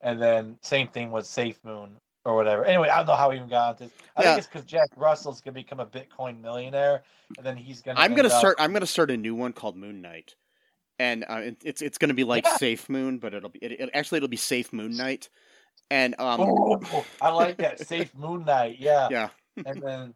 and 0.00 0.20
then 0.20 0.58
same 0.62 0.88
thing 0.88 1.10
with 1.10 1.26
Safe 1.26 1.58
Moon 1.64 1.98
or 2.24 2.34
whatever. 2.34 2.64
Anyway, 2.64 2.88
I 2.88 2.98
don't 2.98 3.06
know 3.06 3.16
how 3.16 3.30
we 3.30 3.36
even 3.36 3.48
got 3.48 3.78
this. 3.78 3.90
I 4.16 4.22
Yeah. 4.22 4.28
think 4.28 4.38
it's 4.38 4.46
because 4.46 4.64
Jack 4.64 4.88
Russell's 4.96 5.40
gonna 5.40 5.54
become 5.54 5.80
a 5.80 5.86
Bitcoin 5.86 6.40
millionaire, 6.40 7.02
and 7.36 7.46
then 7.46 7.56
he's 7.56 7.82
gonna. 7.82 8.00
I'm 8.00 8.14
gonna 8.14 8.28
up- 8.28 8.38
start. 8.38 8.56
I'm 8.58 8.72
gonna 8.72 8.86
start 8.86 9.10
a 9.10 9.16
new 9.16 9.34
one 9.34 9.52
called 9.52 9.76
Moon 9.76 10.00
Knight, 10.00 10.34
and 10.98 11.24
uh, 11.28 11.52
it's 11.62 11.82
it's 11.82 11.98
gonna 11.98 12.14
be 12.14 12.24
like 12.34 12.44
Yeah. 12.44 12.56
Safe 12.56 12.88
Moon, 12.88 13.18
but 13.18 13.34
it'll 13.34 13.50
be 13.50 13.58
it, 13.60 13.72
it, 13.72 13.90
actually 13.94 14.18
it'll 14.18 14.28
be 14.28 14.36
Safe 14.36 14.72
Moon 14.72 14.96
Knight, 14.96 15.28
and 15.90 16.14
um 16.18 16.40
Oh, 16.40 17.04
I 17.20 17.30
like 17.30 17.58
that 17.58 17.80
Safe 17.80 18.14
Moon 18.14 18.44
Knight. 18.44 18.78
Yeah, 18.78 19.08
yeah 19.10 19.28
and 19.64 19.82
then. 19.82 20.14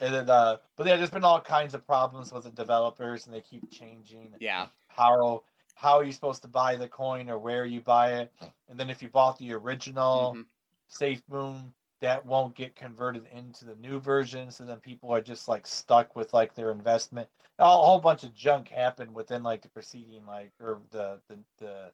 And 0.00 0.14
then, 0.14 0.30
uh, 0.30 0.58
but 0.76 0.86
yeah, 0.86 0.94
there's 0.94 1.10
been 1.10 1.24
all 1.24 1.40
kinds 1.40 1.74
of 1.74 1.84
problems 1.84 2.32
with 2.32 2.44
the 2.44 2.50
developers, 2.50 3.26
and 3.26 3.34
they 3.34 3.40
keep 3.40 3.68
changing 3.68 4.32
yeah 4.38 4.66
how 4.86 5.42
how 5.74 5.98
are 5.98 6.04
you're 6.04 6.12
supposed 6.12 6.42
to 6.42 6.48
buy 6.48 6.76
the 6.76 6.86
coin 6.86 7.28
or 7.28 7.36
where 7.36 7.64
you 7.64 7.80
buy 7.80 8.20
it. 8.20 8.32
And 8.68 8.78
then 8.78 8.90
if 8.90 9.02
you 9.02 9.08
bought 9.08 9.38
the 9.38 9.52
original 9.54 10.34
mhm. 10.36 10.44
Safe 10.88 11.22
Moon, 11.30 11.72
that 12.00 12.24
won't 12.24 12.54
get 12.54 12.76
converted 12.76 13.26
into 13.34 13.64
the 13.64 13.74
new 13.76 14.00
version. 14.00 14.50
So 14.50 14.64
then 14.64 14.78
people 14.78 15.12
are 15.12 15.20
just 15.20 15.48
like 15.48 15.66
stuck 15.66 16.16
with 16.16 16.32
like 16.32 16.54
their 16.54 16.70
investment. 16.70 17.28
A 17.58 17.66
whole 17.66 17.98
bunch 17.98 18.24
of 18.24 18.34
junk 18.34 18.68
happened 18.68 19.14
within 19.14 19.42
like 19.42 19.62
the 19.62 19.68
preceding 19.68 20.24
like 20.26 20.52
or 20.60 20.80
the 20.90 21.20
the 21.28 21.38
the, 21.58 21.92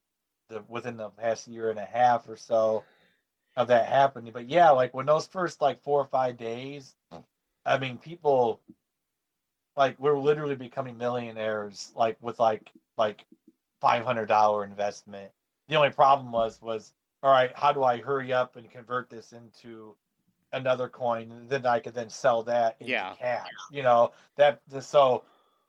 the 0.48 0.62
within 0.68 0.96
the 0.96 1.10
past 1.10 1.48
year 1.48 1.70
and 1.70 1.78
a 1.78 1.84
half 1.84 2.28
or 2.28 2.36
so 2.36 2.84
of 3.56 3.68
that 3.68 3.86
happening. 3.86 4.32
But 4.32 4.48
yeah, 4.48 4.70
like 4.70 4.94
when 4.94 5.06
those 5.06 5.26
first 5.26 5.60
like 5.62 5.82
four 5.82 6.00
or 6.00 6.06
five 6.06 6.36
days, 6.36 6.94
I 7.64 7.78
mean, 7.78 7.98
people 7.98 8.60
like 9.76 9.98
we're 9.98 10.18
literally 10.18 10.54
becoming 10.54 10.98
millionaires 10.98 11.92
like 11.96 12.16
with 12.20 12.38
like 12.38 12.70
like 12.98 13.24
five 13.80 14.04
hundred 14.04 14.26
dollar 14.26 14.64
investment. 14.64 15.32
The 15.68 15.76
only 15.76 15.90
problem 15.90 16.30
was 16.30 16.60
was 16.60 16.92
all 17.24 17.32
right, 17.32 17.52
how 17.56 17.72
do 17.72 17.84
I 17.84 18.00
hurry 18.02 18.34
up 18.34 18.56
and 18.56 18.70
convert 18.70 19.08
this 19.10 19.32
into 19.32 19.96
another 20.52 20.90
coin? 20.90 21.32
And 21.32 21.48
then 21.48 21.66
I 21.66 21.80
could 21.80 21.94
then 21.94 22.10
sell 22.10 22.42
that 22.44 22.76
into 22.80 22.92
Yeah. 22.92 23.14
cash. 23.18 23.50
You 23.70 23.82
know, 23.82 24.12
that 24.36 24.60
so 24.80 25.24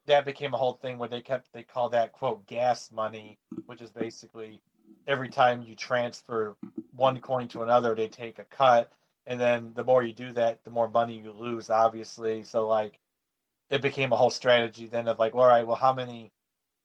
that 0.05 0.25
became 0.25 0.53
a 0.53 0.57
whole 0.57 0.73
thing 0.73 0.97
where 0.97 1.09
they 1.09 1.21
kept 1.21 1.53
they 1.53 1.63
call 1.63 1.89
that 1.89 2.11
quote 2.11 2.45
gas 2.45 2.91
money, 2.91 3.39
which 3.67 3.81
is 3.81 3.91
basically 3.91 4.61
every 5.07 5.29
time 5.29 5.61
you 5.63 5.75
transfer 5.75 6.57
one 6.91 7.21
coin 7.21 7.47
to 7.49 7.63
another, 7.63 7.95
they 7.95 8.09
take 8.09 8.39
a 8.39 8.45
cut. 8.45 8.91
And 9.25 9.39
then 9.39 9.73
the 9.75 9.83
more 9.85 10.03
you 10.03 10.13
do 10.13 10.33
that, 10.33 10.63
the 10.65 10.71
more 10.71 10.89
money 10.89 11.17
you 11.19 11.31
lose, 11.31 11.69
obviously. 11.69 12.43
So 12.43 12.67
like 12.67 12.99
it 13.69 13.81
became 13.81 14.13
a 14.13 14.17
whole 14.17 14.29
strategy 14.29 14.87
then 14.87 15.07
of 15.07 15.19
like, 15.19 15.33
well, 15.33 15.45
all 15.45 15.49
right, 15.49 15.65
well, 15.67 15.77
how 15.77 15.93
many 15.93 16.31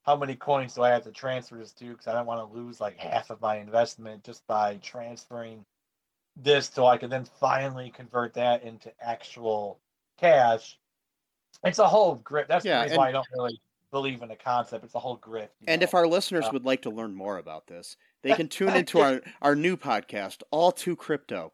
how 0.02 0.16
many 0.16 0.34
coins 0.34 0.74
do 0.74 0.82
I 0.82 0.90
have 0.90 1.04
to 1.04 1.10
transfer 1.12 1.56
this 1.56 1.72
to? 1.74 1.90
Because 1.90 2.06
I 2.06 2.12
don't 2.14 2.26
want 2.26 2.40
to 2.50 2.58
lose 2.58 2.80
like 2.80 2.96
half 2.98 3.30
of 3.30 3.40
my 3.40 3.56
investment 3.58 4.24
just 4.24 4.46
by 4.46 4.76
transferring 4.82 5.64
this 6.36 6.70
so 6.72 6.86
I 6.86 6.96
can 6.96 7.10
then 7.10 7.24
finally 7.38 7.90
convert 7.90 8.34
that 8.34 8.62
into 8.62 8.90
actual 9.00 9.78
cash. 10.18 10.78
It's 11.64 11.78
a 11.78 11.86
whole 11.88 12.14
grip. 12.16 12.48
That's 12.48 12.64
Yeah, 12.64 12.78
the 12.78 12.82
reason 12.84 12.94
and- 12.94 12.98
why 12.98 13.08
I 13.08 13.12
don't 13.12 13.26
really 13.36 13.60
believe 13.90 14.22
in 14.22 14.28
the 14.28 14.36
concept. 14.36 14.84
It's 14.84 14.94
a 14.94 15.00
whole 15.00 15.16
grip. 15.16 15.52
And 15.66 15.80
know? 15.80 15.84
if 15.84 15.94
our 15.94 16.06
listeners 16.06 16.46
Uh, 16.46 16.50
would 16.52 16.64
like 16.64 16.82
to 16.82 16.90
learn 16.90 17.14
more 17.14 17.38
about 17.38 17.66
this, 17.66 17.96
they 18.22 18.32
can 18.34 18.48
tune 18.48 18.74
into 18.74 19.00
our, 19.00 19.20
our 19.42 19.54
new 19.56 19.76
podcast, 19.76 20.42
All 20.50 20.72
Too 20.72 20.96
Crypto. 20.96 21.52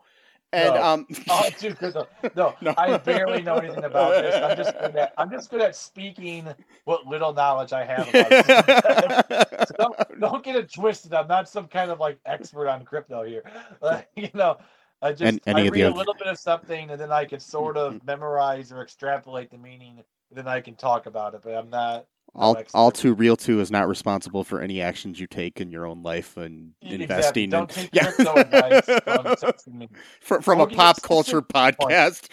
And 0.56 0.74
No. 0.74 0.82
um 0.82 1.06
Oh, 1.30 1.48
dude, 1.58 1.78
good. 1.78 1.94
No, 2.34 2.54
No. 2.60 2.74
I 2.78 2.96
barely 2.98 3.42
know 3.42 3.56
anything 3.56 3.84
about 3.84 4.10
this. 4.22 4.34
I'm 4.34 4.56
just 4.56 4.72
good 4.78 4.96
at 4.96 5.12
I'm 5.18 5.30
just 5.30 5.50
good 5.50 5.60
at 5.60 5.76
speaking 5.76 6.48
what 6.84 7.06
little 7.06 7.32
knowledge 7.32 7.72
I 7.72 7.84
have 7.84 8.08
about 8.08 8.26
it. 8.32 9.68
So 9.68 9.74
don't, 9.78 10.20
don't 10.20 10.44
get 10.44 10.56
it 10.56 10.72
twisted. 10.72 11.12
I'm 11.12 11.26
not 11.28 11.48
some 11.48 11.66
kind 11.68 11.90
of 11.90 11.98
like 12.00 12.18
expert 12.24 12.68
on 12.68 12.84
crypto 12.84 13.22
here. 13.24 13.42
Like, 13.82 14.08
you 14.16 14.28
know, 14.34 14.58
I 15.02 15.10
just 15.12 15.22
And 15.22 15.40
any 15.46 15.62
I 15.62 15.64
of 15.66 15.72
the 15.72 15.78
read 15.80 15.82
a 15.82 15.86
other- 15.88 15.96
little 15.98 16.14
bit 16.14 16.26
of 16.28 16.38
something 16.38 16.90
and 16.90 17.00
then 17.00 17.12
I 17.12 17.24
can 17.24 17.40
sort 17.40 17.76
of 17.76 18.02
memorize 18.04 18.72
or 18.72 18.80
extrapolate 18.82 19.50
the 19.50 19.58
meaning. 19.58 19.98
And 20.30 20.38
then 20.38 20.48
I 20.48 20.60
can 20.60 20.74
talk 20.74 21.06
about 21.06 21.34
it, 21.34 21.40
but 21.44 21.54
I'm 21.54 21.68
not. 21.70 22.06
All 22.36 22.62
all 22.74 22.90
too 22.90 23.14
real 23.14 23.36
too 23.36 23.60
is 23.60 23.70
not 23.70 23.88
responsible 23.88 24.44
for 24.44 24.60
any 24.60 24.80
actions 24.80 25.18
you 25.18 25.26
take 25.26 25.60
in 25.60 25.70
your 25.70 25.86
own 25.86 26.02
life 26.02 26.36
and 26.36 26.72
Exactly. 26.82 27.44
investing 27.44 27.50
Don't 27.50 27.70
crypto 27.92 28.34
advice 28.36 28.84
from 30.20 30.42
from, 30.42 30.60
a 30.60 30.66
pop 30.66 31.00
culture 31.02 31.42
podcast. 31.42 32.28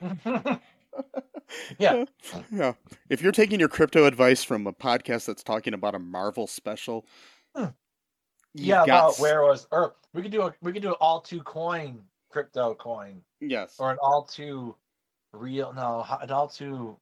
yeah, 1.78 2.04
Yeah. 2.50 2.72
If 3.10 3.22
you're 3.22 3.32
taking 3.32 3.60
your 3.60 3.68
crypto 3.68 4.04
advice 4.06 4.42
from 4.42 4.66
a 4.66 4.72
podcast 4.72 5.26
that's 5.26 5.42
talking 5.42 5.74
about 5.74 5.94
a 5.94 5.98
Marvel 5.98 6.46
special, 6.46 7.06
Hmm. 7.54 7.66
yeah. 8.54 8.84
About 8.84 9.18
where 9.18 9.42
was 9.42 9.66
or 9.70 9.94
we 10.14 10.22
could 10.22 10.32
do 10.32 10.42
a 10.42 10.54
we 10.62 10.72
could 10.72 10.82
do 10.82 10.88
an 10.90 10.96
all 11.00 11.20
two 11.20 11.42
coin 11.42 12.00
crypto 12.30 12.74
coin. 12.74 13.20
yes. 13.40 13.76
or 13.78 13.90
an 13.90 13.98
all 14.02 14.22
too 14.24 14.74
real 15.32 15.72
no 15.72 16.04
an 16.20 16.30
all 16.30 16.48
too 16.48 16.96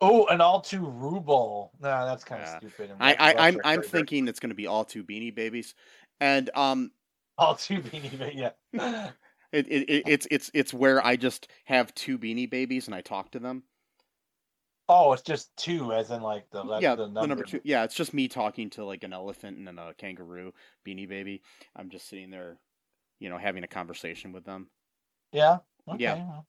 oh 0.00 0.26
an 0.26 0.40
all 0.40 0.60
too 0.60 0.84
ruble 0.84 1.70
no 1.80 2.06
that's 2.06 2.24
kind 2.24 2.42
of 2.42 2.48
Yeah. 2.48 2.58
stupid 2.58 2.90
I, 2.98 3.14
I 3.14 3.46
I'm 3.46 3.60
I'm 3.64 3.82
thinking 3.82 4.26
it's 4.26 4.40
going 4.40 4.50
to 4.50 4.56
be 4.56 4.66
all 4.66 4.84
two 4.84 5.04
Beanie 5.04 5.34
Babies, 5.34 5.74
and 6.20 6.50
um, 6.54 6.90
all 7.36 7.54
too 7.54 7.80
beanie 7.80 8.18
ba- 8.18 8.34
yeah 8.34 8.50
it, 9.52 9.66
it, 9.68 9.88
it 9.88 10.08
it's 10.08 10.26
it's 10.30 10.50
it's 10.54 10.74
where 10.74 11.04
I 11.04 11.16
just 11.16 11.48
have 11.66 11.94
two 11.94 12.18
Beanie 12.18 12.50
Babies 12.50 12.86
and 12.86 12.94
I 12.94 13.00
talk 13.00 13.30
to 13.32 13.38
them. 13.38 13.62
oh 14.88 15.12
it's 15.12 15.22
just 15.22 15.56
two 15.56 15.92
as 15.92 16.10
in 16.10 16.20
like 16.20 16.50
the 16.50 16.64
yeah, 16.80 16.96
the 16.96 17.04
the 17.04 17.08
number, 17.08 17.28
number 17.28 17.44
two. 17.44 17.60
Yeah, 17.62 17.84
it's 17.84 17.94
just 17.94 18.12
me 18.12 18.26
talking 18.26 18.70
to 18.70 18.84
like 18.84 19.04
an 19.04 19.12
elephant 19.12 19.56
and 19.56 19.66
then 19.66 19.78
a 19.78 19.94
kangaroo 19.94 20.52
Beanie 20.86 21.08
Baby. 21.08 21.42
I'm 21.76 21.90
just 21.90 22.08
sitting 22.08 22.30
there, 22.30 22.58
you 23.20 23.28
know, 23.30 23.38
having 23.38 23.62
a 23.62 23.68
conversation 23.68 24.32
with 24.32 24.44
them. 24.44 24.68
yeah 25.32 25.58
okay, 25.88 26.02
Yeah. 26.02 26.40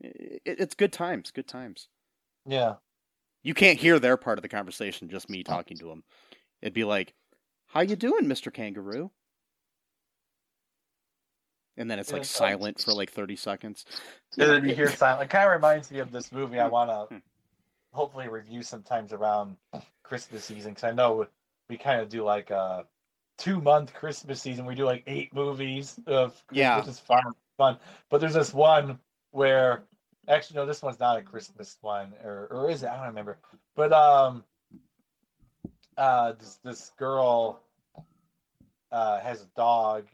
It, 0.00 0.42
it's 0.44 0.74
good 0.74 0.92
times. 0.92 1.30
Good 1.30 1.46
times. 1.48 1.88
yeah 2.46 2.74
You 3.42 3.54
can't 3.54 3.78
hear 3.78 3.98
their 3.98 4.16
part 4.16 4.38
of 4.38 4.42
the 4.42 4.48
conversation, 4.48 5.08
just 5.08 5.28
me 5.30 5.42
talking 5.42 5.76
to 5.78 5.86
them. 5.86 6.04
It'd 6.62 6.74
be 6.74 6.84
like, 6.84 7.14
"How 7.66 7.80
you 7.80 7.96
doing, 7.96 8.28
Mister 8.28 8.50
Kangaroo?" 8.50 9.10
And 11.76 11.90
then 11.90 11.98
it's 11.98 12.12
like 12.12 12.22
Yeah. 12.22 12.26
silent 12.28 12.80
for 12.82 12.92
like 12.92 13.10
thirty 13.10 13.36
seconds. 13.36 13.84
and 14.38 14.50
then 14.50 14.64
you 14.64 14.74
hear 14.74 14.90
silent 14.90 15.24
it 15.24 15.30
kind 15.30 15.46
of 15.46 15.52
reminds 15.52 15.90
me 15.90 15.98
of 15.98 16.12
this 16.12 16.30
movie 16.30 16.60
i 16.60 16.68
want 16.68 16.90
Hmm. 16.90 17.16
to 17.16 17.22
hopefully 17.92 18.28
review 18.28 18.62
sometimes 18.62 19.12
around 19.12 19.56
christmas 20.04 20.44
season 20.44 20.70
because 20.72 20.84
i 20.84 20.92
know 20.92 21.26
we 21.68 21.76
kind 21.76 22.00
of 22.00 22.08
do 22.08 22.22
like 22.22 22.50
a 22.50 22.86
two 23.38 23.60
month 23.60 23.92
christmas 23.94 24.40
season 24.40 24.66
we 24.66 24.74
do 24.76 24.84
like 24.84 25.02
eight 25.08 25.34
movies 25.34 25.98
of 26.06 26.40
Yeah. 26.52 26.78
which 26.78 26.86
is 26.88 26.98
fun 27.00 27.34
but 27.58 28.20
there's 28.20 28.34
this 28.34 28.54
one 28.54 28.98
where 29.32 29.82
actually 30.30 30.56
no 30.56 30.66
this 30.66 30.82
one's 30.82 31.00
not 31.00 31.18
a 31.18 31.22
christmas 31.22 31.78
one 31.82 32.14
or 32.24 32.48
or 32.50 32.70
is 32.70 32.82
it 32.82 32.90
i 32.90 32.96
don't 32.96 33.06
remember 33.08 33.38
but 33.76 33.92
um 33.92 34.44
uh 35.98 36.32
this 36.32 36.56
this 36.64 36.90
girl 36.98 37.60
uh 38.92 39.20
has 39.20 39.42
a 39.42 39.46
dog 39.56 40.06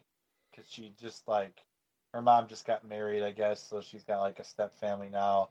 because 0.51 0.69
she 0.71 0.93
just 1.01 1.29
like 1.29 1.63
her 2.15 2.23
mom 2.23 2.47
just 2.49 2.67
got 2.67 2.87
married 2.87 3.23
i 3.23 3.31
guess 3.33 3.63
so 3.63 3.81
she's 3.81 4.05
got 4.05 4.21
like 4.21 4.39
a 4.41 4.45
step 4.45 4.75
family 4.81 5.09
now 5.11 5.49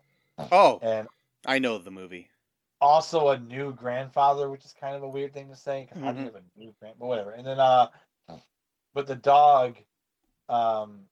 Oh, 0.51 0.81
and 0.81 1.07
I 1.45 1.59
know 1.59 1.77
the 1.77 1.91
movie. 1.91 2.29
also 2.81 3.29
a 3.29 3.39
new 3.39 3.73
grandfather 3.73 4.49
which 4.49 4.65
is 4.65 4.73
kind 4.73 4.95
of 4.95 5.03
a 5.03 5.09
weird 5.09 5.33
thing 5.33 5.49
to 5.49 5.55
say 5.55 5.87
because 5.89 6.01
you 6.01 6.03
Mhm. 6.03 6.25
have 6.25 6.35
a 6.35 6.59
new 6.59 6.73
grand 6.79 6.95
but 6.99 7.07
whatever 7.07 7.31
and 7.31 7.45
then 7.47 7.59
uh 7.59 7.87
but 8.93 9.07
the 9.07 9.15
dog 9.15 9.77
um 10.49 11.07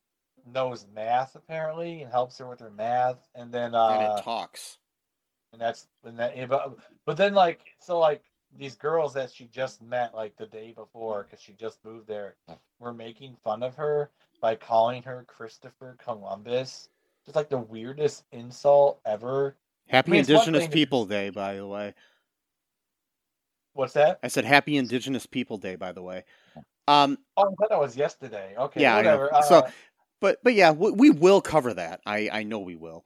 knows 0.52 0.86
math 0.94 1.34
apparently 1.34 2.02
and 2.02 2.10
helps 2.10 2.38
her 2.38 2.48
with 2.48 2.60
her 2.60 2.70
math 2.70 3.28
and 3.34 3.52
then 3.52 3.74
uh 3.74 3.88
and 3.88 4.02
it 4.18 4.22
talks. 4.22 4.78
and 5.52 5.60
that's 5.60 5.88
and 6.04 6.18
that 6.18 6.48
but, 6.48 6.76
but 7.06 7.16
then 7.16 7.34
like 7.34 7.60
so 7.78 7.98
like 7.98 8.22
these 8.56 8.76
girls 8.76 9.14
that 9.14 9.32
she 9.32 9.46
just 9.46 9.82
met 9.82 10.14
like 10.14 10.36
the 10.36 10.46
day 10.46 10.72
before 10.72 11.24
because 11.24 11.42
she 11.42 11.52
just 11.54 11.84
moved 11.84 12.06
there 12.06 12.36
were 12.78 12.92
making 12.92 13.36
fun 13.42 13.62
of 13.62 13.74
her 13.74 14.10
by 14.40 14.54
calling 14.54 15.02
her 15.02 15.24
christopher 15.26 15.96
columbus. 16.02 16.90
Just 17.24 17.36
like 17.36 17.48
the 17.48 17.56
weirdest 17.56 18.24
insult 18.32 19.00
ever. 19.06 19.56
Happy 19.88 20.10
I 20.10 20.12
mean, 20.12 20.18
Indigenous 20.20 20.60
thing 20.60 20.70
to- 20.70 20.74
People 20.74 21.06
Day, 21.06 21.30
by 21.30 21.54
the 21.54 21.66
way. 21.66 21.94
what's 23.72 23.94
that? 23.94 24.18
I 24.22 24.28
said 24.28 24.44
Happy 24.44 24.76
Indigenous 24.76 25.24
People 25.24 25.56
Day, 25.56 25.76
by 25.76 25.92
the 25.92 26.02
way. 26.02 26.24
Um, 26.86 27.16
oh 27.38 27.44
i 27.44 27.54
thought 27.54 27.70
that 27.70 27.80
was 27.80 27.96
yesterday. 27.96 28.54
Okay 28.58 28.82
Yeah, 28.82 28.96
whatever. 28.96 29.30
So, 29.48 29.60
uh, 29.60 29.70
but 30.20 30.38
but 30.42 30.54
yeah, 30.54 30.72
we, 30.72 30.90
we 30.90 31.10
will 31.10 31.40
cover 31.40 31.74
that. 31.74 32.00
I 32.06 32.28
I 32.32 32.42
know 32.42 32.60
we 32.60 32.76
will. 32.76 33.04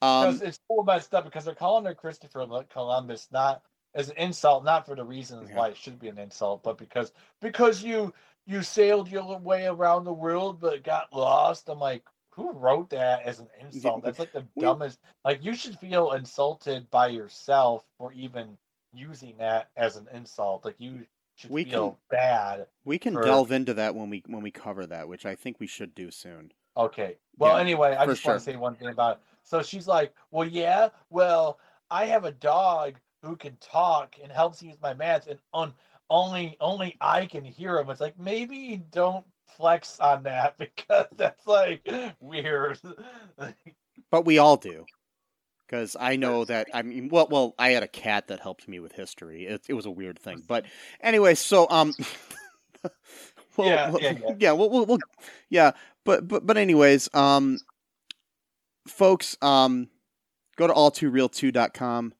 Um, 0.00 0.26
because 0.26 0.42
it's 0.42 0.60
full 0.68 0.84
messed 0.84 1.14
up 1.14 1.24
because 1.24 1.44
they're 1.44 1.54
calling 1.54 1.84
her 1.84 1.94
christopher 1.94 2.46
columbus 2.70 3.26
not 3.32 3.62
as 3.94 4.08
an 4.08 4.16
insult 4.16 4.64
not 4.64 4.86
for 4.86 4.94
the 4.94 5.04
reasons 5.04 5.48
Yeah. 5.50 5.56
why 5.56 5.68
it 5.70 5.76
should 5.76 5.98
be 5.98 6.08
an 6.08 6.18
insult 6.18 6.62
but 6.62 6.78
because 6.78 7.12
because 7.40 7.82
you 7.82 8.14
you 8.46 8.62
sailed 8.62 9.10
your 9.10 9.38
way 9.38 9.66
around 9.66 10.04
the 10.04 10.12
world 10.12 10.60
but 10.60 10.84
got 10.84 11.12
lost 11.12 11.68
i'm 11.68 11.80
like 11.80 12.04
who 12.30 12.52
wrote 12.52 12.90
that 12.90 13.22
as 13.24 13.40
an 13.40 13.48
insult 13.60 14.04
that's 14.04 14.20
like 14.20 14.32
the 14.32 14.46
dumbest 14.60 15.00
like 15.24 15.44
you 15.44 15.52
should 15.52 15.76
feel 15.80 16.12
insulted 16.12 16.88
by 16.90 17.08
yourself 17.08 17.84
for 17.98 18.12
even 18.12 18.56
using 18.92 19.36
that 19.38 19.68
as 19.76 19.96
an 19.96 20.06
insult 20.14 20.64
like 20.64 20.76
you 20.78 21.04
We 21.48 21.64
feel 21.64 21.90
can- 21.90 21.98
bad 22.10 22.66
we 22.84 22.98
can 22.98 23.14
for- 23.14 23.22
delve 23.22 23.52
into 23.52 23.74
that 23.74 23.94
when 23.94 24.10
we 24.10 24.22
when 24.26 24.42
we 24.42 24.50
cover 24.50 24.86
that, 24.86 25.08
which 25.08 25.26
I 25.26 25.34
think 25.34 25.60
we 25.60 25.66
should 25.66 25.94
do 25.94 26.10
soon. 26.10 26.52
Okay. 26.76 27.18
Well, 27.36 27.54
Yeah, 27.56 27.60
anyway, 27.60 27.96
I 27.96 28.06
just 28.06 28.24
want 28.24 28.38
to 28.38 28.44
say 28.44 28.56
one 28.56 28.74
thing 28.76 28.88
about 28.88 29.16
it. 29.16 29.22
So 29.42 29.62
she's 29.62 29.86
like, 29.86 30.14
"Well, 30.30 30.46
yeah, 30.46 30.88
well, 31.10 31.58
I 31.90 32.04
have 32.06 32.24
a 32.24 32.32
dog 32.32 32.96
who 33.22 33.36
can 33.36 33.56
talk 33.56 34.16
and 34.22 34.30
helps 34.30 34.62
use 34.62 34.76
my 34.80 34.94
math, 34.94 35.26
and 35.26 35.38
on 35.52 35.74
only 36.10 36.56
only 36.60 36.96
I 37.00 37.26
can 37.26 37.44
hear 37.44 37.78
him." 37.78 37.90
It's 37.90 38.00
like 38.00 38.18
maybe 38.18 38.82
don't 38.90 39.24
flex 39.46 39.98
on 40.00 40.22
that 40.24 40.56
because 40.58 41.06
that's 41.16 41.46
like 41.46 41.88
weird. 42.20 42.80
But 44.10 44.24
we 44.24 44.38
all 44.38 44.56
do. 44.56 44.86
Because 45.68 45.96
I 46.00 46.16
know 46.16 46.46
that 46.46 46.68
I 46.72 46.80
mean, 46.80 47.10
well, 47.10 47.28
well, 47.30 47.54
I 47.58 47.70
had 47.70 47.82
a 47.82 47.88
cat 47.88 48.28
that 48.28 48.40
helped 48.40 48.66
me 48.68 48.80
with 48.80 48.92
history. 48.92 49.46
It, 49.46 49.62
it 49.68 49.74
was 49.74 49.84
a 49.84 49.90
weird 49.90 50.18
thing, 50.18 50.42
but 50.46 50.64
anyway, 51.02 51.34
so 51.34 51.66
um, 51.68 51.92
well, 53.56 53.68
Yeah, 53.68 53.90
well, 53.90 54.00
yeah, 54.00 54.14
yeah. 54.38 54.52
we'll, 54.52 54.70
we'll, 54.70 54.86
we'll, 54.86 54.98
yeah. 55.50 55.72
but 56.04 56.26
but 56.26 56.46
but 56.46 56.56
anyways, 56.56 57.10
um, 57.14 57.58
folks, 58.86 59.36
um, 59.42 59.88
go 60.56 60.66
to 60.66 60.72
all2real2.com. 60.72 62.14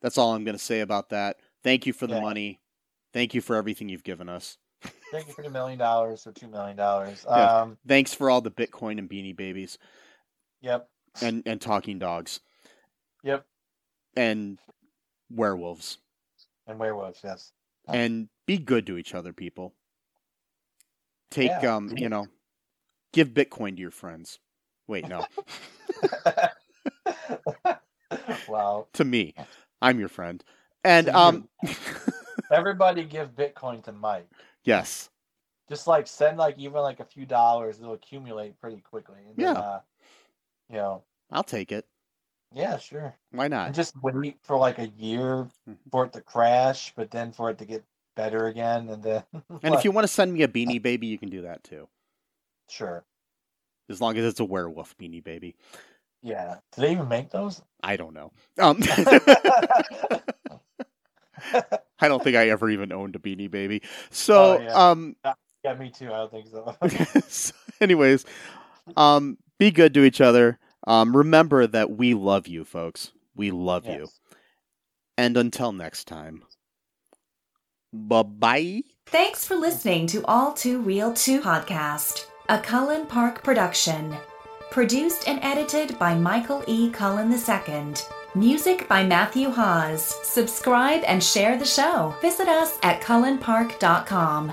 That's 0.00 0.16
all 0.18 0.34
I'm 0.34 0.44
going 0.44 0.56
to 0.56 0.62
say 0.62 0.80
about 0.80 1.10
that. 1.10 1.38
Thank 1.64 1.86
you 1.86 1.92
for 1.92 2.06
the 2.06 2.14
Yeah. 2.14 2.20
money. 2.20 2.60
Thank 3.12 3.34
you 3.34 3.40
for 3.40 3.56
everything 3.56 3.88
you've 3.88 4.04
given 4.04 4.28
us. 4.28 4.58
Thank 5.12 5.28
you 5.28 5.34
for 5.34 5.42
the 5.42 5.50
million 5.50 5.78
dollars 5.78 6.26
or 6.26 6.32
two 6.32 6.48
million 6.48 6.76
dollars. 6.76 7.24
Yeah. 7.28 7.60
Um, 7.62 7.78
Thanks 7.86 8.14
for 8.14 8.30
all 8.30 8.40
the 8.40 8.50
Bitcoin 8.50 8.98
and 8.98 9.08
Beanie 9.10 9.36
Babies 9.36 9.76
yep, 10.60 10.88
and 11.20 11.42
and 11.46 11.60
talking 11.60 11.98
dogs 11.98 12.40
yep, 13.22 13.46
and 14.16 14.58
werewolves 15.30 15.98
and 16.66 16.78
werewolves. 16.78 17.20
Yes. 17.24 17.52
and 17.88 18.28
be 18.46 18.58
good 18.58 18.86
to 18.86 18.98
each 18.98 19.14
other, 19.14 19.32
people. 19.32 19.74
Take 21.30 21.50
Yeah. 21.50 21.76
um, 21.76 21.96
you 21.96 22.08
know, 22.08 22.26
give 23.12 23.28
Bitcoin 23.30 23.74
to 23.76 23.80
your 23.80 23.90
friends. 23.90 24.38
Wait, 24.86 25.08
no, 25.08 25.24
wow. 28.48 28.86
to 28.92 29.04
me, 29.04 29.34
I'm 29.80 29.98
your 29.98 30.08
friend. 30.08 30.42
And 30.84 31.06
To 31.06 31.18
um, 31.18 31.48
Everybody 32.52 33.04
give 33.04 33.34
Bitcoin 33.34 33.82
to 33.84 33.92
Mike. 33.92 34.28
yes, 34.64 35.08
Just 35.68 35.86
like 35.86 36.06
send 36.06 36.36
like 36.36 36.58
even 36.58 36.82
like 36.82 37.00
a 37.00 37.04
few 37.04 37.24
dollars, 37.24 37.78
it'll 37.78 37.94
accumulate 37.94 38.60
pretty 38.60 38.80
quickly. 38.82 39.20
And 39.28 39.36
then, 39.36 39.54
Yeah. 39.54 39.60
uh, 39.60 39.80
you 40.68 40.76
know, 40.76 41.04
I'll 41.30 41.44
take 41.44 41.72
it. 41.72 41.86
Yeah, 42.54 42.78
sure. 42.78 43.16
Why 43.30 43.44
And 43.44 43.52
not? 43.52 43.72
just 43.74 43.94
wait 44.02 44.38
for 44.42 44.56
like 44.56 44.78
a 44.78 44.88
year 44.88 45.48
Mhm. 45.68 45.76
for 45.90 46.04
it 46.06 46.12
to 46.14 46.20
crash, 46.20 46.92
but 46.96 47.10
then 47.10 47.32
for 47.32 47.50
it 47.50 47.58
to 47.58 47.64
get 47.64 47.84
better 48.16 48.46
again, 48.46 48.88
and 48.88 49.02
then 49.02 49.22
And 49.62 49.74
if 49.74 49.84
you 49.84 49.92
want 49.92 50.04
to 50.04 50.08
send 50.12 50.32
me 50.32 50.42
a 50.42 50.48
Beanie 50.48 50.80
Baby, 50.82 51.06
you 51.08 51.18
can 51.18 51.30
do 51.30 51.42
that 51.42 51.64
too, 51.64 51.88
sure, 52.68 53.04
as 53.88 54.00
long 54.00 54.16
as 54.18 54.24
it's 54.24 54.40
a 54.40 54.44
werewolf 54.44 54.96
Beanie 54.98 55.22
Baby. 55.24 55.56
yeah. 56.22 56.56
Do 56.74 56.82
they 56.82 56.92
even 56.92 57.08
make 57.08 57.30
those? 57.30 57.62
I 57.82 57.96
don't 57.96 58.14
know. 58.14 58.32
Um, 58.58 58.80
I 62.00 62.08
don't 62.08 62.22
think 62.22 62.36
I 62.36 62.48
ever 62.50 62.68
even 62.70 62.92
owned 62.92 63.16
a 63.16 63.18
Beanie 63.18 63.50
Baby. 63.50 63.82
So, 64.10 64.58
Oh, 64.58 64.60
yeah. 64.60 64.88
um, 64.88 65.16
yeah, 65.64 65.74
me 65.74 65.90
too. 65.90 66.12
I 66.12 66.16
don't 66.18 66.30
think 66.30 66.48
so. 66.48 66.76
so 67.28 67.54
anyways, 67.80 68.24
um, 68.96 69.38
be 69.58 69.70
good 69.70 69.94
to 69.94 70.04
each 70.04 70.20
other. 70.20 70.58
Um, 70.86 71.16
remember 71.16 71.66
that 71.66 71.90
we 71.90 72.14
love 72.14 72.48
you, 72.48 72.64
folks. 72.64 73.12
We 73.34 73.50
love 73.50 73.86
you. 73.86 74.08
And 75.16 75.36
until 75.36 75.72
next 75.72 76.06
time, 76.06 76.42
bye 77.92 78.22
bye. 78.22 78.82
Thanks 79.06 79.44
for 79.44 79.56
listening 79.56 80.06
to 80.08 80.24
All 80.24 80.52
Too 80.52 80.80
Real 80.80 81.12
2 81.12 81.40
podcast, 81.40 82.26
a 82.48 82.58
Cullen 82.58 83.06
Park 83.06 83.42
production. 83.42 84.16
Produced 84.70 85.28
and 85.28 85.38
edited 85.42 85.98
by 85.98 86.14
Michael 86.14 86.64
E. 86.66 86.90
Cullen 86.90 87.30
II. 87.30 87.94
Music 88.34 88.88
by 88.88 89.04
Matthew 89.04 89.50
Hawes. 89.50 90.14
Subscribe 90.26 91.02
and 91.06 91.22
share 91.22 91.58
the 91.58 91.66
show. 91.66 92.14
Visit 92.22 92.48
us 92.48 92.78
at 92.82 93.02
cullenpark.com. 93.02 94.52